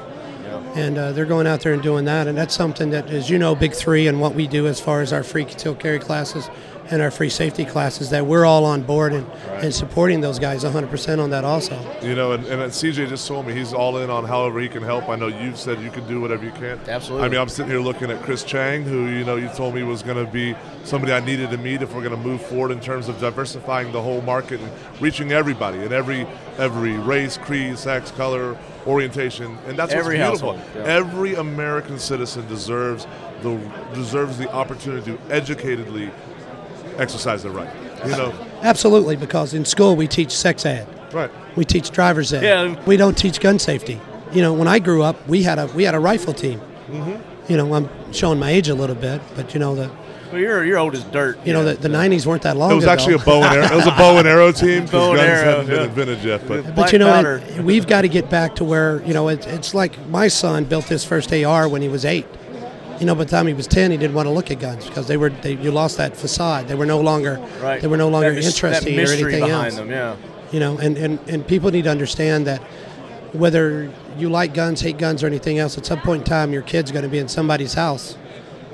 and 0.74 0.98
uh, 0.98 1.12
they're 1.12 1.24
going 1.24 1.46
out 1.46 1.60
there 1.60 1.72
and 1.72 1.82
doing 1.82 2.04
that. 2.04 2.26
And 2.26 2.36
that's 2.36 2.54
something 2.54 2.90
that, 2.90 3.10
as 3.10 3.28
you 3.28 3.38
know, 3.38 3.54
Big 3.54 3.72
Three 3.72 4.06
and 4.06 4.20
what 4.20 4.34
we 4.34 4.46
do 4.46 4.66
as 4.66 4.80
far 4.80 5.00
as 5.00 5.12
our 5.12 5.22
free 5.22 5.44
concealed 5.44 5.80
carry 5.80 5.98
classes 5.98 6.48
and 6.90 7.02
our 7.02 7.10
free 7.10 7.28
safety 7.28 7.64
classes, 7.64 8.10
that 8.10 8.26
we're 8.26 8.44
all 8.44 8.64
on 8.64 8.82
board 8.82 9.12
and, 9.12 9.26
and 9.62 9.74
supporting 9.74 10.20
those 10.20 10.38
guys 10.38 10.64
100% 10.64 11.18
on 11.22 11.30
that 11.30 11.44
also. 11.44 11.78
You 12.02 12.14
know, 12.14 12.32
and, 12.32 12.44
and 12.46 12.62
CJ 12.62 13.08
just 13.08 13.26
told 13.28 13.46
me 13.46 13.52
he's 13.54 13.72
all 13.72 13.98
in 13.98 14.10
on 14.10 14.24
however 14.24 14.60
he 14.60 14.68
can 14.68 14.82
help. 14.82 15.08
I 15.08 15.16
know 15.16 15.26
you've 15.26 15.58
said 15.58 15.80
you 15.80 15.90
can 15.90 16.06
do 16.06 16.20
whatever 16.20 16.44
you 16.44 16.52
can. 16.52 16.80
Absolutely. 16.88 17.26
I 17.26 17.28
mean, 17.28 17.40
I'm 17.40 17.48
sitting 17.48 17.70
here 17.70 17.80
looking 17.80 18.10
at 18.10 18.22
Chris 18.22 18.42
Chang, 18.44 18.84
who 18.84 19.06
you 19.08 19.24
know 19.24 19.36
you 19.36 19.48
told 19.50 19.74
me 19.74 19.82
was 19.82 20.02
going 20.02 20.24
to 20.24 20.30
be 20.30 20.54
somebody 20.84 21.12
I 21.12 21.20
needed 21.20 21.50
to 21.50 21.58
meet 21.58 21.82
if 21.82 21.94
we're 21.94 22.02
going 22.02 22.16
to 22.16 22.28
move 22.28 22.40
forward 22.42 22.70
in 22.70 22.80
terms 22.80 23.08
of 23.08 23.20
diversifying 23.20 23.92
the 23.92 24.00
whole 24.02 24.22
market 24.22 24.60
and 24.60 24.70
reaching 25.00 25.32
everybody 25.32 25.78
in 25.78 25.92
every 25.92 26.26
every 26.58 26.96
race, 26.96 27.36
creed, 27.36 27.78
sex, 27.78 28.10
color, 28.12 28.56
orientation, 28.86 29.56
and 29.66 29.78
that's 29.78 29.92
Every 29.92 30.18
what's 30.18 30.40
beautiful. 30.40 30.56
household, 30.56 30.86
yeah. 30.86 30.92
Every 30.94 31.34
American 31.34 31.98
citizen 31.98 32.48
deserves 32.48 33.06
the 33.42 33.58
deserves 33.94 34.38
the 34.38 34.50
opportunity 34.50 35.12
to 35.12 35.18
educatedly 35.28 36.10
exercise 36.98 37.42
their 37.42 37.52
right. 37.52 37.70
You 38.04 38.12
know, 38.12 38.32
Absolutely, 38.62 39.16
because 39.16 39.54
in 39.54 39.64
school 39.64 39.96
we 39.96 40.06
teach 40.06 40.30
sex 40.32 40.64
ed, 40.66 40.86
right? 41.12 41.30
we 41.56 41.64
teach 41.64 41.90
driver's 41.90 42.32
ed. 42.32 42.42
Yeah. 42.42 42.84
We 42.84 42.96
don't 42.96 43.16
teach 43.16 43.40
gun 43.40 43.58
safety. 43.58 44.00
You 44.32 44.42
know, 44.42 44.52
when 44.52 44.68
I 44.68 44.78
grew 44.78 45.02
up, 45.02 45.16
we 45.28 45.42
had 45.42 45.58
a 45.58 45.66
we 45.68 45.84
had 45.84 45.94
a 45.94 46.00
rifle 46.00 46.32
team. 46.34 46.60
Mm-hmm. 46.90 47.50
You 47.52 47.56
know, 47.56 47.74
I'm 47.74 47.88
showing 48.12 48.38
my 48.38 48.50
age 48.50 48.68
a 48.68 48.74
little 48.74 48.96
bit, 48.96 49.20
but 49.34 49.54
you 49.54 49.60
know 49.60 49.74
the 49.74 49.90
Well, 50.30 50.40
you're, 50.40 50.64
you're 50.64 50.78
old 50.78 50.94
as 50.94 51.04
dirt. 51.04 51.38
you 51.46 51.52
know 51.54 51.64
the, 51.64 51.74
the 51.74 51.88
90s 51.88 52.26
weren't 52.26 52.42
that 52.42 52.56
long 52.56 52.72
It 52.72 52.74
was 52.74 52.84
ago. 52.84 52.92
actually 52.92 53.14
a 53.14 53.18
bow 53.18 53.42
and 53.42 53.54
arrow. 53.56 53.64
It 53.72 53.74
was 53.76 53.86
a 53.86 53.90
bow 54.02 54.18
and 54.18 54.28
arrow 54.28 54.52
team 54.52 54.84
Bow 54.86 55.10
and 55.12 55.16
guns 55.16 55.20
arrow, 55.30 55.44
hadn't 55.44 55.66
been 55.66 55.76
yeah. 55.76 55.84
invented 55.84 56.24
yet. 56.24 56.40
But 56.46 56.62
Black 56.62 56.76
But 56.76 56.92
you 56.92 56.98
know, 56.98 57.36
it, 57.36 57.62
we've 57.64 57.86
got 57.86 58.02
to 58.02 58.08
get 58.08 58.28
back 58.28 58.54
to 58.56 58.64
where 58.64 59.02
you 59.04 59.14
know 59.14 59.28
it, 59.28 59.46
it's 59.46 59.72
like 59.74 59.98
my 60.08 60.28
son 60.28 60.64
built 60.64 60.84
his 60.86 61.04
first 61.04 61.32
AR 61.32 61.68
when 61.68 61.80
he 61.82 61.88
was 61.88 62.04
eight. 62.04 62.26
You 63.00 63.06
know, 63.06 63.14
by 63.14 63.24
the 63.24 63.30
time 63.30 63.46
he 63.46 63.54
was 63.54 63.66
ten, 63.66 63.90
he 63.90 63.96
didn't 63.96 64.14
want 64.14 64.26
to 64.26 64.32
look 64.32 64.50
at 64.50 64.58
guns 64.58 64.86
because 64.86 65.06
they 65.06 65.16
were 65.16 65.30
they, 65.30 65.52
you 65.56 65.70
lost 65.70 65.96
that 65.98 66.16
facade. 66.16 66.66
They 66.68 66.74
were 66.74 66.86
no 66.86 67.00
longer 67.00 67.38
Right. 67.62 67.80
they 67.80 67.86
were 67.86 67.96
no 67.96 68.08
longer 68.08 68.30
That 68.34 68.44
interesting 68.44 68.96
that 68.96 69.08
or 69.08 69.12
anything 69.12 69.44
behind 69.44 69.66
else. 69.66 69.76
them, 69.76 69.90
yeah. 69.90 70.16
You 70.50 70.60
know, 70.60 70.78
and, 70.78 70.96
and, 70.96 71.18
and 71.28 71.46
people 71.46 71.70
need 71.70 71.84
to 71.84 71.90
understand 71.90 72.46
that 72.46 72.60
whether 73.32 73.90
you 74.16 74.28
like 74.30 74.54
guns, 74.54 74.80
hate 74.80 74.96
guns, 74.98 75.22
or 75.22 75.26
anything 75.26 75.58
else, 75.58 75.76
at 75.76 75.84
some 75.84 76.00
point 76.00 76.22
in 76.22 76.24
time, 76.26 76.52
your 76.52 76.62
kid's 76.62 76.90
going 76.90 77.02
to 77.02 77.08
be 77.08 77.18
in 77.18 77.28
somebody's 77.28 77.74
house. 77.74 78.16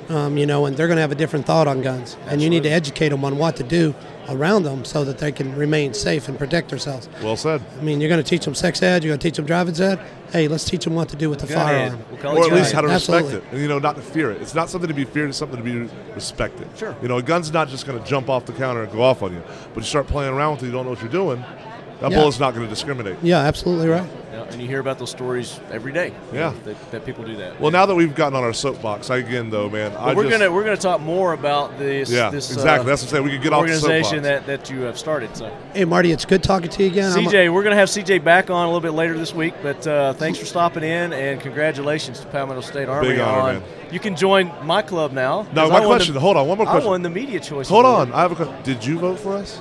Um, 0.07 0.37
you 0.37 0.45
know, 0.45 0.65
and 0.67 0.77
they're 0.77 0.87
going 0.87 0.97
to 0.97 1.01
have 1.01 1.11
a 1.11 1.15
different 1.15 1.45
thought 1.45 1.67
on 1.67 1.81
guns, 1.81 2.15
and 2.27 2.41
you 2.41 2.49
need 2.49 2.63
to 2.63 2.69
educate 2.69 3.09
them 3.09 3.25
on 3.25 3.37
what 3.37 3.55
to 3.57 3.63
do 3.63 3.93
around 4.29 4.63
them 4.63 4.83
so 4.85 5.03
that 5.05 5.17
they 5.19 5.31
can 5.31 5.55
remain 5.55 5.93
safe 5.93 6.27
and 6.27 6.37
protect 6.37 6.69
themselves. 6.69 7.07
well 7.21 7.35
said. 7.37 7.61
I 7.79 7.83
mean, 7.83 8.01
you're 8.01 8.09
going 8.09 8.23
to 8.23 8.29
teach 8.29 8.45
them 8.45 8.55
sex 8.55 8.81
ed, 8.81 9.03
you're 9.03 9.11
going 9.11 9.19
to 9.19 9.27
teach 9.27 9.37
them 9.37 9.45
driving 9.45 9.79
ed. 9.79 9.99
Hey, 10.31 10.47
let's 10.47 10.65
teach 10.65 10.83
them 10.83 10.95
what 10.95 11.09
to 11.09 11.15
do 11.15 11.29
with 11.29 11.39
the 11.39 11.47
Gun 11.47 11.65
head. 11.67 11.91
firearm. 11.91 12.05
We'll 12.23 12.37
Or 12.39 12.45
at 12.47 12.53
least 12.53 12.73
gun 12.73 12.75
how 12.75 12.81
to 12.81 12.87
head. 12.89 12.95
respect 12.95 13.25
Absolutely. 13.25 13.47
it, 13.49 13.51
and 13.53 13.61
you 13.61 13.67
know, 13.67 13.79
not 13.79 13.95
to 13.95 14.01
fear 14.01 14.31
it. 14.31 14.41
It's 14.41 14.55
not 14.55 14.69
something 14.69 14.87
to 14.87 14.93
be 14.93 15.05
feared; 15.05 15.29
it's 15.29 15.37
something 15.37 15.57
to 15.57 15.63
be 15.63 15.89
respected. 16.13 16.67
Sure. 16.77 16.95
You 17.01 17.07
know, 17.07 17.17
a 17.17 17.23
gun's 17.23 17.51
not 17.53 17.69
just 17.69 17.85
going 17.85 18.01
to 18.01 18.05
jump 18.09 18.29
off 18.29 18.45
the 18.45 18.53
counter 18.53 18.83
and 18.83 18.91
go 18.91 19.01
off 19.01 19.21
on 19.23 19.33
you. 19.33 19.41
But 19.73 19.81
you 19.83 19.87
start 19.87 20.07
playing 20.07 20.33
around 20.33 20.55
with 20.55 20.63
it, 20.63 20.65
you 20.67 20.71
don't 20.71 20.85
know 20.85 20.91
what 20.91 21.01
you're 21.01 21.09
doing. 21.11 21.43
That 22.05 22.11
Yeah. 22.11 22.19
bullet's 22.19 22.39
not 22.39 22.53
going 22.53 22.67
to 22.67 22.69
discriminate. 22.69 23.17
Yeah, 23.23 23.39
absolutely 23.39 23.87
right. 23.87 24.07
Yeah, 24.31 24.43
and 24.51 24.61
you 24.61 24.67
hear 24.67 24.79
about 24.79 24.99
those 24.99 25.09
stories 25.09 25.59
every 25.71 25.91
day. 25.91 26.09
you 26.31 26.37
Yeah. 26.37 26.49
know, 26.49 26.53
that, 26.65 26.91
that 26.91 27.05
people 27.05 27.23
do 27.23 27.35
that. 27.37 27.59
Well, 27.59 27.71
now 27.71 27.87
that 27.87 27.95
we've 27.95 28.13
gotten 28.13 28.35
on 28.35 28.43
our 28.43 28.53
soapbox, 28.53 29.09
I, 29.09 29.17
again 29.17 29.49
though, 29.49 29.69
man, 29.69 29.91
I 29.97 30.13
we're 30.13 30.25
just, 30.25 30.37
gonna 30.37 30.51
we're 30.51 30.63
gonna 30.63 30.77
talk 30.77 31.01
more 31.01 31.33
about 31.33 31.79
this. 31.79 32.11
yeah, 32.11 32.29
this, 32.29 32.51
exactly. 32.51 32.81
Uh, 32.81 32.83
That's 32.83 33.01
what 33.01 33.07
I'm 33.07 33.11
saying. 33.15 33.23
We 33.23 33.31
could 33.31 33.41
get 33.41 33.53
off 33.53 33.65
the 33.65 33.71
organization 33.73 34.21
that, 34.23 34.45
that 34.45 34.69
you 34.69 34.81
have 34.81 34.99
started. 34.99 35.35
So, 35.35 35.49
Hey, 35.73 35.85
Marty, 35.85 36.11
it's 36.11 36.25
good 36.25 36.43
talking 36.43 36.69
to 36.69 36.83
you 36.83 36.89
again. 36.91 37.11
I'm- 37.11 37.23
CJ, 37.25 37.49
we're 37.51 37.63
gonna 37.63 37.75
have 37.75 37.89
CJ 37.89 38.19
back 38.23 38.51
on 38.51 38.63
a 38.63 38.67
little 38.67 38.81
bit 38.81 38.91
later 38.93 39.17
this 39.17 39.33
week. 39.33 39.55
But 39.63 39.87
uh, 39.87 40.13
thanks 40.13 40.37
for 40.37 40.45
stopping 40.45 40.83
in, 40.83 41.11
and 41.11 41.41
congratulations 41.41 42.19
to 42.19 42.27
Palmetto 42.27 42.61
State 42.61 42.87
Armory 42.87 43.13
Big 43.13 43.19
honor, 43.21 43.39
on. 43.41 43.53
man. 43.55 43.63
You 43.91 43.99
can 43.99 44.15
join 44.15 44.51
my 44.63 44.83
club 44.83 45.11
now. 45.11 45.47
Now, 45.53 45.63
'cause 45.63 45.71
my 45.71 45.85
question. 45.85 46.13
The, 46.13 46.19
hold 46.19 46.37
on, 46.37 46.47
one 46.47 46.57
more 46.57 46.65
question. 46.67 46.69
I 46.69 46.71
question. 46.81 46.89
won 46.91 47.01
the 47.01 47.09
media 47.09 47.39
choice. 47.39 47.67
Hold 47.69 47.85
award. 47.85 48.09
on, 48.09 48.13
I 48.13 48.21
have 48.21 48.31
a 48.31 48.35
question. 48.35 48.55
Did 48.63 48.85
you 48.85 48.99
vote 48.99 49.19
for 49.19 49.33
us? 49.33 49.59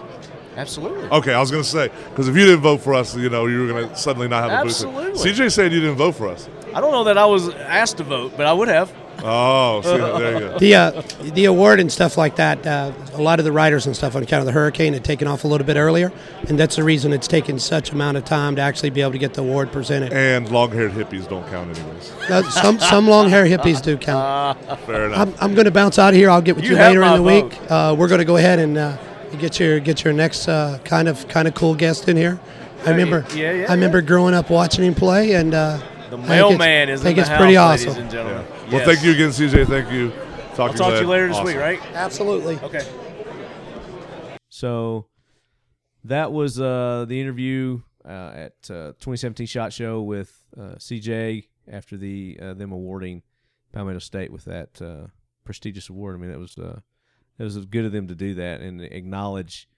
Absolutely. 0.57 1.09
Okay, 1.09 1.33
I 1.35 1.41
was 1.41 1.51
going 1.51 1.63
to 1.63 1.69
say 1.69 1.91
because 2.11 2.29
if 2.29 2.37
you 2.37 2.45
didn't 2.45 2.61
vote 2.61 2.81
for 2.81 2.95
us, 2.95 3.17
you 3.17 3.29
know, 3.31 3.47
you 3.47 3.61
were 3.61 3.69
going 3.69 3.89
to 3.89 3.97
suddenly 3.97 4.29
not 4.29 4.49
have 4.49 4.53
a 4.53 4.65
Absolutely. 4.67 5.13
CJ 5.33 5.53
said 5.53 5.73
you 5.73 5.81
didn't 5.81 5.97
vote 5.97 6.13
for 6.13 6.29
us. 6.29 6.49
I 6.75 6.81
don't 6.81 6.93
know 6.93 7.05
that 7.05 7.19
I 7.19 7.27
was 7.27 7.49
asked 7.51 7.99
to 7.99 8.05
vote, 8.05 8.33
but 8.37 8.47
I 8.47 8.53
would 8.53 8.69
have. 8.69 8.93
Oh, 9.27 9.81
see, 9.83 9.89
there 9.97 10.33
you 10.35 10.41
go. 10.41 10.59
the 10.59 10.75
uh, 10.75 11.03
the 11.35 11.45
award 11.45 11.79
and 11.81 11.91
stuff 11.91 12.19
like 12.19 12.37
that. 12.37 12.67
Uh, 12.67 12.93
a 13.15 13.23
lot 13.23 13.39
of 13.39 13.45
the 13.45 13.53
writers 13.53 13.87
and 13.87 13.97
stuff 13.97 14.17
on 14.17 14.23
account 14.25 14.41
of 14.41 14.47
the 14.47 14.53
hurricane 14.53 14.93
had 14.93 15.05
taken 15.05 15.29
off 15.29 15.45
a 15.45 15.47
little 15.49 15.67
bit 15.67 15.77
earlier, 15.77 16.13
and 16.49 16.59
that's 16.59 16.77
the 16.77 16.83
reason 16.83 17.13
it's 17.13 17.29
taken 17.29 17.59
such 17.61 17.93
amount 17.93 18.17
of 18.17 18.25
time 18.25 18.57
to 18.57 18.63
actually 18.63 18.91
be 18.91 19.01
able 19.01 19.13
to 19.13 19.19
get 19.19 19.35
the 19.35 19.41
award 19.41 19.71
presented. 19.73 20.13
And 20.13 20.51
long-haired 20.51 20.93
hippies 20.93 21.29
don't 21.29 21.47
count 21.49 21.77
anyways. 21.79 22.13
Uh, 22.25 22.43
some 22.51 22.79
some 22.81 23.07
long-haired 23.07 23.49
hippies 23.49 23.81
do 23.83 23.97
count. 23.97 24.59
Fair 24.81 25.07
enough. 25.07 25.19
I'm, 25.19 25.35
I'm 25.51 25.55
going 25.55 25.67
to 25.67 25.71
bounce 25.71 25.99
out 25.99 26.15
of 26.15 26.19
here. 26.19 26.29
I'll 26.31 26.41
get 26.43 26.57
with 26.57 26.65
You 26.65 26.71
you, 26.73 26.77
later 26.77 27.03
in 27.03 27.13
the 27.13 27.31
vote. 27.31 27.45
week. 27.53 27.71
Uh, 27.71 27.95
we're 27.99 28.09
going 28.09 28.19
to 28.19 28.25
go 28.25 28.37
ahead 28.37 28.59
and 28.59 28.77
uh, 28.79 28.97
get 29.35 29.59
your 29.61 29.81
get 29.81 30.05
your 30.05 30.13
next 30.13 30.49
uh, 30.49 30.79
kind 30.85 31.09
of 31.09 31.27
kind 31.29 31.47
of 31.49 31.55
cool 31.55 31.75
guest 31.75 32.09
in 32.09 32.17
here. 32.17 32.39
I 32.87 32.91
remember 32.91 33.25
yeah, 33.35 33.53
yeah, 33.53 33.67
I 33.71 33.75
remember 33.75 33.99
yeah. 34.01 34.07
growing 34.07 34.35
up 34.35 34.51
watching 34.51 34.85
him 34.85 34.95
play, 34.95 35.35
and 35.35 35.55
uh, 35.55 35.79
The 36.11 36.17
I 36.17 36.21
think 36.21 36.29
mailman 36.29 36.89
it's, 36.89 37.01
is 37.01 37.07
I 37.07 37.09
think 37.09 37.19
in 37.19 37.21
it's 37.23 37.31
the 37.31 37.37
pretty 37.37 37.55
house, 37.55 37.81
awesome. 37.81 37.89
ladies 37.89 38.03
and 38.03 38.11
gentlemen. 38.11 38.45
Well, 38.71 38.73
Yes. 38.73 38.87
thank 38.87 39.03
you 39.05 39.13
again, 39.13 39.31
CJ. 39.31 39.67
Thank 39.67 39.91
you. 39.93 40.11
Talk 40.55 40.71
I'll 40.73 40.77
talk 40.79 40.91
to 40.93 41.01
you 41.01 41.05
glad. 41.05 41.09
later 41.09 41.27
this 41.29 41.37
Awesome. 41.37 41.47
week, 41.47 41.57
right? 41.57 41.81
Absolutely. 41.95 42.59
Okay. 42.61 42.83
So 44.51 45.07
that 46.05 46.33
was 46.33 46.61
uh, 46.61 47.07
the 47.09 47.21
interview 47.21 47.81
uh, 48.05 48.33
at 48.35 48.53
uh, 48.71 48.93
2017 49.01 49.47
Shot 49.47 49.73
Show 49.73 50.03
with 50.03 50.45
uh, 50.57 50.75
CJ 50.77 51.49
after 51.71 51.97
the 51.97 52.39
uh, 52.41 52.55
them 52.55 52.73
awarding 52.73 53.23
Palmetto 53.73 53.99
State 53.99 54.31
with 54.31 54.45
that 54.45 54.81
uh, 54.81 55.09
prestigious 55.45 55.89
award. 55.89 56.17
I 56.17 56.19
mean, 56.19 56.31
it 56.31 56.39
was 56.39 56.57
uh, 56.59 56.81
it 57.39 57.43
was 57.43 57.57
good 57.67 57.85
of 57.85 57.93
them 57.93 58.09
to 58.09 58.15
do 58.15 58.35
that 58.35 58.61
and 58.61 58.81
acknowledge, 58.81 59.69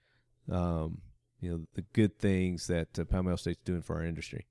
um, 0.51 0.99
you 1.41 1.51
know, 1.51 1.61
the 1.75 1.83
good 1.93 2.19
things 2.19 2.67
that 2.67 2.99
uh, 2.99 3.05
Palmetto 3.05 3.37
State's 3.37 3.63
doing 3.65 3.83
for 3.83 3.97
our 3.97 4.05
industry. 4.05 4.47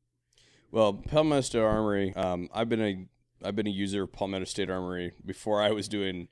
Well, 0.71 0.93
Palmetto 0.93 1.41
State 1.41 1.59
Armory. 1.59 2.13
Um, 2.15 2.49
I've 2.53 2.69
been 2.69 2.81
a 2.81 3.05
I've 3.45 3.55
been 3.55 3.67
a 3.67 3.71
user 3.71 4.03
of 4.03 4.11
Palmetto 4.11 4.45
State 4.45 4.69
Armory 4.69 5.13
before 5.25 5.61
I 5.61 5.71
was 5.71 5.87
doing, 5.87 6.27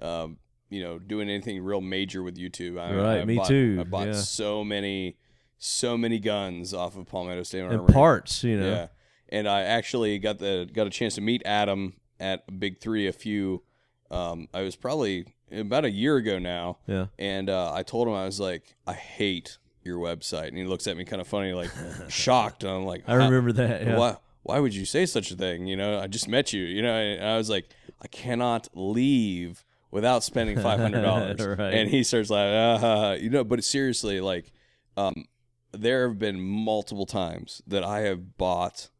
um, 0.00 0.38
you 0.70 0.82
know, 0.82 0.98
doing 0.98 1.28
anything 1.28 1.62
real 1.62 1.80
major 1.80 2.22
with 2.22 2.36
YouTube. 2.36 2.80
I, 2.80 2.94
Right, 2.94 3.20
I 3.20 3.24
me 3.24 3.36
bought, 3.36 3.48
too, 3.48 3.78
I 3.80 3.84
bought 3.84 4.06
yeah. 4.08 4.12
so 4.14 4.64
many, 4.64 5.18
so 5.58 5.98
many 5.98 6.18
guns 6.18 6.72
off 6.72 6.96
of 6.96 7.06
Palmetto 7.06 7.42
State 7.42 7.62
Armory. 7.62 7.78
And 7.78 7.88
parts, 7.88 8.44
you 8.44 8.58
know. 8.58 8.70
Yeah, 8.70 8.86
and 9.28 9.48
I 9.48 9.62
actually 9.62 10.18
got 10.18 10.38
the 10.38 10.68
got 10.72 10.86
a 10.86 10.90
chance 10.90 11.16
to 11.16 11.20
meet 11.20 11.42
Adam 11.44 11.94
at 12.20 12.58
Big 12.58 12.80
Three 12.80 13.06
a 13.06 13.12
few. 13.12 13.64
Um, 14.10 14.48
I 14.54 14.62
was 14.62 14.76
probably 14.76 15.26
about 15.58 15.84
a 15.84 15.90
year 15.90 16.16
ago 16.16 16.38
now, 16.38 16.78
Yeah. 16.86 17.06
and 17.18 17.48
uh, 17.50 17.72
I 17.72 17.82
told 17.82 18.08
him 18.08 18.14
I 18.14 18.24
was 18.24 18.38
like, 18.40 18.74
I 18.86 18.92
hate 18.94 19.58
your 19.82 19.98
website, 19.98 20.48
and 20.48 20.56
he 20.58 20.64
looks 20.64 20.86
at 20.86 20.96
me 20.96 21.04
kind 21.04 21.20
of 21.20 21.28
funny, 21.28 21.52
like 21.52 21.70
shocked. 22.08 22.64
And 22.64 22.72
I'm 22.72 22.84
like, 22.84 23.04
I 23.06 23.14
remember 23.14 23.52
that. 23.52 23.82
Yeah. 23.86 23.96
why 23.98 24.16
why 24.42 24.58
would 24.58 24.74
you 24.74 24.84
say 24.84 25.06
such 25.06 25.30
a 25.30 25.36
thing? 25.36 25.66
You 25.66 25.76
know, 25.76 25.98
I 25.98 26.06
just 26.06 26.28
met 26.28 26.52
you. 26.52 26.62
You 26.64 26.82
know, 26.82 26.94
and 26.94 27.24
I 27.26 27.36
was 27.38 27.48
like, 27.48 27.68
I 28.02 28.06
cannot 28.08 28.68
leave 28.74 29.64
without 29.90 30.22
spending 30.22 30.58
five 30.60 30.80
hundred 30.80 31.02
dollars. 31.10 31.40
Right. 31.40 31.72
And 31.74 31.88
he 31.90 32.02
starts 32.02 32.28
like, 32.30 32.46
uh, 32.82 33.16
you 33.20 33.30
know, 33.30 33.44
but 33.44 33.62
seriously, 33.64 34.20
like, 34.20 34.52
um, 34.96 35.24
there 35.72 36.08
have 36.08 36.18
been 36.18 36.40
multiple 36.40 37.06
times 37.06 37.62
that 37.66 37.82
I 37.84 38.00
have 38.00 38.36
bought 38.38 38.90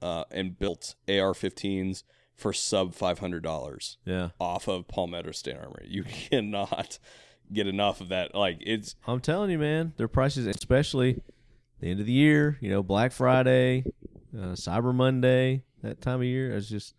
uh, 0.00 0.24
and 0.30 0.58
built 0.58 0.94
AR-15s 1.08 2.02
for 2.42 2.52
sub 2.52 2.94
five 2.94 3.18
hundred 3.20 3.42
dollars 3.42 3.96
Yeah. 4.04 4.30
off 4.38 4.68
of 4.68 4.86
Palmetto 4.88 5.30
State 5.32 5.56
Armory. 5.56 5.86
You 5.88 6.04
cannot 6.30 6.98
get 7.52 7.66
enough 7.66 8.00
of 8.00 8.08
that. 8.08 8.34
Like, 8.34 8.58
it's 8.60 8.94
I'm 9.06 9.20
telling 9.20 9.50
you, 9.50 9.58
man, 9.58 9.92
their 9.96 10.08
prices, 10.08 10.46
especially 10.46 11.22
the 11.80 11.90
end 11.90 12.00
of 12.00 12.06
the 12.06 12.12
year, 12.12 12.58
you 12.60 12.70
know, 12.70 12.82
Black 12.82 13.12
Friday, 13.12 13.84
uh, 14.36 14.52
Cyber 14.54 14.94
Monday, 14.94 15.64
that 15.82 16.00
time 16.00 16.20
of 16.20 16.24
year, 16.26 16.54
it's 16.56 16.68
just 16.68 16.94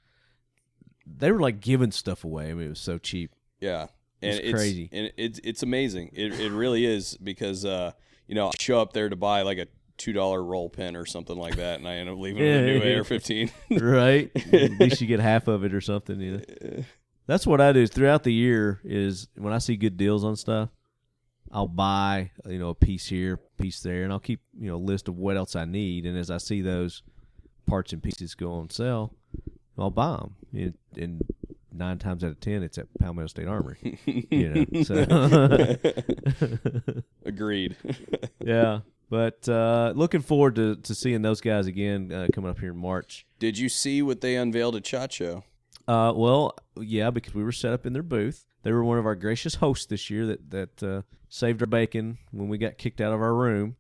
they 1.05 1.31
were 1.31 1.39
like 1.39 1.59
giving 1.59 1.91
stuff 1.91 2.23
away. 2.23 2.49
I 2.49 2.53
mean, 2.53 2.67
it 2.67 2.69
was 2.69 2.79
so 2.79 2.97
cheap. 2.97 3.31
Yeah, 3.59 3.87
and 4.21 4.31
It's 4.31 4.39
it's, 4.39 4.53
crazy. 4.53 4.89
and 4.91 5.11
it's 5.17 5.39
it's 5.43 5.63
amazing. 5.63 6.11
It 6.13 6.39
it 6.39 6.51
really 6.51 6.85
is 6.85 7.17
because 7.17 7.65
uh 7.65 7.91
you 8.27 8.35
know 8.35 8.47
I 8.47 8.51
show 8.59 8.79
up 8.81 8.93
there 8.93 9.09
to 9.09 9.15
buy 9.15 9.41
like 9.41 9.57
a 9.57 9.67
two 9.97 10.13
dollar 10.13 10.43
roll 10.43 10.69
pin 10.69 10.95
or 10.95 11.05
something 11.05 11.37
like 11.37 11.55
that, 11.57 11.79
and 11.79 11.87
I 11.87 11.95
end 11.95 12.09
up 12.09 12.17
leaving 12.17 12.43
with 12.43 12.55
a 12.55 12.61
new 12.61 12.79
yeah. 12.79 12.97
AR-15. 12.97 13.51
right? 13.81 14.31
At 14.53 14.79
least 14.79 15.01
you 15.01 15.07
get 15.07 15.19
half 15.19 15.47
of 15.47 15.63
it 15.63 15.73
or 15.73 15.81
something. 15.81 16.19
You 16.19 16.37
know? 16.37 16.83
That's 17.27 17.47
what 17.47 17.61
I 17.61 17.71
do. 17.71 17.87
Throughout 17.87 18.23
the 18.23 18.33
year 18.33 18.81
is 18.83 19.27
when 19.35 19.53
I 19.53 19.59
see 19.59 19.77
good 19.77 19.97
deals 19.97 20.23
on 20.23 20.35
stuff, 20.35 20.69
I'll 21.51 21.67
buy 21.67 22.31
you 22.45 22.59
know 22.59 22.69
a 22.69 22.75
piece 22.75 23.07
here, 23.07 23.39
piece 23.57 23.81
there, 23.81 24.03
and 24.03 24.11
I'll 24.11 24.19
keep 24.19 24.41
you 24.59 24.69
know 24.69 24.75
a 24.75 24.77
list 24.77 25.07
of 25.07 25.17
what 25.17 25.37
else 25.37 25.55
I 25.55 25.65
need. 25.65 26.05
And 26.05 26.17
as 26.17 26.31
I 26.31 26.37
see 26.37 26.61
those 26.61 27.03
parts 27.65 27.93
and 27.93 28.01
pieces 28.01 28.35
go 28.35 28.51
on 28.53 28.69
sale, 28.69 29.13
I'll 29.77 29.91
buy 29.91 30.17
them. 30.17 30.35
And, 30.53 30.73
and 31.01 31.21
nine 31.71 31.97
times 31.97 32.23
out 32.23 32.31
of 32.31 32.39
ten, 32.39 32.63
it's 32.63 32.77
at 32.77 32.87
Palmetto 32.99 33.27
State 33.27 33.47
Armory. 33.47 33.99
you 34.05 34.49
know, 34.49 34.83
so 34.83 35.75
Agreed. 37.25 37.75
yeah. 38.43 38.79
But 39.13 39.47
uh, 39.47 39.93
looking 39.95 40.21
forward 40.21 40.55
to, 40.55 40.75
to 40.75 40.95
seeing 40.95 41.21
those 41.21 41.39
guys 41.39 41.67
again 41.67 42.11
uh, 42.11 42.29
coming 42.33 42.49
up 42.49 42.57
here 42.57 42.71
in 42.71 42.79
March. 42.79 43.27
Did 43.37 43.59
you 43.59 43.69
see 43.69 44.01
what 44.01 44.21
they 44.21 44.35
unveiled 44.35 44.75
at 44.75 44.87
Shot 44.87 45.11
Show? 45.11 45.43
Uh, 45.87 46.13
well, 46.15 46.55
yeah, 46.77 47.11
because 47.11 47.35
we 47.35 47.43
were 47.43 47.51
set 47.51 47.73
up 47.73 47.85
in 47.85 47.93
their 47.93 48.01
booth. 48.01 48.47
They 48.63 48.71
were 48.71 48.83
one 48.83 48.97
of 48.97 49.05
our 49.05 49.13
gracious 49.13 49.53
hosts 49.53 49.85
this 49.85 50.09
year 50.09 50.25
that 50.25 50.49
that 50.49 50.81
uh, 50.81 51.01
saved 51.29 51.61
our 51.61 51.67
bacon 51.67 52.17
when 52.31 52.47
we 52.47 52.57
got 52.57 52.79
kicked 52.79 53.01
out 53.01 53.13
of 53.13 53.21
our 53.21 53.35
room. 53.35 53.75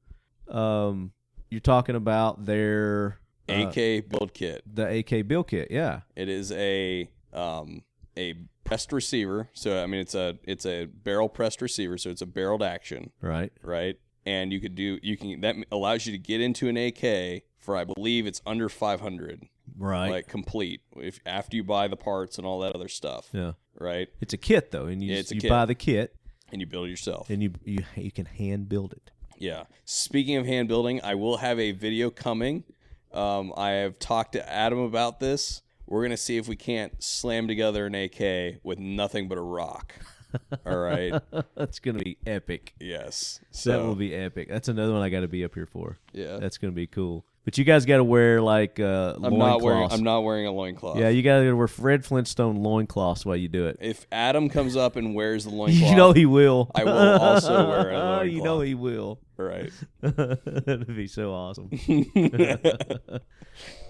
Um, 0.47 1.13
you're 1.49 1.61
talking 1.61 1.95
about 1.95 2.45
their 2.45 3.17
uh, 3.49 3.53
AK 3.53 4.09
build 4.09 4.35
kit. 4.35 4.61
the 4.71 4.99
AK 4.99 5.27
build 5.27 5.47
kit, 5.47 5.69
yeah, 5.71 6.01
It 6.15 6.29
is 6.29 6.51
a 6.51 7.09
um 7.33 7.81
a 8.15 8.35
pressed 8.65 8.91
receiver. 8.91 9.49
So 9.53 9.81
I 9.81 9.87
mean 9.87 10.01
it's 10.01 10.13
a 10.13 10.37
it's 10.43 10.67
a 10.67 10.85
barrel 10.85 11.27
pressed 11.27 11.59
receiver. 11.59 11.97
So 11.97 12.11
it's 12.11 12.21
a 12.21 12.27
barreled 12.27 12.61
action. 12.61 13.09
right, 13.19 13.51
right? 13.63 13.97
And 14.25 14.53
you 14.53 14.59
could 14.61 14.75
do 14.75 14.99
you 15.03 15.17
can 15.17 15.41
that 15.41 15.55
allows 15.71 16.05
you 16.05 16.11
to 16.13 16.17
get 16.17 16.39
into 16.41 16.67
an 16.69 16.77
AK 16.77 17.43
for 17.59 17.75
I 17.75 17.83
believe 17.83 18.25
it's 18.25 18.41
under 18.45 18.69
500, 18.69 19.43
right, 19.77 20.09
like 20.09 20.27
complete 20.27 20.81
if 20.97 21.19
after 21.25 21.55
you 21.57 21.63
buy 21.63 21.87
the 21.87 21.95
parts 21.97 22.37
and 22.37 22.47
all 22.47 22.59
that 22.61 22.73
other 22.75 22.87
stuff, 22.87 23.29
yeah. 23.33 23.53
right? 23.79 24.07
It's 24.21 24.33
a 24.33 24.37
kit 24.37 24.71
though, 24.71 24.85
and 24.85 25.03
you 25.03 25.11
Yeah, 25.11 25.17
just- 25.21 25.31
you 25.33 25.41
kit. 25.41 25.49
buy 25.49 25.65
the 25.65 25.75
kit 25.75 26.15
And 26.51 26.61
you 26.61 26.67
build 26.67 26.87
it 26.87 26.91
yourself. 26.91 27.29
and 27.29 27.41
you 27.43 27.53
you 27.65 27.79
you 27.95 28.11
can 28.11 28.25
hand 28.25 28.69
build 28.69 28.93
it. 28.93 29.11
Yeah. 29.37 29.63
Speaking 29.83 30.37
of 30.37 30.45
hand 30.45 30.67
building, 30.69 31.01
I 31.03 31.15
will 31.15 31.37
have 31.37 31.59
a 31.59 31.71
video 31.71 32.09
coming. 32.09 32.63
Um, 33.11 33.51
I 33.57 33.71
have 33.71 33.99
talked 33.99 34.33
to 34.33 34.49
Adam 34.49 34.79
about 34.79 35.19
this. 35.19 35.61
We're 35.85 36.03
gonna 36.03 36.15
see 36.17 36.37
if 36.37 36.47
we 36.47 36.55
can't 36.55 37.03
slam 37.03 37.47
together 37.47 37.85
an 37.87 37.93
AK 37.95 38.59
with 38.63 38.79
nothing 38.79 39.27
but 39.27 39.37
a 39.37 39.41
rock. 39.41 39.95
All 40.65 40.77
right. 40.77 41.13
That's 41.55 41.79
gonna 41.79 41.99
be 41.99 42.17
epic. 42.25 42.73
Yes. 42.79 43.39
that 43.65 43.81
will 43.81 43.95
be 43.95 44.13
epic. 44.13 44.49
That's 44.49 44.67
another 44.67 44.93
one 44.93 45.01
I 45.01 45.09
got 45.09 45.21
to 45.21 45.27
be 45.27 45.43
up 45.43 45.53
here 45.55 45.65
for. 45.65 45.97
yeah. 46.13 46.37
That's 46.37 46.57
gonna 46.57 46.73
be 46.73 46.87
cool. 46.87 47.25
But 47.45 47.57
you 47.57 47.65
guys 47.65 47.85
got 47.85 47.97
to 47.97 48.05
wear 48.05 48.41
like 48.41 48.79
uh, 48.79 49.15
I'm 49.21 49.37
not 49.37 49.61
wearing. 49.61 49.89
I'm 49.91 50.01
not 50.03 50.21
wearing 50.21 50.47
a 50.47 50.51
loincloth. 50.53 50.97
Yeah, 50.97 51.09
you 51.09 51.21
got 51.21 51.41
to 51.41 51.51
wear 51.53 51.67
Fred 51.67 52.05
Flintstone 52.05 52.63
loincloths 52.63 53.25
while 53.25 53.35
you 53.35 53.49
do 53.49 53.67
it. 53.67 53.79
If 53.81 54.07
Adam 54.13 54.47
comes 54.47 54.77
up 54.77 54.95
and 54.95 55.13
wears 55.13 55.43
the 55.43 55.49
loincloth, 55.49 55.89
You 55.89 55.95
know 55.97 56.13
he 56.13 56.25
will. 56.25 56.71
I 56.73 56.85
will 56.85 56.93
also 57.19 57.67
wear 57.69 57.91
a 57.91 57.95
Oh, 57.99 58.21
you 58.21 58.41
know 58.41 58.61
he 58.61 58.75
will. 58.75 59.19
right? 59.35 59.73
That'd 59.99 60.95
be 60.95 61.07
so 61.07 61.33
awesome. 61.33 61.69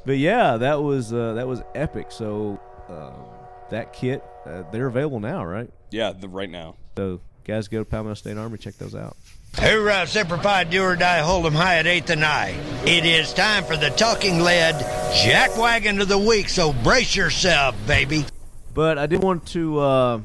but 0.05 0.17
yeah, 0.17 0.57
that 0.57 0.81
was 0.81 1.13
uh, 1.13 1.33
that 1.33 1.47
was 1.47 1.61
epic. 1.75 2.11
So 2.11 2.59
um, 2.89 3.42
that 3.73 3.93
kit, 3.93 4.23
uh, 4.45 4.63
they're 4.71 4.87
available 4.87 5.19
now, 5.19 5.45
right? 5.45 5.69
yeah, 5.91 6.11
the 6.11 6.27
right 6.27 6.49
now. 6.49 6.75
So 6.97 7.21
guys, 7.43 7.67
go 7.67 7.79
to 7.79 7.85
Palmetto 7.85 8.15
State 8.15 8.37
Armory, 8.37 8.57
check 8.57 8.77
those 8.77 8.95
out. 8.95 9.15
Hoorah, 9.57 10.07
Semper 10.07 10.37
Fi, 10.37 10.63
do 10.63 10.81
or 10.81 10.95
die, 10.95 11.19
hold 11.19 11.45
'em 11.45 11.53
high 11.53 11.77
at 11.77 11.85
eighth 11.85 12.09
and 12.09 12.25
I. 12.25 12.49
It 12.85 13.05
is 13.05 13.33
time 13.33 13.63
for 13.63 13.77
the 13.77 13.89
talking 13.91 14.39
lead 14.39 14.75
jackwagon 15.13 16.01
of 16.01 16.07
the 16.07 16.17
week, 16.17 16.49
so 16.49 16.73
brace 16.73 17.15
yourself, 17.15 17.75
baby. 17.85 18.25
But 18.73 18.97
I 18.97 19.05
did 19.05 19.21
want 19.21 19.45
to 19.49 19.79
uh, 19.79 20.21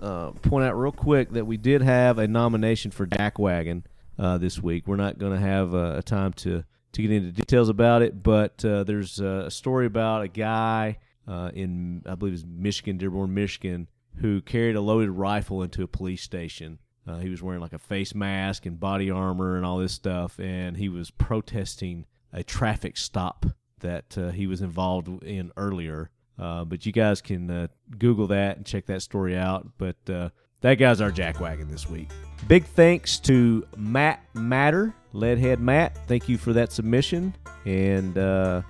uh, 0.00 0.30
point 0.32 0.64
out 0.64 0.76
real 0.76 0.90
quick 0.90 1.30
that 1.30 1.46
we 1.46 1.56
did 1.56 1.82
have 1.82 2.18
a 2.18 2.26
nomination 2.26 2.90
for 2.90 3.06
Jackwagon 3.06 3.84
uh, 4.18 4.38
this 4.38 4.60
week. 4.60 4.88
We're 4.88 4.96
not 4.96 5.18
going 5.18 5.32
to 5.32 5.38
have 5.40 5.72
uh, 5.72 5.94
a 5.98 6.02
time 6.02 6.32
to, 6.34 6.64
to 6.92 7.02
get 7.02 7.12
into 7.12 7.30
details 7.30 7.68
about 7.68 8.02
it, 8.02 8.20
but 8.20 8.64
uh, 8.64 8.82
there's 8.82 9.20
uh, 9.20 9.44
a 9.46 9.50
story 9.52 9.86
about 9.86 10.22
a 10.22 10.28
guy 10.28 10.98
uh, 11.26 11.50
in, 11.54 12.02
I 12.06 12.14
believe 12.14 12.32
it 12.32 12.36
was 12.36 12.46
Michigan, 12.46 12.98
Dearborn, 12.98 13.34
Michigan, 13.34 13.88
who 14.16 14.40
carried 14.40 14.76
a 14.76 14.80
loaded 14.80 15.10
rifle 15.10 15.62
into 15.62 15.82
a 15.82 15.88
police 15.88 16.22
station. 16.22 16.78
Uh, 17.06 17.18
he 17.18 17.28
was 17.28 17.42
wearing 17.42 17.60
like 17.60 17.72
a 17.72 17.78
face 17.78 18.14
mask 18.14 18.66
and 18.66 18.78
body 18.78 19.10
armor 19.10 19.56
and 19.56 19.66
all 19.66 19.78
this 19.78 19.92
stuff, 19.92 20.38
and 20.38 20.76
he 20.76 20.88
was 20.88 21.10
protesting 21.10 22.06
a 22.32 22.42
traffic 22.42 22.96
stop 22.96 23.46
that 23.80 24.16
uh, 24.16 24.30
he 24.30 24.46
was 24.46 24.60
involved 24.60 25.08
in 25.22 25.52
earlier. 25.56 26.10
Uh, 26.38 26.64
but 26.64 26.86
you 26.86 26.92
guys 26.92 27.20
can 27.20 27.50
uh, 27.50 27.66
Google 27.98 28.26
that 28.28 28.56
and 28.56 28.66
check 28.66 28.86
that 28.86 29.02
story 29.02 29.36
out. 29.36 29.68
But 29.78 29.96
uh, 30.08 30.30
that 30.60 30.74
guy's 30.74 31.00
our 31.00 31.10
jackwagon 31.10 31.70
this 31.70 31.88
week. 31.88 32.08
Big 32.48 32.64
thanks 32.64 33.18
to 33.20 33.66
Matt 33.76 34.24
Matter, 34.34 34.94
Leadhead 35.12 35.58
Matt. 35.58 35.98
Thank 36.08 36.28
you 36.28 36.38
for 36.38 36.52
that 36.54 36.72
submission. 36.72 37.34
And 37.64 38.16
uh, 38.16 38.62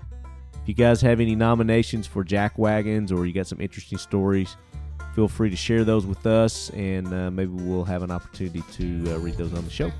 if 0.62 0.68
you 0.68 0.74
guys 0.74 1.00
have 1.00 1.18
any 1.18 1.34
nominations 1.34 2.06
for 2.06 2.22
jack 2.22 2.56
wagons 2.56 3.10
or 3.10 3.26
you 3.26 3.32
got 3.32 3.48
some 3.48 3.60
interesting 3.60 3.98
stories, 3.98 4.56
feel 5.12 5.26
free 5.26 5.50
to 5.50 5.56
share 5.56 5.82
those 5.82 6.06
with 6.06 6.24
us, 6.24 6.70
and 6.70 7.12
uh, 7.12 7.32
maybe 7.32 7.50
we'll 7.50 7.84
have 7.84 8.04
an 8.04 8.12
opportunity 8.12 8.62
to 8.72 9.12
uh, 9.12 9.18
read 9.18 9.34
those 9.34 9.52
on 9.54 9.64
the 9.64 9.70
show. 9.70 9.90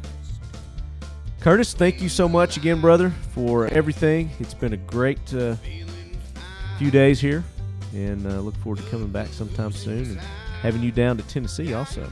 Curtis, 1.41 1.75
thank 1.75 2.01
you 2.01 2.09
so 2.09 2.29
much 2.29 2.57
again, 2.57 2.81
brother, 2.81 3.11
for 3.35 3.67
everything. 3.67 4.31
It's 4.39 4.55
been 4.55 4.73
a 4.73 4.77
great 4.77 5.35
uh, 5.35 5.57
few 6.79 6.93
days 6.93 7.21
here, 7.21 7.43
and 7.93 8.25
uh, 8.25 8.39
look 8.39 8.55
forward 8.59 8.79
to 8.79 8.89
coming 8.89 9.09
back 9.09 9.29
sometime 9.29 9.73
soon 9.73 10.05
and 10.05 10.21
having 10.63 10.81
you 10.81 10.93
down 10.93 11.17
to 11.17 11.25
Tennessee 11.25 11.75
also. 11.75 12.09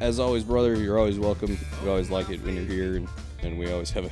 As 0.00 0.18
always, 0.18 0.42
brother, 0.42 0.74
you're 0.74 0.98
always 0.98 1.20
welcome. 1.20 1.56
We 1.84 1.88
always 1.88 2.10
like 2.10 2.28
it 2.30 2.42
when 2.42 2.56
you're 2.56 2.64
here, 2.64 2.96
and, 2.96 3.08
and 3.42 3.56
we 3.56 3.70
always 3.70 3.92
have 3.92 4.06
a, 4.06 4.10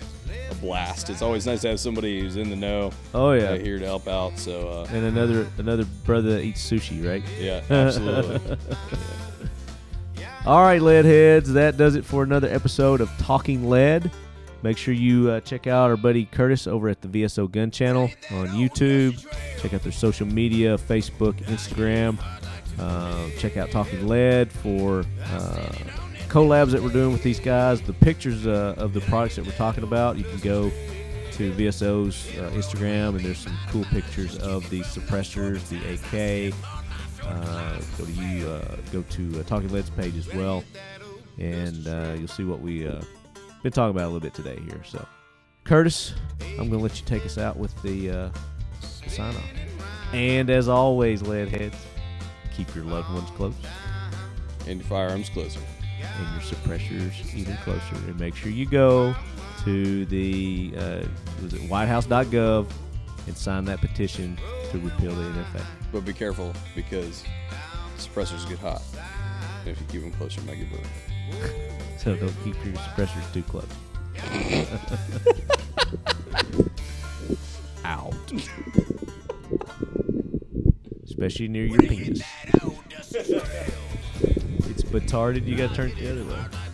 a 0.50 0.54
blast. 0.56 1.10
It's 1.10 1.22
always 1.22 1.46
nice 1.46 1.62
to 1.62 1.68
have 1.68 1.80
somebody 1.80 2.20
who's 2.20 2.36
in 2.36 2.50
the 2.50 2.56
know 2.56 2.90
Oh 3.14 3.30
uh, 3.30 3.34
yeah, 3.34 3.56
here 3.56 3.78
to 3.78 3.84
help 3.84 4.08
out. 4.08 4.38
So 4.38 4.68
uh, 4.68 4.86
and 4.90 5.04
another 5.06 5.46
another 5.58 5.84
brother 6.04 6.30
that 6.34 6.42
eats 6.42 6.68
sushi, 6.68 7.06
right? 7.06 7.22
yeah, 7.38 7.62
absolutely. 7.70 8.56
All 10.46 10.62
right, 10.62 10.80
lead 10.80 11.04
heads, 11.04 11.52
that 11.54 11.76
does 11.76 11.96
it 11.96 12.04
for 12.04 12.22
another 12.22 12.48
episode 12.48 13.00
of 13.00 13.10
Talking 13.18 13.68
Lead. 13.68 14.12
Make 14.62 14.78
sure 14.78 14.94
you 14.94 15.30
uh, 15.30 15.40
check 15.40 15.66
out 15.66 15.90
our 15.90 15.96
buddy 15.96 16.24
Curtis 16.24 16.66
over 16.66 16.88
at 16.88 17.00
the 17.00 17.08
VSO 17.08 17.50
Gun 17.50 17.70
Channel 17.70 18.10
on 18.30 18.48
YouTube. 18.48 19.26
Check 19.60 19.74
out 19.74 19.82
their 19.82 19.92
social 19.92 20.26
media 20.26 20.78
Facebook, 20.78 21.34
Instagram. 21.44 22.18
Uh, 22.78 23.28
check 23.38 23.56
out 23.56 23.70
Talking 23.70 24.06
Lead 24.06 24.52
for 24.52 25.04
uh, 25.24 25.72
collabs 26.26 26.72
that 26.72 26.82
we're 26.82 26.92
doing 26.92 27.12
with 27.12 27.22
these 27.22 27.40
guys. 27.40 27.80
The 27.80 27.92
pictures 27.92 28.46
uh, 28.46 28.74
of 28.76 28.92
the 28.92 29.00
products 29.02 29.36
that 29.36 29.46
we're 29.46 29.52
talking 29.52 29.84
about, 29.84 30.16
you 30.16 30.24
can 30.24 30.38
go 30.38 30.70
to 31.32 31.52
VSO's 31.52 32.28
uh, 32.38 32.50
Instagram, 32.50 33.10
and 33.10 33.20
there's 33.20 33.38
some 33.38 33.56
cool 33.68 33.84
pictures 33.84 34.38
of 34.38 34.68
the 34.70 34.80
suppressors, 34.80 35.68
the 35.68 35.94
AK. 35.94 36.54
Uh, 37.22 37.80
go 37.98 38.04
to 38.04 38.12
you, 38.12 38.48
uh, 38.48 38.76
go 38.92 39.02
to 39.02 39.40
uh, 39.40 39.42
Talking 39.42 39.70
Lead's 39.72 39.90
page 39.90 40.16
as 40.16 40.32
well, 40.32 40.62
and 41.38 41.86
uh, 41.88 42.14
you'll 42.16 42.28
see 42.28 42.44
what 42.44 42.60
we 42.60 42.86
uh, 42.86 43.00
been 43.62 43.72
talking 43.72 43.90
about 43.90 44.04
a 44.04 44.10
little 44.10 44.20
bit 44.20 44.32
today 44.32 44.58
here. 44.64 44.80
So, 44.84 45.04
Curtis, 45.64 46.14
I'm 46.40 46.68
going 46.68 46.70
to 46.70 46.78
let 46.78 47.00
you 47.00 47.04
take 47.04 47.26
us 47.26 47.36
out 47.36 47.56
with 47.56 47.74
the, 47.82 48.10
uh, 48.10 48.30
the 49.02 49.10
sign 49.10 49.34
off. 49.34 49.44
And 50.12 50.48
as 50.50 50.68
always, 50.68 51.22
lead 51.22 51.48
heads, 51.48 51.76
keep 52.56 52.72
your 52.74 52.84
loved 52.84 53.12
ones 53.12 53.28
close 53.30 53.54
And 54.68 54.80
your 54.80 54.88
firearms 54.88 55.28
closer. 55.28 55.60
And 56.18 56.32
your 56.32 56.40
suppressors 56.40 57.34
even 57.34 57.56
closer. 57.58 57.94
And 57.94 58.18
make 58.18 58.34
sure 58.34 58.50
you 58.50 58.66
go 58.66 59.14
to 59.64 60.04
the 60.06 60.72
uh, 60.76 61.04
was 61.42 61.54
it 61.54 61.60
whitehouse.gov 61.68 62.66
and 63.26 63.36
sign 63.36 63.64
that 63.64 63.80
petition 63.80 64.38
to 64.70 64.78
repeal 64.78 65.14
the 65.14 65.22
NFA. 65.22 65.64
But 65.92 66.04
be 66.04 66.12
careful 66.12 66.52
because 66.74 67.24
suppressors 67.96 68.48
get 68.48 68.58
hot. 68.58 68.82
And 69.60 69.68
if 69.68 69.80
you 69.80 69.86
keep 69.88 70.02
them 70.02 70.12
close, 70.12 70.36
you 70.36 70.42
might 70.42 70.58
get 70.58 70.70
burned. 70.70 70.86
So 71.98 72.14
don't 72.14 72.32
keep 72.44 72.54
your 72.64 72.74
suppressors 72.74 73.32
too 73.32 73.42
close. 73.42 73.66
Out. 77.84 78.14
Especially 81.04 81.48
near 81.48 81.64
your 81.64 81.80
penis. 81.80 82.22
It's 84.92 85.12
retarded. 85.12 85.46
You 85.46 85.56
gotta 85.56 85.74
turn 85.74 85.90
it 85.90 85.96
the 85.96 86.10
other 86.10 86.24
way. 86.24 86.65